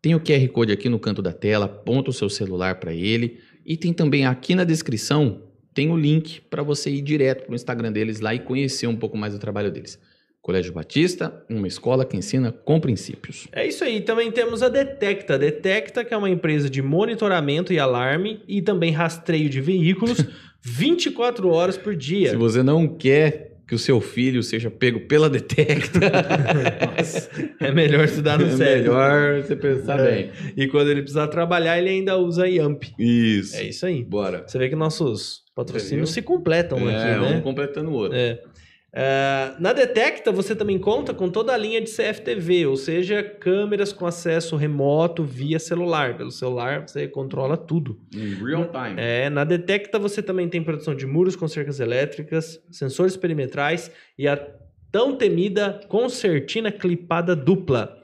Tem 0.01 0.15
o 0.15 0.19
QR 0.21 0.47
Code 0.49 0.71
aqui 0.71 0.87
no 0.87 0.99
canto 0.99 1.21
da 1.21 1.33
tela, 1.33 1.65
aponta 1.65 2.11
o 2.11 2.13
seu 2.13 2.29
celular 2.29 2.75
para 2.75 2.93
ele 2.93 3.39
e 3.67 3.75
tem 3.75 3.91
também 3.91 4.25
aqui 4.25 4.55
na 4.55 4.63
descrição 4.63 5.41
tem 5.77 5.91
o 5.91 5.95
link 5.95 6.41
para 6.49 6.63
você 6.63 6.89
ir 6.89 7.03
direto 7.03 7.43
para 7.43 7.51
o 7.51 7.55
Instagram 7.55 7.91
deles 7.91 8.19
lá 8.19 8.33
e 8.33 8.39
conhecer 8.39 8.87
um 8.87 8.95
pouco 8.95 9.15
mais 9.15 9.33
do 9.33 9.39
trabalho 9.39 9.69
deles. 9.69 9.99
Colégio 10.41 10.73
Batista, 10.73 11.45
uma 11.47 11.67
escola 11.67 12.03
que 12.03 12.17
ensina 12.17 12.51
com 12.51 12.79
princípios. 12.79 13.47
É 13.51 13.67
isso 13.67 13.83
aí. 13.83 14.01
Também 14.01 14.31
temos 14.31 14.63
a 14.63 14.69
Detecta. 14.69 15.35
A 15.35 15.37
Detecta, 15.37 16.03
que 16.03 16.15
é 16.15 16.17
uma 16.17 16.31
empresa 16.31 16.67
de 16.67 16.81
monitoramento 16.81 17.71
e 17.71 17.77
alarme 17.77 18.41
e 18.47 18.59
também 18.59 18.91
rastreio 18.91 19.49
de 19.49 19.61
veículos 19.61 20.25
24 20.63 21.47
horas 21.49 21.77
por 21.77 21.95
dia. 21.95 22.31
Se 22.31 22.35
você 22.35 22.63
não 22.63 22.87
quer 22.87 23.46
que 23.67 23.75
o 23.75 23.79
seu 23.79 23.99
filho 23.99 24.41
seja 24.41 24.71
pego 24.71 25.01
pela 25.01 25.29
Detecta, 25.29 25.99
É 27.59 27.71
melhor 27.71 28.05
estudar 28.05 28.37
no 28.39 28.45
é 28.47 28.51
sério. 28.51 28.83
melhor 28.93 29.41
você 29.43 29.55
pensar 29.55 29.99
É. 29.99 30.11
bem. 30.11 30.31
E 30.55 30.67
quando 30.67 30.89
ele 30.89 31.01
precisar 31.01 31.27
trabalhar, 31.27 31.77
ele 31.77 31.89
ainda 31.89 32.17
usa 32.17 32.47
YAMP. 32.47 32.93
Isso. 32.97 33.55
É 33.57 33.63
isso 33.63 33.85
aí. 33.85 34.03
Bora. 34.03 34.43
Você 34.47 34.57
vê 34.57 34.69
que 34.69 34.75
nossos 34.75 35.41
patrocínios 35.55 36.11
se 36.11 36.21
completam 36.21 36.89
é, 36.89 36.95
aqui, 36.95 37.19
um 37.19 37.29
né? 37.29 37.41
completando 37.41 37.89
o 37.89 37.93
outro. 37.93 38.17
É. 38.17 38.39
É, 38.93 39.53
na 39.59 39.73
Detecta, 39.73 40.31
você 40.31 40.55
também 40.55 40.79
conta 40.79 41.13
com 41.13 41.29
toda 41.29 41.53
a 41.53 41.57
linha 41.57 41.81
de 41.81 41.91
CFTV, 41.91 42.65
ou 42.67 42.75
seja, 42.75 43.21
câmeras 43.21 43.91
com 43.91 44.05
acesso 44.05 44.55
remoto 44.55 45.23
via 45.23 45.59
celular. 45.59 46.17
Pelo 46.17 46.31
celular, 46.31 46.87
você 46.87 47.07
controla 47.07 47.57
tudo. 47.57 47.99
Em 48.13 48.33
real 48.35 48.69
time. 48.71 48.95
É, 48.97 49.29
na 49.29 49.43
Detecta, 49.43 49.99
você 49.99 50.21
também 50.23 50.47
tem 50.47 50.63
produção 50.63 50.95
de 50.95 51.05
muros 51.05 51.35
com 51.35 51.47
cercas 51.47 51.79
elétricas, 51.79 52.59
sensores 52.71 53.17
perimetrais 53.17 53.91
e 54.17 54.27
a 54.27 54.37
tão 54.91 55.15
temida 55.15 55.79
concertina 55.89 56.71
clipada 56.71 57.35
dupla. 57.35 58.03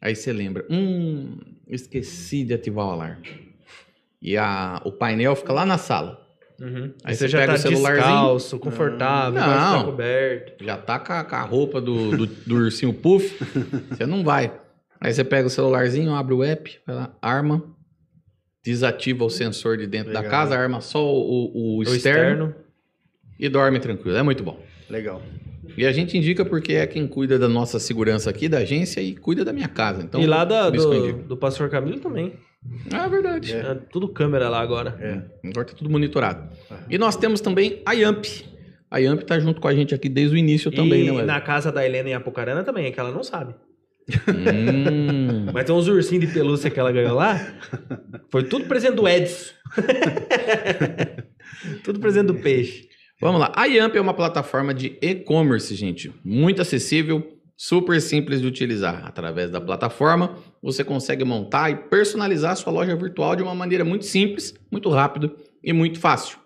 aí 0.01 0.16
você 0.16 0.32
lembra, 0.32 0.66
hum, 0.68 1.38
esqueci 1.68 2.42
de 2.42 2.55
ativar 2.55 2.88
o 2.88 2.90
alarme. 2.90 3.55
E 4.20 4.36
a, 4.36 4.82
o 4.84 4.90
painel 4.90 5.36
fica 5.36 5.52
lá 5.52 5.64
na 5.64 5.78
sala. 5.78 6.23
Uhum. 6.60 6.85
Aí 6.85 6.93
Aí 7.05 7.14
você 7.16 7.26
já 7.28 7.39
pega 7.39 7.52
tá 7.52 7.59
o 7.59 7.62
celularzinho. 7.62 8.05
descalço, 8.06 8.59
confortável, 8.59 9.40
Não. 9.40 9.47
vai 9.48 9.59
ficar 9.72 9.85
coberto. 9.85 10.64
Já 10.64 10.76
tá 10.76 10.98
com 11.01 11.12
a, 11.12 11.24
com 11.24 11.35
a 11.36 11.43
roupa 11.43 11.81
do, 11.81 12.16
do, 12.16 12.26
do 12.26 12.55
ursinho 12.56 12.93
puff, 12.94 13.36
você 13.90 14.06
não 14.06 14.22
vai. 14.22 14.52
Aí 15.01 15.12
você 15.12 15.24
pega 15.24 15.47
o 15.47 15.51
celularzinho, 15.51 16.14
abre 16.14 16.32
o 16.35 16.43
app, 16.44 16.78
vai 16.86 16.97
lá, 16.97 17.14
arma, 17.20 17.62
desativa 18.64 19.24
o 19.24 19.31
sensor 19.31 19.76
de 19.76 19.86
dentro 19.86 20.12
da 20.12 20.20
Legal. 20.20 20.31
casa, 20.31 20.56
arma 20.56 20.81
só 20.81 21.05
o, 21.05 21.51
o 21.55 21.78
O 21.78 21.82
externo, 21.82 22.47
externo. 22.47 22.55
e 23.39 23.48
dorme 23.48 23.78
tranquilo. 23.81 24.16
É 24.16 24.22
muito 24.22 24.43
bom. 24.43 24.59
Legal. 24.89 25.20
E 25.76 25.85
a 25.86 25.93
gente 25.93 26.16
indica 26.16 26.44
porque 26.44 26.74
é 26.74 26.86
quem 26.86 27.06
cuida 27.06 27.39
da 27.39 27.48
nossa 27.48 27.78
segurança 27.78 28.31
aqui, 28.31 28.48
da 28.48 28.59
agência, 28.59 29.01
e 29.01 29.14
cuida 29.16 29.44
da 29.44 29.52
minha 29.52 29.66
casa. 29.68 30.02
Então, 30.02 30.20
e 30.20 30.26
lá 30.26 30.44
da- 30.44 30.70
do, 30.70 31.12
do 31.24 31.36
Pastor 31.36 31.68
Camilo 31.68 31.98
também. 32.01 32.35
Ah, 32.93 33.05
é 33.05 33.09
verdade. 33.09 33.53
É 33.53 33.74
tudo 33.91 34.09
câmera 34.09 34.49
lá 34.49 34.61
agora. 34.61 34.97
É. 35.01 35.49
Agora 35.49 35.66
tá 35.66 35.74
tudo 35.74 35.91
monitorado. 35.91 36.49
E 36.89 36.99
nós 36.99 37.16
temos 37.16 37.41
também 37.41 37.82
a 37.85 37.93
Yamp. 37.93 38.24
A 38.91 38.99
Yamp 38.99 39.23
tá 39.23 39.39
junto 39.39 39.61
com 39.61 39.69
a 39.69 39.74
gente 39.74 39.95
aqui 39.95 40.09
desde 40.09 40.36
o 40.36 40.39
início 40.39 40.70
também, 40.70 41.03
e 41.03 41.07
né, 41.07 41.11
Wesley? 41.11 41.27
na 41.27 41.41
casa 41.41 41.73
da 41.73 41.85
Helena 41.85 42.11
em 42.11 42.15
Apucarana 42.15 42.62
também, 42.62 42.86
é 42.86 42.91
que 42.91 43.01
ela 43.01 43.11
não 43.11 43.24
sabe. 43.24 43.55
Hum. 44.28 45.47
Mas 45.53 45.65
tem 45.65 45.74
uns 45.74 45.89
ursinhos 45.89 46.27
de 46.27 46.32
pelúcia 46.32 46.70
que 46.70 46.78
ela 46.78 46.93
ganhou 46.93 47.15
lá. 47.15 47.41
Foi 48.31 48.45
tudo 48.45 48.66
presente 48.66 48.95
do 48.95 49.09
Edson. 49.09 49.53
tudo 51.82 51.99
presente 51.99 52.27
do 52.27 52.35
peixe. 52.35 52.89
Vamos 53.20 53.41
lá. 53.41 53.53
A 53.57 53.65
Yamp 53.65 53.97
é 53.97 54.01
uma 54.01 54.15
plataforma 54.15 54.74
de 54.74 54.99
e-commerce, 55.01 55.74
gente. 55.74 56.12
Muito 56.24 56.61
acessível, 56.61 57.34
super 57.56 58.01
simples 58.01 58.40
de 58.40 58.47
utilizar. 58.47 59.05
Através 59.06 59.51
da 59.51 59.60
plataforma, 59.60 60.36
você 60.62 60.82
consegue 60.85 61.24
montar 61.24 61.70
e 61.70 61.76
personalizar 61.76 62.56
sua 62.56 62.72
loja 62.72 62.94
virtual 62.97 63.36
de 63.36 63.43
uma 63.43 63.55
maneira 63.55 63.85
muito 63.85 64.05
simples, 64.05 64.55
muito 64.70 64.89
rápida 64.90 65.31
e 65.62 65.72
muito 65.72 65.98
fácil. 65.98 66.39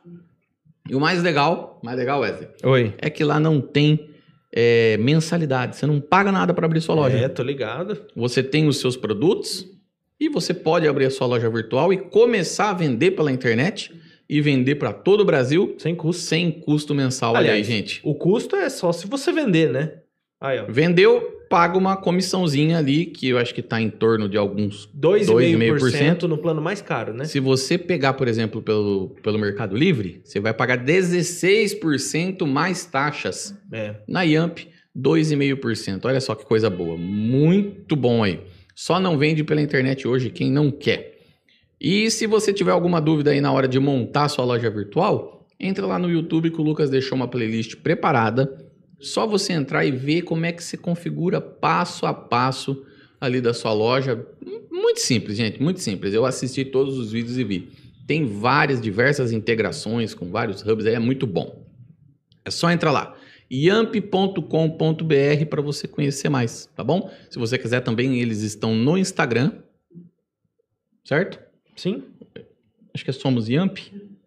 E 0.88 0.94
o 0.94 1.00
mais 1.00 1.22
legal, 1.22 1.80
mais 1.84 1.98
legal, 1.98 2.20
Wesley, 2.20 2.48
Oi. 2.64 2.94
é 2.98 3.10
que 3.10 3.22
lá 3.22 3.38
não 3.38 3.60
tem 3.60 4.08
é, 4.52 4.96
mensalidade. 4.96 5.76
Você 5.76 5.86
não 5.86 6.00
paga 6.00 6.32
nada 6.32 6.54
para 6.54 6.64
abrir 6.66 6.80
sua 6.80 6.94
loja. 6.94 7.16
É, 7.18 7.28
tô 7.28 7.42
ligado. 7.42 8.06
Você 8.16 8.42
tem 8.42 8.66
os 8.66 8.78
seus 8.78 8.96
produtos 8.96 9.66
e 10.18 10.28
você 10.28 10.54
pode 10.54 10.88
abrir 10.88 11.04
a 11.04 11.10
sua 11.10 11.26
loja 11.26 11.48
virtual 11.50 11.92
e 11.92 11.98
começar 11.98 12.70
a 12.70 12.74
vender 12.74 13.12
pela 13.12 13.30
internet 13.30 13.92
e 14.28 14.40
vender 14.40 14.74
para 14.74 14.92
todo 14.92 15.20
o 15.20 15.24
Brasil 15.24 15.74
Sem 15.78 15.94
custo. 15.94 16.22
sem 16.22 16.50
custo 16.50 16.94
mensal. 16.94 17.30
Olha 17.30 17.40
aí, 17.40 17.48
Aliás, 17.48 17.66
gente. 17.66 18.00
O 18.02 18.14
custo 18.14 18.56
é 18.56 18.68
só 18.68 18.92
se 18.92 19.06
você 19.06 19.32
vender, 19.32 19.70
né? 19.70 19.92
Aí, 20.40 20.60
ó. 20.60 20.66
Vendeu, 20.68 21.20
paga 21.50 21.76
uma 21.76 21.96
comissãozinha 21.96 22.78
ali, 22.78 23.06
que 23.06 23.28
eu 23.28 23.38
acho 23.38 23.52
que 23.52 23.60
está 23.60 23.80
em 23.80 23.90
torno 23.90 24.28
de 24.28 24.36
alguns. 24.36 24.88
2,5% 24.96 26.22
no 26.24 26.38
plano 26.38 26.62
mais 26.62 26.80
caro, 26.80 27.12
né? 27.12 27.24
Se 27.24 27.40
você 27.40 27.76
pegar, 27.76 28.12
por 28.14 28.28
exemplo, 28.28 28.62
pelo, 28.62 29.16
pelo 29.22 29.38
Mercado 29.38 29.76
Livre, 29.76 30.20
você 30.24 30.38
vai 30.38 30.54
pagar 30.54 30.78
16% 30.84 32.46
mais 32.46 32.84
taxas. 32.84 33.56
É. 33.72 33.96
Na 34.06 34.22
Yamp, 34.22 34.58
2,5%. 34.96 36.04
Olha 36.04 36.20
só 36.20 36.34
que 36.34 36.44
coisa 36.44 36.70
boa. 36.70 36.96
Muito 36.96 37.96
bom 37.96 38.22
aí. 38.22 38.40
Só 38.74 39.00
não 39.00 39.18
vende 39.18 39.42
pela 39.42 39.60
internet 39.60 40.06
hoje 40.06 40.30
quem 40.30 40.52
não 40.52 40.70
quer. 40.70 41.18
E 41.80 42.10
se 42.10 42.26
você 42.26 42.52
tiver 42.52 42.72
alguma 42.72 43.00
dúvida 43.00 43.30
aí 43.30 43.40
na 43.40 43.52
hora 43.52 43.68
de 43.68 43.78
montar 43.78 44.28
sua 44.28 44.44
loja 44.44 44.68
virtual, 44.70 45.46
entra 45.58 45.86
lá 45.86 45.98
no 45.98 46.10
YouTube 46.10 46.50
que 46.50 46.60
o 46.60 46.64
Lucas 46.64 46.90
deixou 46.90 47.16
uma 47.16 47.28
playlist 47.28 47.76
preparada. 47.76 48.67
Só 49.00 49.26
você 49.26 49.52
entrar 49.52 49.84
e 49.84 49.90
ver 49.90 50.22
como 50.22 50.44
é 50.44 50.52
que 50.52 50.62
se 50.62 50.76
configura 50.76 51.40
passo 51.40 52.06
a 52.06 52.12
passo 52.12 52.84
ali 53.20 53.40
da 53.40 53.54
sua 53.54 53.72
loja. 53.72 54.26
Muito 54.70 55.00
simples, 55.00 55.36
gente, 55.36 55.62
muito 55.62 55.80
simples. 55.80 56.12
Eu 56.14 56.24
assisti 56.26 56.64
todos 56.64 56.98
os 56.98 57.12
vídeos 57.12 57.38
e 57.38 57.44
vi. 57.44 57.68
Tem 58.06 58.24
várias, 58.24 58.80
diversas 58.80 59.32
integrações 59.32 60.14
com 60.14 60.30
vários 60.30 60.62
hubs 60.62 60.86
aí, 60.86 60.94
é 60.94 60.98
muito 60.98 61.26
bom. 61.26 61.64
É 62.44 62.50
só 62.50 62.70
entrar 62.70 62.90
lá 62.90 63.14
yamp.com.br 63.50 65.46
para 65.48 65.62
você 65.62 65.88
conhecer 65.88 66.28
mais, 66.28 66.66
tá 66.76 66.84
bom? 66.84 67.10
Se 67.30 67.38
você 67.38 67.58
quiser 67.58 67.80
também, 67.80 68.20
eles 68.20 68.42
estão 68.42 68.74
no 68.74 68.98
Instagram, 68.98 69.52
certo? 71.04 71.40
Sim? 71.74 72.04
Acho 72.92 73.04
que 73.04 73.10
é 73.10 73.12
Somos 73.12 73.48
Yamp. 73.48 73.78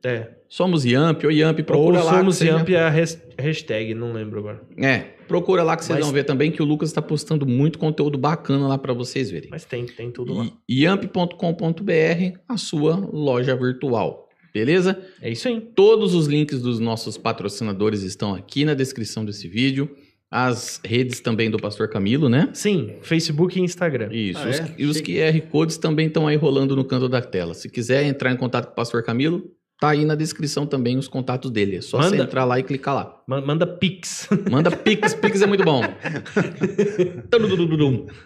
É. 0.03 0.29
Somos 0.49 0.83
Yamp 0.83 1.23
ou 1.23 1.31
Yamp, 1.31 1.59
procura 1.61 1.99
Ou 1.99 2.05
lá. 2.05 2.17
somos 2.17 2.41
Yamp 2.41 2.67
é 2.69 2.77
a 2.79 2.87
has- 2.89 3.21
hashtag, 3.37 3.93
não 3.93 4.11
lembro 4.11 4.39
agora. 4.39 4.61
É, 4.77 4.99
procura 5.27 5.63
lá 5.63 5.77
que 5.77 5.85
vocês 5.85 5.97
Mas- 5.97 6.05
vão 6.05 6.13
ver 6.13 6.23
também 6.25 6.51
que 6.51 6.61
o 6.61 6.65
Lucas 6.65 6.89
está 6.89 7.01
postando 7.01 7.45
muito 7.45 7.77
conteúdo 7.79 8.17
bacana 8.17 8.67
lá 8.67 8.77
para 8.77 8.93
vocês 8.93 9.29
verem. 9.31 9.49
Mas 9.49 9.63
tem, 9.63 9.85
tem 9.85 10.11
tudo 10.11 10.33
lá. 10.33 10.47
Yamp.com.br, 10.69 12.37
a 12.47 12.57
sua 12.57 12.95
loja 12.95 13.55
virtual. 13.55 14.27
Beleza? 14.53 14.99
É 15.21 15.29
isso 15.29 15.47
aí. 15.47 15.61
Todos 15.61 16.13
os 16.13 16.27
links 16.27 16.61
dos 16.61 16.79
nossos 16.79 17.17
patrocinadores 17.17 18.03
estão 18.03 18.33
aqui 18.35 18.65
na 18.65 18.73
descrição 18.73 19.23
desse 19.23 19.47
vídeo. 19.47 19.89
As 20.29 20.79
redes 20.85 21.19
também 21.19 21.49
do 21.51 21.57
Pastor 21.57 21.89
Camilo, 21.89 22.29
né? 22.29 22.49
Sim, 22.53 22.93
Facebook 23.01 23.59
e 23.59 23.61
Instagram. 23.61 24.09
Isso. 24.13 24.39
Ah, 24.39 24.49
os, 24.49 24.59
é? 24.61 24.75
e 24.77 24.85
os. 24.85 25.01
QR 25.01 25.41
Codes 25.49 25.77
também 25.77 26.07
estão 26.07 26.25
aí 26.25 26.37
rolando 26.37 26.73
no 26.75 26.85
canto 26.85 27.09
da 27.09 27.21
tela. 27.21 27.53
Se 27.53 27.69
quiser 27.69 28.05
entrar 28.05 28.31
em 28.31 28.37
contato 28.37 28.67
com 28.67 28.71
o 28.71 28.75
Pastor 28.75 29.03
Camilo, 29.03 29.43
tá 29.81 29.89
aí 29.89 30.05
na 30.05 30.13
descrição 30.13 30.67
também 30.67 30.95
os 30.95 31.07
contatos 31.07 31.49
dele. 31.49 31.77
É 31.77 31.81
só 31.81 31.97
você 31.97 32.11
Manda. 32.11 32.23
entrar 32.23 32.45
lá 32.45 32.59
e 32.59 32.63
clicar 32.63 32.93
lá. 32.93 33.15
Ma- 33.27 33.41
Manda 33.41 33.65
Pix. 33.65 34.29
Manda 34.49 34.69
Pix, 34.69 35.15
Pix 35.15 35.41
é 35.41 35.47
muito 35.47 35.63
bom. 35.63 35.81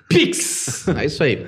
Pix! 0.09 0.87
É 0.89 1.05
isso 1.05 1.23
aí. 1.23 1.45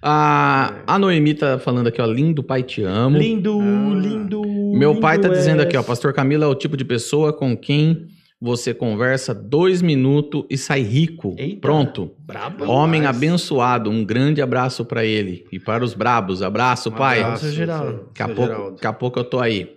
A, 0.00 0.74
a 0.86 0.98
Noemi 0.98 1.34
tá 1.34 1.58
falando 1.58 1.86
aqui, 1.88 2.00
ó. 2.00 2.06
Lindo 2.06 2.42
pai, 2.42 2.62
te 2.62 2.82
amo. 2.82 3.18
Lindo, 3.18 3.58
Ah. 3.60 3.94
lindo. 4.00 4.42
Meu 4.74 4.98
pai 5.00 5.18
tá 5.18 5.28
lindo 5.28 5.38
dizendo 5.38 5.60
és. 5.60 5.66
aqui, 5.66 5.76
ó. 5.76 5.82
Pastor 5.82 6.12
Camilo 6.12 6.42
é 6.44 6.46
o 6.46 6.54
tipo 6.54 6.76
de 6.76 6.84
pessoa 6.84 7.32
com 7.32 7.56
quem 7.56 8.06
você 8.44 8.74
conversa 8.74 9.32
dois 9.32 9.80
minutos 9.80 10.44
e 10.50 10.58
sai 10.58 10.80
rico. 10.82 11.36
Eita. 11.38 11.60
Pronto. 11.60 12.10
Brabo. 12.18 12.64
Homem 12.68 13.02
Demais. 13.02 13.16
abençoado. 13.16 13.88
Um 13.88 14.04
grande 14.04 14.42
abraço 14.42 14.84
pra 14.84 15.04
ele. 15.04 15.46
E 15.52 15.60
para 15.60 15.84
os 15.84 15.94
brabos. 15.94 16.42
Abraço, 16.42 16.88
Um 16.88 16.92
pai. 16.92 17.20
abraço, 17.22 17.48
Geraldo. 17.52 18.06
Daqui 18.08 18.22
a, 18.22 18.26
pouco, 18.26 18.42
Geraldo. 18.42 18.70
daqui 18.72 18.86
a 18.88 18.92
pouco 18.92 19.18
eu 19.20 19.24
tô 19.24 19.38
aí. 19.38 19.76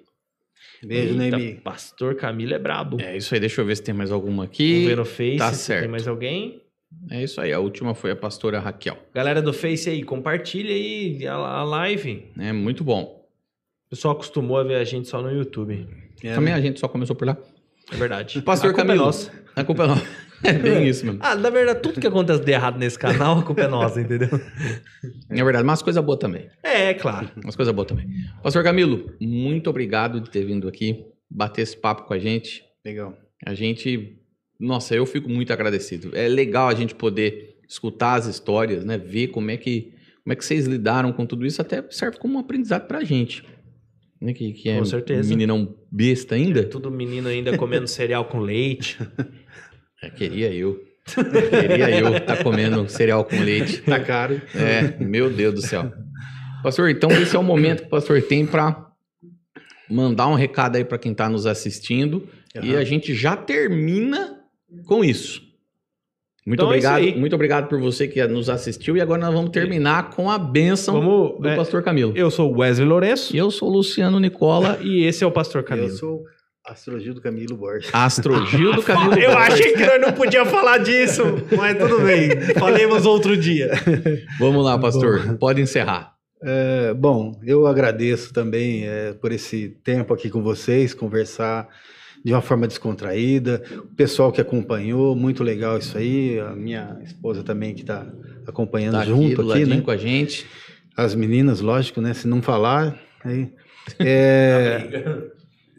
Beijo, 0.83 1.15
Neimi. 1.15 1.55
Pastor 1.63 2.15
Camilo 2.15 2.53
é 2.55 2.59
brabo. 2.59 2.99
É 2.99 3.15
isso 3.15 3.33
aí. 3.33 3.39
Deixa 3.39 3.61
eu 3.61 3.65
ver 3.65 3.75
se 3.77 3.83
tem 3.83 3.93
mais 3.93 4.11
alguma 4.11 4.37
Vamos 4.43 4.49
aqui. 4.51 4.85
ver 4.87 4.97
no 4.97 5.05
Face 5.05 5.37
tá 5.37 5.51
se 5.53 5.63
certo. 5.63 5.81
tem 5.81 5.91
mais 5.91 6.07
alguém. 6.07 6.61
É 7.11 7.23
isso 7.23 7.39
aí. 7.41 7.53
A 7.53 7.59
última 7.59 7.93
foi 7.93 8.11
a 8.11 8.15
pastora 8.15 8.59
Raquel. 8.59 8.97
Galera 9.13 9.41
do 9.41 9.53
Face 9.53 9.89
aí, 9.89 10.03
compartilha 10.03 10.73
aí 10.73 11.25
a, 11.27 11.33
a 11.35 11.63
live. 11.63 12.25
É 12.39 12.51
muito 12.51 12.83
bom. 12.83 13.25
O 13.85 13.89
pessoal 13.89 14.13
acostumou 14.15 14.57
a 14.57 14.63
ver 14.63 14.75
a 14.75 14.83
gente 14.83 15.07
só 15.07 15.21
no 15.21 15.31
YouTube. 15.31 15.87
É, 16.23 16.33
Também 16.33 16.53
né? 16.53 16.59
a 16.59 16.61
gente 16.61 16.79
só 16.79 16.87
começou 16.87 17.15
por 17.15 17.27
lá. 17.27 17.37
É 17.91 17.95
verdade. 17.95 18.41
Pastor 18.43 18.71
a 18.71 18.73
culpa 18.73 18.87
Camilo. 18.87 19.03
é 19.03 19.05
nossa. 19.05 19.31
A 19.55 19.63
culpa 19.63 19.83
é 19.83 19.87
nossa. 19.87 20.05
É 20.43 20.53
bem 20.53 20.87
isso 20.87 21.03
mesmo. 21.03 21.19
Ah, 21.23 21.33
na 21.33 21.49
verdade, 21.49 21.79
tudo 21.79 21.99
que 21.99 22.05
acontece 22.05 22.43
de 22.43 22.51
errado 22.51 22.77
nesse 22.77 22.99
canal, 22.99 23.39
a 23.39 23.43
culpa 23.43 23.61
é 23.61 23.67
nossa, 23.67 23.99
entendeu? 23.99 24.29
É 25.29 25.43
verdade, 25.43 25.65
mas 25.65 25.81
coisa 25.81 26.03
boa 26.03 26.19
também. 26.19 26.49
É, 26.61 26.89
é 26.89 26.93
claro. 26.93 27.31
Umas 27.41 27.55
coisas 27.55 27.73
boas 27.73 27.87
também. 27.87 28.07
Pastor 28.43 28.61
Camilo, 28.63 29.11
muito 29.19 29.69
obrigado 29.69 30.19
de 30.21 30.29
ter 30.29 30.45
vindo 30.45 30.67
aqui, 30.67 31.03
bater 31.31 31.63
esse 31.63 31.75
papo 31.75 32.03
com 32.03 32.13
a 32.13 32.19
gente. 32.19 32.63
Legal. 32.85 33.17
A 33.43 33.55
gente, 33.55 34.19
nossa, 34.59 34.93
eu 34.93 35.05
fico 35.05 35.29
muito 35.29 35.51
agradecido. 35.51 36.11
É 36.13 36.27
legal 36.27 36.67
a 36.67 36.75
gente 36.75 36.93
poder 36.93 37.57
escutar 37.67 38.15
as 38.15 38.27
histórias, 38.27 38.85
né? 38.85 38.99
Ver 38.99 39.29
como 39.29 39.49
é 39.49 39.57
que, 39.57 39.93
como 40.23 40.33
é 40.33 40.35
que 40.35 40.45
vocês 40.45 40.67
lidaram 40.67 41.11
com 41.11 41.25
tudo 41.25 41.43
isso, 41.45 41.59
até 41.61 41.83
serve 41.89 42.19
como 42.19 42.35
um 42.35 42.39
aprendizado 42.39 42.87
pra 42.87 43.03
gente. 43.03 43.43
Né? 44.21 44.33
Que, 44.33 44.53
que 44.53 44.69
é 44.69 44.77
Com 44.77 44.85
certeza. 44.85 45.29
meninão 45.29 45.75
besta 45.91 46.35
ainda. 46.35 46.63
Tudo 46.63 46.89
menino 46.89 47.27
ainda 47.27 47.57
comendo 47.57 47.87
cereal 47.87 48.25
com 48.25 48.39
leite. 48.39 48.97
É, 50.03 50.09
queria 50.09 50.53
eu. 50.53 50.83
queria 51.05 51.99
eu 51.99 52.17
estar 52.17 52.43
comendo 52.43 52.87
cereal 52.89 53.23
com 53.23 53.39
leite. 53.39 53.81
Tá 53.87 53.99
caro. 53.99 54.39
É, 54.53 55.03
meu 55.03 55.31
Deus 55.31 55.53
do 55.55 55.61
céu. 55.61 55.91
Pastor, 56.61 56.89
então 56.89 57.09
esse 57.11 57.35
é 57.35 57.39
o 57.39 57.43
momento 57.43 57.81
que 57.81 57.87
o 57.87 57.89
pastor 57.89 58.21
tem 58.21 58.45
para 58.45 58.91
mandar 59.89 60.27
um 60.27 60.35
recado 60.35 60.75
aí 60.75 60.83
para 60.83 60.97
quem 60.99 61.13
está 61.13 61.29
nos 61.29 61.45
assistindo 61.45 62.27
e 62.61 62.71
Aham. 62.71 62.79
a 62.79 62.83
gente 62.83 63.15
já 63.15 63.35
termina 63.37 64.37
com 64.85 65.03
isso. 65.03 65.41
Muito 66.45 66.59
Então 66.61 66.71
é 66.73 66.77
isso 66.77 66.87
obrigado, 66.87 67.13
aí. 67.13 67.19
muito 67.19 67.33
obrigado 67.35 67.67
por 67.67 67.79
você 67.79 68.07
que 68.07 68.25
nos 68.27 68.49
assistiu 68.49 68.95
e 68.95 69.01
agora 69.01 69.19
nós 69.21 69.33
vamos 69.33 69.49
terminar 69.49 70.11
com 70.11 70.29
a 70.29 70.37
bênção 70.37 70.99
Vamos. 71.01 71.39
do 71.41 71.47
é, 71.47 71.55
pastor 71.55 71.81
Camilo. 71.81 72.13
eu 72.15 72.29
sou 72.29 72.53
o 72.53 72.59
Wesley 72.59 72.87
Lourenço 72.87 73.35
E 73.35 73.39
eu 73.39 73.49
sou 73.49 73.69
o 73.69 73.71
Luciano 73.73 74.19
Nicola, 74.19 74.77
e 74.81 75.03
esse 75.05 75.23
é 75.23 75.27
o 75.27 75.31
Pastor 75.31 75.63
Camilo. 75.63 75.87
Eu 75.87 75.95
sou 75.95 76.23
Astrogildo 76.67 77.21
Camilo 77.21 77.55
Borges. 77.57 77.89
astrogil 77.93 78.73
do 78.73 78.81
Camilo. 78.83 79.13
Eu 79.19 79.31
Borges. 79.33 79.53
achei 79.53 79.73
que 79.73 79.85
nós 79.85 80.01
não 80.01 80.13
podíamos 80.13 80.51
falar 80.51 80.79
disso, 80.79 81.21
mas 81.55 81.77
tudo 81.77 82.01
bem. 82.01 82.29
Falemos 82.59 83.05
outro 83.05 83.37
dia. 83.37 83.69
Vamos 84.39 84.63
lá, 84.65 84.77
pastor. 84.77 85.37
Pode 85.39 85.61
encerrar. 85.61 86.13
É, 86.43 86.93
bom, 86.93 87.39
eu 87.43 87.65
agradeço 87.67 88.33
também 88.33 88.87
é, 88.87 89.13
por 89.13 89.31
esse 89.31 89.69
tempo 89.83 90.13
aqui 90.13 90.29
com 90.29 90.41
vocês, 90.43 90.93
conversar 90.93 91.67
de 92.25 92.33
uma 92.33 92.41
forma 92.41 92.67
descontraída. 92.67 93.61
O 93.77 93.95
pessoal 93.95 94.31
que 94.31 94.41
acompanhou, 94.41 95.15
muito 95.15 95.43
legal 95.43 95.77
isso 95.77 95.95
aí. 95.95 96.39
A 96.39 96.55
minha 96.55 96.97
esposa 97.03 97.43
também 97.43 97.75
que 97.75 97.81
está 97.81 98.03
acompanhando 98.47 98.93
Tá 98.93 99.01
aqui 99.01 99.11
junto 99.11 99.41
aqui, 99.41 99.49
ladinho 99.49 99.75
né? 99.75 99.81
com 99.81 99.91
a 99.91 99.97
gente. 99.97 100.47
As 100.97 101.13
meninas, 101.13 101.61
lógico, 101.61 102.01
né? 102.01 102.15
Se 102.15 102.27
não 102.27 102.41
falar, 102.41 102.99
aí. 103.23 103.53
É, 103.99 105.21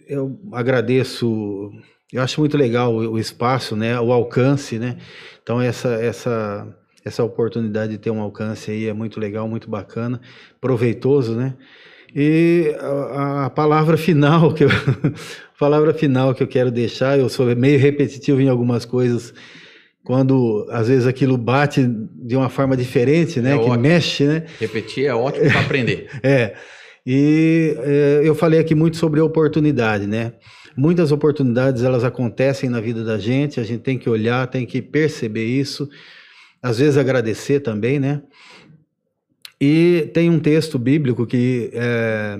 eu 0.06 0.38
agradeço. 0.52 1.72
Eu 2.12 2.22
acho 2.22 2.38
muito 2.38 2.56
legal 2.56 2.94
o, 2.94 3.14
o 3.14 3.18
espaço, 3.18 3.74
né? 3.74 3.98
O 3.98 4.12
alcance, 4.12 4.78
né? 4.78 4.98
Então 5.42 5.60
essa 5.60 5.88
essa 5.94 6.68
essa 7.04 7.24
oportunidade 7.24 7.90
de 7.90 7.98
ter 7.98 8.10
um 8.10 8.20
alcance 8.20 8.70
aí 8.70 8.86
é 8.86 8.92
muito 8.92 9.18
legal, 9.18 9.48
muito 9.48 9.68
bacana, 9.68 10.20
proveitoso, 10.60 11.34
né? 11.34 11.56
E 12.14 12.74
a, 12.80 13.46
a 13.46 13.50
palavra 13.50 13.96
final 13.96 14.52
que 14.52 14.64
eu, 14.64 14.68
palavra 15.58 15.92
final 15.92 16.34
que 16.34 16.42
eu 16.42 16.46
quero 16.46 16.70
deixar, 16.70 17.18
eu 17.18 17.28
sou 17.28 17.46
meio 17.56 17.78
repetitivo 17.78 18.40
em 18.40 18.48
algumas 18.48 18.84
coisas, 18.84 19.34
quando 20.04 20.66
às 20.70 20.88
vezes 20.88 21.06
aquilo 21.06 21.36
bate 21.36 21.86
de 21.86 22.36
uma 22.36 22.48
forma 22.48 22.76
diferente, 22.76 23.40
né, 23.40 23.54
É 23.54 23.58
que 23.58 23.64
ótimo. 23.64 23.78
mexe, 23.78 24.24
né? 24.24 24.44
Repetir 24.60 25.06
é 25.06 25.14
ótimo 25.14 25.50
para 25.50 25.60
aprender. 25.60 26.08
É. 26.22 26.54
E 27.08 27.76
é, 27.78 28.20
eu 28.24 28.34
falei 28.34 28.58
aqui 28.58 28.74
muito 28.74 28.96
sobre 28.96 29.20
oportunidade, 29.20 30.08
né? 30.08 30.32
Muitas 30.76 31.12
oportunidades 31.12 31.84
elas 31.84 32.02
acontecem 32.02 32.68
na 32.68 32.80
vida 32.80 33.04
da 33.04 33.16
gente, 33.16 33.60
a 33.60 33.62
gente 33.62 33.80
tem 33.82 33.96
que 33.96 34.10
olhar, 34.10 34.46
tem 34.48 34.66
que 34.66 34.82
perceber 34.82 35.44
isso, 35.44 35.88
às 36.60 36.78
vezes 36.78 36.96
agradecer 36.96 37.60
também, 37.60 38.00
né? 38.00 38.22
E 39.60 40.10
tem 40.12 40.28
um 40.28 40.38
texto 40.38 40.78
bíblico 40.78 41.26
que 41.26 41.70
é 41.72 42.38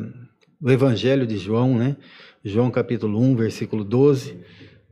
o 0.60 0.70
Evangelho 0.70 1.26
de 1.26 1.38
João, 1.38 1.76
né? 1.76 1.96
João 2.44 2.70
capítulo 2.70 3.18
1, 3.20 3.36
versículo 3.36 3.82
12. 3.82 4.36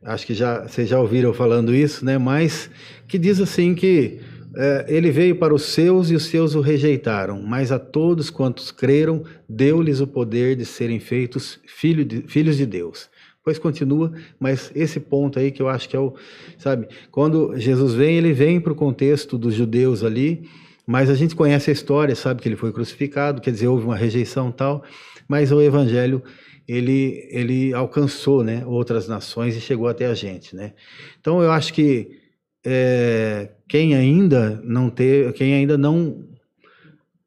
Acho 0.03 0.27
que 0.27 0.35
já 0.35 0.67
vocês 0.67 0.89
já 0.89 0.99
ouviram 0.99 1.35
falando 1.35 1.75
isso, 1.75 2.05
né? 2.05 2.17
Mas 2.17 2.71
que 3.07 3.19
diz 3.19 3.41
assim 3.41 3.75
que 3.75 4.21
é, 4.57 4.87
ele 4.89 5.11
veio 5.11 5.37
para 5.37 5.55
os 5.55 5.65
seus 5.65 6.11
e 6.11 6.15
os 6.15 6.25
seus 6.25 6.55
o 6.55 6.61
rejeitaram, 6.61 7.43
mas 7.43 7.71
a 7.71 7.79
todos 7.79 8.31
quantos 8.31 8.71
creram, 8.71 9.25
deu-lhes 9.49 10.01
o 10.01 10.07
poder 10.07 10.57
de 10.57 10.65
serem 10.65 11.01
feitos 11.01 11.61
filho 11.67 12.05
de, 12.05 12.23
filhos 12.23 12.57
de 12.57 12.65
Deus. 12.65 13.11
Pois 13.45 13.59
continua, 13.59 14.13
mas 14.41 14.73
esse 14.75 14.99
ponto 14.99 15.39
aí 15.39 15.51
que 15.51 15.61
eu 15.61 15.69
acho 15.69 15.89
que 15.89 15.97
é 15.97 16.01
o, 16.01 16.15
sabe, 16.57 16.89
quando 17.11 17.59
Jesus 17.59 17.93
vem, 17.93 18.17
ele 18.17 18.33
vem 18.33 18.59
para 18.59 18.73
o 18.73 18.77
contexto 18.77 19.37
dos 19.37 19.55
judeus 19.55 20.03
ali, 20.03 20.49
mas 20.87 21.09
a 21.09 21.15
gente 21.15 21.35
conhece 21.35 21.71
a 21.71 21.73
história, 21.73 22.15
sabe 22.15 22.43
que 22.43 22.49
ele 22.49 22.57
foi 22.57 22.73
crucificado, 22.73 23.41
quer 23.41 23.51
dizer, 23.51 23.69
houve 23.69 23.85
uma 23.85 23.97
rejeição 23.97 24.53
tal, 24.53 24.85
mas 25.27 25.51
o 25.51 25.61
evangelho 25.61 26.23
ele 26.67 27.27
ele 27.31 27.75
alcançou, 27.75 28.43
né, 28.43 28.65
outras 28.67 29.07
nações 29.09 29.57
e 29.57 29.61
chegou 29.61 29.89
até 29.89 30.07
a 30.07 30.15
gente, 30.15 30.57
né? 30.57 30.73
Então 31.21 31.43
eu 31.43 31.51
acho 31.51 31.73
que 31.73 32.21
é, 32.65 33.51
quem 33.69 33.95
ainda 33.95 34.61
não 34.65 34.89
ter, 34.89 35.33
quem 35.35 35.55
ainda 35.55 35.77
não 35.77 36.25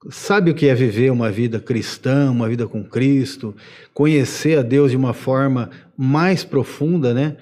sabe 0.10 0.52
o 0.52 0.56
que 0.56 0.68
é 0.68 0.76
viver 0.76 1.12
uma 1.12 1.30
vida 1.30 1.60
cristã, 1.60 2.32
uma 2.32 2.48
vida 2.48 2.68
com 2.68 2.84
Cristo, 2.84 3.56
conhecer 3.94 4.58
a 4.58 4.62
Deus 4.62 4.92
de 4.92 4.98
uma 4.98 5.14
forma 5.14 5.70
mais 5.96 6.44
profunda, 6.44 7.14
né? 7.14 7.38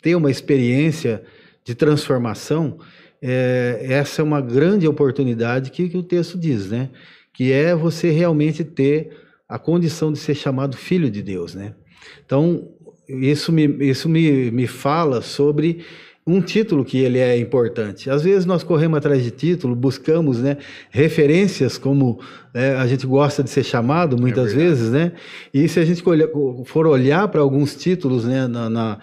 Ter 0.00 0.14
uma 0.14 0.30
experiência 0.30 1.22
de 1.64 1.74
transformação, 1.74 2.78
é, 3.26 3.86
essa 3.88 4.20
é 4.20 4.22
uma 4.22 4.42
grande 4.42 4.86
oportunidade 4.86 5.70
que, 5.70 5.88
que 5.88 5.96
o 5.96 6.02
texto 6.02 6.36
diz, 6.36 6.70
né? 6.70 6.90
Que 7.32 7.52
é 7.52 7.74
você 7.74 8.10
realmente 8.10 8.62
ter 8.62 9.16
a 9.48 9.58
condição 9.58 10.12
de 10.12 10.18
ser 10.18 10.34
chamado 10.34 10.76
filho 10.76 11.10
de 11.10 11.22
Deus, 11.22 11.54
né? 11.54 11.74
Então, 12.26 12.68
isso 13.08 13.50
me, 13.50 13.64
isso 13.88 14.10
me, 14.10 14.50
me 14.50 14.66
fala 14.66 15.22
sobre 15.22 15.86
um 16.26 16.42
título 16.42 16.84
que 16.84 16.98
ele 16.98 17.18
é 17.18 17.38
importante. 17.38 18.10
Às 18.10 18.22
vezes 18.22 18.44
nós 18.44 18.62
corremos 18.62 18.98
atrás 18.98 19.22
de 19.22 19.30
título, 19.30 19.74
buscamos 19.74 20.40
né, 20.40 20.58
referências 20.90 21.78
como 21.78 22.20
é, 22.52 22.74
a 22.74 22.86
gente 22.86 23.06
gosta 23.06 23.42
de 23.42 23.48
ser 23.48 23.64
chamado 23.64 24.18
muitas 24.18 24.52
verdade. 24.52 24.68
vezes, 24.68 24.90
né? 24.90 25.12
E 25.52 25.66
se 25.66 25.80
a 25.80 25.84
gente 25.84 26.02
for 26.66 26.86
olhar 26.86 27.26
para 27.28 27.40
alguns 27.40 27.74
títulos 27.74 28.26
né, 28.26 28.46
na, 28.46 28.68
na, 28.68 28.98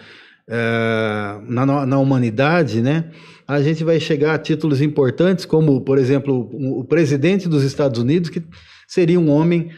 é, 0.48 1.40
na, 1.48 1.86
na 1.88 1.98
humanidade, 1.98 2.84
né? 2.84 3.06
A 3.52 3.62
gente 3.62 3.84
vai 3.84 4.00
chegar 4.00 4.34
a 4.34 4.40
títulos 4.40 4.82
importantes, 4.82 5.44
como, 5.44 5.82
por 5.82 5.98
exemplo, 5.98 6.50
o 6.54 6.86
presidente 6.86 7.50
dos 7.50 7.64
Estados 7.64 8.00
Unidos, 8.00 8.30
que 8.30 8.42
seria 8.88 9.20
um 9.20 9.30
homem 9.30 9.70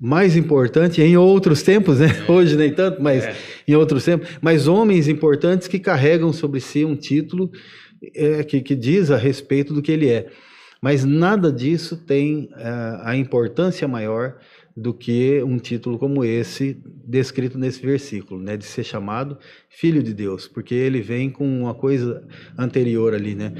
mais 0.00 0.34
importante 0.34 1.02
em 1.02 1.14
outros 1.14 1.62
tempos, 1.62 2.00
né? 2.00 2.06
Hoje 2.26 2.56
nem 2.56 2.72
tanto, 2.72 3.02
mas 3.02 3.24
É. 3.24 3.36
em 3.68 3.74
outros 3.74 4.02
tempos, 4.02 4.26
mas 4.40 4.66
homens 4.66 5.08
importantes 5.08 5.68
que 5.68 5.78
carregam 5.78 6.32
sobre 6.32 6.58
si 6.58 6.86
um 6.86 6.96
título 6.96 7.50
é, 8.16 8.42
que, 8.44 8.62
que 8.62 8.74
diz 8.74 9.10
a 9.10 9.18
respeito 9.18 9.74
do 9.74 9.82
que 9.82 9.92
ele 9.92 10.08
é. 10.08 10.28
Mas 10.80 11.04
nada 11.04 11.52
disso 11.52 11.98
tem 11.98 12.48
é, 12.56 12.98
a 13.02 13.14
importância 13.14 13.86
maior 13.86 14.38
do 14.80 14.94
que 14.94 15.42
um 15.42 15.58
título 15.58 15.98
como 15.98 16.24
esse 16.24 16.80
descrito 17.04 17.58
nesse 17.58 17.84
versículo, 17.84 18.40
né, 18.40 18.56
de 18.56 18.64
ser 18.64 18.84
chamado 18.84 19.38
filho 19.68 20.02
de 20.02 20.14
Deus, 20.14 20.46
porque 20.46 20.74
ele 20.74 21.00
vem 21.00 21.30
com 21.30 21.62
uma 21.62 21.74
coisa 21.74 22.26
anterior 22.56 23.12
ali, 23.12 23.34
né? 23.34 23.52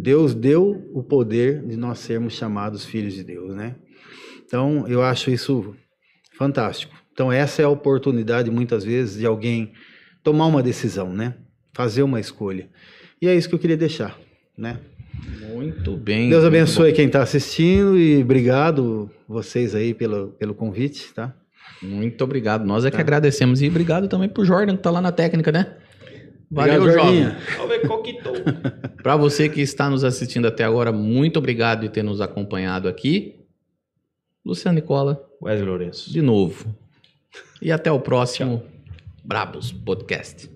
Deus 0.00 0.32
deu 0.32 0.88
o 0.94 1.02
poder 1.02 1.66
de 1.66 1.76
nós 1.76 1.98
sermos 1.98 2.34
chamados 2.34 2.84
filhos 2.84 3.14
de 3.14 3.24
Deus, 3.24 3.54
né? 3.54 3.76
Então, 4.44 4.86
eu 4.86 5.02
acho 5.02 5.30
isso 5.30 5.74
fantástico. 6.36 6.94
Então, 7.12 7.32
essa 7.32 7.62
é 7.62 7.64
a 7.64 7.68
oportunidade, 7.68 8.50
muitas 8.50 8.84
vezes, 8.84 9.18
de 9.18 9.26
alguém 9.26 9.72
tomar 10.22 10.46
uma 10.46 10.62
decisão, 10.62 11.12
né? 11.12 11.34
Fazer 11.74 12.02
uma 12.02 12.20
escolha. 12.20 12.70
E 13.20 13.26
é 13.28 13.34
isso 13.34 13.48
que 13.48 13.54
eu 13.54 13.58
queria 13.58 13.76
deixar, 13.76 14.18
né? 14.56 14.80
Muito 15.60 15.96
bem. 15.96 16.28
Deus 16.30 16.42
muito 16.42 16.54
abençoe 16.56 16.92
quem 16.92 17.06
está 17.06 17.22
assistindo 17.22 17.98
e 17.98 18.22
obrigado 18.22 19.10
vocês 19.28 19.74
aí 19.74 19.92
pelo, 19.94 20.28
pelo 20.38 20.54
convite, 20.54 21.12
tá? 21.14 21.34
bom. 21.82 21.88
Muito 21.88 22.22
obrigado. 22.24 22.64
Nós 22.64 22.84
é 22.84 22.90
que 22.90 22.96
Tá. 22.96 23.02
agradecemos. 23.02 23.62
E 23.62 23.68
obrigado 23.68 24.08
também 24.08 24.28
pro 24.28 24.44
Jordan, 24.44 24.76
que 24.76 24.82
tá 24.82 24.90
lá 24.90 25.00
na 25.00 25.12
técnica, 25.12 25.50
né? 25.52 25.76
Valeu, 26.50 26.82
que 28.02 28.14
tô. 28.22 28.32
Para 29.02 29.16
você 29.16 29.48
que 29.48 29.60
está 29.60 29.88
nos 29.88 30.02
assistindo 30.02 30.46
até 30.48 30.64
agora, 30.64 30.90
muito 30.90 31.38
obrigado 31.38 31.82
de 31.82 31.88
ter 31.88 32.02
nos 32.02 32.20
acompanhado 32.20 32.88
aqui. 32.88 33.36
Luciano 34.44 34.74
Nicola, 34.74 35.22
Wesley 35.40 35.68
Lourenço. 35.68 36.12
de 36.12 36.20
novo. 36.20 36.74
E 37.62 37.70
até 37.70 37.92
o 37.92 38.00
próximo 38.00 38.62
Brabos 39.24 39.70
Podcast. 39.70 40.50